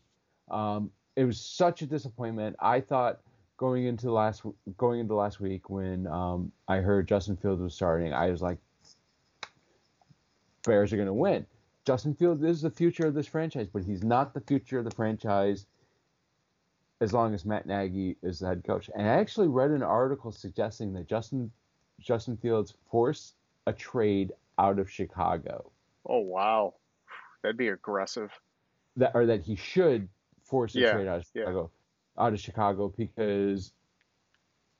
Um, 0.49 0.91
it 1.15 1.25
was 1.25 1.39
such 1.39 1.83
a 1.83 1.85
disappointment. 1.85 2.55
I 2.59 2.81
thought 2.81 3.21
going 3.57 3.85
into 3.85 4.11
last 4.11 4.43
going 4.77 4.99
into 4.99 5.15
last 5.15 5.39
week 5.39 5.69
when 5.69 6.07
um, 6.07 6.51
I 6.67 6.77
heard 6.77 7.07
Justin 7.07 7.35
Fields 7.35 7.61
was 7.61 7.73
starting, 7.73 8.13
I 8.13 8.29
was 8.29 8.41
like, 8.41 8.59
Bears 10.63 10.93
are 10.93 10.97
going 10.97 11.07
to 11.07 11.13
win. 11.13 11.45
Justin 11.85 12.13
Fields 12.13 12.43
is 12.43 12.61
the 12.61 12.69
future 12.69 13.07
of 13.07 13.13
this 13.13 13.27
franchise, 13.27 13.67
but 13.71 13.83
he's 13.83 14.03
not 14.03 14.33
the 14.33 14.41
future 14.41 14.79
of 14.79 14.85
the 14.85 14.91
franchise 14.91 15.65
as 16.99 17.13
long 17.13 17.33
as 17.33 17.45
Matt 17.45 17.65
Nagy 17.65 18.17
is 18.23 18.39
the 18.39 18.47
head 18.47 18.63
coach. 18.65 18.89
And 18.95 19.07
I 19.07 19.13
actually 19.13 19.47
read 19.47 19.71
an 19.71 19.83
article 19.83 20.31
suggesting 20.31 20.93
that 20.93 21.07
Justin 21.07 21.51
Justin 21.99 22.37
Fields 22.37 22.75
forced 22.91 23.35
a 23.65 23.73
trade 23.73 24.31
out 24.59 24.79
of 24.79 24.89
Chicago. 24.89 25.71
Oh, 26.07 26.19
wow. 26.19 26.75
That'd 27.41 27.57
be 27.57 27.69
aggressive. 27.69 28.31
That 28.97 29.11
or 29.13 29.25
that 29.25 29.41
he 29.41 29.55
should 29.55 30.07
force 30.43 30.75
a 30.75 30.79
Yeah, 30.79 30.93
trade 30.93 31.07
out 31.07 31.19
of 31.19 31.27
yeah. 31.33 31.63
Out 32.19 32.33
of 32.33 32.39
Chicago 32.39 32.93
because 32.95 33.71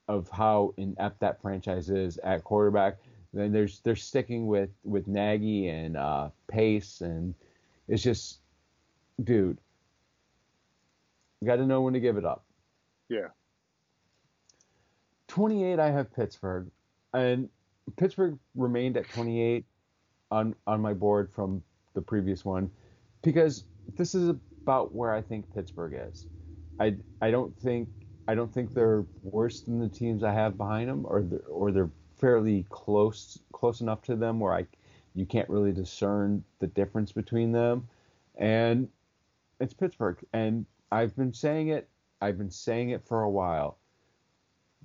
of 0.08 0.30
how 0.30 0.74
inept 0.78 1.20
that 1.20 1.42
franchise 1.42 1.90
is 1.90 2.18
at 2.20 2.44
quarterback. 2.44 2.98
Then 3.34 3.52
there's 3.52 3.80
they're 3.82 3.96
sticking 3.96 4.48
with 4.48 4.70
with 4.84 5.08
Nagy 5.08 5.68
and 5.68 5.98
uh, 5.98 6.30
Pace, 6.48 7.02
and 7.02 7.36
it's 7.88 8.02
just, 8.02 8.40
dude, 9.24 9.58
you 11.42 11.48
got 11.48 11.58
to 11.58 11.66
know 11.66 11.82
when 11.82 11.94
to 11.94 12.00
give 12.00 12.18
it 12.18 12.26
up. 12.26 12.46
Yeah. 13.10 13.28
28, 15.28 15.78
I 15.80 15.92
have 15.92 16.12
Pittsburgh, 16.14 16.72
and 17.14 17.50
Pittsburgh 17.98 18.40
remained 18.56 18.98
at 18.98 19.08
28 19.10 19.66
on 20.32 20.56
on 20.66 20.82
my 20.82 20.94
board 20.94 21.30
from 21.32 21.62
the 21.94 22.02
previous 22.02 22.44
one 22.44 22.70
because 23.22 23.66
this 23.96 24.16
is 24.16 24.30
about 24.62 24.94
where 24.94 25.14
I 25.14 25.22
think 25.22 25.54
Pittsburgh 25.54 25.94
is. 26.10 26.28
I 26.80 26.98
I 27.22 27.32
don't 27.32 27.56
think 27.58 27.90
I 28.28 28.36
don't 28.36 28.54
think 28.54 28.74
they're 28.74 29.06
worse 29.24 29.62
than 29.62 29.80
the 29.80 29.90
teams 29.90 30.24
I 30.24 30.34
have 30.34 30.58
behind 30.58 30.90
them, 30.90 31.06
or 31.08 31.24
they're, 31.24 31.40
or 31.50 31.72
they're 31.72 31.92
fairly 32.18 32.66
close 32.70 33.40
close 33.54 33.82
enough 33.82 34.02
to 34.04 34.16
them 34.16 34.40
where 34.40 34.54
I 34.54 34.68
you 35.16 35.26
can't 35.26 35.50
really 35.50 35.72
discern 35.72 36.44
the 36.60 36.68
difference 36.68 37.12
between 37.12 37.52
them, 37.52 37.88
and 38.38 38.90
it's 39.60 39.74
Pittsburgh, 39.74 40.18
and 40.34 40.66
I've 40.92 41.16
been 41.16 41.34
saying 41.34 41.70
it. 41.70 41.90
I've 42.22 42.38
been 42.38 42.52
saying 42.52 42.92
it 42.92 43.04
for 43.06 43.24
a 43.24 43.30
while. 43.30 43.78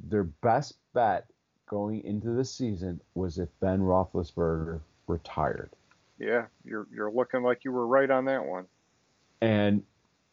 Their 0.09 0.25
best 0.25 0.79
bet 0.95 1.27
going 1.67 2.05
into 2.05 2.31
the 2.31 2.45
season 2.45 3.01
was 3.15 3.39
if 3.39 3.49
Ben 3.61 3.81
Roethlisberger 3.81 4.81
retired. 5.07 5.71
Yeah, 6.19 6.47
you're 6.65 6.87
you're 6.95 7.11
looking 7.13 7.43
like 7.43 7.65
you 7.65 7.73
were 7.73 7.87
right 7.87 8.11
on 8.11 8.25
that 8.27 8.45
one. 8.45 8.67
and 9.41 9.83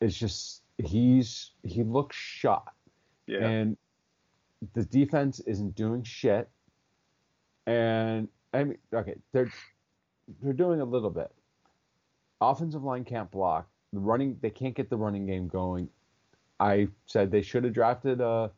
it's 0.01 0.17
just 0.17 0.61
he's 0.85 1.51
he 1.63 1.83
looks 1.83 2.15
shot. 2.15 2.73
Yeah. 3.27 3.45
and 3.45 3.77
the 4.73 4.83
defense 4.83 5.39
isn't 5.41 5.75
doing 5.75 6.03
shit. 6.03 6.49
And 7.67 8.27
i 8.53 8.63
mean 8.63 8.77
okay 8.93 9.15
they're 9.31 9.51
they're 10.41 10.53
doing 10.53 10.81
a 10.81 10.85
little 10.85 11.09
bit. 11.11 11.31
Offensive 12.41 12.83
line 12.83 13.03
can't 13.03 13.29
block. 13.29 13.67
The 13.93 13.99
running 13.99 14.37
they 14.41 14.49
can't 14.49 14.75
get 14.75 14.89
the 14.89 14.97
running 14.97 15.25
game 15.25 15.47
going. 15.47 15.89
I 16.59 16.87
said 17.05 17.31
they 17.31 17.41
should 17.41 17.63
have 17.63 17.73
drafted 17.73 18.21
uh 18.21 18.49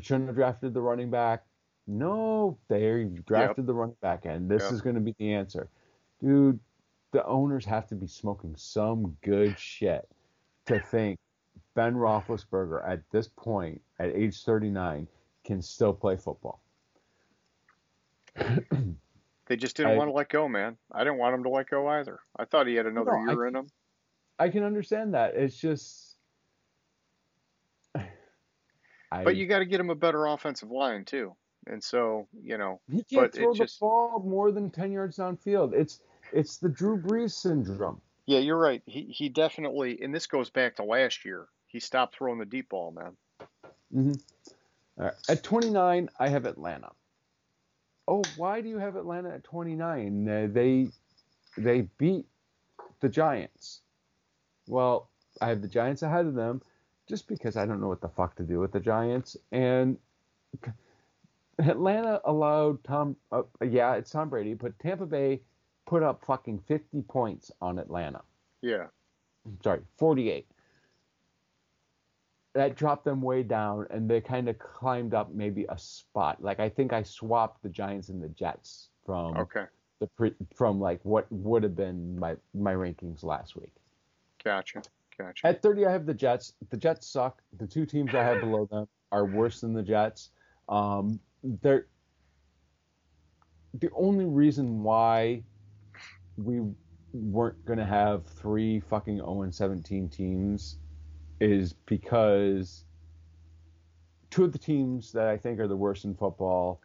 shouldn't 0.00 0.26
have 0.26 0.36
drafted 0.36 0.74
the 0.74 0.80
running 0.82 1.10
back. 1.10 1.44
No 1.86 2.58
they 2.68 3.04
drafted 3.26 3.66
the 3.66 3.74
running 3.74 3.96
back 4.02 4.24
and 4.24 4.50
this 4.50 4.62
Yep. 4.64 4.72
is 4.72 4.80
going 4.82 4.96
to 4.96 5.00
be 5.00 5.14
the 5.18 5.32
answer. 5.32 5.68
Dude 6.20 6.58
the 7.12 7.24
owners 7.26 7.64
have 7.64 7.86
to 7.88 7.94
be 7.94 8.08
smoking 8.08 8.54
some 8.56 9.16
good 9.22 9.56
shit 9.58 10.08
to 10.66 10.80
think 10.80 11.18
Ben 11.74 11.94
Roethlisberger 11.94 12.88
at 12.88 13.00
this 13.10 13.28
point, 13.28 13.80
at 13.98 14.10
age 14.14 14.42
39, 14.44 15.06
can 15.44 15.60
still 15.62 15.92
play 15.92 16.16
football. 16.16 16.60
They 19.46 19.56
just 19.56 19.76
didn't 19.76 19.92
I- 19.92 19.96
want 19.96 20.08
to 20.08 20.12
let 20.14 20.30
go, 20.30 20.48
man. 20.48 20.78
I 20.90 21.04
didn't 21.04 21.18
want 21.18 21.34
him 21.34 21.42
to 21.42 21.50
let 21.50 21.68
go 21.68 21.86
either. 21.86 22.18
I 22.34 22.46
thought 22.46 22.66
he 22.66 22.76
had 22.76 22.86
another 22.86 23.10
No, 23.12 23.18
I- 23.30 23.34
year 23.34 23.46
in 23.46 23.54
him. 23.54 23.66
I 24.38 24.48
can 24.48 24.64
understand 24.64 25.12
that. 25.12 25.34
It's 25.36 25.54
just. 25.58 26.16
I, 27.94 29.22
But 29.22 29.36
you 29.36 29.46
got 29.46 29.58
to 29.58 29.66
get 29.66 29.80
him 29.80 29.90
a 29.90 29.94
better 29.94 30.24
offensive 30.24 30.70
line 30.70 31.04
too. 31.04 31.36
And 31.66 31.84
so, 31.84 32.26
you 32.32 32.56
know, 32.56 32.80
he 32.90 33.02
can't 33.04 33.34
throw 33.34 33.52
the 33.52 33.58
just- 33.58 33.80
ball 33.80 34.18
more 34.24 34.50
than 34.50 34.70
10 34.70 34.92
yards 34.92 35.18
downfield. 35.18 35.74
It's 35.74 36.00
it's 36.32 36.56
the 36.56 36.70
Drew 36.70 36.96
Brees 36.98 37.32
syndrome. 37.32 38.00
yeah, 38.24 38.38
you're 38.38 38.58
right. 38.58 38.82
He 38.86 39.02
he 39.02 39.28
definitely, 39.28 40.00
and 40.02 40.14
this 40.14 40.26
goes 40.26 40.48
back 40.48 40.76
to 40.76 40.84
last 40.84 41.26
year. 41.26 41.48
He 41.74 41.80
stopped 41.80 42.16
throwing 42.16 42.38
the 42.38 42.46
deep 42.46 42.70
ball, 42.70 42.92
man. 42.92 43.16
hmm 43.92 44.12
All 44.98 45.06
right. 45.06 45.14
At 45.28 45.42
29, 45.42 46.08
I 46.20 46.28
have 46.28 46.46
Atlanta. 46.46 46.92
Oh, 48.08 48.32
why 48.36 48.60
do 48.60 48.68
you 48.68 48.78
have 48.78 48.96
Atlanta 48.96 49.34
at 49.34 49.44
29? 49.44 50.28
Uh, 50.28 50.48
they 50.52 50.92
they 51.58 51.82
beat 51.98 52.26
the 53.00 53.08
Giants. 53.10 53.82
Well, 54.68 55.10
I 55.40 55.48
have 55.48 55.62
the 55.62 55.68
Giants 55.68 56.02
ahead 56.02 56.26
of 56.26 56.34
them 56.34 56.62
just 57.08 57.28
because 57.28 57.56
I 57.56 57.66
don't 57.66 57.80
know 57.80 57.88
what 57.88 58.02
the 58.02 58.08
fuck 58.08 58.36
to 58.36 58.44
do 58.44 58.60
with 58.60 58.72
the 58.72 58.80
Giants. 58.80 59.36
And 59.52 59.98
Atlanta 61.58 62.20
allowed 62.24 62.84
Tom, 62.84 63.16
uh, 63.32 63.42
yeah, 63.66 63.94
it's 63.96 64.10
Tom 64.12 64.30
Brady, 64.30 64.54
but 64.54 64.78
Tampa 64.78 65.06
Bay 65.06 65.42
put 65.86 66.04
up 66.04 66.24
fucking 66.24 66.60
50 66.68 67.02
points 67.02 67.50
on 67.60 67.80
Atlanta 67.80 68.22
Yeah, 68.62 68.88
sorry, 69.64 69.82
48. 69.98 70.46
That 72.54 72.76
dropped 72.76 73.04
them 73.04 73.20
way 73.20 73.42
down, 73.42 73.86
and 73.90 74.08
they 74.08 74.20
kind 74.20 74.48
of 74.48 74.58
climbed 74.58 75.12
up 75.12 75.34
maybe 75.34 75.66
a 75.68 75.78
spot. 75.78 76.42
Like 76.42 76.60
I 76.60 76.68
think 76.68 76.92
I 76.92 77.02
swapped 77.02 77.62
the 77.62 77.68
Giants 77.68 78.08
and 78.08 78.22
the 78.22 78.28
Jets 78.28 78.90
from 79.04 79.36
okay, 79.36 79.64
the 80.00 80.06
pre, 80.06 80.32
from 80.54 80.80
like 80.80 81.00
what 81.02 81.30
would 81.32 81.62
have 81.64 81.74
been 81.74 82.18
my 82.18 82.36
my 82.54 82.74
rankings 82.74 83.24
last 83.24 83.56
week. 83.56 83.72
gotcha, 84.44 84.82
gotcha. 85.18 85.46
At 85.46 85.62
30, 85.62 85.86
I 85.86 85.90
have 85.90 86.06
the 86.06 86.14
Jets. 86.14 86.52
The 86.70 86.76
Jets 86.76 87.08
suck. 87.08 87.42
The 87.58 87.66
two 87.66 87.86
teams 87.86 88.14
I 88.14 88.22
have 88.22 88.40
below 88.40 88.66
them 88.70 88.86
are 89.10 89.24
worse 89.24 89.60
than 89.60 89.74
the 89.74 89.82
Jets. 89.82 90.30
Um, 90.68 91.18
they're 91.42 91.86
the 93.80 93.90
only 93.96 94.26
reason 94.26 94.82
why 94.82 95.42
we 96.36 96.60
weren't 97.12 97.64
going 97.64 97.78
to 97.78 97.84
have 97.84 98.26
three 98.26 98.80
fucking 98.80 99.16
0 99.16 99.42
and 99.42 99.54
17 99.54 100.08
teams 100.08 100.78
is 101.40 101.72
because 101.86 102.84
two 104.30 104.44
of 104.44 104.52
the 104.52 104.58
teams 104.58 105.12
that 105.12 105.28
I 105.28 105.36
think 105.36 105.60
are 105.60 105.68
the 105.68 105.76
worst 105.76 106.04
in 106.04 106.14
football 106.14 106.80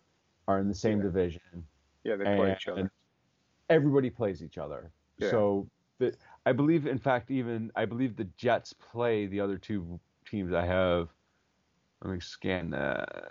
are 0.48 0.60
in 0.60 0.68
the 0.68 0.76
same 0.76 0.98
Yeah. 1.00 1.04
division. 1.04 1.68
Yeah, 2.04 2.16
they 2.16 2.26
play 2.26 2.52
each 2.54 2.68
other. 2.68 2.92
Everybody 3.70 4.10
plays 4.10 4.44
each 4.44 4.58
other. 4.58 4.92
Yeah. 5.18 5.30
So 5.30 5.68
the, 6.00 6.16
I 6.46 6.54
believe, 6.54 6.88
in 6.88 6.98
fact, 6.98 7.30
even 7.30 7.72
I 7.76 7.86
believe 7.86 8.16
the 8.16 8.28
Jets 8.38 8.74
play 8.74 9.28
the 9.28 9.40
other 9.40 9.58
two 9.58 10.00
teams 10.26 10.54
I 10.54 10.66
have. 10.66 11.10
Let 12.04 12.14
me 12.14 12.20
scan 12.20 12.70
that. 12.72 13.28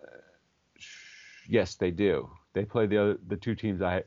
Yes, 1.49 1.77
they 1.77 1.91
do. 1.91 2.31
They 2.53 2.65
play 2.65 2.87
the 2.87 2.99
other 2.99 3.19
the 3.29 3.37
two 3.37 3.55
teams 3.55 3.81
I 3.83 4.03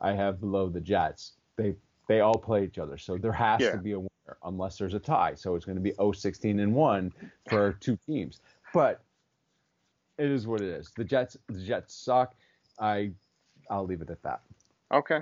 I 0.00 0.12
have 0.12 0.40
below 0.40 0.68
the 0.68 0.80
Jets. 0.80 1.34
They 1.56 1.76
they 2.08 2.20
all 2.20 2.38
play 2.38 2.64
each 2.64 2.78
other. 2.78 2.98
So 2.98 3.16
there 3.16 3.32
has 3.32 3.60
Yeah. 3.60 3.72
to 3.72 3.78
be 3.78 3.92
a 3.92 4.00
unless 4.44 4.78
there's 4.78 4.94
a 4.94 4.98
tie. 4.98 5.34
So 5.34 5.54
it's 5.54 5.64
going 5.64 5.76
to 5.76 5.82
be 5.82 5.92
0-16 5.92 6.62
and 6.62 6.74
1 6.74 7.12
for 7.48 7.72
two 7.80 7.98
teams. 8.06 8.40
But 8.72 9.02
it 10.18 10.30
is 10.30 10.46
what 10.46 10.60
it 10.60 10.68
is. 10.68 10.90
The 10.96 11.04
Jets 11.04 11.36
the 11.48 11.60
Jets 11.60 11.94
suck. 11.94 12.34
I 12.78 13.12
I'll 13.70 13.86
leave 13.86 14.02
it 14.02 14.10
at 14.10 14.22
that. 14.22 14.42
Okay. 14.92 15.20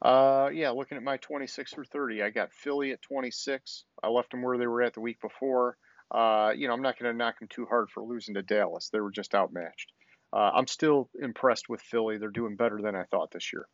Uh, 0.00 0.50
yeah, 0.52 0.70
looking 0.70 0.96
at 0.96 1.02
my 1.02 1.16
26 1.16 1.72
through 1.72 1.84
30, 1.84 2.22
I 2.22 2.30
got 2.30 2.52
Philly 2.52 2.92
at 2.92 3.00
26. 3.02 3.84
I 4.02 4.08
left 4.08 4.30
them 4.30 4.42
where 4.42 4.58
they 4.58 4.66
were 4.66 4.82
at 4.82 4.94
the 4.94 5.00
week 5.00 5.20
before. 5.20 5.78
Uh, 6.10 6.52
you 6.54 6.68
know, 6.68 6.74
I'm 6.74 6.82
not 6.82 6.98
going 6.98 7.10
to 7.10 7.16
knock 7.16 7.38
them 7.38 7.48
too 7.48 7.66
hard 7.66 7.90
for 7.90 8.02
losing 8.02 8.34
to 8.34 8.42
Dallas. 8.42 8.90
They 8.90 9.00
were 9.00 9.10
just 9.10 9.34
outmatched. 9.34 9.92
Uh, 10.32 10.50
I'm 10.54 10.66
still 10.66 11.08
impressed 11.20 11.68
with 11.68 11.80
Philly. 11.80 12.18
They're 12.18 12.28
doing 12.28 12.56
better 12.56 12.80
than 12.82 12.94
I 12.94 13.04
thought 13.04 13.30
this 13.30 13.52
year. 13.52 13.66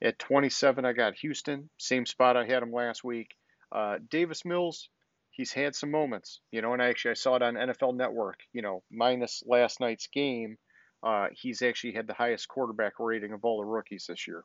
At 0.00 0.18
27, 0.18 0.84
I 0.84 0.92
got 0.92 1.14
Houston, 1.16 1.68
same 1.78 2.06
spot 2.06 2.36
I 2.36 2.46
had 2.46 2.62
them 2.62 2.72
last 2.72 3.02
week. 3.02 3.34
Uh, 3.72 3.98
Davis 4.10 4.44
Mills, 4.44 4.88
he's 5.30 5.52
had 5.52 5.74
some 5.74 5.90
moments, 5.90 6.40
you 6.50 6.62
know, 6.62 6.72
and 6.72 6.82
actually 6.82 7.12
I 7.12 7.14
saw 7.14 7.36
it 7.36 7.42
on 7.42 7.54
NFL 7.54 7.96
Network, 7.96 8.40
you 8.52 8.62
know, 8.62 8.82
minus 8.90 9.42
last 9.46 9.80
night's 9.80 10.06
game. 10.06 10.56
Uh, 11.02 11.26
he's 11.32 11.62
actually 11.62 11.92
had 11.92 12.06
the 12.06 12.14
highest 12.14 12.48
quarterback 12.48 12.94
rating 12.98 13.32
of 13.32 13.44
all 13.44 13.58
the 13.58 13.66
rookies 13.66 14.06
this 14.08 14.26
year. 14.26 14.44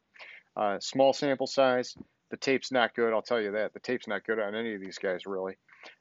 Uh, 0.55 0.79
small 0.79 1.13
sample 1.13 1.47
size. 1.47 1.95
The 2.29 2.37
tape's 2.37 2.71
not 2.71 2.95
good. 2.95 3.13
I'll 3.13 3.21
tell 3.21 3.41
you 3.41 3.51
that. 3.53 3.73
The 3.73 3.79
tape's 3.79 4.07
not 4.07 4.25
good 4.25 4.39
on 4.39 4.55
any 4.55 4.73
of 4.73 4.81
these 4.81 4.97
guys 4.97 5.25
really. 5.25 5.57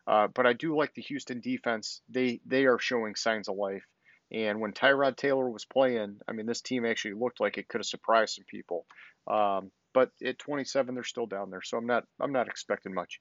Uh, 0.07 0.29
but 0.29 0.47
I 0.47 0.53
do 0.53 0.77
like 0.77 0.95
the 0.95 1.03
Houston 1.03 1.41
defense. 1.41 2.03
They 2.09 2.41
they 2.47 2.67
are 2.67 2.79
showing 2.79 3.15
signs 3.15 3.49
of 3.49 3.57
life. 3.57 3.85
And 4.33 4.61
when 4.61 4.73
Tyrod 4.73 5.17
Taylor 5.17 5.49
was 5.49 5.65
playing, 5.65 6.21
I 6.29 6.33
mean, 6.33 6.47
this 6.47 6.61
team 6.61 6.87
actually 6.87 7.15
looked 7.15 7.41
like 7.41 7.59
it 7.59 7.69
could 7.69 7.81
have 7.81 7.87
surprised 7.87 8.35
some 8.35 8.45
people. 8.49 8.87
Um, 9.27 9.73
but 9.93 10.11
at 10.25 10.39
27, 10.39 10.95
they're 10.95 11.05
still 11.05 11.27
down 11.27 11.51
there, 11.51 11.63
so 11.63 11.77
I'm 11.77 11.87
not 11.87 12.05
I'm 12.21 12.33
not 12.33 12.49
expecting 12.49 12.95
much. 12.95 13.21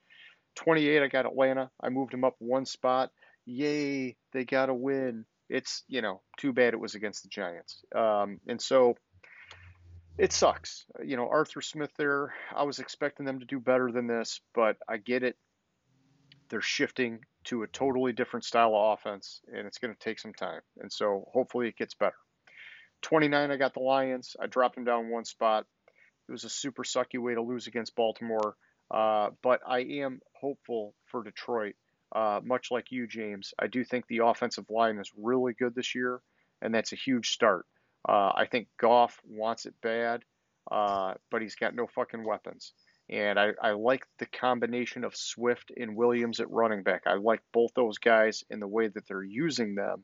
28, 0.55 1.03
I 1.03 1.07
got 1.07 1.25
Atlanta. 1.25 1.69
I 1.81 1.89
moved 1.89 2.13
them 2.13 2.23
up 2.23 2.35
one 2.39 2.65
spot. 2.65 3.11
Yay, 3.45 4.17
they 4.33 4.45
got 4.45 4.69
a 4.69 4.73
win. 4.73 5.25
It's 5.49 5.83
you 5.87 6.01
know 6.01 6.21
too 6.37 6.53
bad 6.53 6.73
it 6.73 6.79
was 6.79 6.95
against 6.95 7.23
the 7.23 7.29
Giants. 7.29 7.83
Um, 7.95 8.39
and 8.47 8.61
so 8.61 8.95
it 10.17 10.33
sucks. 10.33 10.85
You 11.03 11.15
know, 11.15 11.29
Arthur 11.29 11.61
Smith 11.61 11.91
there, 11.97 12.33
I 12.53 12.63
was 12.63 12.79
expecting 12.79 13.25
them 13.25 13.39
to 13.39 13.45
do 13.45 13.59
better 13.59 13.89
than 13.91 14.05
this, 14.05 14.41
but 14.53 14.75
I 14.87 14.97
get 14.97 15.23
it. 15.23 15.37
They're 16.49 16.61
shifting 16.61 17.19
to 17.45 17.63
a 17.63 17.67
totally 17.67 18.11
different 18.11 18.43
style 18.43 18.75
of 18.75 18.99
offense, 18.99 19.39
and 19.47 19.65
it's 19.65 19.77
going 19.77 19.93
to 19.93 19.99
take 19.99 20.19
some 20.19 20.33
time. 20.33 20.61
And 20.79 20.91
so 20.91 21.25
hopefully 21.31 21.69
it 21.69 21.77
gets 21.77 21.93
better. 21.93 22.17
29, 23.01 23.51
I 23.51 23.55
got 23.55 23.73
the 23.73 23.79
Lions. 23.79 24.35
I 24.41 24.47
dropped 24.47 24.75
them 24.75 24.83
down 24.83 25.09
one 25.09 25.23
spot. 25.23 25.65
It 26.29 26.31
was 26.31 26.43
a 26.43 26.49
super 26.49 26.83
sucky 26.83 27.19
way 27.19 27.33
to 27.33 27.41
lose 27.41 27.65
against 27.65 27.95
Baltimore, 27.95 28.55
uh, 28.91 29.31
but 29.41 29.61
I 29.67 29.79
am 29.79 30.21
hopeful 30.39 30.93
for 31.07 31.23
Detroit. 31.23 31.73
Uh, 32.15 32.39
much 32.43 32.69
like 32.69 32.91
you, 32.91 33.07
James, 33.07 33.55
I 33.57 33.65
do 33.65 33.83
think 33.83 34.05
the 34.05 34.19
offensive 34.19 34.69
line 34.69 34.99
is 34.99 35.11
really 35.17 35.53
good 35.53 35.73
this 35.73 35.95
year, 35.95 36.21
and 36.61 36.73
that's 36.73 36.93
a 36.93 36.95
huge 36.95 37.31
start. 37.31 37.65
Uh, 38.07 38.31
I 38.35 38.45
think 38.45 38.67
Goff 38.79 39.19
wants 39.27 39.65
it 39.65 39.73
bad, 39.81 40.23
uh, 40.71 41.15
but 41.31 41.41
he's 41.41 41.55
got 41.55 41.73
no 41.73 41.87
fucking 41.87 42.23
weapons. 42.23 42.73
And 43.09 43.39
I, 43.39 43.53
I 43.59 43.71
like 43.71 44.05
the 44.19 44.27
combination 44.27 45.03
of 45.03 45.15
Swift 45.15 45.71
and 45.75 45.95
Williams 45.95 46.39
at 46.39 46.51
running 46.51 46.83
back. 46.83 47.03
I 47.07 47.15
like 47.15 47.41
both 47.51 47.71
those 47.73 47.97
guys 47.97 48.43
in 48.51 48.59
the 48.59 48.67
way 48.67 48.87
that 48.87 49.07
they're 49.07 49.23
using 49.23 49.73
them. 49.73 50.03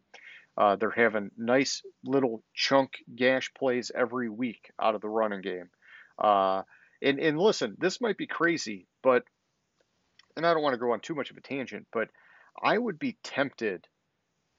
Uh, 0.57 0.76
they're 0.76 0.89
having 0.89 1.30
nice 1.38 1.84
little 2.03 2.41
chunk 2.56 2.93
gash 3.15 3.53
plays 3.53 3.91
every 3.93 4.30
week 4.30 4.72
out 4.81 4.95
of 4.95 5.02
the 5.02 5.10
running 5.10 5.41
game. 5.41 5.69
Uh, 6.17 6.63
and, 7.01 7.19
and 7.19 7.37
listen, 7.39 7.75
this 7.79 8.01
might 8.01 8.17
be 8.17 8.27
crazy, 8.27 8.87
but, 9.03 9.23
and 10.37 10.45
I 10.45 10.53
don't 10.53 10.63
want 10.63 10.73
to 10.73 10.79
go 10.79 10.91
on 10.91 10.99
too 11.01 11.15
much 11.15 11.31
of 11.31 11.37
a 11.37 11.41
tangent, 11.41 11.87
but 11.91 12.09
I 12.61 12.77
would 12.77 12.99
be 12.99 13.17
tempted 13.23 13.85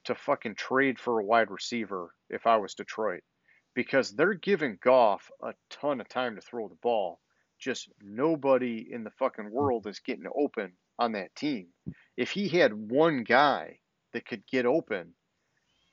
to 0.05 0.15
fucking 0.15 0.55
trade 0.55 0.99
for 0.99 1.19
a 1.19 1.25
wide 1.25 1.51
receiver 1.51 2.13
if 2.29 2.47
I 2.47 2.57
was 2.57 2.75
Detroit 2.75 3.23
because 3.73 4.11
they're 4.11 4.33
giving 4.33 4.79
Goff 4.81 5.29
a 5.43 5.53
ton 5.69 6.01
of 6.01 6.09
time 6.09 6.35
to 6.35 6.41
throw 6.41 6.67
the 6.67 6.75
ball. 6.81 7.19
Just 7.59 7.89
nobody 8.01 8.87
in 8.91 9.03
the 9.03 9.11
fucking 9.11 9.51
world 9.51 9.85
is 9.87 9.99
getting 9.99 10.25
open 10.35 10.73
on 10.97 11.11
that 11.13 11.35
team. 11.35 11.67
If 12.15 12.31
he 12.31 12.47
had 12.47 12.73
one 12.73 13.23
guy 13.23 13.79
that 14.13 14.25
could 14.25 14.45
get 14.47 14.65
open, 14.65 15.13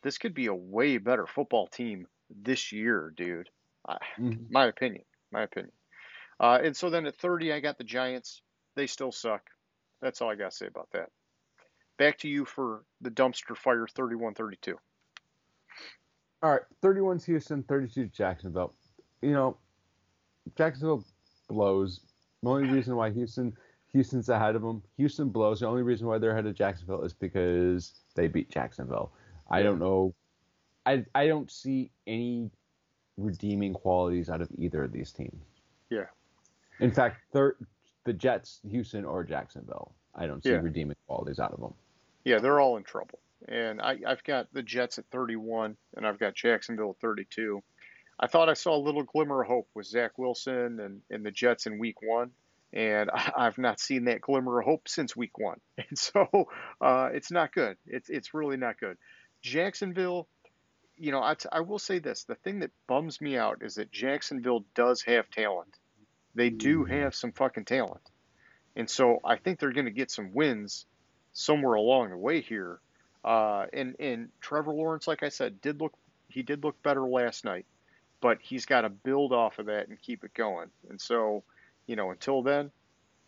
this 0.02 0.18
could 0.18 0.34
be 0.34 0.46
a 0.46 0.54
way 0.54 0.98
better 0.98 1.26
football 1.26 1.66
team 1.66 2.06
this 2.30 2.72
year, 2.72 3.12
dude. 3.16 3.48
I, 3.86 3.98
Mhm. 4.18 4.50
my 4.50 4.66
opinion. 4.66 5.04
My 5.34 5.42
opinion. 5.42 5.72
Uh, 6.38 6.60
and 6.62 6.76
so 6.76 6.88
then 6.88 7.06
at 7.06 7.16
30, 7.16 7.52
I 7.52 7.58
got 7.58 7.76
the 7.76 7.84
Giants. 7.84 8.40
They 8.76 8.86
still 8.86 9.10
suck. 9.10 9.42
That's 10.00 10.22
all 10.22 10.30
I 10.30 10.36
got 10.36 10.52
to 10.52 10.56
say 10.56 10.66
about 10.66 10.88
that. 10.92 11.10
Back 11.98 12.18
to 12.18 12.28
you 12.28 12.44
for 12.44 12.84
the 13.00 13.10
dumpster 13.10 13.56
fire 13.56 13.86
31 13.88 14.34
32. 14.34 14.76
All 16.42 16.50
right, 16.50 16.60
31's 16.82 17.24
Houston, 17.24 17.64
32 17.64 18.06
Jacksonville. 18.06 18.74
You 19.22 19.32
know, 19.32 19.56
Jacksonville 20.56 21.04
blows. 21.48 22.00
The 22.42 22.50
only 22.50 22.68
reason 22.68 22.94
why 22.94 23.10
Houston 23.10 23.56
Houston's 23.92 24.28
ahead 24.28 24.54
of 24.54 24.62
them, 24.62 24.82
Houston 24.98 25.30
blows. 25.30 25.60
The 25.60 25.66
only 25.66 25.82
reason 25.82 26.06
why 26.06 26.18
they're 26.18 26.32
ahead 26.32 26.46
of 26.46 26.54
Jacksonville 26.54 27.02
is 27.02 27.12
because 27.12 27.94
they 28.14 28.28
beat 28.28 28.50
Jacksonville. 28.50 29.12
I 29.50 29.62
don't 29.62 29.78
know. 29.78 30.14
I 30.84 31.04
I 31.14 31.26
don't 31.26 31.50
see 31.50 31.90
any 32.06 32.50
redeeming 33.16 33.72
qualities 33.74 34.28
out 34.30 34.40
of 34.40 34.48
either 34.58 34.84
of 34.84 34.92
these 34.92 35.12
teams. 35.12 35.42
Yeah. 35.90 36.06
In 36.80 36.90
fact, 36.90 37.18
thir- 37.32 37.56
the 38.04 38.12
Jets, 38.12 38.60
Houston, 38.68 39.04
or 39.04 39.22
Jacksonville, 39.24 39.92
I 40.14 40.26
don't 40.26 40.42
see 40.42 40.50
Yeah. 40.50 40.56
redeeming 40.56 40.96
qualities 41.06 41.38
out 41.38 41.52
of 41.52 41.60
them. 41.60 41.74
Yeah, 42.24 42.38
they're 42.38 42.60
all 42.60 42.76
in 42.76 42.84
trouble. 42.84 43.18
And 43.48 43.80
I, 43.80 43.98
I've 44.06 44.24
got 44.24 44.52
the 44.52 44.62
Jets 44.62 44.98
at 44.98 45.04
31, 45.10 45.76
and 45.96 46.06
I've 46.06 46.18
got 46.18 46.34
Jacksonville 46.34 46.90
at 46.90 47.00
32. 47.00 47.62
I 48.18 48.26
thought 48.26 48.48
I 48.48 48.54
saw 48.54 48.76
a 48.76 48.78
little 48.78 49.02
glimmer 49.02 49.42
of 49.42 49.48
hope 49.48 49.68
with 49.74 49.86
Zach 49.86 50.16
Wilson 50.18 50.80
and, 50.80 51.02
and 51.10 51.24
the 51.26 51.30
Jets 51.30 51.66
in 51.66 51.78
week 51.78 52.00
one. 52.02 52.30
And 52.72 53.10
I- 53.12 53.32
I've 53.36 53.58
not 53.58 53.78
seen 53.80 54.04
that 54.06 54.20
glimmer 54.20 54.58
of 54.60 54.64
hope 54.64 54.88
since 54.88 55.14
week 55.16 55.38
one. 55.38 55.60
And 55.88 55.98
so 55.98 56.48
uh, 56.80 57.10
it's 57.12 57.30
not 57.30 57.52
good. 57.52 57.76
It's, 57.86 58.08
it's 58.08 58.32
really 58.34 58.56
not 58.56 58.80
good. 58.80 58.96
Jacksonville, 59.42 60.26
you 60.98 61.12
know, 61.12 61.22
I, 61.22 61.34
t- 61.34 61.48
I 61.50 61.60
will 61.60 61.78
say 61.78 61.98
this 61.98 62.24
the 62.24 62.34
thing 62.36 62.60
that 62.60 62.70
bums 62.86 63.20
me 63.20 63.36
out 63.36 63.62
is 63.62 63.76
that 63.76 63.90
Jacksonville 63.90 64.64
does 64.74 65.02
have 65.02 65.30
talent. 65.30 65.76
They 66.34 66.50
do 66.50 66.84
have 66.84 67.14
some 67.14 67.32
fucking 67.32 67.64
talent. 67.64 68.02
And 68.76 68.90
so 68.90 69.20
I 69.24 69.36
think 69.36 69.58
they're 69.58 69.72
going 69.72 69.84
to 69.84 69.92
get 69.92 70.10
some 70.10 70.34
wins 70.34 70.86
somewhere 71.32 71.74
along 71.74 72.10
the 72.10 72.16
way 72.16 72.40
here. 72.40 72.80
Uh, 73.24 73.66
and 73.72 73.96
and 74.00 74.28
Trevor 74.40 74.72
Lawrence, 74.72 75.06
like 75.06 75.22
I 75.22 75.28
said, 75.28 75.60
did 75.60 75.80
look 75.80 75.94
he 76.28 76.42
did 76.42 76.64
look 76.64 76.82
better 76.82 77.02
last 77.02 77.44
night, 77.44 77.66
but 78.20 78.38
he's 78.40 78.66
got 78.66 78.82
to 78.82 78.90
build 78.90 79.32
off 79.32 79.58
of 79.58 79.66
that 79.66 79.88
and 79.88 80.00
keep 80.00 80.24
it 80.24 80.34
going. 80.34 80.68
And 80.90 81.00
so, 81.00 81.44
you 81.86 81.96
know, 81.96 82.10
until 82.10 82.42
then, 82.42 82.70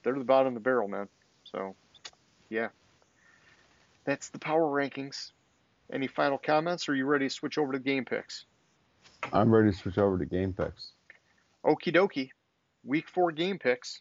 they're 0.03 0.19
the 0.19 0.25
bottom 0.25 0.49
of 0.49 0.55
the 0.55 0.61
barrel, 0.61 0.89
man. 0.89 1.09
So, 1.45 1.77
yeah, 2.49 2.69
that's 4.05 4.29
the 4.31 4.39
power 4.39 4.63
rankings. 4.63 5.31
Any 5.93 6.07
final 6.07 6.39
comments? 6.39 6.89
Or 6.89 6.93
are 6.93 6.95
you 6.97 7.07
ready 7.07 7.29
to 7.29 7.35
switch 7.35 7.59
over 7.59 7.73
to 7.73 7.79
game 7.79 8.05
picks? 8.05 8.45
I'm 9.33 9.55
ready 9.55 9.71
to 9.71 9.77
switch 9.77 9.99
over 9.99 10.19
to 10.19 10.27
game 10.27 10.53
picks. 10.53 10.93
Okie 11.65 11.95
dokie. 11.95 12.31
Week 12.85 13.09
four 13.09 13.33
game 13.33 13.59
picks. 13.59 14.01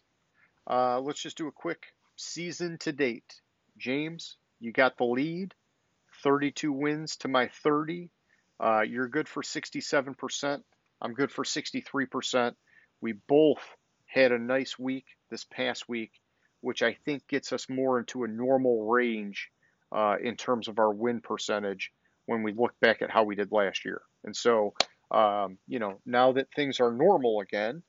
Uh, 0.68 1.00
let's 1.00 1.20
just 1.20 1.36
do 1.36 1.48
a 1.48 1.52
quick 1.52 1.86
season 2.16 2.78
to 2.78 2.92
date. 2.92 3.40
James, 3.78 4.36
you 4.60 4.72
got 4.72 4.96
the 4.96 5.04
lead. 5.04 5.54
32 6.22 6.72
wins 6.72 7.16
to 7.16 7.28
my 7.28 7.48
30. 7.48 8.10
Uh, 8.58 8.80
you're 8.80 9.08
good 9.08 9.28
for 9.28 9.42
67%. 9.42 10.62
I'm 11.00 11.12
good 11.12 11.30
for 11.30 11.44
63%. 11.44 12.54
We 13.00 13.12
both 13.12 13.62
had 14.06 14.32
a 14.32 14.38
nice 14.38 14.78
week 14.78 15.04
this 15.30 15.44
past 15.44 15.88
week, 15.88 16.12
which 16.62 16.82
I 16.82 16.94
think 17.04 17.26
gets 17.28 17.52
us 17.52 17.68
more 17.68 17.98
into 17.98 18.24
a 18.24 18.28
normal 18.28 18.88
range 18.88 19.50
uh, 19.96 20.16
in 20.22 20.36
terms 20.36 20.68
of 20.68 20.78
our 20.78 20.92
win 20.92 21.20
percentage 21.20 21.90
when 22.26 22.42
we 22.42 22.52
look 22.52 22.74
back 22.80 23.00
at 23.00 23.10
how 23.10 23.24
we 23.24 23.34
did 23.34 23.50
last 23.50 23.84
year. 23.84 24.02
And 24.24 24.36
so, 24.36 24.74
um, 25.10 25.56
you 25.66 25.78
know, 25.78 26.00
now 26.04 26.32
that 26.32 26.48
things 26.54 26.80
are 26.80 26.92
normal 26.92 27.40
again, 27.40 27.82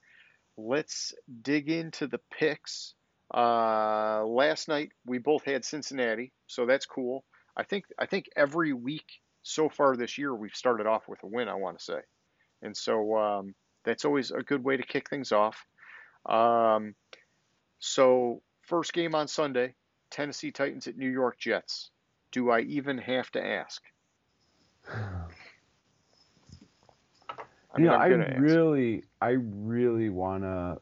let's 0.57 1.13
dig 1.41 1.69
into 1.69 2.07
the 2.07 2.21
picks. 2.39 2.93
Uh, 3.33 4.23
last 4.25 4.69
night 4.69 4.91
we 5.05 5.17
both 5.17 5.43
had 5.43 5.65
Cincinnati, 5.65 6.31
so 6.47 6.65
that's 6.65 6.85
cool. 6.85 7.25
I 7.57 7.63
think 7.63 7.83
I 7.99 8.05
think 8.05 8.27
every 8.37 8.71
week 8.71 9.05
so 9.43 9.67
far 9.67 9.97
this 9.97 10.17
year 10.17 10.33
we've 10.33 10.55
started 10.55 10.87
off 10.87 11.09
with 11.09 11.21
a 11.23 11.27
win. 11.27 11.49
I 11.49 11.55
want 11.55 11.77
to 11.77 11.83
say, 11.83 11.99
and 12.61 12.77
so 12.77 13.17
um, 13.17 13.53
that's 13.83 14.05
always 14.05 14.31
a 14.31 14.43
good 14.43 14.63
way 14.63 14.77
to 14.77 14.83
kick 14.83 15.09
things 15.09 15.33
off. 15.33 15.65
Um, 16.25 16.95
so 17.79 18.41
first 18.61 18.93
game 18.93 19.13
on 19.13 19.27
Sunday, 19.27 19.73
Tennessee 20.09 20.51
Titans 20.51 20.87
at 20.87 20.95
New 20.95 21.09
York 21.09 21.37
Jets. 21.37 21.91
Do 22.37 22.51
I 22.51 22.59
even 22.59 22.99
have 22.99 23.31
to 23.31 23.43
ask? 23.43 23.81
I 24.87 24.99
mean, 27.75 27.85
you 27.85 27.85
know, 27.87 27.95
I 27.95 28.09
really, 28.09 29.05
I 29.19 29.29
really 29.39 30.09
want 30.09 30.43
to 30.43 30.77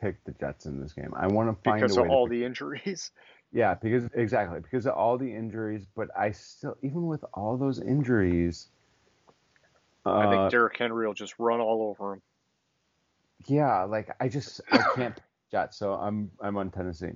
pick 0.00 0.24
the 0.24 0.32
Jets 0.32 0.64
in 0.64 0.80
this 0.80 0.94
game. 0.94 1.12
I 1.14 1.26
want 1.26 1.50
to 1.50 1.62
find 1.62 1.82
because 1.82 1.98
of 1.98 2.08
all 2.08 2.26
the 2.26 2.42
injuries. 2.42 3.10
Yeah, 3.52 3.74
because 3.74 4.08
exactly 4.14 4.60
because 4.60 4.86
of 4.86 4.94
all 4.94 5.18
the 5.18 5.32
injuries. 5.32 5.86
But 5.94 6.08
I 6.18 6.30
still, 6.32 6.76
even 6.82 7.06
with 7.06 7.24
all 7.32 7.56
those 7.56 7.78
injuries, 7.78 8.68
uh, 10.04 10.16
I 10.16 10.22
think 10.22 10.40
uh, 10.40 10.48
Derrick 10.48 10.76
Henry 10.78 11.06
will 11.06 11.14
just 11.14 11.34
run 11.38 11.60
all 11.60 11.82
over 11.82 12.14
him. 12.14 12.22
Yeah, 13.46 13.84
like 13.84 14.10
I 14.18 14.28
just 14.28 14.62
I 14.72 14.82
can't 14.94 15.18
Jets, 15.52 15.78
so 15.78 15.92
I'm 15.92 16.30
I'm 16.40 16.56
on 16.56 16.70
Tennessee. 16.70 17.12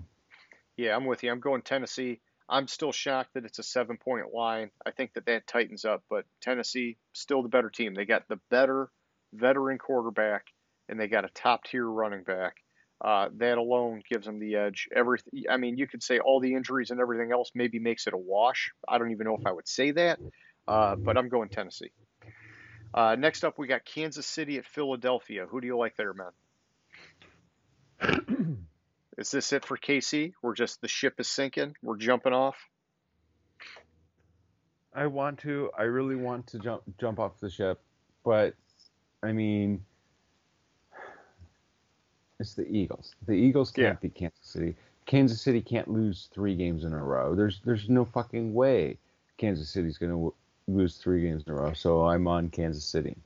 Yeah, 0.77 0.95
I'm 0.95 1.05
with 1.05 1.23
you. 1.23 1.33
I'm 1.33 1.41
going 1.41 1.63
Tennessee. 1.63 2.21
I'm 2.51 2.67
still 2.67 2.91
shocked 2.91 3.35
that 3.35 3.45
it's 3.45 3.61
a 3.61 3.63
seven 3.63 3.97
point 3.97 4.35
line. 4.35 4.71
I 4.85 4.91
think 4.91 5.15
that 5.15 5.27
that 5.27 5.47
tightens 5.47 5.85
up, 5.85 6.03
but 6.11 6.25
Tennessee 6.41 6.97
still 7.13 7.43
the 7.43 7.49
better 7.49 7.71
team. 7.71 7.95
They 7.95 8.05
got 8.05 8.29
the 8.29 8.41
better 8.51 8.91
veteran 9.33 9.79
quarterback 9.79 10.47
and 10.89 10.99
they 10.99 11.07
got 11.07 11.25
a 11.25 11.29
top 11.29 11.65
tier 11.65 11.87
running 11.87 12.25
back. 12.25 12.57
Uh, 13.03 13.31
that 13.39 13.57
alone 13.57 14.03
gives 14.11 14.27
them 14.27 14.39
the 14.39 14.57
edge. 14.57 14.89
Every, 14.95 15.19
I 15.49 15.57
mean, 15.57 15.79
you 15.79 15.87
could 15.87 16.03
say 16.03 16.19
all 16.19 16.39
the 16.41 16.55
injuries 16.55 16.91
and 16.91 17.01
everything 17.01 17.33
else 17.33 17.51
maybe 17.55 17.79
makes 17.79 18.07
it 18.07 18.13
a 18.13 18.19
wash. 18.19 18.73
I 18.87 18.99
don't 18.99 19.13
even 19.13 19.25
know 19.25 19.37
if 19.37 19.47
I 19.47 19.53
would 19.53 19.69
say 19.69 19.93
that, 19.93 20.19
uh, 20.69 20.97
but 20.97 21.17
I'm 21.17 21.31
going 21.31 21.49
Tennessee. 21.49 21.93
Uh, 22.93 23.17
next 23.17 23.45
up, 23.45 23.59
we 23.59 23.69
got 23.69 23.87
Kansas 23.87 24.27
City 24.27 24.59
at 24.59 24.67
Philadelphia. 24.67 25.47
Who 25.49 25.63
do 25.63 25.67
you 25.67 25.79
like 25.79 25.97
there, 25.97 26.13
man? 26.13 26.33
is 29.19 29.31
this 29.31 29.53
it 29.53 29.65
for 29.65 29.77
KC? 29.77 30.33
We're 30.43 30.55
just 30.55 30.81
the 30.81 30.89
ship 30.89 31.15
is 31.19 31.29
sinking. 31.29 31.75
We're 31.83 31.97
jumping 31.97 32.33
off. 32.33 32.57
I 34.95 35.07
want 35.07 35.39
to. 35.41 35.71
I 35.79 35.83
really 35.83 36.17
want 36.17 36.47
to 36.49 36.59
jump 36.59 36.83
jump 36.99 37.19
off 37.19 37.39
the 37.41 37.51
ship, 37.51 37.81
but 38.25 38.55
I 39.23 39.33
mean, 39.33 39.85
it's 42.41 42.55
the 42.55 42.67
Eagles. 42.67 43.15
The 43.27 43.33
Eagles 43.33 43.71
can't 43.71 43.85
yeah. 43.85 43.97
beat 44.01 44.15
Kansas 44.15 44.41
City. 44.43 44.77
Kansas 45.07 45.41
City 45.41 45.61
can't 45.61 45.89
lose 45.89 46.29
three 46.33 46.55
games 46.57 46.85
in 46.85 46.93
a 46.93 47.03
row. 47.03 47.35
There's 47.35 47.61
there's 47.65 47.89
no 47.89 48.05
fucking 48.05 48.53
way 48.55 48.99
Kansas 49.39 49.71
City's 49.71 49.99
going 49.99 50.11
to 50.11 50.17
w- 50.17 50.35
lose 50.69 50.97
three 50.97 51.23
games 51.23 51.45
in 51.47 51.53
a 51.53 51.57
row. 51.57 51.73
So 51.73 52.07
I'm 52.07 52.27
on 52.27 52.49
Kansas 52.49 52.85
City. 52.85 53.17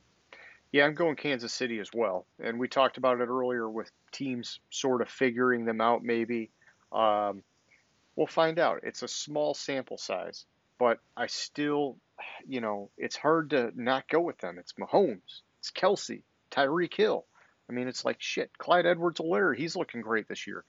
Yeah, 0.71 0.85
I'm 0.85 0.93
going 0.93 1.15
Kansas 1.15 1.53
City 1.53 1.79
as 1.79 1.89
well. 1.93 2.25
And 2.39 2.59
we 2.59 2.67
talked 2.67 2.97
about 2.97 3.21
it 3.21 3.29
earlier 3.29 3.69
with 3.69 3.91
teams 4.15 4.59
sort 4.69 5.01
of 5.01 5.09
figuring 5.09 5.65
them 5.65 5.81
out, 5.81 6.03
maybe. 6.03 6.49
Um, 6.91 7.43
we'll 8.15 8.27
find 8.27 8.59
out. 8.59 8.81
It's 8.83 9.03
a 9.03 9.07
small 9.07 9.53
sample 9.53 9.97
size, 9.97 10.45
but 10.79 10.99
I 11.17 11.27
still, 11.27 11.97
you 12.47 12.61
know, 12.61 12.89
it's 12.97 13.15
hard 13.15 13.49
to 13.51 13.71
not 13.75 14.07
go 14.07 14.21
with 14.21 14.37
them. 14.37 14.57
It's 14.57 14.73
Mahomes, 14.73 15.41
it's 15.59 15.71
Kelce, 15.71 16.21
Tyreek 16.51 16.93
Hill. 16.93 17.25
I 17.69 17.73
mean, 17.73 17.87
it's 17.87 18.05
like 18.05 18.17
shit. 18.21 18.55
Clyde 18.57 18.85
Edwards-Helaire, 18.85 19.55
he's 19.55 19.75
looking 19.75 20.01
great 20.01 20.27
this 20.27 20.45
year. 20.47 20.63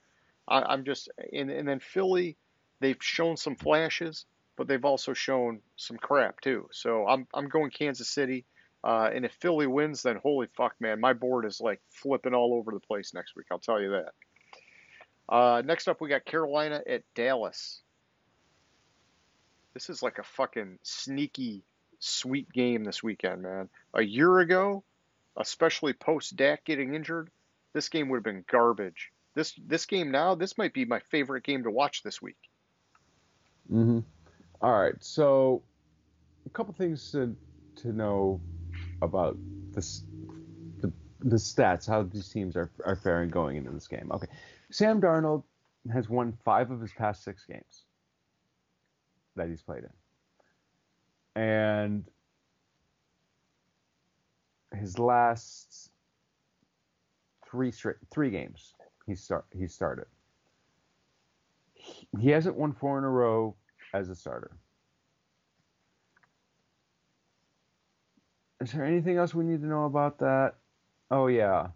I, 0.49 0.73
am 0.73 0.85
just, 0.85 1.09
and, 1.33 1.51
and 1.51 1.69
then 1.69 1.81
Philly, 1.81 2.37
they've 2.81 2.97
shown 3.01 3.37
some 3.37 3.57
flashes, 3.57 4.25
but 4.57 4.67
they've 4.67 4.85
also 4.85 5.13
shown 5.13 5.61
some 5.77 5.99
crap 5.99 6.41
too. 6.41 6.69
So 6.73 7.07
I'm, 7.07 7.27
I'm 7.35 7.49
going 7.49 7.71
Kansas 7.71 8.09
City. 8.09 8.45
Uh, 8.85 9.11
and 9.13 9.25
if 9.25 9.33
Philly 9.33 9.67
wins, 9.67 10.03
then 10.03 10.17
holy 10.17 10.47
fuck, 10.57 10.75
man, 10.81 11.01
my 11.01 11.13
board 11.13 11.45
is 11.45 11.61
like 11.61 11.81
flipping 11.91 12.35
all 12.35 12.55
over 12.55 12.71
the 12.71 12.81
place 12.81 13.15
next 13.15 13.35
week. 13.35 13.47
I'll 13.51 13.59
tell 13.59 13.81
you 13.81 13.91
that. 13.91 14.13
Uh, 15.29 15.63
next 15.65 15.89
up, 15.89 16.01
we 16.01 16.09
got 16.09 16.25
Carolina 16.25 16.83
at 16.89 17.03
Dallas. 17.15 17.81
This 19.75 19.91
is 19.91 20.03
like 20.03 20.19
a 20.19 20.23
fucking 20.23 20.79
sneaky, 20.83 21.65
sweet 21.99 22.51
game 22.53 22.85
this 22.85 23.03
weekend, 23.03 23.43
man. 23.43 23.69
A 23.93 24.03
year 24.03 24.39
ago, 24.39 24.85
especially 25.37 25.93
post 25.93 26.37
Dak 26.37 26.65
getting 26.65 26.95
injured, 26.95 27.31
this 27.73 27.89
game 27.89 28.09
would 28.09 28.19
have 28.19 28.25
been 28.25 28.45
garbage. 28.51 29.11
This 29.35 29.53
this 29.67 29.85
game 29.85 30.11
now, 30.11 30.35
this 30.35 30.57
might 30.57 30.73
be 30.73 30.85
my 30.85 31.01
favorite 31.01 31.45
game 31.45 31.65
to 31.65 31.71
watch 31.71 32.03
this 32.03 32.23
week. 32.23 32.39
Mm-hmm. 33.71 33.99
All 34.63 34.81
right, 34.81 34.95
so 35.01 35.63
a 36.47 36.51
couple 36.51 36.73
things 36.73 37.11
to 37.13 37.37
to 37.83 37.93
know 37.93 38.41
about 39.03 39.37
this, 39.73 40.03
the, 40.81 40.93
the 41.21 41.37
stats, 41.37 41.87
how 41.87 42.03
these 42.03 42.29
teams 42.29 42.57
are, 42.57 42.71
are 42.85 42.97
faring 42.97 43.31
going 43.31 43.57
into 43.57 43.71
this 43.71 43.89
game. 43.89 44.11
Okay. 44.11 44.27
Sam 44.71 45.01
Darnold 45.01 45.45
has 45.93 46.09
won 46.09 46.37
five 46.45 46.71
of 46.71 46.81
his 46.81 46.93
past 46.93 47.23
six 47.25 47.45
games 47.45 47.85
that 49.37 49.49
he's 49.49 49.63
played 49.63 49.85
in. 49.85 51.43
And 51.43 52.05
his 54.75 54.99
last 54.99 55.91
three 57.49 57.71
straight 57.71 57.97
three 58.11 58.31
games 58.31 58.75
he 59.07 59.15
start 59.15 59.45
he 59.53 59.67
started. 59.67 60.07
He, 61.75 62.09
he 62.21 62.31
hasn't 62.31 62.57
won 62.57 62.73
four 62.73 62.99
in 62.99 63.05
a 63.05 63.09
row 63.11 63.55
as 63.95 64.09
a 64.09 64.15
starter. 64.15 64.51
Is 68.61 68.73
there 68.73 68.85
anything 68.85 69.17
else 69.19 69.35
we 69.35 69.45
need 69.45 69.61
to 69.61 69.67
know 69.67 69.85
about 69.85 70.19
that? 70.19 70.55
Oh 71.11 71.27
yeah. 71.27 71.69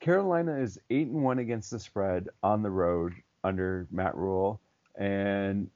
Carolina 0.00 0.56
is 0.56 0.78
eight 0.90 1.08
and 1.08 1.22
one 1.22 1.38
against 1.38 1.70
the 1.70 1.78
spread 1.78 2.28
on 2.42 2.62
the 2.62 2.70
road 2.70 3.14
under 3.44 3.86
Matt 3.90 4.16
Rhule, 4.16 4.60
and 4.96 5.70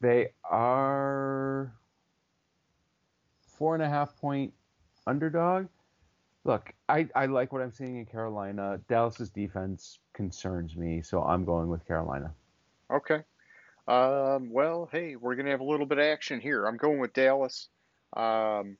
they 0.00 0.28
are 0.44 1.72
four 3.40 3.74
and 3.74 3.82
a 3.82 3.88
half 3.88 4.16
point 4.16 4.52
underdog. 5.06 5.66
Look, 6.44 6.72
I, 6.88 7.08
I 7.14 7.26
like 7.26 7.52
what 7.52 7.60
I'm 7.60 7.72
seeing 7.72 7.96
in 7.96 8.06
Carolina. 8.06 8.80
Dallas's 8.88 9.30
defense 9.30 9.98
concerns 10.12 10.76
me, 10.76 11.02
so 11.02 11.22
I'm 11.22 11.44
going 11.44 11.68
with 11.68 11.86
Carolina. 11.86 12.32
Okay. 12.90 13.24
Um, 13.88 14.50
well, 14.50 14.88
hey, 14.90 15.16
we're 15.16 15.36
going 15.36 15.46
to 15.46 15.52
have 15.52 15.60
a 15.60 15.64
little 15.64 15.86
bit 15.86 15.98
of 15.98 16.04
action 16.04 16.40
here. 16.40 16.66
I'm 16.66 16.76
going 16.76 16.98
with 16.98 17.12
Dallas. 17.12 17.68
Um, 18.16 18.76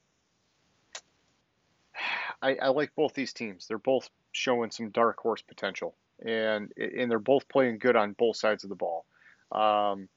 I, 2.42 2.56
I 2.56 2.68
like 2.68 2.94
both 2.94 3.14
these 3.14 3.32
teams. 3.32 3.66
They're 3.66 3.78
both 3.78 4.10
showing 4.32 4.70
some 4.70 4.90
dark 4.90 5.18
horse 5.18 5.42
potential, 5.42 5.94
and 6.24 6.72
and 6.76 7.10
they're 7.10 7.18
both 7.18 7.48
playing 7.48 7.78
good 7.78 7.96
on 7.96 8.12
both 8.12 8.36
sides 8.36 8.64
of 8.64 8.70
the 8.70 8.76
ball. 8.76 9.06
Um, 9.52 10.08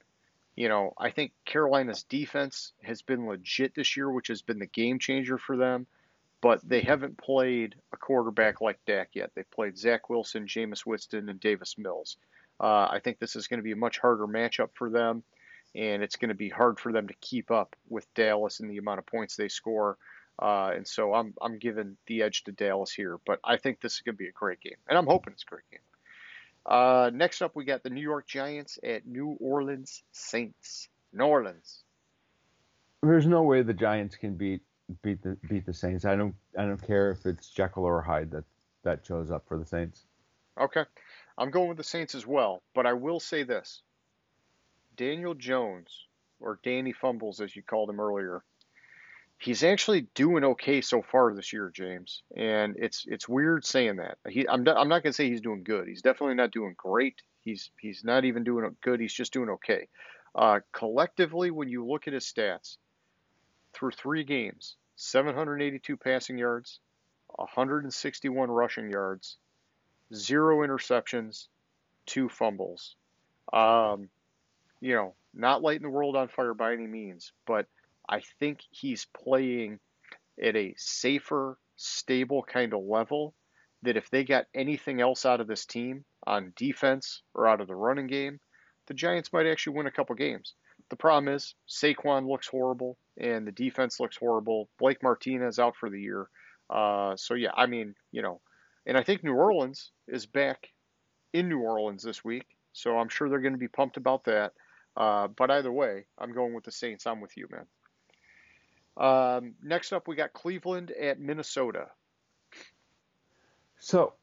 you 0.56 0.68
know, 0.68 0.94
I 0.98 1.12
think 1.12 1.32
Carolina's 1.46 2.04
defense 2.04 2.74
has 2.84 3.02
been 3.02 3.28
legit 3.28 3.76
this 3.76 3.96
year, 3.96 4.12
which 4.12 4.28
has 4.28 4.42
been 4.42 4.60
the 4.60 4.66
game 4.66 5.00
changer 5.00 5.38
for 5.38 5.56
them. 5.56 5.88
But 6.42 6.68
they 6.68 6.82
haven't 6.82 7.18
played 7.18 7.76
a 7.94 7.98
quarterback 7.98 8.62
like 8.62 8.80
Dak 8.86 9.10
yet. 9.14 9.32
They've 9.36 9.50
played 9.52 9.78
Zach 9.78 10.10
Wilson, 10.10 10.48
Jameis 10.48 10.86
Winston, 10.86 11.30
and 11.30 11.40
Davis 11.40 11.78
Mills. 11.78 12.18
Uh, 12.60 12.88
I 12.90 13.00
think 13.04 13.20
this 13.20 13.36
is 13.36 13.48
going 13.48 13.60
to 13.60 13.64
be 13.64 13.72
a 13.72 13.78
much 13.78 14.00
harder 14.00 14.28
matchup 14.28 14.70
for 14.74 14.90
them, 14.90 15.24
and 15.76 16.04
it's 16.04 16.18
going 16.18 16.30
to 16.30 16.36
be 16.36 16.50
hard 16.50 16.80
for 16.80 16.92
them 16.92 17.08
to 17.08 17.14
keep 17.22 17.52
up 17.52 17.76
with 17.88 18.12
Dallas 18.14 18.60
and 18.60 18.70
the 18.70 18.78
amount 18.78 19.00
of 19.00 19.06
points 19.06 19.36
they 19.36 19.48
score. 19.48 19.98
Uh, 20.42 20.72
and 20.76 20.88
so 20.88 21.14
I'm 21.14 21.34
I'm 21.42 21.60
giving 21.60 21.98
the 22.08 22.24
edge 22.24 22.44
to 22.46 22.52
Dallas 22.52 22.92
here, 22.92 23.20
but 23.26 23.40
I 23.44 23.58
think 23.58 23.82
this 23.82 23.96
is 23.96 24.02
going 24.02 24.16
to 24.16 24.20
be 24.20 24.30
a 24.30 24.34
great 24.34 24.62
game, 24.62 24.78
and 24.88 24.98
I'm 24.98 25.08
hoping 25.08 25.34
it's 25.34 25.44
a 25.44 25.50
great 25.50 25.70
game. 25.70 25.80
Uh, 26.66 27.10
next 27.14 27.42
up, 27.42 27.56
we 27.56 27.66
got 27.66 27.84
the 27.84 27.90
New 27.90 28.02
York 28.02 28.28
Giants 28.28 28.80
at 28.84 29.06
New 29.06 29.38
Orleans 29.40 30.04
Saints. 30.12 30.88
New 31.12 31.26
Orleans. 31.26 31.84
There's 33.02 33.28
no 33.28 33.44
way 33.44 33.62
the 33.62 33.74
Giants 33.74 34.16
can 34.16 34.36
beat 34.36 34.62
beat 35.02 35.22
the 35.22 35.38
beat 35.48 35.66
the 35.66 35.74
Saints. 35.74 36.06
I 36.06 36.16
don't 36.16 36.36
I 36.58 36.64
don't 36.64 36.82
care 36.86 37.12
if 37.12 37.26
it's 37.26 37.50
Jekyll 37.50 37.84
or 37.84 38.02
Hyde 38.02 38.32
that 38.32 38.44
that 38.84 39.06
shows 39.06 39.32
up 39.32 39.46
for 39.48 39.58
the 39.58 39.66
Saints. 39.66 40.06
Okay. 40.60 40.84
I'm 41.40 41.52
going 41.52 41.70
with 41.70 41.78
the 41.78 41.84
Saints 41.84 42.16
as 42.16 42.28
well, 42.28 42.62
but 42.76 42.86
I 42.86 42.94
will 42.94 43.20
say 43.20 43.44
this. 43.44 43.82
Daniel 44.98 45.34
Jones, 45.34 46.06
or 46.42 46.60
Danny 46.64 46.92
Fumbles 46.92 47.40
as 47.40 47.56
you 47.56 47.64
called 47.64 47.90
him 47.90 48.02
earlier, 48.02 48.44
he's 49.38 49.64
actually 49.64 50.02
doing 50.14 50.44
okay 50.44 50.82
so 50.82 51.02
far 51.02 51.34
this 51.34 51.54
year, 51.54 51.72
James. 51.74 52.24
And 52.36 52.76
it's 52.78 53.06
it's 53.08 53.30
weird 53.30 53.66
saying 53.66 53.96
that. 53.96 54.18
He, 54.28 54.48
I'm 54.48 54.64
not, 54.64 54.78
I'm 54.78 54.90
not 54.90 55.02
going 55.02 55.14
to 55.14 55.16
say 55.16 55.30
he's 55.30 55.40
doing 55.40 55.64
good. 55.64 55.88
He's 55.88 56.02
definitely 56.02 56.36
not 56.36 56.52
doing 56.52 56.76
great. 56.78 57.22
He's 57.42 57.72
he's 57.80 58.04
not 58.04 58.26
even 58.26 58.44
doing 58.44 58.76
good. 58.82 59.00
He's 59.00 59.14
just 59.14 59.32
doing 59.32 59.50
okay. 59.52 59.88
Uh, 60.36 60.60
collectively, 60.74 61.52
when 61.52 61.70
you 61.70 61.88
look 61.88 62.08
at 62.08 62.14
his 62.14 62.26
stats, 62.26 62.76
through 63.74 63.92
three 63.92 64.26
games, 64.26 64.76
782 64.98 65.96
passing 65.96 66.38
yards, 66.38 66.82
161 67.28 68.52
rushing 68.52 68.92
yards, 68.92 69.38
zero 70.14 70.66
interceptions, 70.66 71.48
two 72.06 72.30
fumbles. 72.30 72.96
Um, 73.52 74.10
you 74.82 74.96
know, 74.96 75.14
not 75.34 75.62
lighting 75.62 75.84
the 75.84 75.90
world 75.90 76.16
on 76.16 76.28
fire 76.28 76.54
by 76.54 76.74
any 76.74 76.88
means, 76.88 77.32
but 77.46 77.68
I 78.08 78.22
think 78.40 78.62
he's 78.72 79.06
playing 79.06 79.80
at 80.42 80.56
a 80.56 80.74
safer, 80.78 81.58
stable 81.76 82.44
kind 82.44 82.74
of 82.74 82.84
level 82.84 83.34
that 83.84 83.98
if 83.98 84.10
they 84.10 84.24
got 84.24 84.46
anything 84.54 85.02
else 85.02 85.26
out 85.26 85.42
of 85.42 85.48
this 85.48 85.66
team 85.66 86.04
on 86.26 86.54
defense 86.56 87.22
or 87.34 87.48
out 87.48 87.62
of 87.62 87.68
the 87.68 87.76
running 87.76 88.08
game, 88.08 88.40
the 88.88 88.94
Giants 88.94 89.32
might 89.32 89.46
actually 89.46 89.78
win 89.78 89.88
a 89.88 89.92
couple 89.92 90.16
games. 90.16 90.56
The 90.90 90.96
problem 90.96 91.34
is 91.34 91.54
Saquon 91.68 92.28
looks 92.28 92.48
horrible 92.48 92.98
and 93.18 93.46
the 93.46 93.52
defense 93.52 94.00
looks 94.00 94.18
horrible. 94.18 94.70
Blake 94.80 95.04
Martinez 95.04 95.60
out 95.60 95.76
for 95.76 95.90
the 95.90 96.02
year. 96.02 96.28
Uh, 96.70 97.16
so 97.16 97.36
yeah, 97.36 97.52
I 97.56 97.68
mean, 97.68 97.96
you 98.12 98.22
know, 98.22 98.42
and 98.90 98.98
I 98.98 99.04
think 99.04 99.24
New 99.24 99.36
Orleans 99.36 99.92
is 100.08 100.26
back 100.26 100.68
in 101.32 101.48
New 101.48 101.60
Orleans 101.60 102.02
this 102.02 102.26
week, 102.26 102.48
so 102.74 102.98
I'm 102.98 103.08
sure 103.08 103.30
they're 103.30 103.40
going 103.40 103.54
to 103.54 103.60
be 103.60 103.68
pumped 103.68 103.98
about 103.98 104.24
that. 104.24 104.54
Uh, 104.98 105.28
but 105.28 105.52
either 105.52 105.72
way, 105.72 106.06
I'm 106.18 106.34
going 106.34 106.56
with 106.56 106.64
the 106.64 106.72
Saints. 106.72 107.06
I'm 107.06 107.22
with 107.22 107.38
you, 107.38 107.48
man. 107.52 107.68
Um, 108.98 109.54
next 109.62 109.94
up, 109.94 110.08
we 110.08 110.16
got 110.16 110.34
Cleveland 110.34 110.90
at 110.90 111.20
Minnesota. 111.20 111.86
So, 113.78 114.14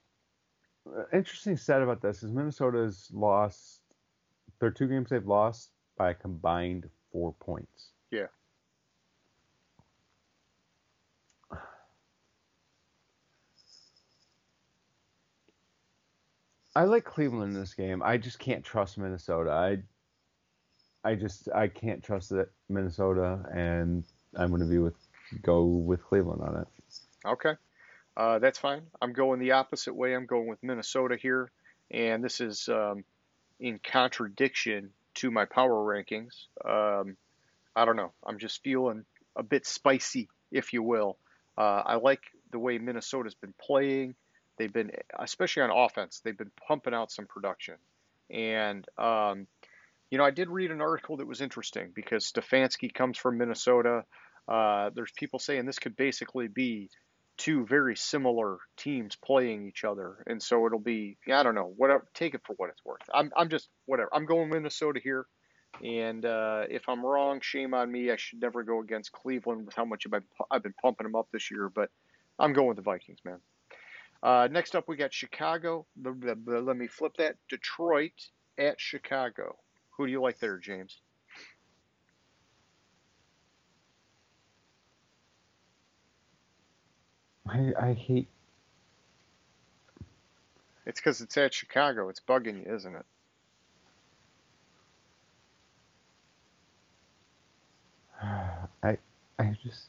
uh, 0.88 1.04
interesting 1.12 1.56
stat 1.56 1.80
about 1.80 2.02
this 2.02 2.24
is 2.24 2.32
Minnesota's 2.32 3.08
lost 3.12 3.82
their 4.58 4.72
two 4.72 4.88
games 4.88 5.10
they've 5.10 5.24
lost 5.24 5.70
by 5.96 6.10
a 6.10 6.14
combined 6.14 6.90
four 7.12 7.34
points. 7.38 7.90
Yeah. 8.10 8.26
I 16.76 16.84
like 16.84 17.04
Cleveland 17.06 17.54
in 17.54 17.58
this 17.58 17.72
game. 17.72 18.02
I 18.04 18.18
just 18.18 18.38
can't 18.38 18.62
trust 18.62 18.98
Minnesota. 18.98 19.50
I 19.50 19.78
I 21.02 21.14
just 21.14 21.48
I 21.54 21.68
can't 21.68 22.04
trust 22.04 22.28
that 22.30 22.50
Minnesota, 22.68 23.40
and 23.50 24.04
I'm 24.36 24.50
going 24.50 24.60
to 24.60 24.68
be 24.68 24.78
with 24.78 24.92
go 25.40 25.64
with 25.64 26.04
Cleveland 26.04 26.42
on 26.42 26.56
it. 26.60 26.68
Okay, 27.24 27.54
uh, 28.14 28.40
that's 28.40 28.58
fine. 28.58 28.82
I'm 29.00 29.14
going 29.14 29.40
the 29.40 29.52
opposite 29.52 29.94
way. 29.94 30.14
I'm 30.14 30.26
going 30.26 30.48
with 30.48 30.62
Minnesota 30.62 31.16
here, 31.16 31.50
and 31.90 32.22
this 32.22 32.42
is 32.42 32.68
um, 32.68 33.04
in 33.58 33.80
contradiction 33.82 34.90
to 35.14 35.30
my 35.30 35.46
power 35.46 35.82
rankings. 35.82 36.34
Um, 36.62 37.16
I 37.74 37.86
don't 37.86 37.96
know. 37.96 38.12
I'm 38.22 38.38
just 38.38 38.62
feeling 38.62 39.06
a 39.34 39.42
bit 39.42 39.66
spicy, 39.66 40.28
if 40.52 40.74
you 40.74 40.82
will. 40.82 41.16
Uh, 41.56 41.82
I 41.86 41.94
like 41.94 42.20
the 42.52 42.58
way 42.58 42.76
Minnesota's 42.76 43.34
been 43.34 43.54
playing. 43.58 44.14
They've 44.56 44.72
been, 44.72 44.90
especially 45.18 45.62
on 45.62 45.70
offense, 45.70 46.20
they've 46.24 46.36
been 46.36 46.50
pumping 46.66 46.94
out 46.94 47.10
some 47.10 47.26
production. 47.26 47.76
And, 48.30 48.86
um, 48.98 49.46
you 50.10 50.18
know, 50.18 50.24
I 50.24 50.30
did 50.30 50.48
read 50.48 50.70
an 50.70 50.80
article 50.80 51.18
that 51.18 51.26
was 51.26 51.40
interesting 51.40 51.92
because 51.94 52.30
Stefanski 52.30 52.92
comes 52.92 53.18
from 53.18 53.38
Minnesota. 53.38 54.04
Uh, 54.48 54.90
there's 54.94 55.12
people 55.12 55.38
saying 55.38 55.66
this 55.66 55.78
could 55.78 55.96
basically 55.96 56.48
be 56.48 56.90
two 57.36 57.66
very 57.66 57.96
similar 57.96 58.58
teams 58.76 59.16
playing 59.16 59.66
each 59.66 59.84
other. 59.84 60.24
And 60.26 60.42
so 60.42 60.66
it'll 60.66 60.78
be, 60.78 61.18
I 61.30 61.42
don't 61.42 61.54
know, 61.54 61.72
whatever, 61.76 62.06
take 62.14 62.34
it 62.34 62.40
for 62.46 62.54
what 62.56 62.70
it's 62.70 62.84
worth. 62.84 63.02
I'm, 63.12 63.30
I'm 63.36 63.50
just, 63.50 63.68
whatever. 63.84 64.08
I'm 64.12 64.26
going 64.26 64.48
Minnesota 64.48 65.00
here. 65.02 65.26
And 65.84 66.24
uh, 66.24 66.62
if 66.70 66.88
I'm 66.88 67.04
wrong, 67.04 67.40
shame 67.42 67.74
on 67.74 67.92
me. 67.92 68.10
I 68.10 68.16
should 68.16 68.40
never 68.40 68.62
go 68.62 68.80
against 68.80 69.12
Cleveland 69.12 69.66
with 69.66 69.74
how 69.74 69.84
much 69.84 70.04
I've 70.06 70.12
been, 70.12 70.24
I've 70.50 70.62
been 70.62 70.74
pumping 70.80 71.04
them 71.04 71.14
up 71.14 71.28
this 71.32 71.50
year. 71.50 71.68
But 71.68 71.90
I'm 72.38 72.54
going 72.54 72.68
with 72.68 72.76
the 72.76 72.82
Vikings, 72.82 73.18
man. 73.24 73.40
Uh, 74.26 74.48
next 74.50 74.74
up, 74.74 74.88
we 74.88 74.96
got 74.96 75.14
Chicago. 75.14 75.86
Let 76.02 76.76
me 76.76 76.88
flip 76.88 77.12
that. 77.18 77.36
Detroit 77.48 78.10
at 78.58 78.80
Chicago. 78.80 79.54
Who 79.90 80.04
do 80.04 80.10
you 80.10 80.20
like 80.20 80.40
there, 80.40 80.58
James? 80.58 81.00
I, 87.48 87.72
I 87.80 87.92
hate. 87.92 88.26
It's 90.86 90.98
because 90.98 91.20
it's 91.20 91.36
at 91.36 91.54
Chicago. 91.54 92.08
It's 92.08 92.18
bugging 92.18 92.66
you, 92.66 92.74
isn't 92.74 92.96
it? 92.96 93.06
I 98.82 98.98
I 99.38 99.56
just 99.62 99.84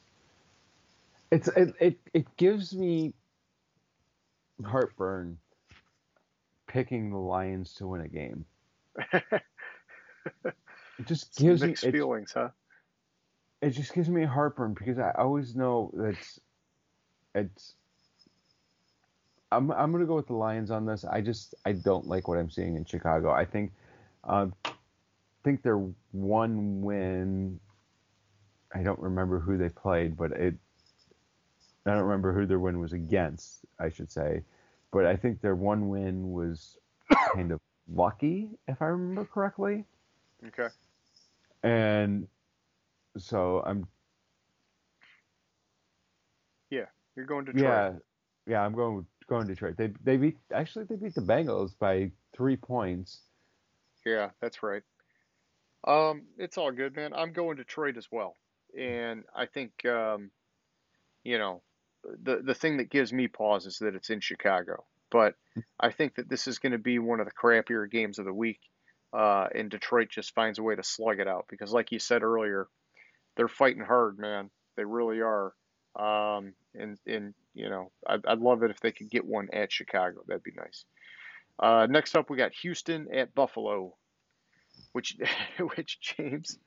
it's 1.32 1.48
it, 1.48 1.74
it 1.80 1.98
it 2.14 2.36
gives 2.36 2.72
me 2.72 3.14
heartburn 4.64 5.38
picking 6.66 7.10
the 7.10 7.18
Lions 7.18 7.74
to 7.74 7.86
win 7.86 8.02
a 8.02 8.08
game. 8.08 8.44
it 9.12 9.34
just 11.06 11.36
gives 11.36 11.62
me 11.62 11.74
feelings, 11.74 12.32
huh? 12.32 12.50
It 13.60 13.70
just 13.70 13.94
gives 13.94 14.08
me 14.08 14.24
heartburn 14.24 14.74
because 14.74 14.98
I 14.98 15.12
always 15.16 15.56
know 15.56 15.90
that 15.94 16.16
it's, 17.34 17.74
I'm 19.50 19.70
I'm 19.70 19.92
gonna 19.92 20.04
go 20.04 20.16
with 20.16 20.26
the 20.26 20.34
Lions 20.34 20.70
on 20.70 20.84
this. 20.84 21.04
I 21.04 21.20
just 21.20 21.54
I 21.64 21.72
don't 21.72 22.06
like 22.06 22.28
what 22.28 22.38
I'm 22.38 22.50
seeing 22.50 22.76
in 22.76 22.84
Chicago. 22.84 23.30
I 23.30 23.44
think 23.44 23.72
um, 24.24 24.54
think 25.42 25.62
their 25.62 25.80
one 26.12 26.82
win. 26.82 27.58
I 28.74 28.82
don't 28.82 29.00
remember 29.00 29.38
who 29.40 29.56
they 29.56 29.70
played, 29.70 30.16
but 30.16 30.32
it. 30.32 30.54
I 31.88 31.94
don't 31.94 32.04
remember 32.04 32.32
who 32.32 32.46
their 32.46 32.58
win 32.58 32.80
was 32.80 32.92
against. 32.92 33.64
I 33.78 33.88
should 33.88 34.10
say, 34.10 34.42
but 34.92 35.06
I 35.06 35.16
think 35.16 35.40
their 35.40 35.54
one 35.54 35.88
win 35.88 36.32
was 36.32 36.76
kind 37.34 37.52
of 37.52 37.60
lucky, 37.88 38.50
if 38.66 38.80
I 38.82 38.86
remember 38.86 39.24
correctly. 39.24 39.84
Okay. 40.46 40.68
And 41.62 42.28
so 43.16 43.62
I'm. 43.64 43.86
Yeah, 46.70 46.86
you're 47.16 47.26
going 47.26 47.46
to 47.46 47.52
Detroit. 47.52 47.70
Yeah, 47.70 47.92
yeah, 48.46 48.64
I'm 48.64 48.74
going 48.74 49.06
going 49.28 49.46
to 49.46 49.54
Detroit. 49.54 49.76
They 49.76 49.92
they 50.04 50.16
beat 50.16 50.38
actually 50.52 50.84
they 50.86 50.96
beat 50.96 51.14
the 51.14 51.20
Bengals 51.20 51.72
by 51.78 52.10
three 52.36 52.56
points. 52.56 53.20
Yeah, 54.04 54.30
that's 54.40 54.62
right. 54.62 54.82
Um, 55.86 56.22
it's 56.38 56.58
all 56.58 56.72
good, 56.72 56.96
man. 56.96 57.12
I'm 57.14 57.32
going 57.32 57.56
Detroit 57.56 57.96
as 57.96 58.08
well, 58.10 58.34
and 58.76 59.24
I 59.34 59.46
think 59.46 59.84
um, 59.86 60.30
you 61.24 61.38
know 61.38 61.62
the 62.22 62.40
the 62.44 62.54
thing 62.54 62.78
that 62.78 62.90
gives 62.90 63.12
me 63.12 63.28
pause 63.28 63.66
is 63.66 63.78
that 63.78 63.94
it's 63.94 64.10
in 64.10 64.20
Chicago. 64.20 64.84
But 65.10 65.34
I 65.80 65.90
think 65.90 66.16
that 66.16 66.28
this 66.28 66.46
is 66.46 66.58
going 66.58 66.72
to 66.72 66.78
be 66.78 66.98
one 66.98 67.20
of 67.20 67.26
the 67.26 67.32
crappier 67.32 67.90
games 67.90 68.18
of 68.18 68.26
the 68.26 68.32
week, 68.32 68.60
uh, 69.12 69.46
and 69.54 69.70
Detroit 69.70 70.08
just 70.10 70.34
finds 70.34 70.58
a 70.58 70.62
way 70.62 70.76
to 70.76 70.82
slug 70.82 71.18
it 71.18 71.28
out 71.28 71.46
because, 71.48 71.72
like 71.72 71.92
you 71.92 71.98
said 71.98 72.22
earlier, 72.22 72.68
they're 73.36 73.48
fighting 73.48 73.82
hard, 73.82 74.18
man. 74.18 74.50
They 74.76 74.84
really 74.84 75.20
are. 75.20 75.54
Um, 75.96 76.54
and 76.74 76.98
and 77.06 77.34
you 77.54 77.70
know, 77.70 77.90
I'd, 78.06 78.24
I'd 78.26 78.40
love 78.40 78.62
it 78.62 78.70
if 78.70 78.80
they 78.80 78.92
could 78.92 79.10
get 79.10 79.24
one 79.24 79.48
at 79.52 79.72
Chicago. 79.72 80.22
That'd 80.26 80.42
be 80.42 80.52
nice. 80.56 80.84
Uh, 81.58 81.86
next 81.90 82.16
up, 82.16 82.30
we 82.30 82.36
got 82.36 82.52
Houston 82.62 83.08
at 83.12 83.34
Buffalo, 83.34 83.96
which 84.92 85.16
which 85.76 85.98
James. 86.00 86.58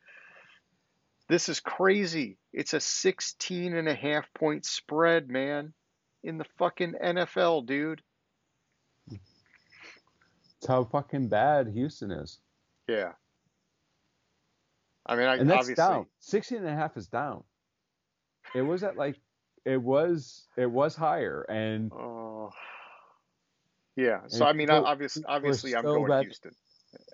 This 1.31 1.47
is 1.47 1.61
crazy. 1.61 2.37
It's 2.51 2.73
a 2.73 2.81
16 2.81 3.73
and 3.73 3.87
a 3.87 3.95
half 3.95 4.25
point 4.33 4.65
spread, 4.65 5.29
man, 5.29 5.73
in 6.25 6.37
the 6.37 6.43
fucking 6.57 6.95
NFL, 7.01 7.65
dude. 7.65 8.01
It's 9.09 10.67
how 10.67 10.83
fucking 10.83 11.29
bad 11.29 11.69
Houston 11.69 12.11
is. 12.11 12.37
Yeah. 12.85 13.13
I 15.05 15.15
mean, 15.15 15.27
I, 15.27 15.37
and 15.37 15.49
that's 15.49 15.61
obviously, 15.61 15.75
down. 15.75 16.05
16 16.19 16.57
and 16.57 16.67
a 16.67 16.75
half 16.75 16.97
is 16.97 17.07
down. 17.07 17.45
It 18.53 18.63
was 18.63 18.83
at 18.83 18.97
like 18.97 19.15
it 19.63 19.81
was 19.81 20.49
it 20.57 20.69
was 20.69 20.97
higher 20.97 21.45
and 21.47 21.93
Oh. 21.93 22.51
Yeah. 23.95 24.23
So 24.27 24.45
I 24.45 24.51
mean, 24.51 24.67
still- 24.67 24.85
obviously, 24.85 25.23
obviously, 25.25 25.77
I'm 25.77 25.83
going 25.83 26.09
back- 26.09 26.23
Houston. 26.25 26.51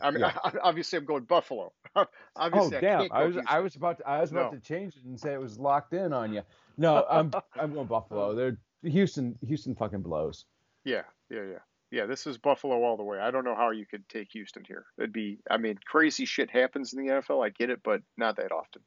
I 0.01 0.09
mean, 0.09 0.21
Yeah. 0.21 0.35
obviously, 0.63 0.97
I'm 0.97 1.05
going 1.05 1.25
Buffalo. 1.25 1.71
oh 2.05 2.05
obviously, 2.35 2.77
I 2.77 2.81
damn 2.81 3.11
I 3.11 3.25
was. 3.25 3.37
I 3.47 3.59
was 3.59 3.75
about 3.75 3.97
to, 3.99 4.07
I 4.07 4.21
was 4.21 4.31
about 4.31 4.53
No. 4.53 4.59
to 4.59 4.63
change 4.63 4.95
it 4.95 5.03
and 5.03 5.19
say 5.19 5.33
it 5.33 5.41
was 5.41 5.57
locked 5.57 5.93
in 5.93 6.13
on 6.13 6.33
you. 6.33 6.41
No, 6.77 7.05
I'm 7.09 7.31
I'm 7.59 7.73
going 7.73 7.87
Buffalo. 7.87 8.35
They're 8.35 8.57
Houston 8.83 9.37
Houston 9.45 9.75
fucking 9.75 10.01
blows. 10.01 10.45
Yeah, 10.85 11.03
yeah, 11.29 11.43
yeah. 11.43 11.59
Yeah, 11.89 12.05
this 12.05 12.27
is 12.27 12.37
Buffalo 12.37 12.83
all 12.83 12.97
the 12.97 13.03
way. 13.03 13.17
I 13.17 13.31
don't 13.31 13.45
know 13.45 13.55
how 13.55 13.71
you 13.71 13.85
could 13.85 14.07
take 14.09 14.29
Houston 14.33 14.63
here. 14.67 14.85
It'd 14.97 15.13
be, 15.13 15.39
I 15.49 15.55
mean, 15.55 15.79
crazy 15.85 16.25
shit 16.25 16.49
happens 16.51 16.93
in 16.93 16.99
the 17.05 17.13
NFL. 17.13 17.45
I 17.45 17.49
get 17.49 17.69
it, 17.69 17.79
but 17.81 18.01
not 18.17 18.35
that 18.35 18.51
often. 18.51 18.81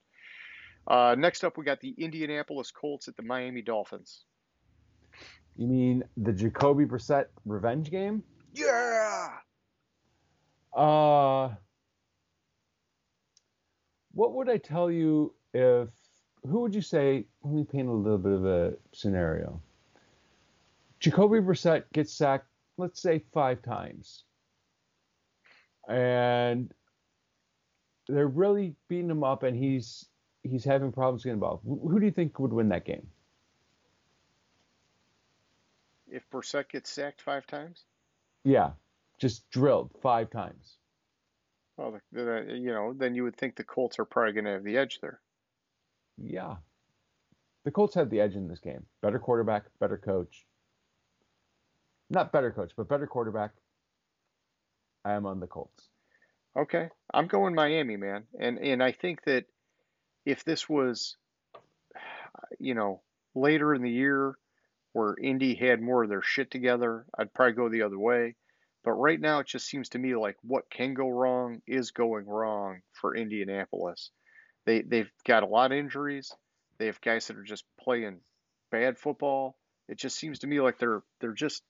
Uh, 0.86 1.14
next 1.18 1.42
up, 1.42 1.56
we 1.56 1.64
got 1.64 1.80
the 1.80 1.94
Indianapolis 1.96 2.70
Colts 2.70 3.08
at 3.08 3.16
the 3.16 3.22
Miami 3.22 3.62
Dolphins. 3.62 4.24
You 5.56 5.66
mean 5.66 6.04
the 6.18 6.32
Jacoby 6.32 6.84
Brissett 6.84 7.26
revenge 7.46 7.90
game? 7.90 8.22
Yeah. 8.52 9.28
Uh 10.72 11.50
what 14.12 14.32
would 14.34 14.48
I 14.48 14.56
tell 14.56 14.90
you 14.90 15.32
if 15.52 15.88
who 16.48 16.60
would 16.60 16.74
you 16.74 16.82
say? 16.82 17.26
Let 17.42 17.54
me 17.54 17.64
paint 17.64 17.88
a 17.88 17.92
little 17.92 18.18
bit 18.18 18.32
of 18.32 18.44
a 18.46 18.74
scenario. 18.92 19.60
Jacoby 20.98 21.38
Brissett 21.38 21.84
gets 21.92 22.12
sacked, 22.12 22.46
let's 22.76 23.00
say 23.00 23.22
five 23.32 23.62
times, 23.62 24.24
and 25.88 26.72
they're 28.08 28.26
really 28.26 28.74
beating 28.88 29.10
him 29.10 29.24
up, 29.24 29.42
and 29.42 29.56
he's 29.56 30.06
he's 30.42 30.64
having 30.64 30.92
problems 30.92 31.24
getting 31.24 31.34
involved. 31.34 31.64
Who 31.64 31.98
do 31.98 32.06
you 32.06 32.12
think 32.12 32.38
would 32.38 32.52
win 32.52 32.68
that 32.70 32.84
game? 32.84 33.06
If 36.10 36.28
Brissett 36.30 36.68
gets 36.68 36.90
sacked 36.90 37.22
five 37.22 37.46
times? 37.46 37.84
Yeah, 38.42 38.70
just 39.18 39.48
drilled 39.50 39.90
five 40.02 40.30
times. 40.30 40.76
Well, 41.80 41.98
uh, 42.14 42.42
you 42.52 42.72
know, 42.72 42.92
then 42.92 43.14
you 43.14 43.24
would 43.24 43.36
think 43.36 43.56
the 43.56 43.64
Colts 43.64 43.98
are 43.98 44.04
probably 44.04 44.34
going 44.34 44.44
to 44.44 44.52
have 44.52 44.64
the 44.64 44.76
edge 44.76 44.98
there. 45.00 45.18
Yeah. 46.18 46.56
The 47.64 47.70
Colts 47.70 47.94
have 47.94 48.10
the 48.10 48.20
edge 48.20 48.34
in 48.34 48.48
this 48.48 48.60
game. 48.60 48.84
Better 49.00 49.18
quarterback, 49.18 49.64
better 49.80 49.96
coach. 49.96 50.44
Not 52.10 52.32
better 52.32 52.50
coach, 52.50 52.72
but 52.76 52.88
better 52.88 53.06
quarterback. 53.06 53.52
I 55.06 55.12
am 55.12 55.24
on 55.24 55.40
the 55.40 55.46
Colts. 55.46 55.88
Okay. 56.54 56.88
I'm 57.14 57.28
going 57.28 57.54
Miami, 57.54 57.96
man. 57.96 58.24
And 58.38 58.58
and 58.58 58.82
I 58.82 58.92
think 58.92 59.24
that 59.24 59.46
if 60.26 60.44
this 60.44 60.68
was 60.68 61.16
you 62.58 62.74
know, 62.74 63.00
later 63.34 63.74
in 63.74 63.82
the 63.82 63.90
year 63.90 64.34
where 64.92 65.16
Indy 65.16 65.54
had 65.54 65.80
more 65.80 66.02
of 66.02 66.10
their 66.10 66.22
shit 66.22 66.50
together, 66.50 67.06
I'd 67.16 67.32
probably 67.32 67.54
go 67.54 67.70
the 67.70 67.82
other 67.82 67.98
way. 67.98 68.34
But 68.82 68.92
right 68.92 69.20
now, 69.20 69.40
it 69.40 69.46
just 69.46 69.66
seems 69.66 69.90
to 69.90 69.98
me 69.98 70.14
like 70.14 70.36
what 70.42 70.70
can 70.70 70.94
go 70.94 71.08
wrong 71.08 71.60
is 71.66 71.90
going 71.90 72.26
wrong 72.26 72.80
for 72.92 73.14
Indianapolis. 73.14 74.10
They 74.64 74.82
they've 74.82 75.10
got 75.26 75.42
a 75.42 75.46
lot 75.46 75.72
of 75.72 75.78
injuries. 75.78 76.32
They 76.78 76.86
have 76.86 77.00
guys 77.00 77.26
that 77.26 77.36
are 77.36 77.42
just 77.42 77.64
playing 77.78 78.20
bad 78.70 78.98
football. 78.98 79.56
It 79.88 79.98
just 79.98 80.16
seems 80.16 80.40
to 80.40 80.46
me 80.46 80.60
like 80.60 80.78
they're 80.78 81.02
they're 81.20 81.32
just. 81.32 81.62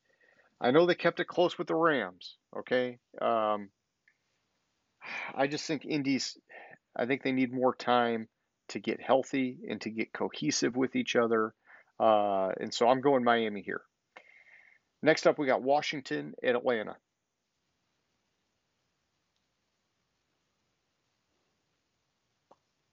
I 0.61 0.73
know 0.73 0.85
they 0.85 0.95
kept 0.95 1.21
it 1.21 1.27
close 1.27 1.57
with 1.57 1.69
the 1.69 1.75
Rams. 1.75 2.37
Okay, 2.57 2.99
um, 3.21 3.71
I 5.35 5.47
just 5.47 5.67
think 5.67 5.85
Indy's. 5.85 6.39
I 6.95 7.07
think 7.07 7.23
they 7.23 7.33
need 7.33 7.53
more 7.53 7.75
time 7.75 8.29
to 8.69 8.79
get 8.79 9.01
healthy 9.01 9.59
and 9.69 9.81
to 9.81 9.91
get 9.91 10.13
cohesive 10.13 10.77
with 10.77 10.95
each 10.95 11.17
other. 11.17 11.55
Uh, 11.99 12.51
and 12.61 12.73
so 12.73 12.89
I'm 12.89 13.01
going 13.01 13.25
Miami 13.25 13.63
here. 13.63 13.83
Next 15.03 15.27
up, 15.27 15.39
we 15.39 15.47
got 15.47 15.63
Washington 15.63 16.35
and 16.43 16.57
Atlanta. 16.57 16.97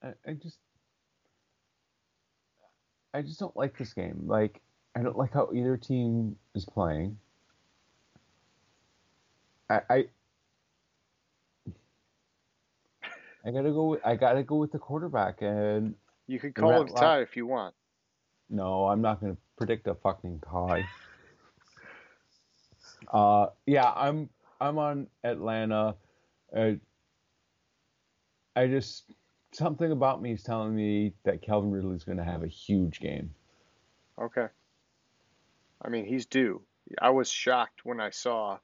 I, 0.02 0.14
I 0.26 0.34
just, 0.34 0.58
I 3.14 3.22
just 3.22 3.40
don't 3.40 3.56
like 3.58 3.78
this 3.78 3.94
game. 3.94 4.24
Like, 4.26 4.62
I 4.96 5.02
don't 5.02 5.18
like 5.18 5.34
how 5.34 5.50
either 5.54 5.76
team 5.76 6.38
is 6.56 6.66
playing. 6.66 7.18
I, 9.70 9.82
I, 9.90 10.06
I 13.46 13.52
gotta 13.52 13.72
go. 13.72 13.88
With, 13.88 14.06
I 14.06 14.16
gotta 14.16 14.44
go 14.44 14.56
with 14.56 14.72
the 14.72 14.80
quarterback, 14.80 15.42
and 15.42 15.94
you 16.28 16.40
could 16.40 16.56
call 16.56 16.82
it 16.82 16.90
a 16.90 16.94
tie 16.94 17.22
if 17.22 17.36
you 17.36 17.46
want. 17.46 17.76
No, 18.50 18.88
I'm 18.88 19.02
not 19.02 19.20
gonna 19.20 19.38
predict 19.58 19.88
a 19.88 19.96
fucking 19.96 20.42
tie. 20.50 20.86
Uh, 23.12 23.48
yeah, 23.66 23.92
I'm 23.96 24.30
I'm 24.60 24.78
on 24.78 25.08
Atlanta. 25.24 25.96
Uh, 26.56 26.72
I 28.56 28.68
just 28.68 29.06
something 29.52 29.92
about 29.92 30.22
me 30.22 30.34
is 30.34 30.44
telling 30.44 30.76
me 30.76 31.14
that 31.24 31.42
Calvin 31.42 31.72
Ridley 31.72 31.96
is 31.96 32.04
going 32.04 32.18
to 32.18 32.24
have 32.24 32.44
a 32.44 32.48
huge 32.48 33.00
game. 33.00 33.34
Okay. 34.20 34.48
I 35.82 35.90
mean, 35.90 36.06
he's 36.06 36.26
due. 36.26 36.62
I 37.02 37.12
was 37.12 37.30
shocked 37.30 37.86
when 37.86 38.00
I 38.00 38.10
saw 38.10 38.58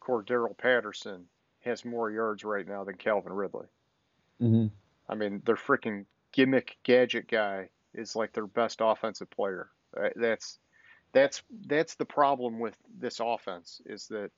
Cordarrelle 0.00 0.56
Patterson 0.56 1.26
has 1.60 1.84
more 1.84 2.10
yards 2.10 2.44
right 2.44 2.66
now 2.66 2.84
than 2.84 2.96
Calvin 2.96 3.32
Ridley. 3.32 3.66
Mm-hmm. 4.40 4.66
I 5.08 5.14
mean, 5.14 5.42
their 5.44 5.56
freaking 5.56 6.06
gimmick 6.32 6.76
gadget 6.82 7.28
guy 7.28 7.70
is 7.94 8.16
like 8.16 8.32
their 8.32 8.46
best 8.46 8.78
offensive 8.80 9.30
player. 9.30 9.68
Uh, 9.96 10.10
that's 10.16 10.58
that's 11.12 11.42
that's 11.66 11.94
the 11.94 12.04
problem 12.04 12.58
with 12.58 12.76
this 12.98 13.20
offense 13.20 13.80
is 13.86 14.08
that 14.08 14.30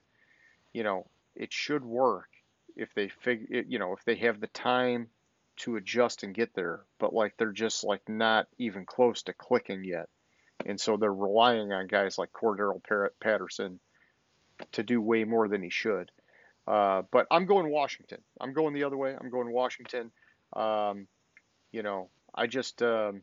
you 0.72 0.82
know 0.82 1.06
it 1.34 1.52
should 1.52 1.84
work 1.84 2.28
if 2.76 2.94
they 2.94 3.08
figure 3.08 3.64
you 3.66 3.78
know 3.78 3.92
if 3.92 4.04
they 4.04 4.16
have 4.16 4.40
the 4.40 4.46
time 4.48 5.08
to 5.56 5.76
adjust 5.76 6.22
and 6.22 6.34
get 6.34 6.54
there 6.54 6.82
but 6.98 7.12
like 7.12 7.34
they're 7.36 7.52
just 7.52 7.84
like 7.84 8.08
not 8.08 8.46
even 8.58 8.84
close 8.84 9.22
to 9.22 9.32
clicking 9.32 9.84
yet. 9.84 10.08
And 10.66 10.80
so 10.80 10.96
they're 10.96 11.12
relying 11.12 11.72
on 11.72 11.86
guys 11.86 12.18
like 12.18 12.32
Cordarrelle 12.32 12.82
Patterson 13.20 13.78
to 14.72 14.82
do 14.82 15.00
way 15.00 15.22
more 15.22 15.46
than 15.46 15.62
he 15.62 15.70
should. 15.70 16.10
Uh, 16.66 17.02
but 17.12 17.26
I'm 17.30 17.46
going 17.46 17.70
Washington. 17.70 18.18
I'm 18.40 18.52
going 18.52 18.74
the 18.74 18.82
other 18.84 18.96
way. 18.96 19.16
I'm 19.18 19.30
going 19.30 19.52
Washington. 19.52 20.10
Um, 20.54 21.06
you 21.70 21.82
know 21.82 22.08
I 22.34 22.46
just 22.46 22.82
um, 22.82 23.22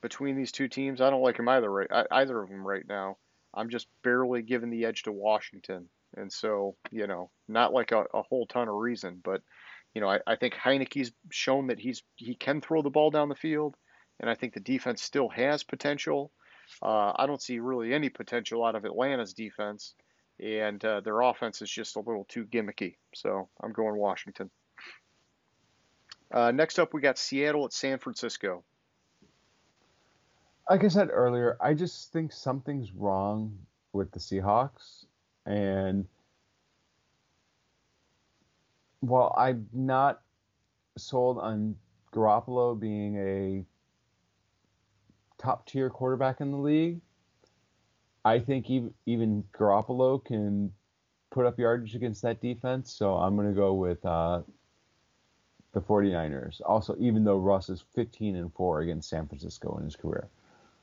between 0.00 0.36
these 0.36 0.52
two 0.52 0.68
teams. 0.68 1.00
I 1.00 1.10
don't 1.10 1.22
like 1.22 1.36
them 1.36 1.48
either 1.48 1.70
right 1.70 2.06
either 2.10 2.40
of 2.40 2.48
them 2.48 2.66
right 2.66 2.86
now. 2.88 3.16
I'm 3.54 3.70
just 3.70 3.88
barely 4.02 4.42
giving 4.42 4.70
the 4.70 4.84
edge 4.84 5.04
to 5.04 5.12
Washington, 5.12 5.88
and 6.16 6.32
so 6.32 6.76
you 6.90 7.06
know, 7.06 7.30
not 7.48 7.72
like 7.72 7.92
a, 7.92 8.04
a 8.14 8.22
whole 8.22 8.46
ton 8.46 8.68
of 8.68 8.74
reason, 8.74 9.20
but 9.22 9.42
you 9.94 10.00
know, 10.00 10.08
I, 10.08 10.20
I 10.26 10.36
think 10.36 10.54
Heinicke's 10.54 11.12
shown 11.30 11.68
that 11.68 11.80
he's 11.80 12.02
he 12.16 12.34
can 12.34 12.60
throw 12.60 12.82
the 12.82 12.90
ball 12.90 13.10
down 13.10 13.28
the 13.28 13.34
field, 13.34 13.76
and 14.20 14.30
I 14.30 14.34
think 14.34 14.54
the 14.54 14.60
defense 14.60 15.02
still 15.02 15.28
has 15.30 15.62
potential. 15.62 16.30
Uh, 16.82 17.12
I 17.16 17.26
don't 17.26 17.42
see 17.42 17.58
really 17.58 17.94
any 17.94 18.10
potential 18.10 18.64
out 18.64 18.74
of 18.74 18.84
Atlanta's 18.84 19.32
defense, 19.32 19.94
and 20.38 20.84
uh, 20.84 21.00
their 21.00 21.20
offense 21.22 21.62
is 21.62 21.70
just 21.70 21.96
a 21.96 22.00
little 22.00 22.26
too 22.28 22.44
gimmicky. 22.44 22.96
So 23.14 23.48
I'm 23.62 23.72
going 23.72 23.96
Washington. 23.96 24.50
Uh, 26.30 26.50
next 26.50 26.78
up, 26.78 26.92
we 26.92 27.00
got 27.00 27.16
Seattle 27.16 27.64
at 27.64 27.72
San 27.72 27.98
Francisco 27.98 28.62
like 30.68 30.84
I 30.84 30.88
said 30.88 31.08
earlier, 31.10 31.56
I 31.60 31.74
just 31.74 32.12
think 32.12 32.32
something's 32.32 32.92
wrong 32.92 33.58
with 33.92 34.10
the 34.12 34.18
Seahawks. 34.18 35.06
And 35.46 36.06
while 39.00 39.34
I'm 39.38 39.68
not 39.72 40.20
sold 40.98 41.38
on 41.38 41.76
Garoppolo 42.12 42.78
being 42.78 43.16
a 43.16 43.64
top 45.42 45.66
tier 45.66 45.88
quarterback 45.88 46.40
in 46.40 46.50
the 46.50 46.58
league, 46.58 47.00
I 48.24 48.38
think 48.38 48.68
even, 48.68 48.92
even 49.06 49.44
Garoppolo 49.56 50.22
can 50.22 50.72
put 51.30 51.46
up 51.46 51.58
yardage 51.58 51.94
against 51.94 52.20
that 52.22 52.42
defense. 52.42 52.92
So 52.92 53.14
I'm 53.14 53.36
going 53.36 53.48
to 53.48 53.54
go 53.54 53.72
with 53.72 54.04
uh, 54.04 54.42
the 55.72 55.80
49ers. 55.80 56.60
Also, 56.66 56.94
even 56.98 57.24
though 57.24 57.38
Russ 57.38 57.70
is 57.70 57.82
15 57.94 58.36
and 58.36 58.52
4 58.52 58.80
against 58.82 59.08
San 59.08 59.26
Francisco 59.26 59.78
in 59.78 59.84
his 59.84 59.96
career. 59.96 60.28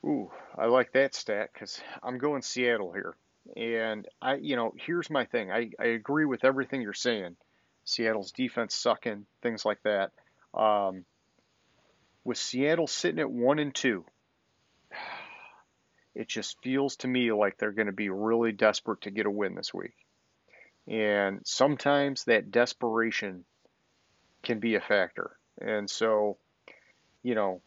Ooh, 0.06 0.30
I 0.56 0.66
like 0.66 0.92
that 0.92 1.14
stat 1.16 1.50
because 1.52 1.80
I'm 2.00 2.18
going 2.18 2.42
Seattle 2.42 2.92
here. 2.92 3.16
And 3.56 4.06
I, 4.22 4.36
you 4.36 4.54
know, 4.54 4.72
here's 4.76 5.10
my 5.10 5.24
thing. 5.24 5.50
I, 5.50 5.70
I 5.80 5.86
agree 5.86 6.24
with 6.24 6.44
everything 6.44 6.80
you're 6.80 6.92
saying. 6.92 7.36
Seattle's 7.84 8.32
defense 8.32 8.74
sucking, 8.74 9.26
things 9.42 9.64
like 9.64 9.82
that. 9.82 10.12
Um, 10.54 11.04
with 12.24 12.38
Seattle 12.38 12.86
sitting 12.86 13.20
at 13.20 13.30
one 13.30 13.58
and 13.58 13.74
two, 13.74 14.04
it 16.14 16.28
just 16.28 16.60
feels 16.62 16.96
to 16.96 17.08
me 17.08 17.32
like 17.32 17.58
they're 17.58 17.72
going 17.72 17.86
to 17.86 17.92
be 17.92 18.08
really 18.08 18.52
desperate 18.52 19.02
to 19.02 19.10
get 19.10 19.26
a 19.26 19.30
win 19.30 19.54
this 19.54 19.74
week. 19.74 19.94
And 20.86 21.40
sometimes 21.44 22.24
that 22.24 22.52
desperation 22.52 23.44
can 24.44 24.60
be 24.60 24.76
a 24.76 24.80
factor. 24.80 25.36
And 25.60 25.90
so, 25.90 26.38
you 27.24 27.34
know, 27.34 27.60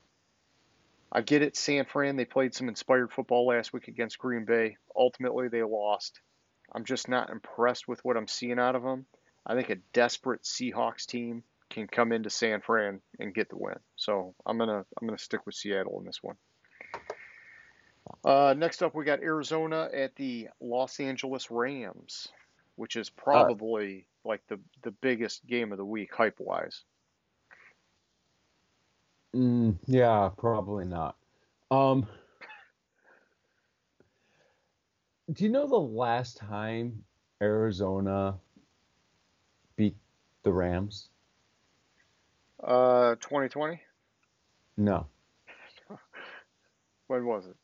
I 1.12 1.22
get 1.22 1.42
it, 1.42 1.58
San 1.58 1.86
Fran. 1.86 2.16
They 2.16 2.26
played 2.26 2.54
some 2.54 2.70
inspired 2.70 3.12
football 3.12 3.48
last 3.48 3.74
week 3.74 3.88
against 3.88 4.20
Green 4.20 4.46
Bay. 4.46 4.78
Ultimately, 4.96 5.48
they 5.48 5.64
lost. 5.64 6.22
I'm 6.74 6.86
just 6.86 7.10
not 7.10 7.32
impressed 7.32 7.88
with 7.88 8.04
what 8.06 8.16
I'm 8.16 8.28
seeing 8.28 8.60
out 8.60 8.76
of 8.76 8.84
them. 8.84 9.06
I 9.46 9.56
think 9.56 9.70
a 9.70 9.76
desperate 9.94 10.44
Seahawks 10.44 11.08
team 11.08 11.44
can 11.70 11.88
come 11.88 12.12
into 12.12 12.30
San 12.30 12.62
Fran 12.62 13.02
and 13.20 13.34
get 13.34 13.50
the 13.50 13.58
win. 13.58 13.80
So 13.96 14.36
I'm 14.46 14.58
gonna 14.58 14.86
I'm 15.00 15.08
gonna 15.08 15.18
stick 15.18 15.46
with 15.46 15.56
Seattle 15.56 16.00
in 16.00 16.06
this 16.06 16.22
one. 16.22 16.36
Uh, 18.24 18.54
next 18.58 18.82
up, 18.82 18.96
we 18.96 19.06
got 19.06 19.22
Arizona 19.22 19.90
at 19.94 20.16
the 20.16 20.50
Los 20.60 21.00
Angeles 21.00 21.50
Rams, 21.52 22.28
which 22.76 22.96
is 22.96 23.10
probably 23.10 24.06
uh, 24.26 24.30
like 24.30 24.42
the 24.48 24.60
the 24.84 24.92
biggest 24.92 25.46
game 25.48 25.72
of 25.72 25.78
the 25.78 25.86
week 25.86 26.14
hype 26.14 26.40
wise. 26.40 26.84
Mm, 29.36 29.78
yeah, 29.86 30.30
probably 30.38 30.86
not. 30.86 31.16
Um, 31.72 32.08
do 35.32 35.44
you 35.44 35.50
know 35.50 35.68
the 35.68 35.76
last 35.76 36.38
time 36.38 37.04
Arizona 37.42 38.36
beat 39.76 39.96
the 40.44 40.52
Rams? 40.52 41.10
Uh, 42.64 43.16
2020. 43.16 43.80
No. 44.78 45.06
When 47.08 47.26
was 47.26 47.48
it? 47.48 47.56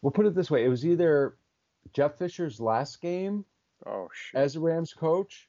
We'll 0.00 0.12
put 0.12 0.24
it 0.24 0.34
this 0.34 0.50
way: 0.50 0.64
it 0.64 0.68
was 0.68 0.86
either 0.86 1.36
Jeff 1.92 2.16
Fisher's 2.16 2.58
last 2.58 3.02
game 3.02 3.44
Oh 3.86 4.08
shit. 4.14 4.40
as 4.40 4.56
a 4.56 4.60
Rams 4.60 4.94
coach, 4.94 5.46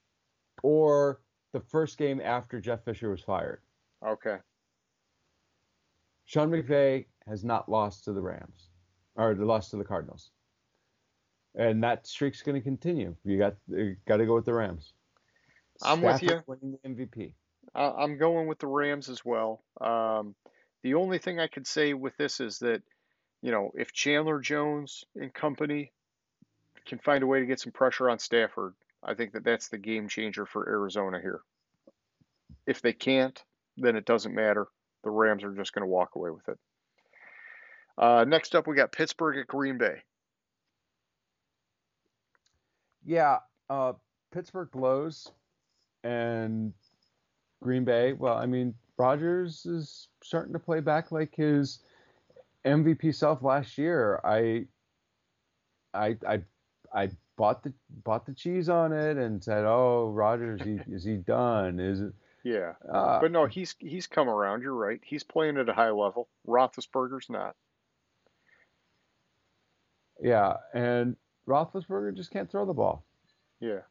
or 0.62 1.22
the 1.54 1.62
first 1.62 1.98
game 1.98 2.20
after 2.20 2.60
Jeff 2.60 2.84
Fisher 2.84 3.10
was 3.10 3.22
fired. 3.22 3.62
Okay. 4.06 4.38
Sean 6.32 6.50
McVay 6.50 7.08
has 7.28 7.44
not 7.44 7.68
lost 7.68 8.06
to 8.06 8.14
the 8.14 8.22
Rams, 8.22 8.70
or 9.18 9.36
the 9.36 9.44
lost 9.44 9.72
to 9.72 9.78
the 9.78 9.84
Cardinals, 9.84 10.32
and 11.56 11.84
that 11.84 12.08
streak's 12.08 12.42
going 12.42 12.56
to 12.56 12.62
continue. 12.62 13.14
You 13.26 13.38
got 13.38 13.56
you 13.68 13.98
got 14.08 14.18
to 14.18 14.26
go 14.26 14.36
with 14.36 14.46
the 14.46 14.54
Rams. 14.54 14.94
I'm 15.84 16.02
with 16.02 16.24
you. 16.24 16.30
Stafford 16.30 16.48
Winning 16.48 16.78
the 16.82 16.90
MVP. 16.90 17.34
Uh, 17.76 17.94
I'm 17.98 18.18
going 18.18 18.48
with 18.48 18.60
the 18.60 18.68
Rams 18.68 19.10
as 19.10 19.26
well. 19.26 19.62
Um, 19.82 20.34
the 20.84 20.94
only 20.94 21.18
thing 21.18 21.42
I 21.42 21.48
could 21.48 21.68
say 21.68 21.94
with 21.94 22.16
this 22.16 22.40
is 22.40 22.60
that, 22.60 22.82
you 23.42 23.52
know, 23.52 23.72
if 23.76 23.92
Chandler 23.92 24.40
Jones 24.40 25.04
and 25.18 25.34
company 25.34 25.92
can 26.86 27.00
find 27.00 27.24
a 27.24 27.28
way 27.28 27.42
to 27.42 27.46
get 27.46 27.60
some 27.60 27.74
pressure 27.74 28.10
on 28.10 28.20
Stafford, 28.20 28.74
I 29.04 29.16
think 29.16 29.34
that 29.34 29.44
that's 29.44 29.68
the 29.68 29.78
game 29.78 30.08
changer 30.08 30.46
for 30.46 30.70
Arizona 30.70 31.20
here. 31.20 31.42
If 32.66 32.82
they 32.82 32.94
can't, 32.94 33.38
then 33.76 33.98
it 33.98 34.06
doesn't 34.06 34.34
matter. 34.34 34.68
The 35.04 35.10
Rams 35.10 35.44
are 35.44 35.54
just 35.54 35.74
going 35.74 35.84
to 35.84 35.88
walk 35.88 36.16
away 36.16 36.30
with 36.30 36.48
it. 36.48 36.58
Uh, 37.98 38.26
next 38.28 38.56
up, 38.56 38.68
we 38.68 38.76
got 38.76 38.92
Pittsburgh 38.92 39.38
at 39.38 39.48
Green 39.48 39.78
Bay. 39.78 40.02
Yeah, 43.06 43.40
uh, 43.70 43.94
Pittsburgh 44.32 44.70
blows, 44.72 45.32
and 46.04 46.74
Green 47.62 47.84
Bay. 47.84 48.14
Well, 48.14 48.38
I 48.38 48.46
mean, 48.46 48.74
Rodgers 48.98 49.66
is 49.66 50.08
starting 50.24 50.54
to 50.54 50.60
play 50.60 50.80
back 50.80 51.12
like 51.12 51.36
his 51.36 51.80
MVP 52.66 53.14
self 53.16 53.42
last 53.42 53.78
year. 53.78 54.22
I, 54.24 54.66
I, 55.94 56.18
I, 56.28 56.42
I 56.94 57.10
bought 57.38 57.64
the 57.64 57.74
bought 58.04 58.26
the 58.26 58.34
cheese 58.34 58.70
on 58.70 58.94
it 58.94 59.18
and 59.18 59.44
said, 59.44 59.66
"Oh, 59.66 60.12
Rodgers, 60.14 60.62
he, 60.62 60.80
is 60.94 61.04
he 61.04 61.16
done? 61.18 61.80
Is 61.80 62.02
it?" 62.02 62.14
Yeah, 62.44 62.74
Uh, 62.92 63.20
but 63.22 63.32
no, 63.32 63.46
he's 63.46 63.76
he's 63.80 64.08
come 64.08 64.28
around. 64.28 64.62
You're 64.64 64.74
right. 64.74 65.00
He's 65.04 65.24
playing 65.24 65.58
at 65.58 65.70
a 65.70 65.74
high 65.74 65.92
level. 65.92 66.28
Roethlisberger's 66.48 67.30
not. 67.30 67.56
yeah, 70.20 70.58
and 70.74 71.16
Roethlisberger 71.48 72.16
just 72.16 72.32
can't 72.32 72.50
throw 72.50 72.66
the 72.66 72.74
ball. 72.74 73.04
Yeah, 73.60 73.82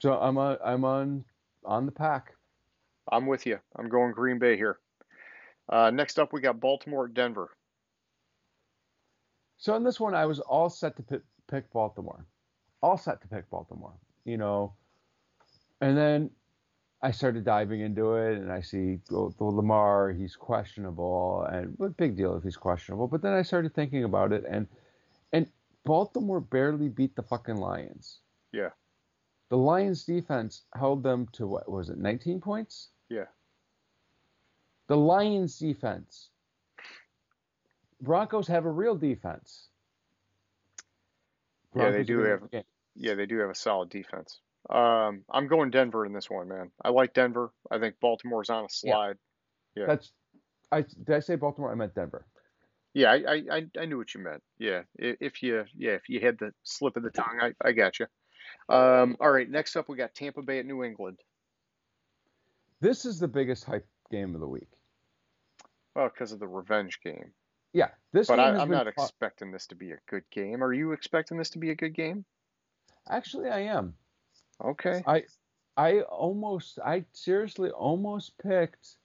So 0.00 0.12
I'm 0.18 0.38
on 0.38 0.56
I'm 0.64 0.84
on 0.84 1.24
on 1.64 1.86
the 1.86 1.92
pack. 1.92 2.34
I'm 3.10 3.26
with 3.26 3.44
you. 3.46 3.58
I'm 3.76 3.88
going 3.88 4.12
Green 4.12 4.38
Bay 4.38 4.56
here. 4.56 4.78
Uh, 5.68 5.90
next 5.90 6.18
up, 6.18 6.32
we 6.32 6.40
got 6.40 6.60
Baltimore 6.60 7.06
at 7.06 7.14
Denver. 7.14 7.50
So 9.58 9.74
in 9.74 9.82
this 9.82 9.98
one, 9.98 10.14
I 10.14 10.26
was 10.26 10.40
all 10.40 10.68
set 10.68 10.96
to 10.96 11.02
pick, 11.02 11.22
pick 11.50 11.70
Baltimore, 11.72 12.24
all 12.82 12.98
set 12.98 13.20
to 13.22 13.28
pick 13.28 13.48
Baltimore. 13.50 13.94
You 14.24 14.36
know, 14.36 14.74
and 15.80 15.96
then 15.96 16.30
I 17.04 17.10
started 17.10 17.44
diving 17.44 17.82
into 17.82 18.14
it, 18.14 18.38
and 18.38 18.50
I 18.50 18.62
see 18.62 18.98
well, 19.10 19.34
Lamar, 19.38 20.10
he's 20.10 20.36
questionable, 20.36 21.46
and 21.52 21.74
what 21.76 21.98
big 21.98 22.16
deal 22.16 22.34
if 22.34 22.42
he's 22.42 22.56
questionable. 22.56 23.08
But 23.08 23.20
then 23.20 23.34
I 23.34 23.42
started 23.42 23.74
thinking 23.74 24.04
about 24.04 24.32
it, 24.32 24.42
and 24.48 24.66
and 25.30 25.46
Baltimore 25.84 26.40
barely 26.40 26.88
beat 26.88 27.14
the 27.14 27.22
fucking 27.22 27.58
Lions. 27.58 28.20
Yeah. 28.52 28.70
The 29.50 29.58
Lions 29.58 30.04
defense 30.04 30.62
held 30.74 31.02
them 31.02 31.28
to 31.32 31.46
what 31.46 31.70
was 31.70 31.90
it, 31.90 31.98
19 31.98 32.40
points? 32.40 32.88
Yeah. 33.10 33.26
The 34.86 34.96
Lions 34.96 35.58
defense. 35.58 36.30
Broncos 38.00 38.48
have 38.48 38.64
a 38.64 38.70
real 38.70 38.96
defense. 38.96 39.68
Yeah, 41.76 41.90
they 41.90 42.02
do 42.02 42.20
have- 42.20 42.48
the. 42.50 42.64
Yeah, 42.94 43.14
they 43.14 43.26
do 43.26 43.40
have 43.40 43.50
a 43.50 43.54
solid 43.54 43.90
defense. 43.90 44.40
Um, 44.70 45.22
I'm 45.30 45.46
going 45.46 45.70
Denver 45.70 46.06
in 46.06 46.12
this 46.12 46.30
one, 46.30 46.48
man. 46.48 46.70
I 46.82 46.88
like 46.90 47.12
Denver. 47.12 47.52
I 47.70 47.78
think 47.78 47.96
Baltimore's 48.00 48.50
on 48.50 48.64
a 48.64 48.68
slide. 48.68 49.16
Yeah. 49.76 49.86
That's 49.86 50.10
I 50.74 50.82
did 50.82 51.10
I 51.10 51.20
say 51.20 51.36
Baltimore? 51.36 51.70
I 51.70 51.74
meant 51.74 51.94
Denver. 51.94 52.26
Yeah, 52.94 53.10
I, 53.10 53.42
I, 53.50 53.62
I, 53.80 53.84
knew 53.86 53.98
what 53.98 54.14
you 54.14 54.22
meant. 54.22 54.42
Yeah, 54.58 54.82
if 54.96 55.42
you 55.42 55.64
yeah 55.76 55.92
if 55.92 56.08
you 56.08 56.20
had 56.20 56.38
the 56.38 56.52
slip 56.62 56.96
of 56.96 57.02
the 57.02 57.10
tongue, 57.10 57.40
I, 57.42 57.52
I 57.62 57.72
got 57.72 57.98
you. 57.98 58.06
Um, 58.68 59.16
all 59.20 59.30
right, 59.30 59.50
next 59.50 59.74
up 59.76 59.88
we 59.88 59.96
got 59.96 60.14
Tampa 60.14 60.42
Bay 60.42 60.60
at 60.60 60.66
New 60.66 60.84
England. 60.84 61.18
This 62.80 63.04
is 63.04 63.18
the 63.18 63.28
biggest 63.28 63.64
hype 63.64 63.86
game 64.10 64.34
of 64.34 64.40
the 64.40 64.48
week. 64.48 64.68
Well, 65.94 66.08
because 66.08 66.32
of 66.32 66.38
the 66.38 66.48
revenge 66.48 67.00
game. 67.02 67.32
Yeah, 67.72 67.88
this 68.12 68.28
But 68.28 68.36
game 68.36 68.56
I, 68.56 68.62
I'm 68.62 68.70
not 68.70 68.86
expecting 68.86 69.50
this 69.50 69.66
to 69.68 69.74
be 69.74 69.90
a 69.90 69.98
good 70.08 70.24
game. 70.30 70.62
Are 70.62 70.72
you 70.72 70.92
expecting 70.92 71.36
this 71.36 71.50
to 71.50 71.58
be 71.58 71.70
a 71.70 71.74
good 71.74 71.94
game? 71.94 72.24
Actually, 73.08 73.48
I 73.48 73.60
am. 73.60 73.94
Okay. 74.62 75.02
I 75.06 75.24
I 75.76 76.00
almost 76.02 76.78
I 76.84 77.04
seriously 77.12 77.70
almost 77.70 78.32
picked 78.38 78.96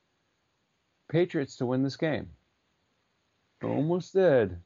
Patriots 1.10 1.56
to 1.58 1.66
win 1.66 1.84
this 1.84 1.98
game. 1.98 2.30
Almost 3.64 4.14
did. 4.14 4.58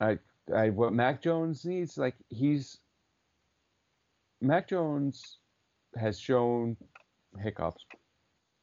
I 0.00 0.18
I 0.54 0.70
what 0.70 0.92
Mac 0.92 1.22
Jones 1.22 1.64
needs 1.64 1.96
like 1.98 2.14
he's 2.28 2.78
Mac 4.40 4.68
Jones 4.68 5.38
has 5.96 6.18
shown 6.18 6.76
hiccups, 7.38 7.84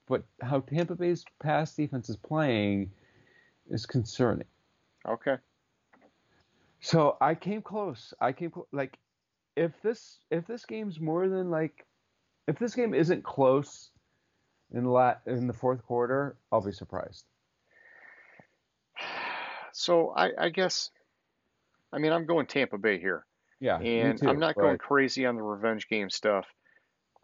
but 0.08 0.24
how 0.42 0.62
Tampa 0.62 0.96
Bay's 0.96 1.26
pass 1.42 1.76
defense 1.76 2.10
is 2.10 2.18
playing 2.18 2.92
is 3.70 3.86
concerning. 3.86 4.48
Okay. 5.08 5.38
So 6.80 7.18
I 7.20 7.36
came 7.36 7.62
close. 7.62 8.14
I 8.20 8.32
came. 8.32 8.52
Like, 8.72 8.98
if 9.58 9.82
this 9.82 10.20
if 10.32 10.46
this 10.48 10.66
game's 10.66 11.00
more 11.00 11.28
than 11.28 11.50
like, 11.50 11.86
if 12.48 12.58
this 12.60 12.76
game 12.76 12.94
isn't 12.94 13.24
close 13.24 13.90
in 14.72 14.86
la 14.86 15.16
in 15.26 15.48
the 15.48 15.54
fourth 15.54 15.84
quarter, 15.84 16.38
I'll 16.52 16.62
be 16.62 16.72
surprised. 16.72 17.26
So 19.74 20.10
I, 20.10 20.32
I 20.40 20.50
guess, 20.50 20.90
I 21.94 22.00
mean, 22.00 22.12
I'm 22.12 22.26
going 22.26 22.48
Tampa 22.48 22.80
Bay 22.80 23.00
here. 23.00 23.28
Yeah, 23.60 23.78
And 23.78 24.18
too, 24.20 24.28
I'm 24.28 24.40
not 24.40 24.56
but- 24.56 24.62
going 24.62 24.78
crazy 24.80 25.28
on 25.28 25.36
the 25.36 25.44
revenge 25.44 25.88
game 25.88 26.10
stuff. 26.10 26.48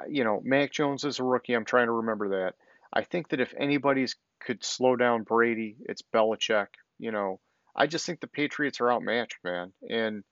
You 0.07 0.23
know, 0.23 0.39
Mac 0.43 0.71
Jones 0.71 1.03
is 1.03 1.17
a 1.19 1.23
rookie. 1.23 1.53
I'm 1.53 1.65
trying 1.65 1.87
to 1.87 1.93
remember 1.93 2.29
that. 2.29 2.53
I 2.93 3.01
think 3.03 3.29
that 3.29 3.39
if 3.39 3.55
anybody's 3.57 4.15
could 4.39 4.63
slow 4.63 4.95
down 4.95 5.23
Brady, 5.23 5.77
it's 5.89 6.03
Belichick. 6.13 6.67
You 6.99 7.11
know, 7.11 7.39
I 7.75 7.87
just 7.87 8.05
think 8.05 8.19
the 8.19 8.27
Patriots 8.27 8.81
are 8.81 8.91
outmatched, 8.91 9.37
man. 9.43 9.73
And, 9.89 10.23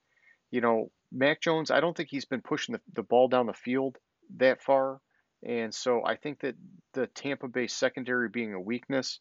you 0.52 0.61
know, 0.61 0.91
Mac 1.11 1.41
Jones, 1.41 1.71
I 1.71 1.79
don't 1.79 1.95
think 1.95 2.09
he's 2.09 2.25
been 2.25 2.41
pushing 2.41 2.73
the, 2.73 2.81
the 2.93 3.03
ball 3.03 3.27
down 3.27 3.47
the 3.47 3.53
field 3.53 3.97
that 4.38 4.61
far. 4.61 4.99
And 5.45 5.73
so 5.73 6.03
I 6.05 6.15
think 6.15 6.41
that 6.41 6.55
the 6.93 7.07
Tampa 7.07 7.47
Bay 7.47 7.67
secondary 7.67 8.29
being 8.29 8.53
a 8.53 8.61
weakness, 8.61 9.19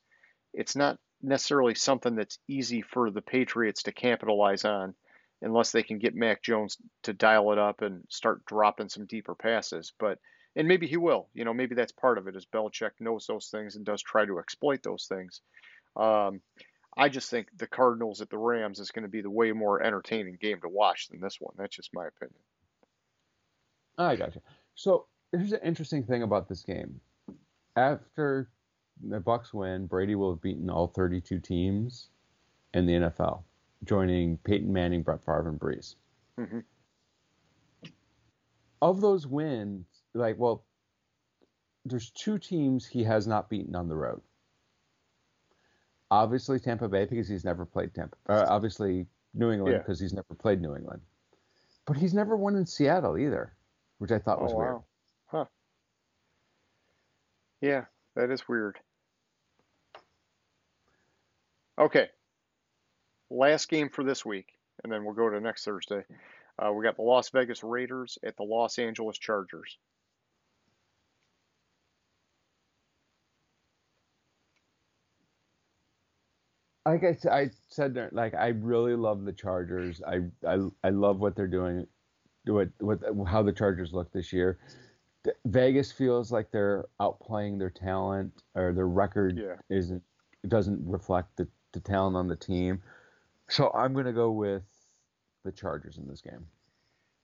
it's 0.52 0.76
not 0.76 0.98
necessarily 1.22 1.74
something 1.74 2.14
that's 2.14 2.38
easy 2.48 2.82
for 2.82 3.10
the 3.10 3.22
Patriots 3.22 3.84
to 3.84 3.92
capitalize 3.92 4.64
on 4.64 4.94
unless 5.42 5.72
they 5.72 5.82
can 5.82 5.98
get 5.98 6.14
Mac 6.14 6.42
Jones 6.42 6.76
to 7.04 7.12
dial 7.12 7.52
it 7.52 7.58
up 7.58 7.82
and 7.82 8.04
start 8.08 8.44
dropping 8.44 8.88
some 8.88 9.06
deeper 9.06 9.34
passes. 9.34 9.92
But 9.98 10.18
and 10.56 10.66
maybe 10.66 10.86
he 10.86 10.96
will. 10.96 11.28
You 11.32 11.44
know, 11.44 11.54
maybe 11.54 11.74
that's 11.74 11.92
part 11.92 12.18
of 12.18 12.26
it. 12.26 12.36
Is 12.36 12.46
Belichick 12.46 12.90
knows 13.00 13.26
those 13.26 13.48
things 13.48 13.76
and 13.76 13.84
does 13.84 14.02
try 14.02 14.26
to 14.26 14.38
exploit 14.38 14.82
those 14.82 15.06
things. 15.08 15.40
Um, 15.96 16.40
I 16.96 17.08
just 17.08 17.30
think 17.30 17.48
the 17.56 17.66
Cardinals 17.66 18.20
at 18.20 18.30
the 18.30 18.38
Rams 18.38 18.80
is 18.80 18.90
going 18.90 19.04
to 19.04 19.08
be 19.08 19.20
the 19.22 19.30
way 19.30 19.52
more 19.52 19.82
entertaining 19.82 20.36
game 20.40 20.60
to 20.62 20.68
watch 20.68 21.08
than 21.08 21.20
this 21.20 21.36
one. 21.40 21.54
That's 21.56 21.74
just 21.74 21.94
my 21.94 22.06
opinion. 22.06 22.40
I 23.96 24.16
gotcha. 24.16 24.40
So 24.74 25.06
here's 25.32 25.52
an 25.52 25.60
interesting 25.62 26.02
thing 26.02 26.22
about 26.22 26.48
this 26.48 26.62
game. 26.62 27.00
After 27.76 28.50
the 29.02 29.20
Bucs 29.20 29.54
win, 29.54 29.86
Brady 29.86 30.14
will 30.14 30.32
have 30.32 30.42
beaten 30.42 30.68
all 30.68 30.88
32 30.88 31.38
teams 31.38 32.08
in 32.74 32.86
the 32.86 32.94
NFL, 32.94 33.42
joining 33.84 34.38
Peyton 34.38 34.72
Manning, 34.72 35.02
Brett 35.02 35.24
Favre, 35.24 35.48
and 35.48 35.60
Brees. 35.60 35.94
Mhm. 36.38 36.64
Of 38.82 39.00
those 39.00 39.26
wins, 39.26 39.86
like, 40.14 40.38
well, 40.38 40.64
there's 41.84 42.10
two 42.10 42.38
teams 42.38 42.86
he 42.86 43.04
has 43.04 43.26
not 43.26 43.48
beaten 43.48 43.74
on 43.74 43.88
the 43.88 43.96
road. 43.96 44.22
Obviously 46.10 46.58
Tampa 46.58 46.88
Bay 46.88 47.04
because 47.04 47.28
he's 47.28 47.44
never 47.44 47.64
played 47.64 47.94
Tampa. 47.94 48.16
Uh, 48.28 48.46
obviously 48.48 49.06
New 49.34 49.50
England 49.52 49.72
Yeah. 49.74 49.78
because 49.78 50.00
he's 50.00 50.12
never 50.12 50.34
played 50.34 50.60
New 50.60 50.74
England. 50.74 51.02
But 51.86 51.96
he's 51.96 52.14
never 52.14 52.36
won 52.36 52.56
in 52.56 52.66
Seattle 52.66 53.16
either, 53.18 53.52
which 53.98 54.10
I 54.10 54.18
thought 54.18 54.40
was 54.42 54.52
oh 54.52 54.56
weird. 54.56 54.72
wow, 54.74 54.84
huh? 55.26 55.44
Yeah, 57.60 57.84
that 58.16 58.30
is 58.30 58.48
weird. 58.48 58.78
Okay, 61.78 62.08
last 63.30 63.68
game 63.68 63.88
for 63.88 64.04
this 64.04 64.24
week, 64.24 64.48
and 64.84 64.92
then 64.92 65.04
we'll 65.04 65.14
go 65.14 65.30
to 65.30 65.40
next 65.40 65.64
Thursday. 65.64 66.04
Uh, 66.58 66.72
we 66.72 66.84
got 66.84 66.96
the 66.96 67.02
Las 67.02 67.30
Vegas 67.30 67.64
Raiders 67.64 68.18
at 68.22 68.36
the 68.36 68.42
Los 68.42 68.78
Angeles 68.78 69.16
Chargers. 69.16 69.78
Like 76.90 77.04
I, 77.04 77.30
I 77.30 77.50
said, 77.68 77.96
like 78.12 78.34
I 78.34 78.48
really 78.48 78.94
love 78.94 79.24
the 79.24 79.32
Chargers. 79.32 80.02
I 80.06 80.20
I, 80.46 80.58
I 80.82 80.90
love 80.90 81.20
what 81.20 81.36
they're 81.36 81.46
doing, 81.46 81.86
what 82.46 82.68
what 82.78 83.00
how 83.26 83.42
the 83.42 83.52
Chargers 83.52 83.92
look 83.92 84.12
this 84.12 84.32
year. 84.32 84.58
Vegas 85.44 85.92
feels 85.92 86.32
like 86.32 86.50
they're 86.50 86.86
outplaying 87.00 87.58
their 87.58 87.70
talent 87.70 88.32
or 88.54 88.72
their 88.72 88.88
record 88.88 89.38
Yeah. 89.38 89.56
isn't 89.68 90.02
it 90.42 90.48
doesn't 90.48 90.80
reflect 90.86 91.36
the, 91.36 91.46
the 91.72 91.80
talent 91.80 92.16
on 92.16 92.26
the 92.26 92.36
team. 92.36 92.82
So 93.48 93.70
I'm 93.74 93.92
gonna 93.94 94.12
go 94.12 94.30
with 94.32 94.62
the 95.44 95.52
Chargers 95.52 95.98
in 95.98 96.08
this 96.08 96.22
game. 96.22 96.46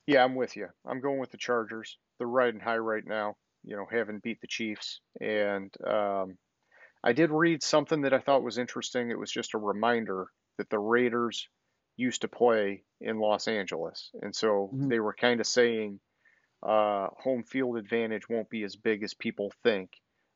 Yeah, 0.06 0.22
I'm 0.24 0.34
with 0.34 0.56
you. 0.56 0.68
I'm 0.86 1.00
going 1.00 1.18
with 1.18 1.30
the 1.30 1.38
Chargers. 1.38 1.98
They're 2.18 2.28
riding 2.28 2.60
high 2.60 2.78
right 2.78 3.04
now, 3.04 3.36
you 3.64 3.76
know, 3.76 3.86
having 3.90 4.20
beat 4.20 4.40
the 4.40 4.46
Chiefs. 4.46 5.00
And 5.20 5.74
um, 5.84 6.36
I 7.04 7.12
did 7.12 7.30
read 7.30 7.62
something 7.62 8.02
that 8.02 8.12
I 8.12 8.18
thought 8.18 8.42
was 8.42 8.58
interesting. 8.58 9.10
It 9.10 9.18
was 9.18 9.30
just 9.30 9.54
a 9.54 9.58
reminder 9.58 10.26
that 10.58 10.70
the 10.70 10.78
Raiders 10.78 11.48
used 11.96 12.22
to 12.22 12.28
play 12.28 12.82
in 13.00 13.18
Los 13.18 13.48
Angeles. 13.48 14.10
And 14.22 14.34
so 14.34 14.70
Mhm. 14.74 14.88
they 14.88 15.00
were 15.00 15.14
kind 15.14 15.40
of 15.40 15.46
saying 15.46 16.00
uh, 16.62 17.08
home 17.18 17.44
field 17.44 17.76
advantage 17.76 18.28
won't 18.28 18.48
be 18.50 18.64
as 18.64 18.74
big 18.76 19.02
as 19.02 19.14
people 19.14 19.52
think. 19.62 19.90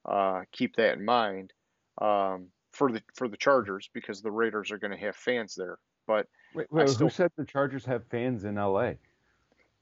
Uh, 0.05 0.43
keep 0.53 0.77
that 0.77 0.97
in 0.99 1.05
mind 1.05 1.53
um, 2.01 2.49
for 2.73 2.93
the 2.93 3.03
for 3.15 3.27
the 3.27 3.37
Chargers 3.37 3.89
because 3.93 4.23
the 4.23 4.31
Raiders 4.31 4.71
are 4.71 4.79
going 4.79 4.93
to 4.93 4.97
have 4.99 5.17
fans 5.17 5.55
there. 5.57 5.79
But 6.07 6.29
Wait, 6.55 6.71
wait 6.71 6.89
still- 6.91 7.09
who 7.09 7.11
said 7.11 7.33
the 7.37 7.45
Chargers 7.47 7.85
have 7.87 8.05
fans 8.07 8.45
in 8.45 8.57
LA? 8.57 8.93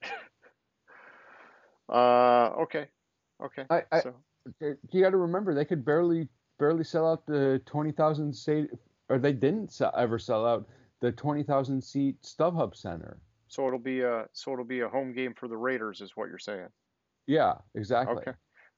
uh, 1.89 2.51
okay, 2.63 2.89
okay. 3.45 3.65
I- 3.71 3.85
I- 3.93 4.01
so 4.01 4.15
You 4.91 5.03
got 5.03 5.11
to 5.11 5.17
remember 5.19 5.53
they 5.55 5.65
could 5.67 5.85
barely 5.85 6.29
barely 6.59 6.85
sell 6.85 7.11
out 7.11 7.27
the 7.27 7.61
twenty 7.67 7.93
thousand 7.93 8.35
seat, 8.35 8.71
or 9.09 9.19
they 9.19 9.33
didn't 9.33 9.73
sell, 9.73 9.93
ever 9.97 10.19
sell 10.19 10.47
out 10.47 10.69
the 11.01 11.13
twenty 11.13 11.43
thousand 11.43 11.83
seat 11.83 12.21
StubHub 12.23 12.77
Center. 12.77 13.19
So 13.49 13.67
it'll 13.67 13.79
be 13.79 14.03
a 14.03 14.27
so 14.33 14.53
it'll 14.53 14.65
be 14.65 14.81
a 14.81 14.89
home 14.89 15.13
game 15.13 15.35
for 15.35 15.49
the 15.49 15.57
Raiders, 15.57 16.01
is 16.01 16.13
what 16.15 16.29
you're 16.29 16.39
saying. 16.39 16.69
Yeah, 17.27 17.55
exactly. 17.75 18.17
Okay. 18.17 18.33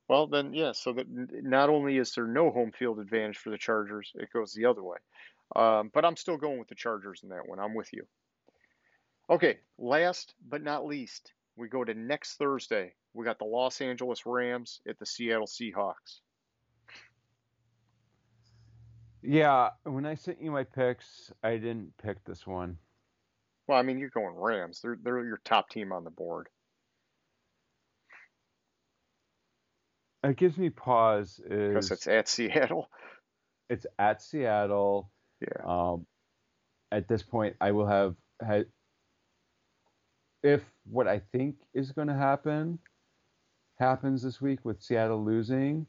Well 0.09 0.27
then, 0.27 0.55
yeah. 0.55 0.73
So 0.73 0.93
that 0.95 1.07
not 1.09 1.71
only 1.71 1.97
is 1.97 2.15
there 2.15 2.27
no 2.27 2.51
home 2.51 2.73
field 2.73 2.99
advantage 2.99 3.39
for 3.39 3.51
the 3.51 3.59
Chargers, 3.59 4.13
it 4.15 4.29
goes 4.33 4.53
the 4.53 4.67
other 4.67 4.83
way. 4.83 4.99
Um, 5.57 5.91
but 5.93 6.05
I'm 6.05 6.17
still 6.17 6.37
going 6.37 6.59
with 6.59 6.69
the 6.69 6.75
Chargers 6.75 7.21
in 7.23 7.31
that 7.31 7.49
one. 7.49 7.59
I'm 7.59 7.75
with 7.75 7.93
you. 7.93 8.07
Okay. 9.29 9.59
Last 9.79 10.35
but 10.49 10.63
not 10.63 10.87
least, 10.87 11.33
we 11.57 11.69
go 11.69 11.85
to 11.85 11.95
next 11.95 12.37
Thursday. 12.37 12.95
We 13.15 13.25
got 13.25 13.39
the 13.39 13.45
Los 13.45 13.81
Angeles 13.81 14.27
Rams 14.27 14.81
at 14.89 14.99
the 14.99 15.07
Seattle 15.07 15.47
Seahawks. 15.47 16.21
Yeah, 19.23 19.71
when 19.85 20.07
I 20.07 20.15
sent 20.15 20.41
you 20.41 20.51
my 20.51 20.65
picks, 20.65 21.33
I 21.43 21.53
didn't 21.53 21.93
pick 22.03 22.25
this 22.25 22.47
one. 22.47 22.79
Well, 23.69 23.79
I 23.79 23.83
mean, 23.83 23.99
you're 23.99 24.11
going 24.11 24.35
Rams. 24.35 24.81
They're 24.83 24.99
they're 25.01 25.25
your 25.25 25.41
top 25.45 25.69
team 25.71 25.93
on 25.93 26.05
the 26.05 26.11
board. 26.11 26.49
It 30.25 30.37
gives 30.37 30.57
me 30.59 30.71
pause. 30.71 31.41
Is 31.49 31.69
because 31.69 31.91
it's 31.91 32.07
at 32.07 32.29
Seattle. 32.29 32.89
it's 33.71 33.87
at 33.99 34.23
Seattle. 34.23 35.11
Yeah. 35.41 35.65
Um, 35.65 36.07
at 36.93 37.09
this 37.09 37.23
point, 37.23 37.57
I 37.61 37.73
will 37.73 37.87
have 37.87 38.17
had 38.45 38.67
if 40.43 40.63
what 40.91 41.07
I 41.07 41.21
think 41.33 41.57
is 41.75 41.93
going 41.93 42.09
to 42.09 42.15
happen 42.15 42.79
happens 43.79 44.23
this 44.23 44.41
week 44.41 44.65
with 44.65 44.83
Seattle 44.83 45.25
losing. 45.25 45.87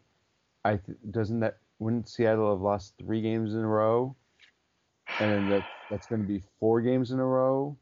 I 0.64 0.78
th- 0.78 0.98
doesn't 1.10 1.40
that 1.40 1.58
wouldn't 1.82 2.08
Seattle 2.08 2.52
have 2.52 2.62
lost 2.62 2.94
three 3.00 3.22
games 3.22 3.56
in 3.56 3.62
a 3.62 3.68
row, 3.68 4.16
and 5.20 5.32
then 5.32 5.48
that 5.50 5.64
that's 5.90 6.06
going 6.06 6.22
to 6.22 6.28
be 6.28 6.44
four 6.60 6.80
games 6.80 7.12
in 7.12 7.20
a 7.20 7.26
row. 7.26 7.76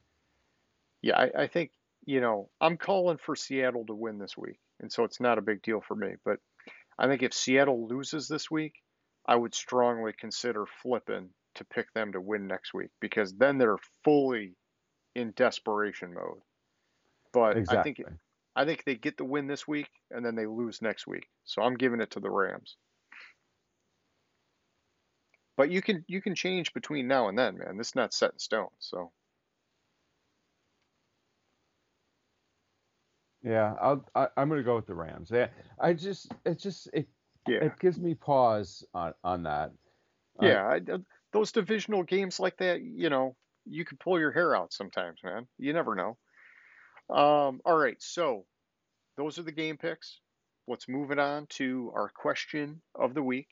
Yeah, 1.01 1.17
I, 1.17 1.43
I 1.43 1.47
think, 1.47 1.71
you 2.05 2.21
know, 2.21 2.49
I'm 2.59 2.77
calling 2.77 3.17
for 3.17 3.35
Seattle 3.35 3.85
to 3.85 3.93
win 3.93 4.17
this 4.17 4.37
week. 4.37 4.57
And 4.79 4.91
so 4.91 5.03
it's 5.03 5.19
not 5.19 5.37
a 5.37 5.41
big 5.41 5.61
deal 5.61 5.81
for 5.81 5.95
me. 5.95 6.15
But 6.23 6.39
I 6.97 7.07
think 7.07 7.23
if 7.23 7.33
Seattle 7.33 7.87
loses 7.87 8.27
this 8.27 8.49
week, 8.49 8.73
I 9.27 9.35
would 9.35 9.53
strongly 9.53 10.13
consider 10.17 10.65
flipping 10.81 11.29
to 11.55 11.65
pick 11.65 11.93
them 11.93 12.13
to 12.13 12.21
win 12.21 12.47
next 12.47 12.73
week 12.73 12.89
because 13.01 13.33
then 13.33 13.57
they're 13.57 13.77
fully 14.03 14.55
in 15.13 15.33
desperation 15.35 16.13
mode. 16.13 16.39
But 17.33 17.57
I 17.67 17.83
think 17.83 18.01
I 18.55 18.65
think 18.65 18.83
they 18.85 18.95
get 18.95 19.17
the 19.17 19.25
win 19.25 19.47
this 19.47 19.67
week 19.67 19.89
and 20.09 20.25
then 20.25 20.35
they 20.35 20.47
lose 20.47 20.81
next 20.81 21.05
week. 21.05 21.27
So 21.45 21.61
I'm 21.61 21.75
giving 21.75 22.01
it 22.01 22.11
to 22.11 22.19
the 22.19 22.31
Rams. 22.31 22.75
But 25.59 25.71
you 25.71 25.81
can 25.81 26.05
you 26.07 26.21
can 26.21 26.35
change 26.35 26.73
between 26.73 27.09
now 27.09 27.27
and 27.27 27.37
then, 27.37 27.57
man. 27.57 27.75
This 27.75 27.89
is 27.89 27.95
not 27.95 28.13
set 28.13 28.31
in 28.31 28.39
stone. 28.39 28.69
So 28.79 29.11
Yeah, 33.43 33.75
I'll, 33.81 34.05
I, 34.15 34.29
I'm 34.37 34.47
going 34.47 34.61
to 34.61 34.63
go 34.63 34.77
with 34.77 34.87
the 34.87 34.95
Rams. 34.95 35.29
Yeah, 35.29 35.47
I 35.77 35.91
just 35.91 36.31
it 36.45 36.59
just 36.59 36.87
it 36.93 37.09
yeah. 37.45 37.65
it 37.65 37.77
gives 37.77 37.99
me 37.99 38.13
pause 38.13 38.85
on 38.93 39.13
on 39.21 39.43
that. 39.43 39.73
Uh, 40.41 40.45
Yeah, 40.45 40.63
I, 40.63 40.75
uh, 40.93 40.99
those 41.33 41.51
divisional 41.51 42.03
games 42.03 42.39
like 42.39 42.55
that, 42.59 42.81
you 42.81 43.09
know, 43.09 43.35
you 43.65 43.83
can 43.83 43.97
pull 43.97 44.17
your 44.17 44.31
hair 44.31 44.55
out 44.55 44.71
sometimes, 44.71 45.19
man. 45.25 45.45
You 45.57 45.73
never 45.73 45.93
know. 45.93 46.17
Um, 47.13 47.59
all 47.65 47.75
right, 47.75 48.01
so 48.01 48.45
those 49.17 49.37
are 49.37 49.43
the 49.43 49.51
game 49.51 49.75
picks. 49.75 50.21
Let's 50.69 50.87
move 50.87 51.11
it 51.11 51.19
on 51.19 51.47
to 51.57 51.91
our 51.93 52.07
question 52.07 52.81
of 52.95 53.13
the 53.13 53.23
week. 53.23 53.49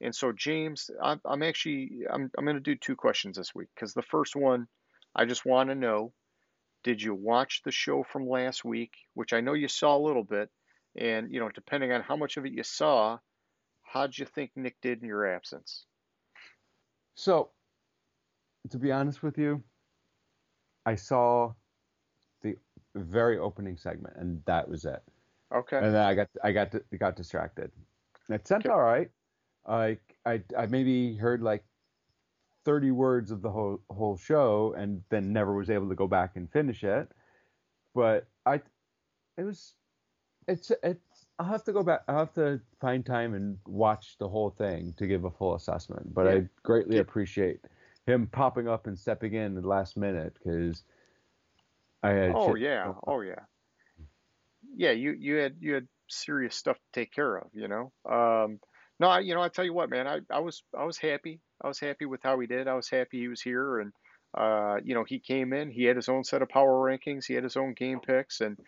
And 0.00 0.14
so, 0.14 0.32
James, 0.32 0.90
I'm, 1.02 1.20
I'm 1.24 1.42
actually 1.42 1.90
I'm 2.10 2.30
I'm 2.36 2.44
going 2.44 2.56
to 2.56 2.60
do 2.60 2.76
two 2.76 2.96
questions 2.96 3.36
this 3.36 3.54
week 3.54 3.68
because 3.74 3.92
the 3.92 4.02
first 4.02 4.34
one, 4.34 4.66
I 5.14 5.26
just 5.26 5.44
want 5.44 5.68
to 5.68 5.74
know, 5.74 6.12
did 6.84 7.02
you 7.02 7.14
watch 7.14 7.62
the 7.64 7.72
show 7.72 8.02
from 8.02 8.28
last 8.28 8.64
week, 8.64 8.92
which 9.14 9.32
I 9.32 9.40
know 9.40 9.52
you 9.52 9.68
saw 9.68 9.96
a 9.96 10.04
little 10.06 10.24
bit, 10.24 10.48
and 10.96 11.32
you 11.32 11.40
know, 11.40 11.50
depending 11.50 11.92
on 11.92 12.02
how 12.02 12.16
much 12.16 12.36
of 12.36 12.46
it 12.46 12.52
you 12.52 12.62
saw, 12.62 13.18
how'd 13.82 14.16
you 14.16 14.24
think 14.24 14.52
Nick 14.56 14.76
did 14.80 15.02
in 15.02 15.08
your 15.08 15.26
absence? 15.26 15.84
So, 17.14 17.50
to 18.70 18.78
be 18.78 18.92
honest 18.92 19.22
with 19.22 19.36
you, 19.36 19.62
I 20.86 20.94
saw 20.94 21.52
the 22.42 22.56
very 22.94 23.38
opening 23.38 23.76
segment, 23.76 24.16
and 24.16 24.42
that 24.46 24.68
was 24.68 24.86
it. 24.86 25.02
Okay. 25.54 25.76
And 25.76 25.94
then 25.94 26.02
I 26.02 26.14
got 26.14 26.28
I 26.42 26.52
got 26.52 26.74
got 26.98 27.16
distracted. 27.16 27.70
It 28.30 28.46
sounds 28.46 28.64
Okay. 28.64 28.72
all 28.72 28.80
right. 28.80 29.10
I 29.66 29.98
I 30.24 30.42
I 30.56 30.66
maybe 30.66 31.16
heard 31.16 31.42
like 31.42 31.64
thirty 32.64 32.90
words 32.90 33.30
of 33.30 33.42
the 33.42 33.50
whole 33.50 33.80
whole 33.90 34.16
show, 34.16 34.74
and 34.74 35.02
then 35.08 35.32
never 35.32 35.54
was 35.54 35.70
able 35.70 35.88
to 35.88 35.94
go 35.94 36.06
back 36.06 36.36
and 36.36 36.50
finish 36.50 36.84
it. 36.84 37.10
But 37.94 38.28
I, 38.46 38.62
it 39.36 39.42
was, 39.42 39.74
it's 40.46 40.70
it's. 40.82 41.26
I'll 41.38 41.46
have 41.46 41.64
to 41.64 41.72
go 41.72 41.82
back. 41.82 42.02
I'll 42.06 42.18
have 42.18 42.34
to 42.34 42.60
find 42.80 43.04
time 43.04 43.34
and 43.34 43.58
watch 43.66 44.18
the 44.18 44.28
whole 44.28 44.50
thing 44.50 44.92
to 44.94 45.06
give 45.06 45.24
a 45.24 45.30
full 45.30 45.54
assessment. 45.54 46.14
But 46.14 46.26
Yeah. 46.26 46.32
I 46.32 46.48
greatly 46.62 46.96
Yeah. 46.96 47.02
appreciate 47.02 47.60
him 48.06 48.26
popping 48.26 48.68
up 48.68 48.86
and 48.86 48.98
stepping 48.98 49.34
in 49.34 49.56
at 49.56 49.62
the 49.62 49.68
last 49.68 49.96
minute 49.96 50.34
because 50.34 50.84
I 52.02 52.10
had. 52.10 52.32
Oh 52.36 52.54
shit- 52.54 52.62
yeah. 52.62 52.92
Oh 53.06 53.20
yeah. 53.22 53.46
Yeah, 54.74 54.92
you 54.92 55.12
you 55.12 55.36
had 55.36 55.56
you 55.60 55.74
had 55.74 55.88
serious 56.08 56.54
stuff 56.54 56.76
to 56.76 56.92
take 56.92 57.12
care 57.12 57.36
of, 57.36 57.48
you 57.54 57.68
know. 57.68 57.92
Um, 58.04 58.60
no, 59.00 59.08
I, 59.08 59.20
you 59.20 59.34
know, 59.34 59.42
I 59.42 59.48
tell 59.48 59.64
you 59.64 59.74
what, 59.74 59.90
man, 59.90 60.06
I, 60.06 60.20
I 60.30 60.40
was 60.40 60.62
I 60.78 60.84
was 60.84 60.98
happy. 60.98 61.40
I 61.64 61.68
was 61.68 61.80
happy 61.80 62.06
with 62.06 62.22
how 62.22 62.38
he 62.40 62.46
did. 62.46 62.68
I 62.68 62.74
was 62.74 62.90
happy 62.90 63.20
he 63.20 63.28
was 63.28 63.42
here, 63.42 63.80
and 63.80 63.92
uh, 64.36 64.76
you 64.84 64.94
know, 64.94 65.04
he 65.04 65.20
came 65.20 65.52
in. 65.54 65.70
He 65.70 65.84
had 65.84 65.96
his 65.96 66.08
own 66.08 66.24
set 66.24 66.42
of 66.42 66.50
power 66.50 66.72
rankings. 66.88 67.24
He 67.26 67.34
had 67.34 67.44
his 67.44 67.56
own 67.56 67.74
game 67.74 68.00
picks, 68.00 68.40
and 68.40 68.58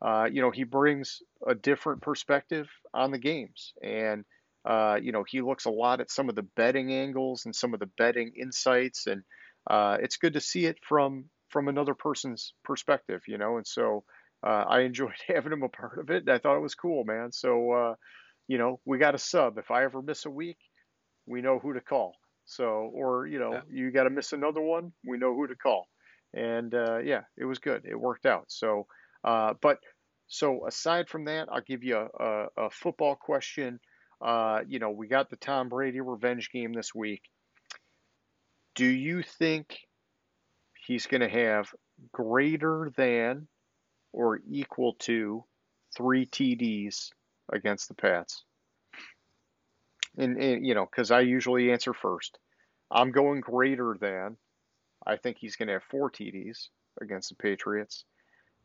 uh, 0.00 0.28
you 0.32 0.42
know, 0.42 0.50
he 0.50 0.64
brings 0.64 1.22
a 1.46 1.54
different 1.54 2.02
perspective 2.02 2.68
on 2.94 3.12
the 3.12 3.18
games. 3.18 3.74
And 3.82 4.24
uh, 4.64 4.98
you 5.02 5.12
know, 5.12 5.24
he 5.28 5.42
looks 5.42 5.66
a 5.66 5.70
lot 5.70 6.00
at 6.00 6.10
some 6.10 6.28
of 6.28 6.36
the 6.36 6.42
betting 6.56 6.92
angles 6.92 7.44
and 7.44 7.54
some 7.54 7.74
of 7.74 7.80
the 7.80 7.90
betting 7.98 8.32
insights, 8.40 9.06
and 9.06 9.22
uh, 9.70 9.98
it's 10.00 10.16
good 10.16 10.34
to 10.34 10.40
see 10.40 10.66
it 10.66 10.78
from 10.82 11.26
from 11.50 11.68
another 11.68 11.94
person's 11.94 12.54
perspective, 12.64 13.22
you 13.28 13.38
know. 13.38 13.58
And 13.58 13.66
so 13.66 14.04
uh, 14.42 14.64
I 14.68 14.80
enjoyed 14.80 15.12
having 15.28 15.52
him 15.52 15.62
a 15.62 15.68
part 15.68 15.98
of 15.98 16.10
it. 16.10 16.28
I 16.28 16.38
thought 16.38 16.56
it 16.56 16.62
was 16.62 16.74
cool, 16.74 17.04
man. 17.04 17.30
So 17.32 17.72
uh, 17.72 17.94
you 18.52 18.58
know, 18.58 18.78
we 18.84 18.98
got 18.98 19.14
a 19.14 19.18
sub. 19.18 19.56
If 19.56 19.70
I 19.70 19.82
ever 19.84 20.02
miss 20.02 20.26
a 20.26 20.30
week, 20.30 20.58
we 21.24 21.40
know 21.40 21.58
who 21.58 21.72
to 21.72 21.80
call. 21.80 22.12
So, 22.44 22.90
or 22.92 23.26
you 23.26 23.38
know, 23.38 23.52
Yeah. 23.54 23.62
you 23.70 23.90
got 23.90 24.04
to 24.04 24.10
miss 24.10 24.34
another 24.34 24.60
one, 24.60 24.92
we 25.06 25.16
know 25.16 25.34
who 25.34 25.46
to 25.46 25.56
call. 25.56 25.88
And 26.34 26.74
uh, 26.74 26.98
yeah, 26.98 27.22
it 27.38 27.46
was 27.46 27.58
good. 27.60 27.86
It 27.86 27.98
worked 27.98 28.26
out. 28.26 28.44
So, 28.48 28.86
uh, 29.24 29.54
but 29.62 29.78
so 30.26 30.66
aside 30.66 31.08
from 31.08 31.24
that, 31.24 31.48
I'll 31.50 31.62
give 31.62 31.82
you 31.82 31.96
a, 31.96 32.08
a, 32.24 32.46
a 32.66 32.70
football 32.70 33.16
question. 33.16 33.80
Uh, 34.20 34.60
you 34.68 34.78
know, 34.80 34.90
we 34.90 35.08
got 35.08 35.30
the 35.30 35.36
Tom 35.36 35.70
Brady 35.70 36.02
revenge 36.02 36.50
game 36.50 36.74
this 36.74 36.94
week. 36.94 37.22
Do 38.74 38.84
you 38.86 39.22
think 39.22 39.78
he's 40.86 41.06
going 41.06 41.22
to 41.22 41.28
have 41.30 41.68
greater 42.12 42.92
than 42.98 43.48
or 44.12 44.40
equal 44.46 44.92
to 45.00 45.42
three 45.96 46.26
TDs 46.26 47.12
against 47.50 47.88
the 47.88 47.94
Pats? 47.94 48.44
And, 50.16 50.36
and 50.42 50.66
you 50.66 50.74
know, 50.74 50.86
because 50.86 51.10
I 51.10 51.20
usually 51.20 51.72
answer 51.72 51.94
first. 51.94 52.38
I'm 52.90 53.12
going 53.12 53.40
greater 53.40 53.96
than. 53.98 54.36
I 55.06 55.16
think 55.16 55.38
he's 55.38 55.56
going 55.56 55.68
to 55.68 55.74
have 55.74 55.82
four 55.84 56.10
TDs 56.10 56.68
against 57.00 57.30
the 57.30 57.36
Patriots. 57.36 58.04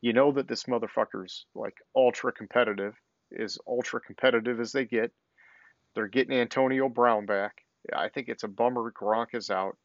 You 0.00 0.12
know 0.12 0.30
that 0.32 0.46
this 0.46 0.64
motherfucker's 0.64 1.46
like 1.54 1.74
ultra 1.96 2.30
competitive, 2.32 2.94
is 3.30 3.58
ultra 3.66 4.00
competitive 4.00 4.60
as 4.60 4.72
they 4.72 4.84
get. 4.84 5.10
They're 5.94 6.06
getting 6.06 6.38
Antonio 6.38 6.88
Brown 6.88 7.26
back. 7.26 7.56
I 7.94 8.08
think 8.08 8.28
it's 8.28 8.44
a 8.44 8.48
bummer 8.48 8.92
Gronk 8.92 9.34
is 9.34 9.50
out, 9.50 9.76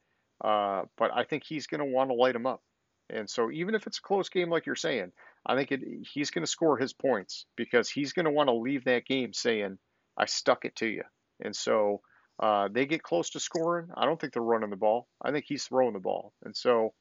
uh, 0.44 0.84
but 0.98 1.11
I 1.14 1.24
think 1.24 1.44
he's 1.44 1.68
going 1.68 1.80
to 1.80 1.86
want 1.86 2.10
to 2.10 2.15
light 2.15 2.36
him 2.36 2.45
up. 2.45 2.61
And 3.09 3.30
so 3.30 3.51
even 3.51 3.75
if 3.75 3.85
it's 3.88 3.99
a 3.99 4.01
close 4.01 4.30
game, 4.30 4.49
like 4.49 4.65
you're 4.65 4.75
saying, 4.75 5.11
I 5.45 5.55
think 5.55 5.71
it, 5.71 5.81
he's 6.13 6.31
going 6.31 6.45
to 6.45 6.51
score 6.51 6.77
his 6.77 6.93
points 6.93 7.45
because 7.55 7.89
he's 7.89 8.13
going 8.13 8.25
to 8.25 8.31
want 8.31 8.47
to 8.47 8.53
leave 8.53 8.85
that 8.85 9.05
game 9.05 9.34
saying, 9.34 9.77
"I 10.17 10.25
stuck 10.25 10.65
it 10.65 10.75
to 10.77 10.88
you." 10.88 11.03
And 11.43 11.55
so 11.55 12.01
uh, 12.39 12.69
they 12.71 12.85
get 12.85 13.03
close 13.03 13.31
to 13.31 13.39
scoring. 13.39 13.89
I 13.95 14.05
don't 14.05 14.19
think 14.19 14.34
they're 14.34 14.41
running 14.41 14.69
the 14.69 14.75
ball. 14.75 15.07
I 15.21 15.31
think 15.31 15.45
he's 15.47 15.65
throwing 15.65 15.93
the 15.93 15.99
ball. 15.99 16.34
And 16.43 16.55
so, 16.55 16.93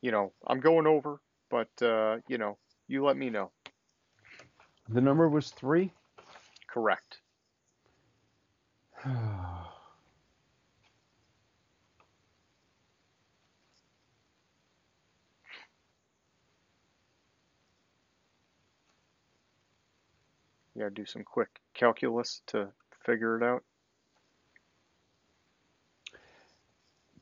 you 0.00 0.12
know, 0.12 0.32
I'm 0.46 0.60
going 0.60 0.86
over, 0.86 1.20
but 1.50 1.70
uh, 1.82 2.18
you 2.28 2.38
know, 2.38 2.56
you 2.88 3.04
let 3.04 3.16
me 3.16 3.30
know. 3.30 3.50
The 4.88 5.00
number 5.00 5.28
was 5.28 5.50
three. 5.50 5.92
Correct. 6.68 7.20
You 20.76 20.82
gotta 20.82 20.94
do 20.94 21.06
some 21.06 21.24
quick 21.24 21.48
calculus 21.72 22.42
to 22.48 22.68
figure 23.06 23.38
it 23.38 23.42
out. 23.42 23.64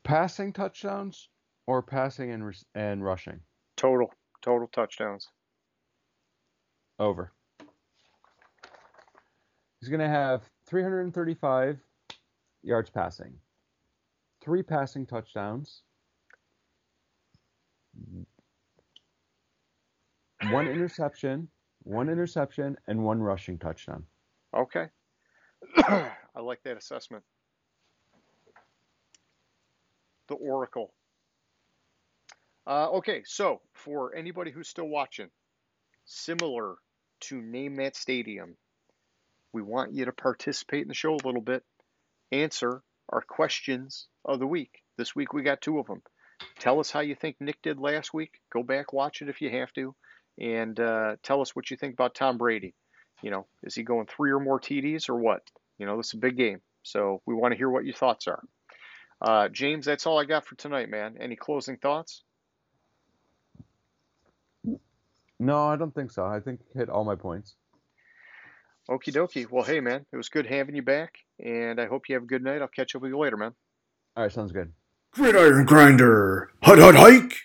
Passing 0.03 0.51
touchdowns 0.51 1.29
or 1.65 1.81
passing 1.81 2.31
and 2.31 2.53
and 2.75 3.01
rushing? 3.01 3.39
Total, 3.77 4.11
total 4.41 4.67
touchdowns. 4.67 5.29
Over. 6.99 7.31
He's 9.79 9.87
going 9.87 10.01
to 10.01 10.09
have 10.09 10.41
335 10.67 11.79
yards 12.61 12.89
passing, 12.89 13.35
three 14.43 14.63
passing 14.63 15.05
touchdowns, 15.05 15.83
one 20.49 20.67
interception, 20.67 21.47
one 21.85 22.09
interception, 22.09 22.77
and 22.87 23.03
one 23.03 23.21
rushing 23.21 23.57
touchdown. 23.57 24.03
Okay. 24.53 24.87
I 25.77 26.41
like 26.41 26.61
that 26.63 26.77
assessment. 26.77 27.23
The 30.27 30.35
Oracle. 30.35 30.91
Uh, 32.67 32.89
okay, 32.93 33.21
so 33.25 33.61
for 33.73 34.15
anybody 34.15 34.49
who's 34.49 34.67
still 34.67 34.87
watching, 34.87 35.29
similar 36.05 36.75
to 37.21 37.39
Name 37.39 37.75
That 37.75 37.95
Stadium, 37.95 38.57
we 39.53 39.61
want 39.61 39.93
you 39.93 40.05
to 40.05 40.11
participate 40.11 40.81
in 40.81 40.87
the 40.87 40.95
show 40.95 41.13
a 41.13 41.25
little 41.25 41.41
bit, 41.41 41.63
answer 42.31 42.81
our 43.09 43.21
questions 43.21 44.07
of 44.25 44.39
the 44.39 44.47
week. 44.47 44.81
This 44.97 45.15
week 45.15 45.33
we 45.33 45.43
got 45.43 45.61
two 45.61 45.77
of 45.77 45.85
them. 45.85 46.01
Tell 46.57 46.79
us 46.79 46.89
how 46.89 47.01
you 47.01 47.13
think 47.13 47.37
Nick 47.39 47.61
did 47.61 47.77
last 47.79 48.13
week. 48.13 48.41
Go 48.51 48.63
back, 48.63 48.91
watch 48.91 49.21
it 49.21 49.29
if 49.29 49.41
you 49.41 49.51
have 49.51 49.71
to, 49.73 49.95
and 50.39 50.79
uh, 50.79 51.15
tell 51.23 51.41
us 51.41 51.55
what 51.55 51.71
you 51.71 51.77
think 51.77 51.93
about 51.93 52.15
Tom 52.15 52.37
Brady. 52.37 52.73
You 53.21 53.31
know, 53.31 53.45
is 53.63 53.75
he 53.75 53.83
going 53.83 54.07
three 54.07 54.31
or 54.31 54.39
more 54.39 54.59
TDs 54.59 55.09
or 55.09 55.15
what? 55.15 55.41
You 55.77 55.85
know, 55.85 55.97
this 55.97 56.07
is 56.07 56.13
a 56.13 56.17
big 56.17 56.37
game, 56.37 56.61
so 56.83 57.21
we 57.25 57.33
want 57.33 57.53
to 57.53 57.57
hear 57.57 57.69
what 57.69 57.85
your 57.85 57.95
thoughts 57.95 58.27
are. 58.27 58.43
Uh, 59.21 59.47
James, 59.49 59.85
that's 59.85 60.05
all 60.05 60.19
I 60.19 60.25
got 60.25 60.45
for 60.45 60.55
tonight, 60.55 60.89
man. 60.89 61.15
Any 61.19 61.35
closing 61.35 61.77
thoughts? 61.77 62.23
No, 65.39 65.65
I 65.67 65.75
don't 65.75 65.93
think 65.93 66.11
so. 66.11 66.25
I 66.25 66.39
think 66.39 66.61
hit 66.73 66.89
all 66.89 67.03
my 67.03 67.15
points. 67.15 67.55
Okie 68.89 69.13
dokie. 69.13 69.49
Well, 69.49 69.63
hey, 69.63 69.79
man, 69.79 70.05
it 70.13 70.17
was 70.17 70.29
good 70.29 70.45
having 70.45 70.75
you 70.75 70.83
back, 70.83 71.15
and 71.43 71.81
I 71.81 71.87
hope 71.87 72.07
you 72.07 72.15
have 72.15 72.23
a 72.23 72.27
good 72.27 72.43
night. 72.43 72.61
I'll 72.61 72.67
catch 72.67 72.95
up 72.95 73.01
with 73.01 73.09
you 73.09 73.17
later, 73.17 73.35
man. 73.35 73.53
All 74.15 74.23
right, 74.23 74.31
sounds 74.31 74.51
good. 74.51 74.71
Gridiron 75.11 75.65
Grinder. 75.65 76.51
Hut, 76.61 76.77
hut, 76.77 76.95
hike. 76.95 77.35